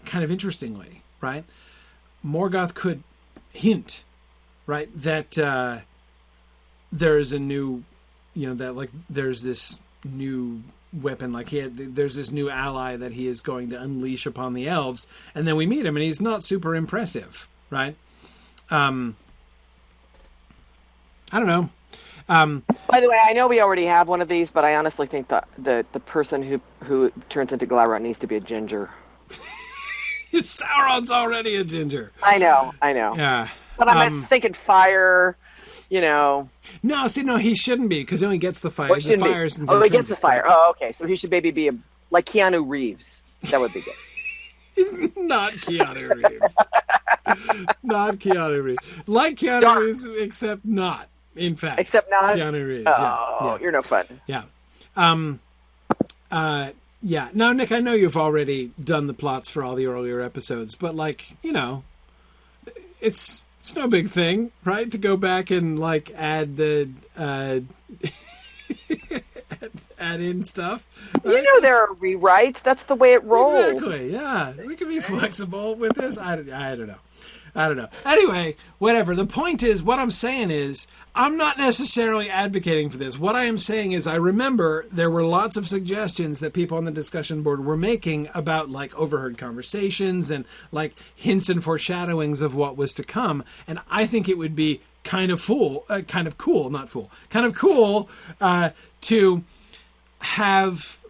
kind 0.06 0.24
of 0.24 0.30
interestingly, 0.30 1.02
right? 1.20 1.44
Morgoth 2.24 2.74
could 2.74 3.02
hint, 3.52 4.04
right, 4.66 4.88
that 5.00 5.38
uh, 5.38 5.78
there's 6.92 7.32
a 7.32 7.38
new, 7.38 7.84
you 8.34 8.46
know, 8.46 8.54
that 8.54 8.74
like 8.74 8.90
there's 9.10 9.42
this 9.42 9.80
new 10.04 10.62
weapon, 10.92 11.32
like 11.32 11.48
he 11.50 11.58
had, 11.58 11.76
there's 11.76 12.14
this 12.14 12.30
new 12.30 12.48
ally 12.48 12.96
that 12.96 13.12
he 13.12 13.26
is 13.26 13.40
going 13.40 13.70
to 13.70 13.80
unleash 13.80 14.26
upon 14.26 14.54
the 14.54 14.68
elves, 14.68 15.06
and 15.34 15.46
then 15.46 15.56
we 15.56 15.66
meet 15.66 15.84
him, 15.84 15.96
and 15.96 16.02
he's 16.04 16.20
not 16.20 16.44
super 16.44 16.74
impressive, 16.74 17.48
right? 17.70 17.96
Um, 18.70 19.16
I 21.32 21.38
don't 21.38 21.48
know. 21.48 21.70
Um, 22.28 22.64
By 22.88 23.00
the 23.00 23.08
way, 23.08 23.18
I 23.22 23.32
know 23.32 23.46
we 23.46 23.60
already 23.60 23.84
have 23.84 24.08
one 24.08 24.20
of 24.20 24.28
these, 24.28 24.50
but 24.50 24.64
I 24.64 24.76
honestly 24.76 25.06
think 25.06 25.28
the 25.28 25.44
the, 25.58 25.86
the 25.92 26.00
person 26.00 26.42
who 26.42 26.60
who 26.82 27.12
turns 27.28 27.52
into 27.52 27.66
Glaurung 27.66 28.02
needs 28.02 28.18
to 28.20 28.26
be 28.26 28.36
a 28.36 28.40
ginger. 28.40 28.90
Sauron's 30.42 31.10
already 31.10 31.56
a 31.56 31.64
ginger. 31.64 32.12
I 32.22 32.38
know, 32.38 32.72
I 32.82 32.92
know. 32.92 33.14
Yeah. 33.16 33.48
But 33.78 33.88
I'm 33.88 34.14
Um, 34.14 34.22
thinking 34.24 34.54
fire, 34.54 35.36
you 35.90 36.00
know. 36.00 36.48
No, 36.82 37.06
see, 37.06 37.22
no, 37.22 37.36
he 37.36 37.54
shouldn't 37.54 37.88
be 37.90 38.00
because 38.00 38.20
he 38.20 38.26
only 38.26 38.38
gets 38.38 38.60
the 38.60 38.70
fire. 38.70 38.88
What 38.88 38.96
the 38.96 39.02
shouldn't 39.02 39.22
fire 39.22 39.48
Oh, 39.68 39.82
he 39.82 39.90
gets 39.90 40.08
the 40.08 40.16
fire. 40.16 40.44
Oh, 40.46 40.70
okay. 40.70 40.92
So 40.92 41.06
he 41.06 41.14
should 41.16 41.30
maybe 41.30 41.50
be 41.50 41.68
a, 41.68 41.72
like 42.10 42.24
Keanu 42.26 42.66
Reeves. 42.66 43.20
That 43.50 43.60
would 43.60 43.72
be 43.72 43.82
good. 43.82 45.12
Not 45.16 45.52
Keanu 45.54 46.10
Reeves. 46.14 46.54
not 47.82 48.16
Keanu 48.16 48.62
Reeves. 48.62 48.86
Like 49.06 49.36
Keanu 49.36 49.60
Dark. 49.62 49.80
Reeves, 49.80 50.04
except 50.06 50.64
not. 50.64 51.08
In 51.34 51.56
fact, 51.56 51.80
Except 51.80 52.10
not? 52.10 52.36
Keanu 52.36 52.66
Reeves. 52.66 52.86
Oh, 52.86 53.38
yeah, 53.40 53.46
yeah, 53.52 53.58
you're 53.60 53.72
no 53.72 53.82
fun. 53.82 54.06
yeah. 54.26 54.44
Um, 54.96 55.40
uh, 56.30 56.70
yeah. 57.02 57.28
Now, 57.34 57.52
Nick, 57.52 57.72
I 57.72 57.80
know 57.80 57.92
you've 57.92 58.16
already 58.16 58.72
done 58.80 59.06
the 59.06 59.14
plots 59.14 59.48
for 59.48 59.62
all 59.62 59.74
the 59.74 59.86
earlier 59.86 60.20
episodes, 60.20 60.74
but 60.74 60.94
like, 60.94 61.36
you 61.42 61.52
know, 61.52 61.84
it's 63.00 63.46
it's 63.60 63.74
no 63.74 63.88
big 63.88 64.08
thing, 64.08 64.52
right? 64.64 64.90
To 64.92 64.98
go 64.98 65.16
back 65.16 65.50
and 65.50 65.78
like 65.78 66.10
add 66.14 66.56
the 66.56 66.88
uh, 67.16 67.60
add, 68.90 69.72
add 69.98 70.20
in 70.20 70.44
stuff. 70.44 70.86
You 71.24 71.42
know 71.42 71.60
there 71.60 71.76
are 71.80 71.88
rewrites. 71.96 72.62
That's 72.62 72.84
the 72.84 72.94
way 72.94 73.12
it 73.12 73.24
rolls. 73.24 73.72
Exactly. 73.72 74.12
Yeah, 74.12 74.52
we 74.64 74.76
can 74.76 74.88
be 74.88 75.00
flexible 75.00 75.74
with 75.74 75.94
this. 75.96 76.16
I, 76.16 76.34
I 76.34 76.74
don't 76.76 76.86
know. 76.86 76.94
I 77.56 77.68
don't 77.68 77.78
know. 77.78 77.88
Anyway, 78.04 78.54
whatever. 78.78 79.14
The 79.14 79.26
point 79.26 79.62
is, 79.62 79.82
what 79.82 79.98
I'm 79.98 80.10
saying 80.10 80.50
is, 80.50 80.86
I'm 81.14 81.38
not 81.38 81.56
necessarily 81.56 82.28
advocating 82.28 82.90
for 82.90 82.98
this. 82.98 83.18
What 83.18 83.34
I 83.34 83.44
am 83.44 83.56
saying 83.56 83.92
is, 83.92 84.06
I 84.06 84.16
remember 84.16 84.84
there 84.92 85.10
were 85.10 85.24
lots 85.24 85.56
of 85.56 85.66
suggestions 85.66 86.40
that 86.40 86.52
people 86.52 86.76
on 86.76 86.84
the 86.84 86.90
discussion 86.90 87.42
board 87.42 87.64
were 87.64 87.76
making 87.76 88.28
about 88.34 88.70
like 88.70 88.94
overheard 88.98 89.38
conversations 89.38 90.30
and 90.30 90.44
like 90.70 90.94
hints 91.14 91.48
and 91.48 91.64
foreshadowings 91.64 92.42
of 92.42 92.54
what 92.54 92.76
was 92.76 92.92
to 92.94 93.02
come. 93.02 93.42
And 93.66 93.80
I 93.90 94.04
think 94.06 94.28
it 94.28 94.36
would 94.36 94.54
be 94.54 94.82
kind 95.02 95.32
of 95.32 95.40
fool, 95.40 95.84
uh, 95.88 96.02
kind 96.02 96.26
of 96.28 96.36
cool, 96.36 96.68
not 96.68 96.90
fool, 96.90 97.10
kind 97.30 97.46
of 97.46 97.54
cool 97.54 98.10
uh, 98.40 98.70
to 99.02 99.42
have 100.18 101.00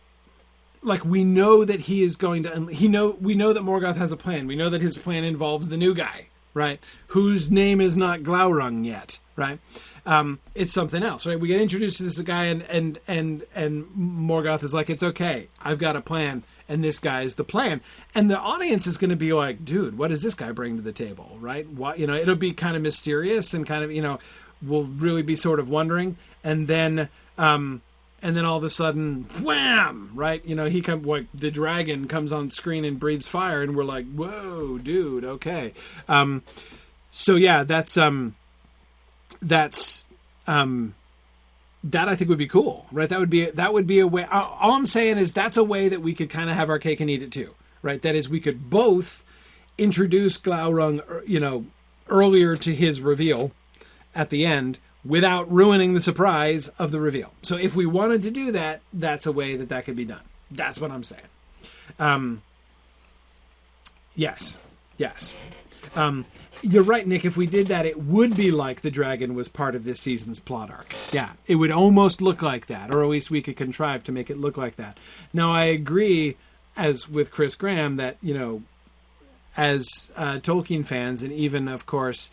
like 0.83 1.05
we 1.05 1.25
know 1.25 1.65
that 1.65 1.81
he 1.81 2.03
is 2.03 2.17
going 2.17 2.45
to 2.45 2.67
he 2.67 2.87
know 2.87 3.17
we 3.21 3.35
know 3.35 3.53
that 3.53 3.63
Morgoth 3.63 3.97
has 3.97 4.13
a 4.13 4.17
plan. 4.17 4.47
We 4.47 4.57
know 4.57 4.71
that 4.71 4.81
his 4.81 4.97
plan 4.97 5.25
involves 5.25 5.69
the 5.69 5.77
new 5.77 5.95
guy, 5.95 6.29
right? 6.57 6.81
Whose 7.09 7.51
name 7.51 7.81
is 7.81 7.97
not 7.97 8.21
Glaurung 8.21 8.85
yet, 8.85 9.19
right? 9.37 9.61
Um, 10.05 10.41
it's 10.55 10.73
something 10.73 11.03
else, 11.03 11.27
right? 11.27 11.39
We 11.39 11.49
get 11.49 11.61
introduced 11.61 11.99
to 11.99 12.05
this 12.05 12.19
guy, 12.21 12.47
and 12.47 12.63
and 12.63 12.99
and 13.07 13.45
and 13.55 13.85
Morgoth 13.97 14.63
is 14.63 14.73
like, 14.73 14.89
"It's 14.91 15.03
okay, 15.03 15.49
I've 15.63 15.79
got 15.79 15.95
a 15.95 16.01
plan." 16.01 16.43
and 16.69 16.83
this 16.83 16.99
guy 16.99 17.23
is 17.23 17.37
the 17.37 17.45
plan. 17.45 17.81
And 18.15 18.31
the 18.31 18.39
audience 18.39 18.87
is 18.87 18.97
going 18.97 19.11
to 19.11 19.17
be 19.17 19.33
like, 19.33 19.65
dude, 19.65 19.97
what 19.97 20.09
does 20.09 20.23
this 20.23 20.35
guy 20.35 20.53
bring 20.53 20.77
to 20.77 20.83
the 20.83 20.93
table, 20.93 21.37
right? 21.41 21.69
Why, 21.69 21.95
you 21.95 22.07
know, 22.07 22.15
it'll 22.15 22.35
be 22.35 22.53
kind 22.53 22.77
of 22.77 22.83
mysterious 22.83 23.55
and 23.55 23.67
kind 23.67 23.85
of, 23.85 23.93
you 23.93 24.03
know, 24.03 24.19
we'll 24.63 24.85
really 24.85 25.23
be 25.23 25.37
sort 25.37 25.61
of 25.61 25.69
wondering. 25.69 26.17
And 26.43 26.67
then, 26.67 27.09
um, 27.39 27.83
and 28.27 28.37
then 28.37 28.45
all 28.45 28.59
of 28.59 28.65
a 28.65 28.71
sudden, 28.71 29.23
wham! 29.41 30.11
Right? 30.13 30.45
You 30.45 30.57
know, 30.57 30.65
he 30.65 30.83
come 30.83 31.03
like 31.05 31.27
the 31.33 31.53
dragon 31.53 32.09
comes 32.09 32.33
on 32.33 32.51
screen 32.51 32.85
and 32.85 32.99
breathes 32.99 33.29
fire, 33.29 33.63
and 33.63 33.77
we're 33.77 33.85
like, 33.85 34.05
whoa, 34.13 34.79
dude, 34.79 35.25
okay. 35.25 35.73
Um, 36.09 36.43
so 37.09 37.37
yeah, 37.37 37.63
that's 37.63 37.97
um, 37.97 38.35
that's 39.41 40.09
um, 40.49 40.97
that 41.85 42.09
I 42.09 42.17
think 42.17 42.29
would 42.29 42.37
be 42.37 42.49
cool, 42.49 42.87
right? 42.91 43.09
That 43.09 43.21
would 43.21 43.31
be 43.31 43.49
that 43.49 43.73
would 43.73 43.87
be 43.87 44.01
a 44.01 44.09
way. 44.09 44.25
All 44.25 44.73
I'm 44.73 44.87
saying 44.87 45.19
is 45.19 45.31
that's 45.31 45.57
a 45.57 45.65
way 45.65 45.89
that 45.89 46.03
we 46.03 46.13
could 46.13 46.29
kind 46.29 46.51
of 46.51 46.57
have 46.57 46.69
our 46.69 46.81
cake 46.81 46.99
and 46.99 47.09
eat 47.09 47.23
it 47.23 47.31
too, 47.31 47.55
right? 47.81 48.03
That 48.03 48.17
is, 48.17 48.29
we 48.29 48.41
could 48.41 48.69
both 48.69 49.23
introduce 49.79 50.37
Glaurung, 50.37 51.01
you 51.29 51.39
know, 51.39 51.67
earlier 52.09 52.57
to 52.57 52.75
his 52.75 53.01
reveal 53.01 53.53
at 54.17 54.31
the 54.31 54.45
end 54.45 54.81
without 55.07 55.51
ruining 55.51 55.95
the 55.95 56.01
surprise 56.01 56.69
of 56.79 56.91
the 56.91 57.01
reveal. 57.01 57.33
So 57.43 57.57
if 57.57 57.75
we 57.75 57.87
wanted 57.87 58.23
to 58.23 58.31
do 58.31 58.53
that, 58.53 58.81
that's 58.93 59.27
a 59.27 59.33
way 59.33 59.57
that 59.57 59.69
that 59.69 59.85
could 59.85 59.97
be 59.97 60.05
done. 60.05 60.23
That's 60.51 60.81
what 60.81 60.91
I'm 60.91 61.03
saying. 61.03 61.23
Um, 61.99 62.43
yes, 64.15 64.59
yes. 64.97 65.35
Um, 65.95 66.25
you're 66.63 66.83
right, 66.83 67.07
Nick. 67.07 67.25
If 67.25 67.37
we 67.37 67.47
did 67.47 67.69
that, 67.69 67.87
it 67.87 67.99
would 67.99 68.37
be 68.37 68.51
like 68.51 68.81
the 68.81 68.91
dragon 68.91 69.35
was 69.35 69.49
part 69.49 69.75
of 69.75 69.85
this 69.85 70.01
season's 70.01 70.39
plot 70.39 70.71
arc. 70.71 70.95
Yeah, 71.13 71.33
it 71.47 71.57
would 71.57 71.71
almost 71.71 72.21
look 72.21 72.43
like 72.43 72.67
that, 72.67 72.91
or 72.91 73.03
at 73.03 73.09
least 73.09 73.31
we 73.31 73.43
could 73.43 73.57
contrive 73.57 74.03
to 74.05 74.13
make 74.13 74.31
it 74.31 74.37
look 74.37 74.57
like 74.57 74.77
that. 74.77 74.99
Now, 75.33 75.53
I 75.53 75.65
agree, 75.65 76.37
as 76.77 77.09
with 77.09 77.31
Chris 77.31 77.55
Graham, 77.55 77.97
that 77.97 78.17
you 78.23 78.35
know, 78.35 78.63
as 79.57 80.11
uh, 80.17 80.39
Tolkien 80.39 80.85
fans, 80.85 81.23
and 81.23 81.33
even 81.33 81.69
of 81.69 81.87
course, 81.87 82.31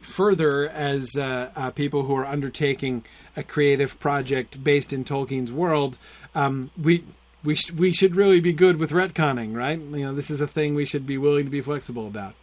further 0.00 0.68
as 0.68 1.16
uh, 1.16 1.50
uh, 1.54 1.70
people 1.70 2.04
who 2.04 2.14
are 2.14 2.26
undertaking 2.26 3.04
a 3.36 3.42
creative 3.42 3.98
project 4.00 4.62
based 4.62 4.92
in 4.92 5.04
Tolkien's 5.04 5.52
world, 5.52 5.98
um, 6.34 6.70
we 6.80 7.04
we 7.44 7.54
sh- 7.54 7.72
we 7.72 7.92
should 7.92 8.16
really 8.16 8.40
be 8.40 8.52
good 8.52 8.78
with 8.78 8.90
retconning, 8.90 9.54
right? 9.54 9.78
You 9.78 10.06
know, 10.06 10.14
this 10.14 10.30
is 10.30 10.40
a 10.40 10.46
thing 10.46 10.74
we 10.74 10.84
should 10.84 11.06
be 11.06 11.18
willing 11.18 11.44
to 11.44 11.50
be 11.50 11.60
flexible 11.60 12.06
about. 12.06 12.34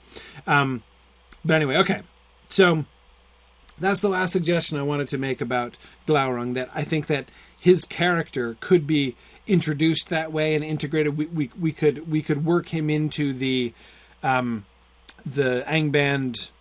Um, 0.48 0.84
but 1.44 1.56
anyway, 1.56 1.77
okay. 1.77 2.02
So 2.49 2.86
that's 3.77 4.02
the 4.02 4.10
last 4.10 4.32
suggestion 4.32 4.77
I 4.77 4.84
wanted 4.84 5.07
to 5.10 5.18
make 5.18 5.41
about 5.41 5.77
Glaurung. 6.07 6.53
That 6.53 6.69
I 6.73 6.84
think 6.84 7.07
that 7.07 7.30
his 7.60 7.86
character 7.86 8.57
could 8.60 8.88
be 8.88 9.15
introduced 9.48 10.10
that 10.10 10.32
way 10.32 10.56
and 10.56 10.64
integrated. 10.64 11.18
We 11.18 11.26
we, 11.27 11.52
we 11.60 11.72
could 11.72 12.11
we 12.11 12.22
could 12.22 12.45
work 12.45 12.69
him 12.69 12.90
into 12.90 13.34
the 13.34 13.73
um, 14.23 14.65
the 15.26 15.64
Angband 15.68 16.52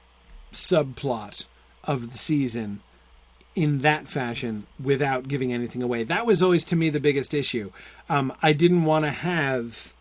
subplot 0.55 1.47
of 1.85 2.13
the 2.13 2.19
season 2.19 2.81
in 3.55 3.83
that 3.83 4.09
fashion 4.09 4.67
without 4.83 5.29
giving 5.29 5.53
anything 5.53 5.83
away. 5.83 6.03
That 6.03 6.27
was 6.27 6.43
always 6.43 6.65
to 6.67 6.77
me 6.77 6.91
the 6.91 7.01
biggest 7.01 7.35
issue. 7.35 7.71
Um, 8.09 8.33
I 8.43 8.53
didn't 8.53 8.85
want 8.85 9.05
to 9.05 9.11
have 9.11 9.95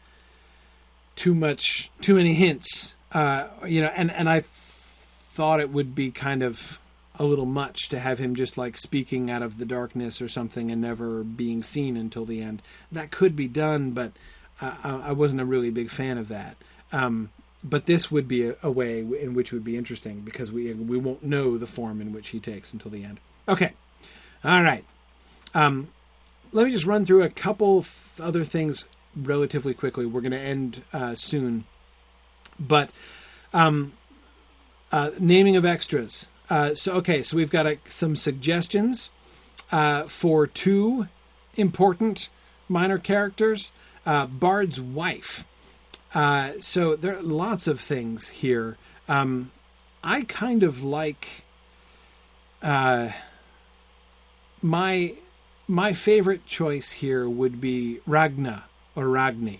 too 1.16 1.36
much, 1.36 1.92
too 2.02 2.16
many 2.16 2.34
hints 2.34 2.96
uh, 3.14 3.48
you 3.68 3.82
know, 3.82 3.92
and 3.96 4.12
and 4.12 4.28
I 4.28 4.42
thought 4.42 5.60
it 5.60 5.72
would 5.72 5.96
be 5.96 6.12
kind 6.12 6.44
of 6.44 6.80
a 7.20 7.24
little 7.24 7.46
much 7.46 7.90
to 7.90 8.00
have 8.00 8.18
him 8.18 8.36
just 8.36 8.58
like 8.58 8.76
speaking 8.76 9.30
out 9.30 9.44
of 9.44 9.60
the 9.60 9.66
darkness 9.66 10.20
or 10.20 10.28
something 10.28 10.72
and 10.72 10.82
never 10.82 11.24
being 11.24 11.62
seen 11.62 11.96
until 11.96 12.26
the 12.26 12.42
end. 12.42 12.62
That 12.92 13.12
could 13.12 13.36
be 13.36 13.48
done, 13.48 13.92
but 13.92 14.14
I, 14.60 15.02
I 15.06 15.12
wasn't 15.12 15.42
a 15.42 15.46
really 15.46 15.70
big 15.70 15.92
fan 15.92 16.18
of 16.18 16.28
that. 16.30 16.58
Um, 16.92 17.30
but 17.64 17.86
this 17.86 18.12
would 18.12 18.28
be 18.28 18.50
a, 18.50 18.56
a, 18.62 18.72
way 18.72 19.00
in 19.00 19.34
which 19.34 19.52
would 19.52 19.64
be 19.64 19.78
interesting 19.78 20.22
because 20.22 20.52
we 20.52 20.74
we 20.74 20.98
won't 20.98 21.24
know 21.24 21.58
the 21.58 21.68
form 21.68 22.02
in 22.02 22.12
which 22.12 22.30
he 22.30 22.40
takes 22.40 22.74
until 22.74 22.92
the 22.92 23.04
end. 23.04 23.20
Okay, 23.48 23.74
all 24.44 24.62
right. 24.62 24.84
Um, 25.54 25.90
let 26.52 26.66
me 26.66 26.72
just 26.72 26.86
run 26.86 27.06
through 27.06 27.24
a 27.24 27.30
couple 27.30 27.86
other 28.20 28.44
things 28.44 28.88
relatively 29.16 29.74
quickly. 29.74 30.06
We're 30.06 30.22
going 30.22 30.32
to 30.32 30.40
end 30.40 30.84
uh, 30.92 31.16
soon 31.16 31.66
but 32.60 32.92
um, 33.54 33.94
uh, 34.92 35.12
naming 35.20 35.56
of 35.56 35.66
extras. 35.66 36.28
Uh, 36.50 36.74
so 36.74 36.94
okay, 36.94 37.22
so 37.22 37.38
we've 37.38 37.50
got 37.50 37.68
some 37.86 38.16
suggestions 38.16 39.10
uh, 39.72 40.04
for 40.08 40.48
two 40.48 41.08
important 41.56 42.30
minor 42.68 42.98
characters. 42.98 43.72
Uh, 44.06 44.28
Bard's 44.28 44.82
wife. 44.82 45.46
Uh, 46.14 46.54
so 46.60 46.96
there 46.96 47.18
are 47.18 47.22
lots 47.22 47.68
of 47.68 47.80
things 47.80 48.30
here. 48.30 48.78
Um, 49.08 49.52
I 50.04 50.22
kind 50.22 50.64
of 50.64 50.84
like 50.84 51.44
uh, 52.62 53.10
my 54.62 55.16
my 55.68 55.94
favorite 55.94 56.46
choice 56.46 56.92
here 56.92 57.28
would 57.28 57.60
be 57.60 58.00
Ragna 58.06 58.66
or 58.96 59.06
Ragni. 59.06 59.60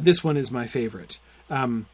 this 0.00 0.22
one 0.22 0.36
is 0.36 0.50
my 0.50 0.66
favorite. 0.66 1.18
Um, 1.50 1.86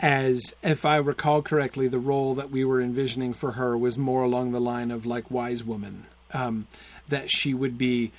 as 0.00 0.54
if 0.62 0.84
I 0.84 0.96
recall 0.96 1.42
correctly, 1.42 1.88
the 1.88 1.98
role 1.98 2.34
that 2.34 2.50
we 2.50 2.64
were 2.64 2.80
envisioning 2.80 3.32
for 3.32 3.52
her 3.52 3.76
was 3.76 3.98
more 3.98 4.22
along 4.22 4.52
the 4.52 4.60
line 4.60 4.90
of 4.90 5.04
like 5.04 5.30
wise 5.30 5.64
woman, 5.64 6.06
um, 6.32 6.68
that 7.08 7.30
she 7.30 7.52
would 7.52 7.76
be 7.76 8.12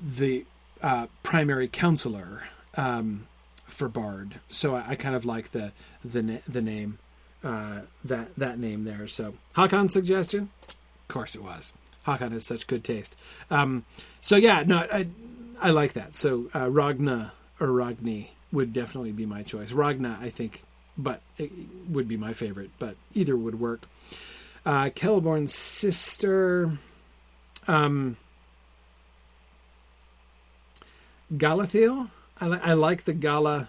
the 0.00 0.44
uh, 0.82 1.06
primary 1.22 1.68
counselor 1.68 2.42
um, 2.76 3.26
for 3.66 3.88
Bard. 3.88 4.40
So 4.48 4.74
I, 4.74 4.90
I, 4.90 4.94
kind 4.94 5.14
of 5.14 5.24
like 5.24 5.52
the 5.52 5.72
the 6.04 6.40
the 6.46 6.62
name 6.62 6.98
uh, 7.42 7.82
that 8.04 8.34
that 8.36 8.58
name 8.58 8.84
there. 8.84 9.06
So 9.06 9.34
Hakon's 9.54 9.92
suggestion, 9.92 10.50
of 10.68 11.08
course 11.08 11.34
it 11.34 11.42
was. 11.42 11.72
Hakon 12.04 12.32
has 12.32 12.44
such 12.44 12.66
good 12.66 12.84
taste. 12.84 13.16
Um, 13.50 13.84
so 14.20 14.36
yeah, 14.36 14.62
no, 14.66 14.78
I 14.78 15.06
I 15.60 15.70
like 15.70 15.94
that. 15.94 16.16
So 16.16 16.50
uh, 16.54 16.70
Ragna 16.70 17.32
or 17.60 17.68
Ragni 17.68 18.28
would 18.52 18.72
definitely 18.72 19.12
be 19.12 19.26
my 19.26 19.42
choice. 19.42 19.72
Ragna, 19.72 20.18
I 20.20 20.28
think 20.28 20.62
but 20.96 21.20
it 21.38 21.50
would 21.88 22.08
be 22.08 22.16
my 22.16 22.32
favorite. 22.32 22.70
But 22.78 22.96
either 23.14 23.36
would 23.36 23.60
work. 23.60 23.82
Uh, 24.64 24.90
Celeborn's 24.90 25.54
sister, 25.54 26.78
um, 27.68 28.16
Galathiel. 31.32 32.10
I, 32.52 32.70
I 32.70 32.72
like 32.74 33.04
the 33.04 33.14
Gala 33.14 33.68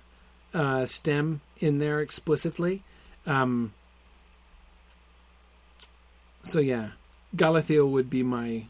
uh, 0.54 0.86
stem 0.86 1.42
in 1.60 1.80
there 1.80 2.02
explicitly. 2.02 2.84
Um, 3.26 3.74
so 6.44 6.60
yeah, 6.60 6.90
Galathiel 7.36 7.90
would 7.90 8.10
be 8.10 8.24
my 8.24 8.66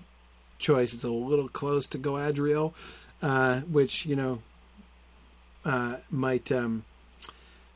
choice. 0.58 0.94
It's 0.94 1.04
a 1.04 1.10
little 1.10 1.50
close 1.50 1.88
to 1.90 1.98
Galadriel, 1.98 2.74
uh, 3.22 3.62
which 3.62 4.06
you 4.06 4.16
know 4.16 4.42
uh, 5.66 5.98
might 6.10 6.52
um, 6.52 6.86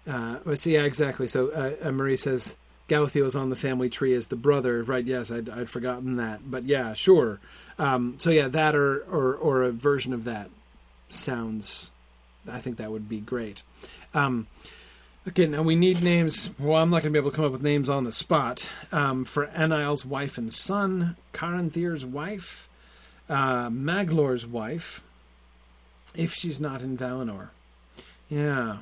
uh, 0.07 0.55
see, 0.55 0.73
yeah, 0.73 0.83
exactly. 0.83 1.27
So 1.27 1.49
uh, 1.49 1.87
uh 1.87 1.91
Marie 1.91 2.17
says 2.17 2.55
Galathiel 2.87 3.25
is 3.25 3.35
on 3.35 3.49
the 3.49 3.55
family 3.55 3.89
tree 3.89 4.13
as 4.13 4.27
the 4.27 4.35
brother, 4.35 4.83
right? 4.83 5.05
Yes, 5.05 5.31
I'd, 5.31 5.49
I'd 5.49 5.69
forgotten 5.69 6.15
that, 6.15 6.49
but 6.49 6.63
yeah, 6.63 6.93
sure. 6.93 7.39
Um, 7.77 8.15
so 8.17 8.29
yeah, 8.29 8.47
that 8.47 8.75
or, 8.75 9.01
or 9.03 9.35
or 9.35 9.63
a 9.63 9.71
version 9.71 10.13
of 10.13 10.23
that 10.25 10.49
sounds. 11.09 11.91
I 12.49 12.59
think 12.59 12.77
that 12.77 12.91
would 12.91 13.07
be 13.07 13.19
great. 13.19 13.61
Um, 14.13 14.47
okay, 15.27 15.45
now 15.45 15.63
we 15.63 15.75
need 15.75 16.03
names. 16.03 16.49
Well, 16.59 16.81
I'm 16.81 16.89
not 16.89 17.03
going 17.03 17.13
to 17.13 17.19
be 17.19 17.19
able 17.19 17.31
to 17.31 17.35
come 17.35 17.45
up 17.45 17.51
with 17.51 17.63
names 17.63 17.89
on 17.89 18.03
the 18.03 18.11
spot 18.11 18.69
um, 18.91 19.25
for 19.25 19.47
Anail's 19.47 20.05
wife 20.05 20.37
and 20.37 20.51
son, 20.51 21.15
Caranthir's 21.33 22.05
wife, 22.05 22.67
uh, 23.29 23.69
Maglor's 23.69 24.45
wife, 24.45 25.01
if 26.15 26.33
she's 26.33 26.59
not 26.59 26.81
in 26.81 26.97
Valinor. 26.97 27.49
Yeah 28.27 28.79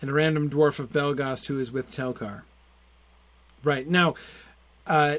and 0.00 0.10
a 0.10 0.12
random 0.12 0.48
dwarf 0.48 0.78
of 0.78 0.90
Belegost 0.90 1.46
who 1.46 1.58
is 1.58 1.72
with 1.72 1.90
Telchar. 1.90 2.42
Right 3.64 3.88
now, 3.88 4.14
uh, 4.86 5.16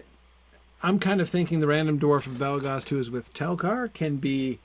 I'm 0.82 1.00
kind 1.00 1.20
of 1.20 1.30
thinking 1.30 1.60
the 1.60 1.68
random 1.68 2.00
dwarf 2.00 2.28
of 2.28 2.34
Belegost 2.34 2.90
who 2.90 3.00
is 3.00 3.12
with 3.12 3.34
Telchar 3.34 3.92
can 3.94 4.18
be 4.18 4.60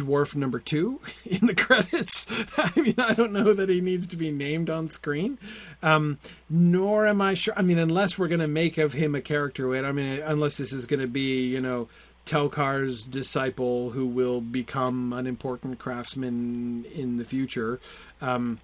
dwarf 0.00 0.34
number 0.34 0.58
two 0.58 1.00
in 1.24 1.46
the 1.46 1.54
credits. 1.54 2.26
I 2.56 2.72
mean, 2.80 2.94
I 2.98 3.14
don't 3.14 3.32
know 3.32 3.52
that 3.52 3.68
he 3.68 3.80
needs 3.80 4.06
to 4.08 4.16
be 4.16 4.30
named 4.30 4.70
on 4.70 4.88
screen. 4.88 5.38
Um, 5.82 6.18
nor 6.48 7.06
am 7.06 7.20
I 7.20 7.34
sure. 7.34 7.54
I 7.56 7.62
mean, 7.62 7.78
unless 7.78 8.18
we're 8.18 8.28
going 8.28 8.40
to 8.40 8.48
make 8.48 8.78
of 8.78 8.92
him 8.92 9.14
a 9.14 9.20
character, 9.20 9.74
I 9.74 9.92
mean, 9.92 10.20
unless 10.22 10.56
this 10.56 10.72
is 10.72 10.86
going 10.86 11.00
to 11.00 11.08
be, 11.08 11.46
you 11.46 11.60
know, 11.60 11.88
Telchar's 12.26 13.06
disciple 13.06 13.90
who 13.90 14.06
will 14.06 14.40
become 14.40 15.12
an 15.12 15.26
important 15.26 15.78
craftsman 15.78 16.84
in 16.94 17.16
the 17.16 17.24
future. 17.24 17.80
Um, 18.20 18.60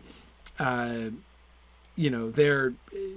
uh, 0.58 1.10
you 1.96 2.10
know, 2.10 2.30
they're 2.30 2.74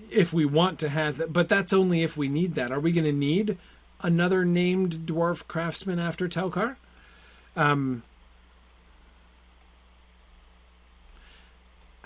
if 0.09 0.33
we 0.33 0.45
want 0.45 0.79
to 0.79 0.89
have 0.89 1.17
that, 1.17 1.33
but 1.33 1.49
that's 1.49 1.73
only 1.73 2.01
if 2.01 2.17
we 2.17 2.29
need 2.29 2.55
that. 2.55 2.71
Are 2.71 2.79
we 2.79 2.91
going 2.91 3.05
to 3.05 3.13
need 3.13 3.57
another 4.01 4.45
named 4.45 4.99
dwarf 5.05 5.47
craftsman 5.47 5.99
after 5.99 6.27
Telchar? 6.27 6.77
Um, 7.55 8.03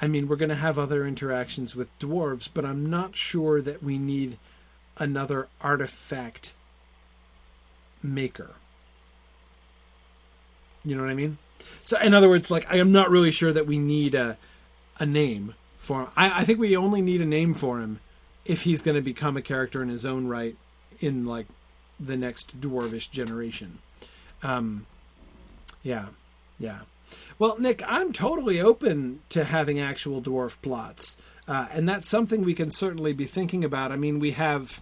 I 0.02 0.07
mean, 0.07 0.28
we're 0.28 0.36
going 0.36 0.49
to 0.49 0.56
have 0.56 0.78
other 0.78 1.06
interactions 1.06 1.76
with 1.76 1.98
dwarves, 1.99 2.49
but 2.52 2.65
I'm 2.65 2.90
not 2.90 3.15
sure 3.15 3.61
that 3.61 3.84
we 3.84 3.98
need 3.98 4.38
another 4.98 5.48
artifact 5.61 6.53
maker. 8.02 8.56
You 10.84 10.95
know 10.95 11.03
what 11.03 11.11
I 11.11 11.15
mean? 11.15 11.38
So, 11.84 11.98
in 11.99 12.14
other 12.14 12.30
words, 12.30 12.52
like 12.52 12.72
I 12.72 12.78
am 12.78 12.91
not 12.91 13.10
really 13.10 13.32
sure 13.32 13.53
that 13.53 13.68
we 13.68 13.78
need 13.80 14.15
a 14.15 14.38
a 14.99 15.06
name 15.06 15.56
for 15.80 16.03
him. 16.03 16.10
I, 16.15 16.41
I 16.41 16.44
think 16.44 16.60
we 16.60 16.78
only 16.78 17.02
need 17.02 17.22
a 17.22 17.26
name 17.26 17.53
for 17.53 17.80
him 17.80 17.99
if 18.45 18.64
he's 18.64 18.82
going 18.82 18.95
to 18.95 19.02
become 19.02 19.38
a 19.38 19.41
character 19.41 19.82
in 19.82 19.90
his 19.90 20.06
own 20.06 20.28
right 20.28 20.56
in 20.99 21.26
like 21.26 21.48
the 21.99 22.18
next 22.18 22.60
dwarvish 22.60 23.10
generation. 23.10 23.80
Um, 24.41 24.86
yeah, 25.82 26.07
yeah. 26.60 26.82
Well, 27.40 27.60
Nick, 27.60 27.81
I'm 27.88 28.14
totally 28.14 28.61
open 28.61 29.22
to 29.30 29.44
having 29.44 29.80
actual 29.80 30.22
dwarf 30.22 30.61
plots, 30.61 31.18
uh, 31.48 31.68
and 31.72 31.88
that's 31.88 32.07
something 32.07 32.44
we 32.44 32.53
can 32.53 32.69
certainly 32.69 33.14
be 33.14 33.26
thinking 33.26 33.64
about. 33.64 33.91
I 33.91 33.95
mean, 33.95 34.19
we 34.19 34.31
have. 34.31 34.81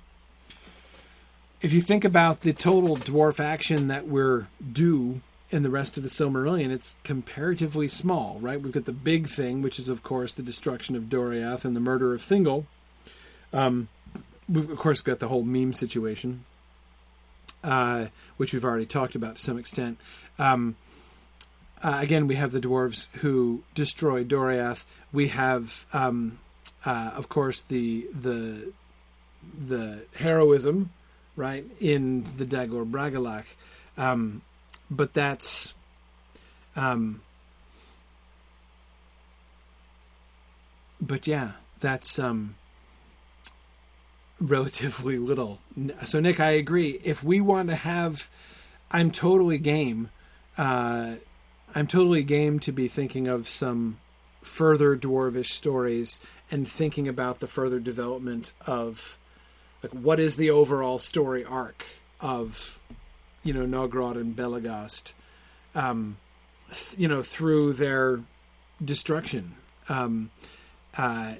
If 1.61 1.73
you 1.73 1.81
think 1.81 2.03
about 2.03 2.41
the 2.41 2.53
total 2.53 2.97
dwarf 2.97 3.39
action 3.39 3.87
that 3.87 4.07
we're 4.07 4.47
due 4.71 5.21
in 5.51 5.63
the 5.63 5.69
rest 5.69 5.97
of 5.97 6.03
the 6.03 6.09
Silmarillion, 6.09 6.71
it's 6.71 6.95
comparatively 7.03 7.87
small, 7.87 8.39
right? 8.41 8.59
We've 8.59 8.71
got 8.71 8.85
the 8.85 8.93
big 8.93 9.27
thing, 9.27 9.61
which 9.61 9.77
is, 9.77 9.89
of 9.89 10.01
course, 10.01 10.33
the 10.33 10.41
destruction 10.41 10.95
of 10.95 11.03
Doriath 11.03 11.65
and 11.65 11.75
the 11.75 11.79
murder 11.79 12.13
of 12.13 12.21
Thingol. 12.21 12.65
Um, 13.53 13.89
we've, 14.49 14.69
of 14.69 14.77
course, 14.77 15.01
got 15.01 15.19
the 15.19 15.27
whole 15.27 15.43
Mîm 15.43 15.75
situation, 15.75 16.45
uh, 17.63 18.07
which 18.37 18.53
we've 18.53 18.65
already 18.65 18.85
talked 18.85 19.13
about 19.13 19.35
to 19.35 19.41
some 19.41 19.59
extent. 19.59 19.99
Um, 20.39 20.77
uh, 21.83 21.97
again, 21.99 22.27
we 22.27 22.35
have 22.35 22.51
the 22.51 22.59
dwarves 22.59 23.07
who 23.17 23.63
destroy 23.73 24.23
Doriath. 24.23 24.85
We 25.11 25.29
have, 25.29 25.85
um, 25.93 26.39
uh, 26.85 27.11
of 27.15 27.27
course, 27.29 27.61
the 27.61 28.07
the 28.13 28.71
the 29.59 30.05
heroism, 30.15 30.91
right, 31.35 31.65
in 31.79 32.23
the 32.37 32.45
Dagor 32.45 32.89
Bragollach. 32.89 33.45
Um, 33.97 34.43
but 34.91 35.13
that's 35.13 35.73
um, 36.75 37.21
but 41.01 41.25
yeah, 41.25 41.53
that's 41.79 42.19
um, 42.19 42.55
relatively 44.39 45.17
little. 45.17 45.59
So 46.05 46.19
Nick, 46.19 46.39
I 46.39 46.51
agree. 46.51 46.99
If 47.03 47.23
we 47.23 47.41
want 47.41 47.69
to 47.69 47.75
have, 47.75 48.29
I'm 48.91 49.09
totally 49.09 49.57
game. 49.57 50.11
Uh, 50.57 51.15
I'm 51.73 51.87
totally 51.87 52.23
game 52.23 52.59
to 52.61 52.71
be 52.71 52.87
thinking 52.87 53.27
of 53.27 53.47
some 53.47 53.97
further 54.41 54.97
dwarvish 54.97 55.47
stories 55.47 56.19
and 56.49 56.67
thinking 56.67 57.07
about 57.07 57.39
the 57.39 57.47
further 57.47 57.79
development 57.79 58.51
of 58.65 59.17
like 59.81 59.93
what 59.93 60.19
is 60.19 60.35
the 60.35 60.49
overall 60.49 60.99
story 60.99 61.45
arc 61.45 61.85
of 62.19 62.79
you 63.43 63.53
know 63.53 63.65
Nogrod 63.65 64.19
and 64.19 64.35
Belegost, 64.35 65.13
um, 65.73 66.17
th- 66.67 66.99
you 66.99 67.07
know 67.07 67.21
through 67.21 67.73
their 67.73 68.21
destruction 68.83 69.55
um, 69.89 70.29
uh, 70.97 71.35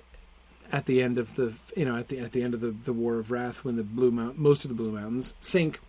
at 0.72 0.86
the 0.86 1.02
end 1.02 1.18
of 1.18 1.36
the 1.36 1.54
you 1.76 1.86
know 1.86 1.98
at 1.98 2.08
the 2.08 2.20
at 2.20 2.32
the 2.32 2.42
end 2.42 2.54
of 2.54 2.62
the, 2.62 2.72
the 2.72 2.94
War 2.94 3.20
of 3.20 3.32
Wrath 3.32 3.64
when 3.64 3.76
the 3.76 3.84
Blue 3.84 4.12
Mount 4.12 4.38
most 4.38 4.64
of 4.64 4.70
the 4.70 4.76
Blue 4.76 4.92
Mountains 4.92 5.34
sink, 5.42 5.80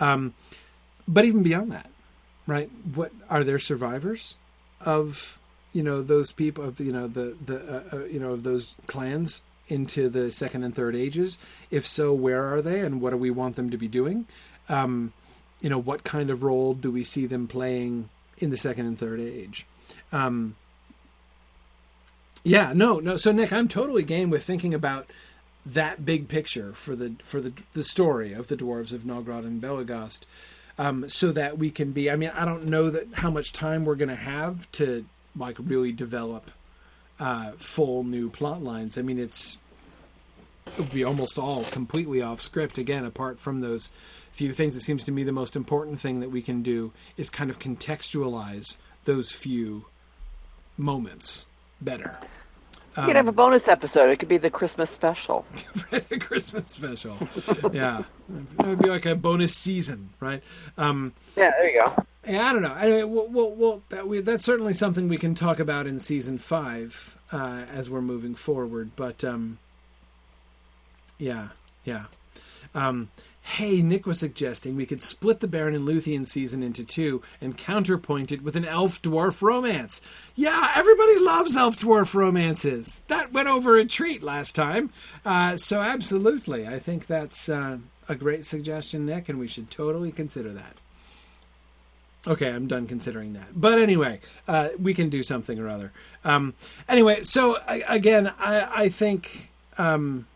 um, 0.00 0.34
but 1.06 1.24
even 1.24 1.42
beyond 1.42 1.70
that, 1.72 1.90
right? 2.46 2.70
What 2.94 3.12
are 3.30 3.44
there 3.44 3.58
survivors 3.58 4.34
of 4.80 5.38
you 5.72 5.82
know 5.82 6.02
those 6.02 6.32
people 6.32 6.64
of 6.64 6.80
you 6.80 6.92
know 6.92 7.08
the 7.08 7.36
the 7.44 7.56
uh, 7.56 7.96
uh, 7.96 8.04
you 8.04 8.20
know 8.20 8.32
of 8.32 8.42
those 8.42 8.74
clans 8.86 9.42
into 9.68 10.08
the 10.08 10.30
second 10.30 10.64
and 10.64 10.74
third 10.74 10.94
ages? 10.94 11.38
If 11.70 11.86
so, 11.86 12.12
where 12.12 12.52
are 12.52 12.62
they, 12.62 12.80
and 12.80 13.00
what 13.00 13.10
do 13.10 13.16
we 13.16 13.30
want 13.30 13.56
them 13.56 13.70
to 13.70 13.76
be 13.76 13.88
doing? 13.88 14.26
Um, 14.68 15.12
you 15.60 15.70
know, 15.70 15.78
what 15.78 16.04
kind 16.04 16.30
of 16.30 16.42
role 16.42 16.74
do 16.74 16.90
we 16.90 17.04
see 17.04 17.26
them 17.26 17.48
playing 17.48 18.08
in 18.38 18.50
the 18.50 18.56
second 18.56 18.86
and 18.86 18.98
third 18.98 19.20
age? 19.20 19.66
Um, 20.12 20.56
yeah, 22.42 22.72
no, 22.74 23.00
no. 23.00 23.16
So 23.16 23.32
Nick, 23.32 23.52
I'm 23.52 23.68
totally 23.68 24.02
game 24.02 24.28
with 24.28 24.44
thinking 24.44 24.74
about 24.74 25.10
that 25.64 26.04
big 26.04 26.28
picture 26.28 26.72
for 26.74 26.94
the 26.94 27.14
for 27.22 27.40
the 27.40 27.52
the 27.72 27.84
story 27.84 28.32
of 28.32 28.48
the 28.48 28.56
dwarves 28.56 28.92
of 28.92 29.02
Nogrod 29.02 29.46
and 29.46 29.62
Belegost, 29.62 30.20
um, 30.78 31.08
so 31.08 31.32
that 31.32 31.58
we 31.58 31.70
can 31.70 31.92
be. 31.92 32.10
I 32.10 32.16
mean, 32.16 32.30
I 32.34 32.44
don't 32.44 32.66
know 32.66 32.90
that 32.90 33.14
how 33.14 33.30
much 33.30 33.52
time 33.52 33.84
we're 33.84 33.94
going 33.94 34.08
to 34.08 34.14
have 34.14 34.70
to 34.72 35.04
like 35.36 35.56
really 35.58 35.92
develop 35.92 36.50
uh, 37.20 37.52
full 37.56 38.04
new 38.04 38.30
plot 38.30 38.62
lines. 38.62 38.98
I 38.98 39.02
mean, 39.02 39.18
it's 39.18 39.58
it 40.66 40.78
would 40.78 40.92
be 40.92 41.04
almost 41.04 41.38
all 41.38 41.64
completely 41.64 42.22
off 42.22 42.40
script 42.40 42.78
again, 42.78 43.04
apart 43.04 43.40
from 43.40 43.60
those 43.60 43.90
few 44.32 44.52
things. 44.52 44.76
It 44.76 44.80
seems 44.80 45.04
to 45.04 45.12
me 45.12 45.22
the 45.22 45.32
most 45.32 45.56
important 45.56 46.00
thing 46.00 46.20
that 46.20 46.30
we 46.30 46.42
can 46.42 46.62
do 46.62 46.92
is 47.16 47.30
kind 47.30 47.50
of 47.50 47.58
contextualize 47.58 48.76
those 49.04 49.30
few 49.30 49.86
moments 50.76 51.46
better. 51.80 52.18
You 52.96 53.02
could 53.04 53.16
have 53.16 53.26
a 53.26 53.30
Um, 53.30 53.34
bonus 53.34 53.66
episode. 53.68 54.10
It 54.10 54.18
could 54.18 54.28
be 54.28 54.36
the 54.36 54.50
Christmas 54.50 54.88
special. 54.90 55.44
the 55.90 56.18
Christmas 56.20 56.68
special. 56.68 57.16
yeah, 57.72 58.02
it 58.58 58.66
would 58.66 58.78
be 58.78 58.88
like 58.88 59.04
a 59.06 59.14
bonus 59.16 59.54
season, 59.56 60.10
right? 60.20 60.42
Um, 60.78 61.12
Yeah, 61.36 61.50
there 61.58 61.66
you 61.70 61.84
go. 61.86 62.04
yeah, 62.26 62.48
I 62.48 62.52
don't 62.52 62.62
know. 62.62 62.74
Anyway, 62.74 63.02
we'll, 63.02 63.26
we'll, 63.26 63.50
we'll, 63.50 63.82
that 63.88 64.06
we, 64.06 64.20
that's 64.20 64.44
certainly 64.44 64.74
something 64.74 65.08
we 65.08 65.18
can 65.18 65.34
talk 65.34 65.58
about 65.58 65.86
in 65.88 65.98
season 65.98 66.38
five 66.38 67.18
uh, 67.32 67.64
as 67.72 67.90
we're 67.90 68.00
moving 68.00 68.34
forward. 68.36 68.92
But 68.94 69.24
um, 69.24 69.58
yeah, 71.18 71.48
yeah. 71.84 72.04
Um, 72.74 73.10
hey, 73.46 73.82
Nick 73.82 74.06
was 74.06 74.18
suggesting 74.18 74.74
we 74.74 74.86
could 74.86 75.02
split 75.02 75.40
the 75.40 75.46
Beren 75.46 75.76
and 75.76 75.86
Luthien 75.86 76.26
season 76.26 76.62
into 76.62 76.82
two 76.82 77.22
and 77.42 77.58
counterpoint 77.58 78.32
it 78.32 78.42
with 78.42 78.56
an 78.56 78.64
elf 78.64 79.02
dwarf 79.02 79.42
romance. 79.42 80.00
Yeah, 80.34 80.72
everybody 80.74 81.18
loves 81.18 81.54
elf 81.54 81.78
dwarf 81.78 82.14
romances. 82.14 83.02
That 83.08 83.32
went 83.32 83.48
over 83.48 83.76
a 83.76 83.84
treat 83.84 84.22
last 84.22 84.54
time. 84.54 84.90
Uh, 85.26 85.58
so, 85.58 85.80
absolutely. 85.80 86.66
I 86.66 86.78
think 86.78 87.06
that's 87.06 87.48
uh, 87.50 87.78
a 88.08 88.14
great 88.14 88.46
suggestion, 88.46 89.04
Nick, 89.04 89.28
and 89.28 89.38
we 89.38 89.46
should 89.46 89.70
totally 89.70 90.10
consider 90.10 90.52
that. 90.54 90.76
Okay, 92.26 92.50
I'm 92.50 92.66
done 92.66 92.86
considering 92.86 93.34
that. 93.34 93.48
But 93.54 93.78
anyway, 93.78 94.20
uh, 94.48 94.70
we 94.80 94.94
can 94.94 95.10
do 95.10 95.22
something 95.22 95.58
or 95.58 95.68
other. 95.68 95.92
Um, 96.24 96.54
anyway, 96.88 97.22
so 97.22 97.58
I, 97.68 97.82
again, 97.86 98.32
I, 98.38 98.84
I 98.84 98.88
think, 98.88 99.50
um, 99.76 100.26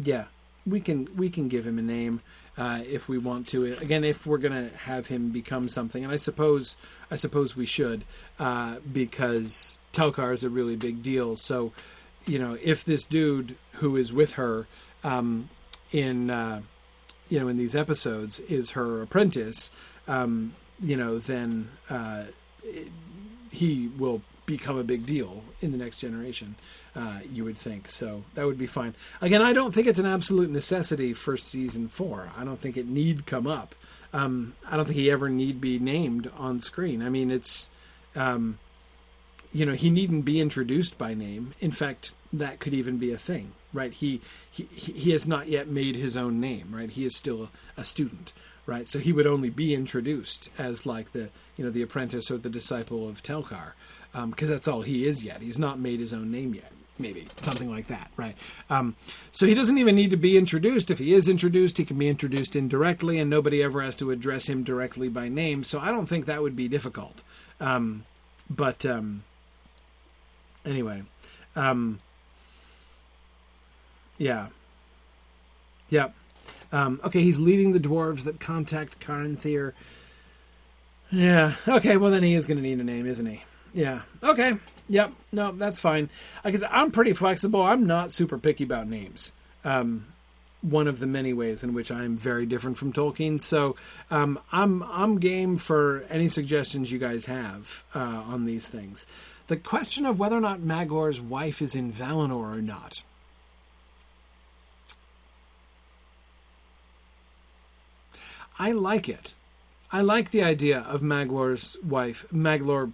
yeah, 0.00 0.26
we 0.66 0.80
can 0.80 1.08
we 1.16 1.30
can 1.30 1.48
give 1.48 1.66
him 1.66 1.78
a 1.78 1.82
name 1.82 2.20
uh, 2.56 2.82
if 2.88 3.08
we 3.08 3.18
want 3.18 3.48
to. 3.48 3.64
Again, 3.74 4.04
if 4.04 4.26
we're 4.26 4.38
gonna 4.38 4.70
have 4.70 5.08
him 5.08 5.30
become 5.30 5.68
something, 5.68 6.04
and 6.04 6.12
I 6.12 6.16
suppose 6.16 6.76
I 7.10 7.16
suppose 7.16 7.56
we 7.56 7.66
should 7.66 8.04
uh, 8.38 8.76
because 8.90 9.80
Telchar 9.92 10.32
is 10.32 10.44
a 10.44 10.50
really 10.50 10.76
big 10.76 11.02
deal. 11.02 11.36
So, 11.36 11.72
you 12.26 12.38
know, 12.38 12.56
if 12.62 12.84
this 12.84 13.04
dude 13.04 13.56
who 13.74 13.96
is 13.96 14.12
with 14.12 14.34
her 14.34 14.66
um, 15.02 15.48
in 15.92 16.30
uh, 16.30 16.62
you 17.28 17.40
know 17.40 17.48
in 17.48 17.56
these 17.56 17.74
episodes 17.74 18.40
is 18.40 18.72
her 18.72 19.02
apprentice, 19.02 19.70
um, 20.08 20.54
you 20.80 20.96
know, 20.96 21.18
then 21.18 21.70
uh, 21.90 22.24
it, 22.62 22.88
he 23.50 23.88
will 23.98 24.22
become 24.46 24.76
a 24.76 24.84
big 24.84 25.06
deal 25.06 25.42
in 25.60 25.72
the 25.72 25.78
next 25.78 25.98
generation. 25.98 26.54
Uh, 26.96 27.18
you 27.32 27.42
would 27.42 27.58
think 27.58 27.88
so. 27.88 28.22
That 28.34 28.46
would 28.46 28.58
be 28.58 28.68
fine. 28.68 28.94
Again, 29.20 29.42
I 29.42 29.52
don't 29.52 29.74
think 29.74 29.88
it's 29.88 29.98
an 29.98 30.06
absolute 30.06 30.48
necessity 30.48 31.12
for 31.12 31.36
season 31.36 31.88
four. 31.88 32.30
I 32.36 32.44
don't 32.44 32.60
think 32.60 32.76
it 32.76 32.86
need 32.86 33.26
come 33.26 33.48
up. 33.48 33.74
Um, 34.12 34.54
I 34.64 34.76
don't 34.76 34.84
think 34.86 34.96
he 34.96 35.10
ever 35.10 35.28
need 35.28 35.60
be 35.60 35.80
named 35.80 36.30
on 36.36 36.60
screen. 36.60 37.02
I 37.02 37.08
mean, 37.08 37.32
it's 37.32 37.68
um, 38.14 38.58
you 39.52 39.66
know 39.66 39.74
he 39.74 39.90
needn't 39.90 40.24
be 40.24 40.40
introduced 40.40 40.96
by 40.96 41.14
name. 41.14 41.52
In 41.58 41.72
fact, 41.72 42.12
that 42.32 42.60
could 42.60 42.74
even 42.74 42.98
be 42.98 43.12
a 43.12 43.18
thing, 43.18 43.52
right? 43.72 43.92
He 43.92 44.20
he 44.48 44.68
he 44.72 45.10
has 45.10 45.26
not 45.26 45.48
yet 45.48 45.66
made 45.66 45.96
his 45.96 46.16
own 46.16 46.40
name, 46.40 46.68
right? 46.70 46.90
He 46.90 47.04
is 47.04 47.16
still 47.16 47.50
a 47.76 47.82
student, 47.82 48.32
right? 48.66 48.88
So 48.88 49.00
he 49.00 49.12
would 49.12 49.26
only 49.26 49.50
be 49.50 49.74
introduced 49.74 50.48
as 50.58 50.86
like 50.86 51.10
the 51.10 51.30
you 51.56 51.64
know 51.64 51.70
the 51.72 51.82
apprentice 51.82 52.30
or 52.30 52.38
the 52.38 52.48
disciple 52.48 53.08
of 53.08 53.20
Telchar, 53.20 53.72
because 54.26 54.48
that's 54.48 54.68
all 54.68 54.82
he 54.82 55.06
is 55.06 55.24
yet. 55.24 55.42
He's 55.42 55.58
not 55.58 55.80
made 55.80 55.98
his 55.98 56.12
own 56.12 56.30
name 56.30 56.54
yet. 56.54 56.70
Maybe 56.98 57.26
something 57.42 57.68
like 57.68 57.88
that, 57.88 58.10
right? 58.16 58.36
Um, 58.70 58.94
so 59.32 59.46
he 59.46 59.54
doesn't 59.54 59.78
even 59.78 59.96
need 59.96 60.10
to 60.12 60.16
be 60.16 60.38
introduced. 60.38 60.90
If 60.92 61.00
he 61.00 61.12
is 61.12 61.28
introduced, 61.28 61.78
he 61.78 61.84
can 61.84 61.98
be 61.98 62.08
introduced 62.08 62.54
indirectly, 62.54 63.18
and 63.18 63.28
nobody 63.28 63.62
ever 63.64 63.82
has 63.82 63.96
to 63.96 64.12
address 64.12 64.48
him 64.48 64.62
directly 64.62 65.08
by 65.08 65.28
name. 65.28 65.64
So 65.64 65.80
I 65.80 65.90
don't 65.90 66.06
think 66.06 66.26
that 66.26 66.40
would 66.40 66.54
be 66.54 66.68
difficult. 66.68 67.24
Um, 67.60 68.04
but 68.48 68.86
um, 68.86 69.24
anyway, 70.64 71.02
um, 71.56 71.98
Yeah. 74.18 74.48
Yep. 75.90 76.14
Um, 76.72 77.00
okay, 77.04 77.22
he's 77.22 77.38
leading 77.38 77.72
the 77.72 77.80
dwarves 77.80 78.24
that 78.24 78.40
contact 78.40 79.00
Caranthir. 79.00 79.72
Yeah. 81.10 81.54
Okay. 81.68 81.96
Well, 81.96 82.10
then 82.10 82.22
he 82.22 82.34
is 82.34 82.46
going 82.46 82.56
to 82.56 82.62
need 82.62 82.78
a 82.80 82.84
name, 82.84 83.06
isn't 83.06 83.26
he? 83.26 83.42
Yeah. 83.72 84.02
Okay. 84.22 84.54
Yep. 84.88 85.12
No, 85.32 85.52
that's 85.52 85.80
fine. 85.80 86.10
I 86.44 86.50
guess 86.50 86.62
I'm 86.70 86.90
pretty 86.90 87.14
flexible. 87.14 87.62
I'm 87.62 87.86
not 87.86 88.12
super 88.12 88.38
picky 88.38 88.64
about 88.64 88.88
names. 88.88 89.32
Um, 89.64 90.06
one 90.60 90.88
of 90.88 90.98
the 90.98 91.06
many 91.06 91.32
ways 91.32 91.62
in 91.62 91.74
which 91.74 91.90
I'm 91.90 92.16
very 92.16 92.46
different 92.46 92.76
from 92.76 92.92
Tolkien. 92.92 93.40
So 93.40 93.76
um, 94.10 94.38
I'm 94.52 94.82
I'm 94.84 95.18
game 95.18 95.58
for 95.58 96.04
any 96.08 96.28
suggestions 96.28 96.90
you 96.90 96.98
guys 96.98 97.26
have 97.26 97.84
uh, 97.94 98.22
on 98.26 98.46
these 98.46 98.68
things. 98.68 99.06
The 99.46 99.56
question 99.56 100.06
of 100.06 100.18
whether 100.18 100.36
or 100.36 100.40
not 100.40 100.60
Maglor's 100.60 101.20
wife 101.20 101.60
is 101.60 101.74
in 101.74 101.92
Valinor 101.92 102.56
or 102.56 102.62
not. 102.62 103.02
I 108.58 108.72
like 108.72 109.08
it. 109.08 109.34
I 109.92 110.00
like 110.00 110.30
the 110.30 110.42
idea 110.42 110.80
of 110.80 111.02
Maglor's 111.02 111.76
wife, 111.84 112.24
Maglor, 112.32 112.92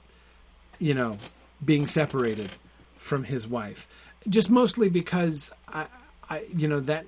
you 0.79 0.95
know, 0.95 1.19
being 1.65 1.87
separated 1.87 2.51
from 2.97 3.25
his 3.25 3.47
wife. 3.47 3.87
Just 4.29 4.51
mostly 4.51 4.89
because 4.89 5.51
I, 5.69 5.87
I, 6.29 6.45
you 6.55 6.69
know, 6.69 6.81
that 6.81 7.07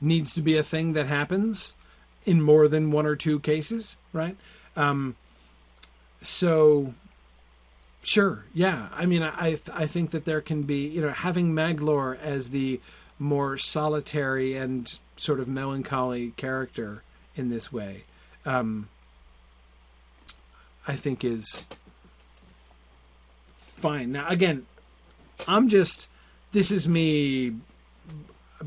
needs 0.00 0.34
to 0.34 0.42
be 0.42 0.56
a 0.56 0.62
thing 0.62 0.92
that 0.92 1.06
happens 1.06 1.74
in 2.24 2.42
more 2.42 2.68
than 2.68 2.90
one 2.90 3.06
or 3.06 3.16
two 3.16 3.40
cases, 3.40 3.96
right? 4.12 4.36
Um, 4.76 5.16
so, 6.20 6.94
sure, 8.02 8.44
yeah. 8.52 8.88
I 8.94 9.06
mean, 9.06 9.22
I 9.22 9.58
I 9.72 9.86
think 9.86 10.10
that 10.10 10.24
there 10.24 10.40
can 10.40 10.62
be, 10.62 10.86
you 10.86 11.00
know, 11.00 11.10
having 11.10 11.54
Maglor 11.54 12.18
as 12.20 12.50
the 12.50 12.80
more 13.18 13.58
solitary 13.58 14.56
and 14.56 14.98
sort 15.16 15.40
of 15.40 15.48
melancholy 15.48 16.32
character 16.36 17.02
in 17.34 17.48
this 17.48 17.72
way, 17.72 18.04
um, 18.44 18.88
I 20.86 20.94
think 20.94 21.24
is 21.24 21.66
fine. 23.78 24.12
Now, 24.12 24.26
again, 24.28 24.66
I'm 25.46 25.68
just 25.68 26.08
this 26.52 26.70
is 26.70 26.88
me 26.88 27.54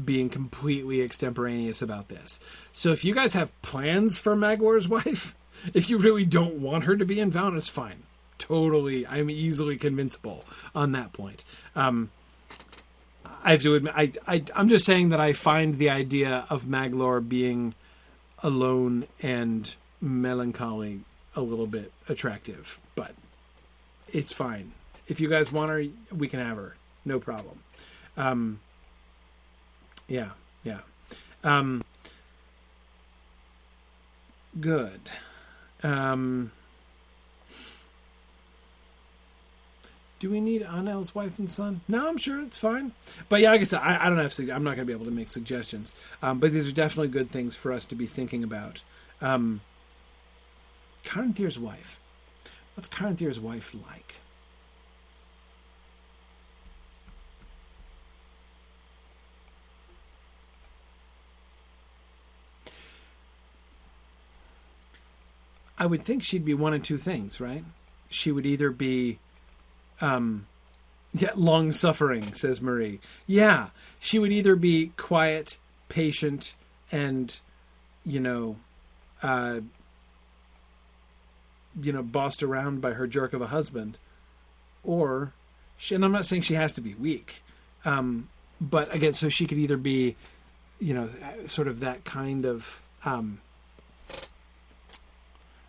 being 0.06 0.30
completely 0.30 1.02
extemporaneous 1.02 1.82
about 1.82 2.08
this. 2.08 2.40
So 2.74 2.92
if 2.92 3.04
you 3.04 3.14
guys 3.14 3.34
have 3.34 3.60
plans 3.62 4.18
for 4.18 4.36
Maglor's 4.36 4.88
wife, 4.88 5.36
if 5.74 5.90
you 5.90 5.98
really 5.98 6.26
don't 6.26 6.56
want 6.56 6.86
her 6.86 6.96
to 6.96 7.06
be 7.06 7.20
in 7.20 7.32
Valinor, 7.32 7.58
it's 7.58 7.70
fine. 7.70 8.04
Totally, 8.38 9.06
I'm 9.06 9.30
easily 9.30 9.78
convincible 9.78 10.46
on 10.74 10.94
that 10.94 11.14
point. 11.14 11.44
Um, 11.76 12.10
I 13.44 13.52
have 13.52 13.62
to 13.64 13.76
admit, 13.76 13.94
I, 13.96 14.12
I, 14.28 14.44
I'm 14.56 14.70
just 14.70 14.86
saying 14.86 15.10
that 15.10 15.20
I 15.20 15.34
find 15.34 15.78
the 15.78 15.90
idea 15.90 16.46
of 16.50 16.64
Maglor 16.64 17.28
being 17.28 17.76
alone 18.40 19.06
and 19.22 19.74
melancholy 20.00 21.02
a 21.36 21.42
little 21.42 21.68
bit 21.68 21.92
attractive, 22.10 22.80
but 22.96 23.14
it's 24.12 24.34
fine. 24.34 24.74
If 25.08 25.20
you 25.20 25.30
guys 25.30 25.52
want 25.52 25.72
her, 25.72 25.84
we 26.16 26.28
can 26.28 26.40
have 26.40 26.58
her, 26.58 26.76
no 27.06 27.20
problem. 27.20 27.60
Um, 28.18 28.60
yeah, 30.08 30.32
yeah. 30.64 30.80
Um, 31.44 31.84
good. 34.60 35.02
Um, 35.84 36.52
do 40.20 40.30
we 40.30 40.40
need 40.40 40.62
Anel's 40.62 41.16
wife 41.16 41.40
and 41.40 41.50
son? 41.50 41.82
No, 41.88 42.08
I'm 42.08 42.18
sure 42.18 42.42
it's 42.42 42.58
fine. 42.58 42.92
But 43.28 43.42
yeah, 43.42 43.52
like 43.52 43.62
I 43.62 43.64
said, 43.64 43.80
I, 43.82 44.06
I 44.06 44.10
don't 44.10 44.20
have. 44.20 44.38
I'm 44.40 44.64
not 44.64 44.76
going 44.76 44.80
to 44.80 44.86
be 44.86 44.94
able 44.94 45.06
to 45.06 45.12
make 45.12 45.32
suggestions. 45.32 45.96
Um, 46.22 46.40
but 46.40 46.52
these 46.52 46.68
are 46.70 46.74
definitely 46.74 47.08
good 47.08 47.32
things 47.32 47.56
for 47.56 47.72
us 47.72 47.86
to 47.88 47.96
be 47.96 48.06
thinking 48.06 48.44
about. 48.44 48.84
Um, 49.20 49.62
Caranthir's 51.04 51.58
wife. 51.58 52.00
What's 52.76 52.88
Caranthir's 52.88 53.40
wife 53.40 53.74
like? 53.74 54.18
I 65.82 65.88
would 65.88 66.04
think 66.04 66.22
she'd 66.22 66.46
be 66.46 66.54
one 66.54 66.76
of 66.76 66.84
two 66.84 67.00
things, 67.00 67.42
right? 67.42 67.64
She 68.08 68.32
would 68.32 68.46
either 68.46 68.70
be, 68.70 69.18
um, 70.00 70.46
yeah, 71.12 71.32
long 71.34 71.72
suffering, 71.72 72.34
says 72.34 72.62
Marie. 72.62 73.00
Yeah, 73.26 73.70
she 74.00 74.20
would 74.20 74.32
either 74.32 74.56
be 74.56 74.92
quiet, 74.96 75.58
patient, 75.90 76.54
and, 76.92 77.36
you 78.06 78.20
know, 78.20 78.58
uh, 79.24 79.62
you 81.82 81.92
know, 81.92 82.04
bossed 82.04 82.44
around 82.44 82.80
by 82.80 82.92
her 82.92 83.08
jerk 83.08 83.34
of 83.34 83.42
a 83.42 83.48
husband, 83.48 83.98
or, 84.84 85.34
she, 85.78 85.96
and 85.96 86.06
I'm 86.06 86.12
not 86.12 86.26
saying 86.26 86.44
she 86.44 86.54
has 86.54 86.74
to 86.74 86.82
be 86.82 86.94
weak, 86.94 87.42
um, 87.86 88.30
but 88.62 88.94
again, 88.94 89.14
so 89.14 89.30
she 89.30 89.48
could 89.48 89.58
either 89.58 89.78
be, 89.78 90.16
you 90.80 90.94
know, 90.94 91.10
sort 91.48 91.68
of 91.68 91.80
that 91.80 92.04
kind 92.04 92.46
of. 92.46 92.84
Um, 93.04 93.42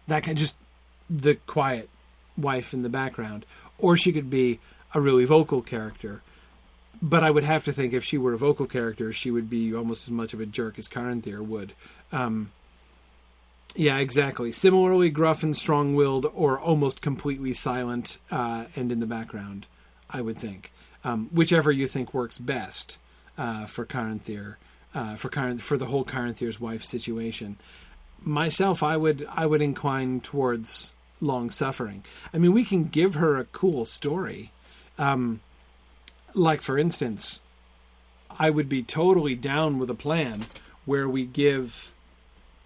that 0.09 0.23
kind 0.23 0.37
of 0.37 0.41
just 0.41 0.55
the 1.09 1.35
quiet 1.47 1.89
wife 2.37 2.73
in 2.73 2.83
the 2.83 2.89
background, 2.89 3.45
or 3.79 3.97
she 3.97 4.12
could 4.12 4.31
be 4.31 4.59
a 4.95 5.01
really 5.01 5.24
vocal 5.24 5.62
character. 5.62 6.23
But 7.01 7.24
I 7.24 7.31
would 7.31 7.45
have 7.45 7.65
to 7.65 7.73
think 7.73 7.93
if 7.93 8.05
she 8.05 8.19
were 8.19 8.33
a 8.33 8.39
vocal 8.39 8.66
character, 8.66 9.12
she 9.12 9.31
would 9.31 9.51
be 9.51 9.74
almost 9.74 10.05
as 10.05 10.11
much 10.11 10.33
of 10.33 10.41
a 10.41 10.47
jerk 10.47 10.79
as 10.79 10.89
Caranthir 10.89 11.45
would. 11.45 11.73
Um, 12.12 12.53
yeah, 13.74 13.99
exactly. 13.99 14.53
Similarly, 14.53 15.11
gruff 15.11 15.43
and 15.43 15.57
strong-willed, 15.57 16.27
or 16.35 16.61
almost 16.61 17.01
completely 17.01 17.55
silent 17.55 18.19
uh, 18.31 18.66
and 18.77 18.93
in 18.93 19.01
the 19.01 19.07
background. 19.07 19.66
I 20.11 20.20
would 20.20 20.37
think, 20.37 20.70
um, 21.05 21.31
whichever 21.33 21.73
you 21.73 21.89
think 21.89 22.12
works 22.12 22.37
best 22.39 22.99
uh, 23.39 23.65
for 23.65 23.87
Caranthir, 23.87 24.57
uh, 24.95 25.16
for 25.16 25.31
Caranth- 25.31 25.62
for 25.62 25.79
the 25.79 25.87
whole 25.87 26.05
Caranthir's 26.05 26.61
wife 26.61 26.85
situation 26.85 27.57
myself, 28.24 28.82
I 28.82 28.97
would 28.97 29.27
I 29.31 29.47
would 29.47 29.62
incline 29.62 30.20
towards 30.20 30.94
long 31.20 31.51
suffering. 31.51 32.05
I 32.32 32.39
mean, 32.39 32.53
we 32.53 32.65
can 32.65 32.85
give 32.85 33.15
her 33.15 33.36
a 33.36 33.44
cool 33.44 33.85
story, 33.85 34.51
um, 34.99 35.40
like 36.35 36.62
for 36.62 36.78
instance, 36.78 37.43
I 38.39 38.51
would 38.51 38.69
be 38.69 38.82
totally 38.82 39.35
down 39.35 39.78
with 39.78 39.90
a 39.90 39.94
plan 39.94 40.47
where 40.85 41.09
we 41.09 41.24
give 41.24 41.94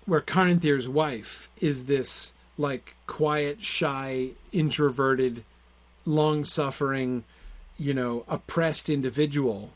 where 0.07 0.20
Caranthir's 0.20 0.89
wife 0.89 1.51
is 1.61 1.87
this 1.87 2.33
like 2.59 2.95
quiet, 3.07 3.62
shy, 3.62 4.31
introverted, 4.53 5.45
long 6.07 6.45
suffering, 6.45 7.24
you 7.78 7.93
know, 7.93 8.24
oppressed 8.28 8.89
individual 8.89 9.73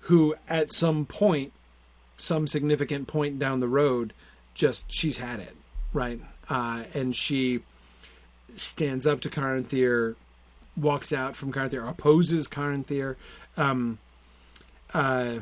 who 0.00 0.34
at 0.48 0.72
some 0.72 1.06
point, 1.06 1.52
some 2.18 2.46
significant 2.46 3.06
point 3.06 3.38
down 3.38 3.60
the 3.60 3.68
road, 3.68 4.12
just 4.54 4.90
she's 4.90 5.18
had 5.18 5.40
it, 5.40 5.54
right? 5.92 6.20
Uh, 6.48 6.84
and 6.94 7.14
she 7.14 7.60
stands 8.56 9.06
up 9.06 9.20
to 9.20 9.28
Caranthir, 9.28 10.14
walks 10.76 11.12
out 11.12 11.36
from 11.36 11.52
Caranthir, 11.52 11.88
opposes 11.88 12.48
Caranthir. 12.48 13.16
Um, 13.56 13.98
uh, 14.92 15.40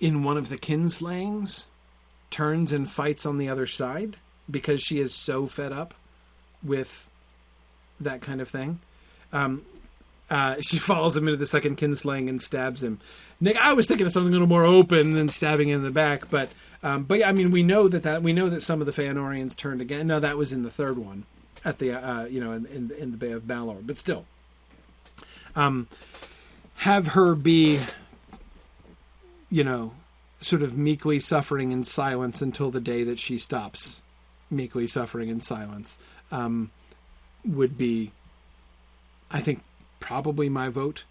in 0.00 0.22
one 0.22 0.36
of 0.36 0.48
the 0.48 0.56
kinslayings, 0.56 1.66
turns 2.30 2.72
and 2.72 2.88
fights 2.88 3.26
on 3.26 3.38
the 3.38 3.48
other 3.48 3.66
side 3.66 4.16
because 4.50 4.82
she 4.82 5.00
is 5.00 5.14
so 5.14 5.46
fed 5.46 5.72
up 5.72 5.94
with 6.62 7.08
that 8.00 8.20
kind 8.20 8.40
of 8.40 8.48
thing. 8.48 8.80
Um, 9.32 9.62
uh, 10.30 10.56
she 10.60 10.78
follows 10.78 11.16
him 11.16 11.28
into 11.28 11.36
the 11.36 11.46
second 11.46 11.76
kinslaying 11.76 12.28
and 12.28 12.40
stabs 12.40 12.82
him. 12.82 12.98
Nick, 13.40 13.56
I 13.56 13.72
was 13.72 13.86
thinking 13.86 14.06
of 14.06 14.12
something 14.12 14.30
a 14.30 14.32
little 14.32 14.48
more 14.48 14.64
open 14.64 15.12
than 15.12 15.28
stabbing 15.28 15.68
him 15.68 15.76
in 15.76 15.82
the 15.84 15.90
back, 15.90 16.28
but 16.28 16.52
um, 16.82 17.04
but 17.04 17.18
yeah, 17.18 17.28
I 17.28 17.32
mean, 17.32 17.50
we 17.50 17.62
know 17.62 17.88
that 17.88 18.04
that 18.04 18.22
we 18.22 18.32
know 18.32 18.48
that 18.48 18.62
some 18.62 18.80
of 18.80 18.86
the 18.86 18.92
Feanorians 18.92 19.56
turned 19.56 19.80
again. 19.80 20.06
No, 20.06 20.20
that 20.20 20.36
was 20.36 20.52
in 20.52 20.62
the 20.62 20.70
third 20.70 20.98
one, 20.98 21.24
at 21.64 21.78
the 21.78 21.92
uh, 21.92 22.24
you 22.26 22.40
know 22.40 22.52
in, 22.52 22.66
in, 22.66 22.90
in 22.98 23.10
the 23.10 23.16
Bay 23.16 23.32
of 23.32 23.44
Balar, 23.44 23.84
but 23.84 23.98
still, 23.98 24.26
um, 25.56 25.88
have 26.76 27.08
her 27.08 27.34
be, 27.34 27.80
you 29.50 29.64
know, 29.64 29.92
sort 30.40 30.62
of 30.62 30.76
meekly 30.76 31.18
suffering 31.18 31.72
in 31.72 31.84
silence 31.84 32.40
until 32.42 32.70
the 32.70 32.80
day 32.80 33.02
that 33.04 33.18
she 33.18 33.38
stops 33.38 34.02
meekly 34.50 34.86
suffering 34.86 35.28
in 35.28 35.40
silence 35.40 35.98
um, 36.30 36.70
would 37.44 37.76
be 37.76 38.12
I 39.30 39.40
think 39.40 39.62
probably 40.00 40.48
my 40.48 40.68
vote 40.68 41.04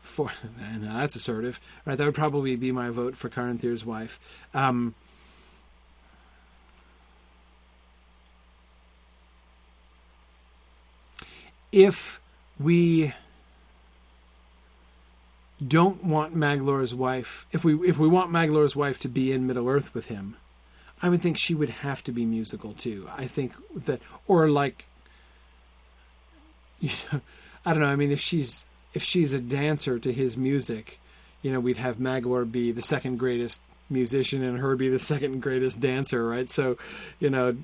for 0.00 0.30
that's 0.78 1.16
assertive, 1.16 1.60
right? 1.84 1.96
That 1.96 2.04
would 2.04 2.14
probably 2.14 2.56
be 2.56 2.72
my 2.72 2.90
vote 2.90 3.16
for 3.16 3.28
Karin 3.28 3.58
wife. 3.84 4.20
Um, 4.52 4.94
if 11.72 12.20
we 12.60 13.12
don't 15.66 16.04
want 16.04 16.36
Maglor's 16.36 16.94
wife, 16.94 17.46
if 17.52 17.64
we 17.64 17.74
if 17.88 17.98
we 17.98 18.06
want 18.06 18.30
Maglor's 18.30 18.76
wife 18.76 18.98
to 19.00 19.08
be 19.08 19.32
in 19.32 19.46
Middle 19.46 19.68
Earth 19.68 19.94
with 19.94 20.06
him, 20.06 20.36
I 21.02 21.08
would 21.08 21.20
think 21.20 21.36
she 21.36 21.54
would 21.54 21.70
have 21.70 22.04
to 22.04 22.12
be 22.12 22.24
musical 22.24 22.72
too. 22.72 23.08
I 23.16 23.26
think 23.26 23.54
that, 23.74 24.00
or 24.26 24.48
like, 24.48 24.86
you 26.80 26.90
know, 27.12 27.20
I 27.64 27.72
don't 27.72 27.80
know. 27.80 27.88
I 27.88 27.96
mean, 27.96 28.10
if 28.10 28.20
she's 28.20 28.64
if 28.92 29.02
she's 29.02 29.32
a 29.32 29.40
dancer 29.40 29.98
to 29.98 30.12
his 30.12 30.36
music, 30.36 31.00
you 31.42 31.52
know, 31.52 31.60
we'd 31.60 31.78
have 31.78 31.96
Maglor 31.96 32.50
be 32.50 32.72
the 32.72 32.82
second 32.82 33.18
greatest 33.18 33.60
musician 33.90 34.42
and 34.42 34.58
her 34.58 34.76
be 34.76 34.88
the 34.88 34.98
second 34.98 35.42
greatest 35.42 35.80
dancer, 35.80 36.26
right? 36.26 36.48
So, 36.48 36.76
you 37.20 37.30
know, 37.30 37.56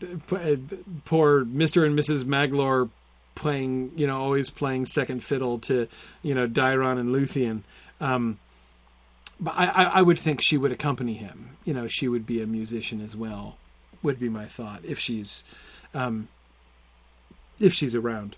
poor 1.04 1.44
Mister 1.44 1.84
and 1.84 1.98
Mrs. 1.98 2.24
Maglor 2.24 2.90
playing, 3.34 3.92
you 3.96 4.06
know, 4.06 4.20
always 4.20 4.50
playing 4.50 4.86
second 4.86 5.24
fiddle 5.24 5.58
to, 5.60 5.88
you 6.22 6.34
know, 6.34 6.46
Daeron 6.46 6.98
and 6.98 7.14
Luthien. 7.14 7.62
Um, 8.00 8.38
but 9.38 9.54
I, 9.56 9.84
I 9.84 10.02
would 10.02 10.18
think 10.18 10.42
she 10.42 10.58
would 10.58 10.72
accompany 10.72 11.14
him. 11.14 11.56
You 11.64 11.72
know, 11.72 11.86
she 11.88 12.08
would 12.08 12.26
be 12.26 12.42
a 12.42 12.46
musician 12.46 13.00
as 13.00 13.16
well. 13.16 13.56
Would 14.02 14.18
be 14.18 14.28
my 14.28 14.44
thought 14.44 14.84
if 14.84 14.98
she's, 14.98 15.42
um, 15.94 16.28
if 17.58 17.72
she's 17.72 17.94
around. 17.94 18.36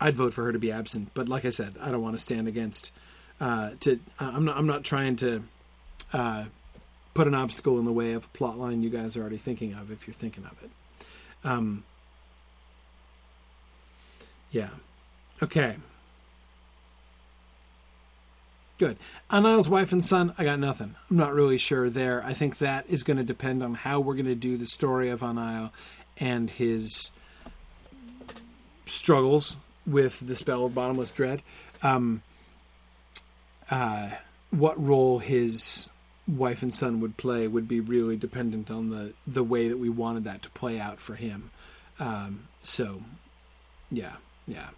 I'd 0.00 0.16
vote 0.16 0.34
for 0.34 0.44
her 0.44 0.52
to 0.52 0.58
be 0.58 0.70
absent. 0.72 1.10
But 1.14 1.28
like 1.28 1.44
I 1.44 1.50
said, 1.50 1.74
I 1.80 1.90
don't 1.90 2.02
want 2.02 2.14
to 2.14 2.22
stand 2.22 2.48
against. 2.48 2.92
Uh, 3.40 3.70
to 3.80 4.00
I'm 4.18 4.44
not 4.44 4.56
I'm 4.56 4.66
not 4.66 4.84
trying 4.84 5.16
to 5.16 5.42
uh, 6.12 6.44
put 7.14 7.26
an 7.26 7.34
obstacle 7.34 7.78
in 7.78 7.84
the 7.84 7.92
way 7.92 8.12
of 8.12 8.24
a 8.24 8.28
plot 8.28 8.58
line 8.58 8.82
you 8.82 8.90
guys 8.90 9.16
are 9.16 9.20
already 9.20 9.36
thinking 9.36 9.74
of 9.74 9.90
if 9.90 10.06
you're 10.06 10.14
thinking 10.14 10.44
of 10.44 10.56
it. 10.62 10.70
Um, 11.44 11.84
yeah. 14.50 14.70
Okay. 15.42 15.76
Good. 18.78 18.96
Anile's 19.30 19.68
wife 19.68 19.90
and 19.90 20.04
son, 20.04 20.32
I 20.38 20.44
got 20.44 20.60
nothing. 20.60 20.94
I'm 21.10 21.16
not 21.16 21.34
really 21.34 21.58
sure 21.58 21.90
there. 21.90 22.22
I 22.24 22.32
think 22.32 22.58
that 22.58 22.86
is 22.88 23.02
going 23.02 23.16
to 23.16 23.24
depend 23.24 23.62
on 23.62 23.74
how 23.74 23.98
we're 23.98 24.14
going 24.14 24.26
to 24.26 24.36
do 24.36 24.56
the 24.56 24.66
story 24.66 25.10
of 25.10 25.20
Anile 25.20 25.72
and 26.18 26.48
his 26.48 27.10
struggles 28.86 29.56
with 29.88 30.26
the 30.26 30.36
spell 30.36 30.64
of 30.64 30.74
bottomless 30.74 31.10
dread. 31.10 31.42
Um, 31.82 32.22
uh, 33.70 34.10
what 34.50 34.82
role 34.82 35.18
his 35.18 35.88
wife 36.26 36.62
and 36.62 36.72
son 36.72 37.00
would 37.00 37.16
play 37.16 37.48
would 37.48 37.66
be 37.66 37.80
really 37.80 38.16
dependent 38.16 38.70
on 38.70 38.90
the 38.90 39.14
the 39.26 39.42
way 39.42 39.68
that 39.68 39.78
we 39.78 39.88
wanted 39.88 40.24
that 40.24 40.42
to 40.42 40.50
play 40.50 40.78
out 40.78 41.00
for 41.00 41.14
him. 41.14 41.50
Um, 41.98 42.48
so, 42.62 43.02
yeah, 43.90 44.16
yeah 44.46 44.68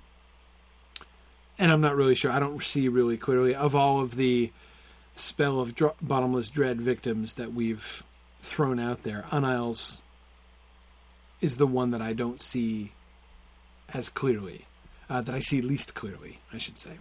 and 1.60 1.70
I'm 1.70 1.82
not 1.82 1.94
really 1.94 2.14
sure. 2.14 2.32
I 2.32 2.40
don't 2.40 2.62
see 2.62 2.88
really 2.88 3.18
clearly 3.18 3.54
of 3.54 3.76
all 3.76 4.00
of 4.00 4.16
the 4.16 4.50
spell 5.14 5.60
of 5.60 5.74
dr- 5.74 5.94
bottomless 6.00 6.48
dread 6.48 6.80
victims 6.80 7.34
that 7.34 7.52
we've 7.52 8.02
thrown 8.40 8.80
out 8.80 9.02
there. 9.02 9.26
Anile's 9.30 10.00
is 11.42 11.58
the 11.58 11.66
one 11.66 11.90
that 11.90 12.00
I 12.00 12.14
don't 12.14 12.40
see 12.40 12.92
as 13.92 14.08
clearly, 14.08 14.64
uh, 15.10 15.20
that 15.20 15.34
I 15.34 15.40
see 15.40 15.60
least 15.60 15.94
clearly, 15.94 16.38
I 16.52 16.58
should 16.58 16.78
say. 16.78 16.92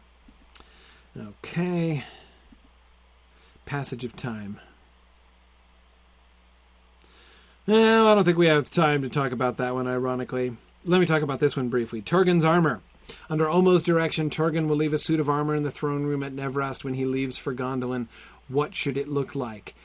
Okay. 1.15 2.03
Passage 3.65 4.03
of 4.03 4.15
time. 4.15 4.59
Well, 7.67 8.07
I 8.07 8.15
don't 8.15 8.23
think 8.23 8.37
we 8.37 8.47
have 8.47 8.71
time 8.71 9.03
to 9.03 9.09
talk 9.09 9.31
about 9.31 9.57
that 9.57 9.75
one, 9.75 9.87
ironically. 9.87 10.57
Let 10.85 10.99
me 10.99 11.05
talk 11.05 11.21
about 11.21 11.39
this 11.39 11.55
one 11.55 11.69
briefly. 11.69 12.01
Turgon's 12.01 12.43
armor. 12.43 12.81
Under 13.29 13.47
Ulmo's 13.47 13.83
direction, 13.83 14.31
Turgon 14.31 14.67
will 14.67 14.75
leave 14.75 14.93
a 14.93 14.97
suit 14.97 15.19
of 15.19 15.29
armor 15.29 15.55
in 15.55 15.63
the 15.63 15.71
throne 15.71 16.03
room 16.03 16.23
at 16.23 16.33
Nevrast 16.33 16.83
when 16.83 16.95
he 16.95 17.05
leaves 17.05 17.37
for 17.37 17.53
Gondolin. 17.53 18.07
What 18.47 18.73
should 18.73 18.97
it 18.97 19.07
look 19.07 19.35
like? 19.35 19.75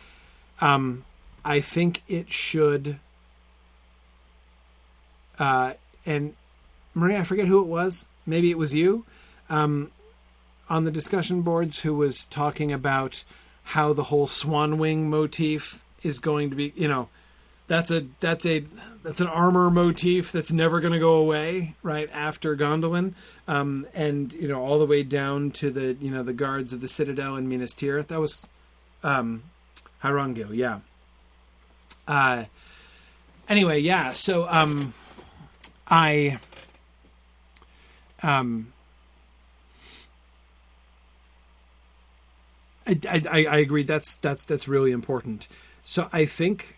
Um, 0.63 1.05
I 1.45 1.61
think 1.61 2.03
it 2.09 2.33
should. 2.33 2.99
Uh, 5.39 5.75
and 6.07 6.35
Maria, 6.95 7.21
I 7.21 7.25
forget 7.25 7.47
who 7.47 7.61
it 7.61 7.67
was. 7.67 8.07
Maybe 8.27 8.51
it 8.51 8.59
was 8.59 8.75
you 8.75 9.05
um, 9.51 9.91
on 10.69 10.85
the 10.85 10.91
discussion 10.91 11.43
boards 11.43 11.81
who 11.81 11.95
was 11.95 12.25
talking 12.25 12.73
about 12.73 13.25
how 13.65 13.93
the 13.93 14.05
whole 14.05 14.27
swan 14.27 14.79
wing 14.79 15.09
motif 15.09 15.83
is 16.03 16.19
going 16.19 16.51
to 16.51 16.57
be. 16.57 16.73
You 16.77 16.89
know, 16.89 17.09
that's 17.67 17.91
a 17.91 18.07
that's 18.21 18.45
a 18.47 18.65
that's 19.03 19.21
an 19.21 19.27
armor 19.27 19.71
motif 19.71 20.33
that's 20.33 20.53
never 20.53 20.81
going 20.81 20.93
to 20.93 20.99
go 20.99 21.17
away 21.17 21.75
right 21.83 22.09
after 22.13 22.57
Gondolin, 22.57 23.15
um, 23.49 23.87
and 23.95 24.33
you 24.33 24.49
know 24.49 24.63
all 24.63 24.79
the 24.79 24.87
way 24.87 25.03
down 25.03 25.51
to 25.53 25.71
the 25.71 25.97
you 26.01 26.11
know 26.11 26.23
the 26.23 26.33
guards 26.33 26.73
of 26.73 26.81
the 26.81 26.89
citadel 26.89 27.37
in 27.37 27.49
Minas 27.49 27.75
Tirith. 27.75 28.09
That 28.09 28.21
was 28.21 28.49
um, 29.03 29.45
Haerongil, 30.03 30.55
yeah. 30.55 30.81
Uh, 32.07 32.45
anyway, 33.49 33.81
yeah. 33.81 34.13
So 34.13 34.47
um, 34.51 34.93
I 35.89 36.39
um. 38.25 38.73
I, 42.87 43.01
I, 43.09 43.47
I 43.47 43.57
agree. 43.59 43.83
That's 43.83 44.17
that's 44.17 44.45
that's 44.45 44.69
really 44.69 44.93
important. 44.93 45.49
So 45.85 46.09
I 46.13 46.27
think 46.27 46.77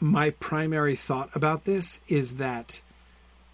my 0.00 0.30
primary 0.30 0.96
thought 0.96 1.30
about 1.34 1.64
this 1.64 2.00
is 2.08 2.34
that 2.36 2.80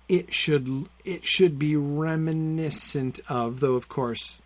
it 0.09 0.33
should 0.33 0.87
it 1.05 1.25
should 1.27 1.59
be 1.59 1.77
reminiscent 1.77 3.21
of, 3.29 3.61
though 3.61 3.75
of 3.75 3.89
course 3.89 4.43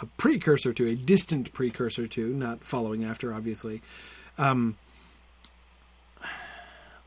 a 0.00 0.06
precursor 0.18 0.72
to, 0.74 0.86
a 0.88 0.94
distant 0.94 1.52
precursor 1.52 2.06
to, 2.06 2.28
not 2.28 2.62
following 2.62 3.02
after, 3.02 3.32
obviously. 3.32 3.80
Um, 4.38 4.76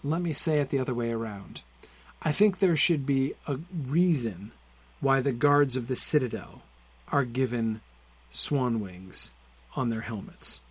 let 0.03 0.21
me 0.21 0.33
say 0.33 0.59
it 0.59 0.69
the 0.69 0.79
other 0.79 0.93
way 0.93 1.11
around. 1.11 1.61
I 2.21 2.31
think 2.31 2.59
there 2.59 2.75
should 2.75 3.05
be 3.05 3.35
a 3.47 3.59
reason 3.87 4.51
why 4.99 5.21
the 5.21 5.31
guards 5.31 5.75
of 5.75 5.87
the 5.87 5.95
citadel 5.95 6.61
are 7.11 7.25
given 7.25 7.81
swan 8.31 8.79
wings 8.79 9.33
on 9.75 9.89
their 9.89 10.01
helmets. 10.01 10.61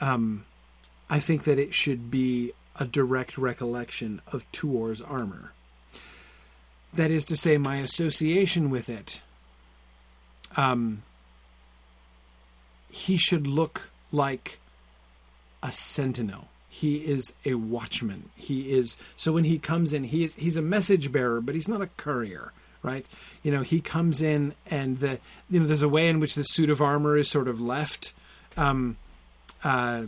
Um, 0.00 0.44
I 1.10 1.20
think 1.20 1.44
that 1.44 1.58
it 1.58 1.74
should 1.74 2.10
be 2.10 2.52
a 2.76 2.84
direct 2.84 3.36
recollection 3.36 4.20
of 4.30 4.50
Tuor's 4.52 5.00
armor. 5.00 5.52
That 6.92 7.10
is 7.10 7.24
to 7.26 7.36
say, 7.36 7.58
my 7.58 7.76
association 7.76 8.70
with 8.70 8.88
it. 8.88 9.22
Um, 10.56 11.02
he 12.90 13.16
should 13.16 13.46
look 13.46 13.90
like 14.10 14.58
a 15.62 15.72
sentinel. 15.72 16.48
He 16.68 16.98
is 16.98 17.32
a 17.44 17.54
watchman. 17.54 18.30
He 18.36 18.70
is 18.70 18.96
so 19.16 19.32
when 19.32 19.44
he 19.44 19.58
comes 19.58 19.92
in, 19.92 20.04
he 20.04 20.24
is 20.24 20.34
he's 20.34 20.56
a 20.56 20.62
message 20.62 21.10
bearer, 21.10 21.40
but 21.40 21.54
he's 21.54 21.68
not 21.68 21.82
a 21.82 21.88
courier, 21.96 22.52
right? 22.82 23.06
You 23.42 23.52
know, 23.52 23.62
he 23.62 23.80
comes 23.80 24.20
in 24.22 24.54
and 24.70 24.98
the 24.98 25.18
you 25.50 25.60
know 25.60 25.66
there's 25.66 25.82
a 25.82 25.88
way 25.88 26.08
in 26.08 26.20
which 26.20 26.34
the 26.34 26.42
suit 26.42 26.70
of 26.70 26.80
armor 26.80 27.16
is 27.16 27.28
sort 27.28 27.48
of 27.48 27.60
left. 27.60 28.12
Um, 28.56 28.96
uh, 29.64 30.06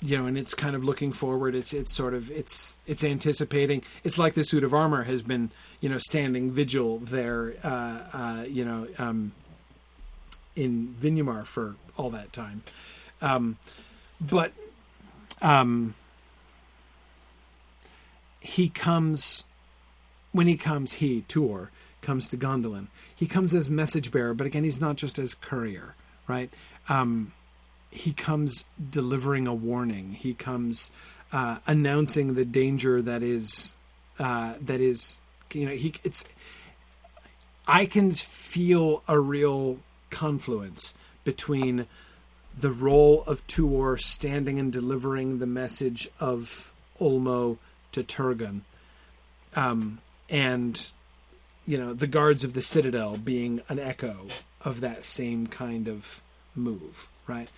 you 0.00 0.16
know, 0.16 0.26
and 0.26 0.38
it's 0.38 0.54
kind 0.54 0.76
of 0.76 0.84
looking 0.84 1.12
forward. 1.12 1.54
It's 1.54 1.72
it's 1.72 1.92
sort 1.92 2.14
of 2.14 2.30
it's 2.30 2.78
it's 2.86 3.02
anticipating. 3.02 3.82
It's 4.04 4.18
like 4.18 4.34
the 4.34 4.44
suit 4.44 4.62
of 4.62 4.72
armor 4.72 5.04
has 5.04 5.22
been 5.22 5.50
you 5.80 5.88
know 5.88 5.98
standing 5.98 6.50
vigil 6.50 6.98
there, 6.98 7.54
uh, 7.64 8.02
uh, 8.12 8.44
you 8.46 8.64
know, 8.64 8.86
um, 8.98 9.32
in 10.54 10.94
Vinyamar 11.00 11.44
for 11.44 11.76
all 11.96 12.10
that 12.10 12.32
time. 12.32 12.62
Um, 13.20 13.58
but 14.20 14.52
um, 15.42 15.94
he 18.40 18.68
comes 18.68 19.44
when 20.32 20.46
he 20.46 20.56
comes. 20.56 20.94
He 20.94 21.22
Tuor 21.22 21.68
comes 22.00 22.28
to 22.28 22.36
Gondolin. 22.36 22.88
He 23.14 23.26
comes 23.26 23.54
as 23.54 23.68
message 23.68 24.10
bearer, 24.10 24.34
but 24.34 24.46
again, 24.46 24.64
he's 24.64 24.80
not 24.80 24.96
just 24.96 25.18
as 25.18 25.34
courier, 25.34 25.94
right? 26.26 26.50
Um, 26.88 27.32
he 27.90 28.12
comes 28.12 28.66
delivering 28.90 29.46
a 29.46 29.54
warning. 29.54 30.10
He 30.10 30.34
comes 30.34 30.90
uh, 31.32 31.58
announcing 31.66 32.34
the 32.34 32.44
danger 32.44 33.02
that 33.02 33.22
is 33.22 33.74
uh, 34.18 34.54
that 34.60 34.80
is 34.80 35.20
you 35.52 35.66
know 35.66 35.72
he 35.72 35.94
it's 36.04 36.24
I 37.66 37.86
can 37.86 38.12
feel 38.12 39.02
a 39.06 39.20
real 39.20 39.78
confluence 40.10 40.94
between 41.24 41.86
the 42.58 42.70
role 42.70 43.22
of 43.24 43.46
Tuor 43.46 44.00
standing 44.00 44.58
and 44.58 44.72
delivering 44.72 45.38
the 45.38 45.46
message 45.46 46.08
of 46.18 46.72
Ulmo 47.00 47.58
to 47.92 48.02
Turgon, 48.02 48.62
um, 49.54 50.00
and 50.28 50.90
you 51.66 51.78
know 51.78 51.92
the 51.92 52.06
guards 52.06 52.44
of 52.44 52.54
the 52.54 52.62
citadel 52.62 53.16
being 53.16 53.60
an 53.68 53.78
echo 53.78 54.26
of 54.62 54.80
that 54.80 55.04
same 55.04 55.46
kind 55.46 55.88
of 55.88 56.20
move, 56.54 57.08
right? 57.26 57.50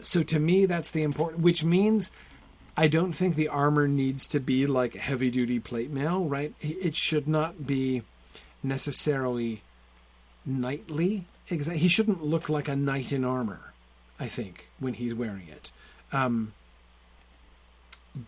so 0.00 0.22
to 0.22 0.38
me, 0.38 0.66
that's 0.66 0.90
the 0.90 1.02
important, 1.02 1.42
which 1.42 1.64
means 1.64 2.10
I 2.76 2.88
don't 2.88 3.12
think 3.12 3.34
the 3.34 3.48
armor 3.48 3.88
needs 3.88 4.28
to 4.28 4.40
be 4.40 4.66
like 4.66 4.94
heavy 4.94 5.30
duty 5.30 5.58
plate 5.58 5.90
mail, 5.90 6.24
right? 6.24 6.54
It 6.60 6.94
should 6.94 7.26
not 7.26 7.66
be 7.66 8.02
necessarily 8.62 9.62
knightly. 10.44 11.26
Exa- 11.48 11.76
he 11.76 11.88
shouldn't 11.88 12.22
look 12.22 12.48
like 12.48 12.68
a 12.68 12.76
knight 12.76 13.12
in 13.12 13.24
armor. 13.24 13.72
I 14.20 14.26
think 14.26 14.68
when 14.78 14.94
he's 14.94 15.14
wearing 15.14 15.48
it. 15.48 15.70
Um, 16.12 16.52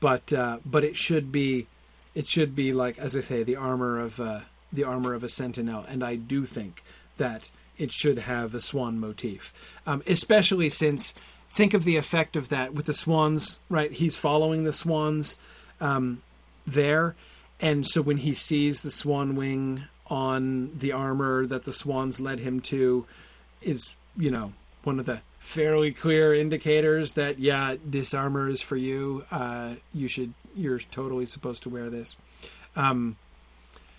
but 0.01 0.33
uh, 0.33 0.59
but 0.65 0.85
it 0.85 0.97
should 0.97 1.33
be 1.33 1.67
it 2.15 2.27
should 2.27 2.55
be 2.55 2.73
like 2.73 2.99
as 2.99 3.17
I 3.17 3.21
say 3.21 3.43
the 3.43 3.57
armor 3.57 3.99
of 3.99 4.21
uh, 4.21 4.41
the 4.73 4.85
armor 4.85 5.15
of 5.15 5.25
a 5.25 5.29
sentinel, 5.29 5.85
and 5.89 6.05
I 6.05 6.17
do 6.17 6.45
think 6.45 6.83
that 7.17 7.51
it 7.77 7.93
should 7.93 8.19
have 8.21 8.55
a 8.55 8.61
swan 8.61 8.99
motif, 8.99 9.53
um, 9.87 10.03
especially 10.07 10.71
since 10.71 11.15
think 11.49 11.75
of 11.75 11.85
the 11.85 11.97
effect 11.97 12.37
of 12.37 12.49
that 12.49 12.75
with 12.75 12.87
the 12.87 12.95
swans. 12.95 13.59
Right, 13.69 13.93
he's 13.93 14.17
following 14.17 14.65
the 14.65 14.73
swans 14.73 15.37
um, 15.81 16.23
there, 16.67 17.17
and 17.61 17.87
so 17.87 18.03
when 18.03 18.19
he 18.19 18.35
sees 18.35 18.81
the 18.81 18.91
swan 18.91 19.35
wing 19.35 19.85
on 20.07 20.77
the 20.77 20.93
armor 20.93 21.47
that 21.47 21.65
the 21.65 21.73
swans 21.73 22.21
led 22.21 22.41
him 22.41 22.61
to, 22.61 23.07
is 23.63 23.95
you 24.17 24.31
know 24.31 24.53
one 24.83 24.99
of 24.99 25.07
the 25.07 25.21
fairly 25.41 25.91
clear 25.91 26.33
indicators 26.33 27.15
that 27.15 27.41
yeah 27.41 27.75
this 27.85 28.15
armor 28.15 28.49
is 28.49 28.61
for 28.61 28.77
you. 28.77 29.25
Uh, 29.33 29.75
you 29.93 30.07
should 30.07 30.33
you're 30.55 30.79
totally 30.79 31.27
supposed 31.27 31.65
to 31.65 31.69
wear 31.69 31.91
this. 31.91 32.17
Um, 32.77 33.17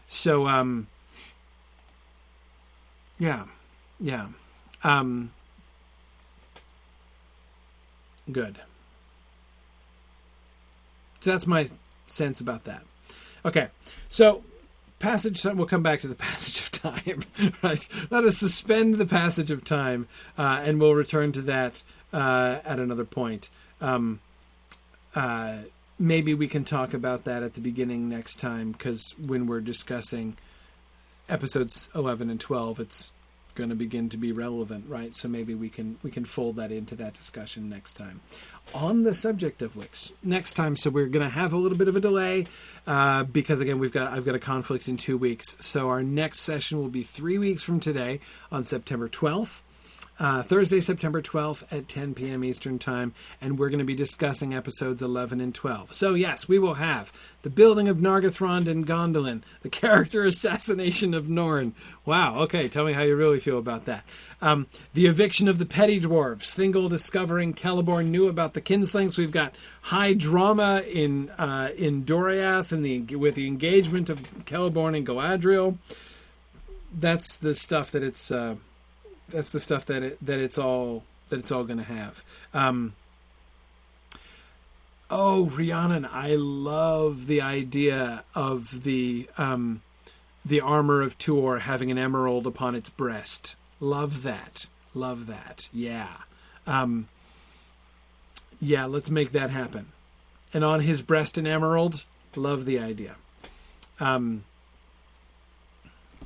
so 0.07 0.47
um, 0.47 0.87
yeah 3.19 3.43
yeah. 3.99 4.27
Um, 4.83 5.31
good. 8.31 8.57
So 11.19 11.31
that's 11.31 11.45
my 11.45 11.67
sense 12.07 12.39
about 12.39 12.63
that. 12.63 12.83
Okay 13.43 13.67
so 14.11 14.43
passage 15.01 15.41
time. 15.41 15.57
we'll 15.57 15.67
come 15.67 15.83
back 15.83 15.99
to 15.99 16.07
the 16.07 16.15
passage 16.29 16.61
of 16.61 16.71
time 16.71 17.23
right 17.63 17.87
let 18.09 18.23
us 18.23 18.37
suspend 18.37 18.95
the 18.95 19.05
passage 19.05 19.51
of 19.51 19.63
time 19.63 20.07
uh, 20.37 20.61
and 20.65 20.79
we'll 20.79 20.95
return 20.95 21.31
to 21.31 21.41
that 21.41 21.83
uh, 22.13 22.59
at 22.65 22.79
another 22.79 23.05
point 23.05 23.49
um, 23.81 24.19
uh, 25.15 25.57
maybe 25.99 26.33
we 26.33 26.47
can 26.47 26.63
talk 26.63 26.93
about 26.93 27.23
that 27.25 27.43
at 27.43 27.53
the 27.53 27.61
beginning 27.61 28.09
next 28.09 28.39
time 28.39 28.71
because 28.71 29.13
when 29.17 29.47
we're 29.47 29.61
discussing 29.61 30.37
episodes 31.29 31.89
11 31.95 32.29
and 32.29 32.39
12 32.39 32.79
it's 32.79 33.11
going 33.55 33.69
to 33.69 33.75
begin 33.75 34.09
to 34.09 34.17
be 34.17 34.31
relevant 34.31 34.85
right? 34.87 35.15
So 35.15 35.27
maybe 35.27 35.55
we 35.55 35.69
can 35.69 35.97
we 36.03 36.11
can 36.11 36.25
fold 36.25 36.55
that 36.57 36.71
into 36.71 36.95
that 36.95 37.13
discussion 37.13 37.69
next 37.69 37.93
time. 37.93 38.21
On 38.73 39.03
the 39.03 39.13
subject 39.13 39.61
of 39.61 39.75
wix 39.75 40.13
next 40.23 40.53
time 40.53 40.75
so 40.75 40.89
we're 40.89 41.07
going 41.07 41.25
to 41.25 41.33
have 41.33 41.53
a 41.53 41.57
little 41.57 41.77
bit 41.77 41.87
of 41.87 41.95
a 41.95 41.99
delay 41.99 42.45
uh, 42.87 43.23
because 43.23 43.61
again 43.61 43.79
we've 43.79 43.91
got 43.91 44.13
i've 44.13 44.25
got 44.25 44.35
a 44.35 44.39
conflict 44.39 44.87
in 44.87 44.97
two 44.97 45.17
weeks. 45.17 45.55
So 45.59 45.89
our 45.89 46.03
next 46.03 46.39
session 46.39 46.79
will 46.79 46.89
be 46.89 47.03
three 47.03 47.37
weeks 47.37 47.63
from 47.63 47.79
today 47.79 48.19
on 48.51 48.63
september 48.63 49.07
12th 49.09 49.61
uh, 50.21 50.43
Thursday, 50.43 50.79
September 50.79 51.19
12th 51.19 51.63
at 51.71 51.87
10 51.87 52.13
p.m. 52.13 52.43
Eastern 52.43 52.77
Time, 52.77 53.11
and 53.41 53.57
we're 53.57 53.69
going 53.69 53.79
to 53.79 53.85
be 53.85 53.95
discussing 53.95 54.53
episodes 54.53 55.01
11 55.01 55.41
and 55.41 55.55
12. 55.55 55.93
So, 55.93 56.13
yes, 56.13 56.47
we 56.47 56.59
will 56.59 56.75
have 56.75 57.11
the 57.41 57.49
building 57.49 57.87
of 57.87 57.97
Nargothrond 57.97 58.67
and 58.67 58.85
Gondolin, 58.85 59.41
the 59.63 59.69
character 59.69 60.23
assassination 60.23 61.15
of 61.15 61.27
Norn. 61.27 61.73
Wow, 62.05 62.37
okay, 62.41 62.67
tell 62.67 62.85
me 62.85 62.93
how 62.93 63.01
you 63.01 63.15
really 63.15 63.39
feel 63.39 63.57
about 63.57 63.85
that. 63.85 64.03
Um, 64.43 64.67
the 64.93 65.07
eviction 65.07 65.47
of 65.47 65.57
the 65.57 65.65
petty 65.65 65.99
dwarves, 65.99 66.53
Thingol 66.53 66.87
discovering 66.87 67.55
Celeborn 67.55 68.09
knew 68.09 68.27
about 68.27 68.53
the 68.53 68.61
kinslayings. 68.61 69.17
We've 69.17 69.31
got 69.31 69.55
high 69.81 70.13
drama 70.13 70.83
in 70.87 71.31
uh, 71.31 71.69
in 71.75 72.03
Doriath 72.03 72.71
and 72.71 72.85
the 72.85 73.15
with 73.15 73.35
the 73.35 73.47
engagement 73.47 74.09
of 74.09 74.21
Celeborn 74.45 74.95
and 74.97 75.05
Galadriel. 75.05 75.77
That's 76.93 77.35
the 77.35 77.55
stuff 77.55 77.89
that 77.91 78.03
it's. 78.03 78.29
Uh, 78.29 78.55
that's 79.31 79.49
the 79.49 79.59
stuff 79.59 79.85
that 79.85 80.03
it, 80.03 80.25
that 80.25 80.39
it's 80.39 80.57
all 80.57 81.03
that 81.29 81.39
it's 81.39 81.51
all 81.51 81.63
going 81.63 81.79
to 81.79 81.83
have. 81.83 82.23
Um, 82.53 82.93
oh, 85.09 85.45
Rhiannon, 85.45 86.07
I 86.11 86.35
love 86.35 87.27
the 87.27 87.41
idea 87.41 88.23
of 88.35 88.83
the 88.83 89.29
um, 89.37 89.81
the 90.45 90.61
armor 90.61 91.01
of 91.01 91.17
Tuor 91.17 91.61
having 91.61 91.91
an 91.91 91.97
emerald 91.97 92.47
upon 92.47 92.75
its 92.75 92.89
breast. 92.89 93.55
Love 93.79 94.23
that. 94.23 94.67
Love 94.93 95.27
that. 95.27 95.69
Yeah. 95.73 96.17
Um, 96.67 97.07
yeah, 98.59 98.85
let's 98.85 99.09
make 99.09 99.31
that 99.31 99.49
happen. 99.49 99.87
And 100.53 100.63
on 100.63 100.81
his 100.81 101.01
breast 101.01 101.37
an 101.37 101.47
emerald. 101.47 102.05
Love 102.35 102.65
the 102.65 102.79
idea. 102.79 103.15
Um, 103.99 104.43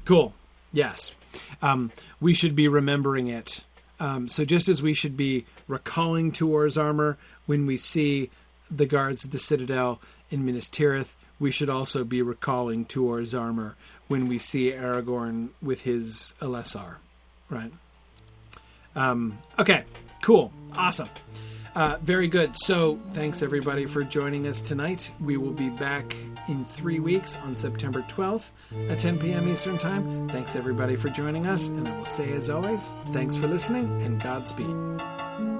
cool. 0.03 0.33
Yes. 0.71 1.15
Um, 1.61 1.91
we 2.19 2.33
should 2.33 2.55
be 2.55 2.67
remembering 2.67 3.27
it. 3.27 3.63
Um, 3.99 4.27
so 4.27 4.43
just 4.43 4.67
as 4.67 4.81
we 4.81 4.93
should 4.93 5.15
be 5.15 5.45
recalling 5.67 6.31
Tuor's 6.31 6.77
armor 6.77 7.17
when 7.45 7.65
we 7.65 7.77
see 7.77 8.29
the 8.69 8.85
guards 8.85 9.23
of 9.23 9.31
the 9.31 9.37
citadel 9.37 10.01
in 10.29 10.45
Minas 10.45 10.69
Tirith, 10.69 11.15
we 11.39 11.51
should 11.51 11.69
also 11.69 12.03
be 12.03 12.21
recalling 12.21 12.85
Tuor's 12.85 13.33
armor 13.33 13.75
when 14.07 14.27
we 14.27 14.37
see 14.37 14.71
Aragorn 14.71 15.49
with 15.61 15.81
his 15.81 16.33
Elessar. 16.39 16.97
Right? 17.49 17.71
Um, 18.95 19.37
okay, 19.59 19.83
cool. 20.21 20.51
Awesome. 20.75 21.09
Uh, 21.75 21.97
very 22.01 22.27
good. 22.27 22.55
So, 22.55 22.99
thanks 23.11 23.41
everybody 23.41 23.85
for 23.85 24.03
joining 24.03 24.47
us 24.47 24.61
tonight. 24.61 25.11
We 25.19 25.35
will 25.35 25.51
be 25.51 25.69
back 25.69 26.15
in 26.47 26.65
three 26.65 26.99
weeks 26.99 27.37
on 27.37 27.55
September 27.55 28.01
12th 28.03 28.51
at 28.89 28.99
10 28.99 29.19
p.m. 29.19 29.47
Eastern 29.47 29.77
Time. 29.77 30.29
Thanks 30.29 30.55
everybody 30.55 30.95
for 30.95 31.09
joining 31.09 31.45
us, 31.45 31.67
and 31.67 31.87
I 31.87 31.97
will 31.97 32.05
say 32.05 32.31
as 32.33 32.49
always, 32.49 32.91
thanks 33.07 33.35
for 33.35 33.47
listening 33.47 34.01
and 34.01 34.21
Godspeed. 34.21 35.54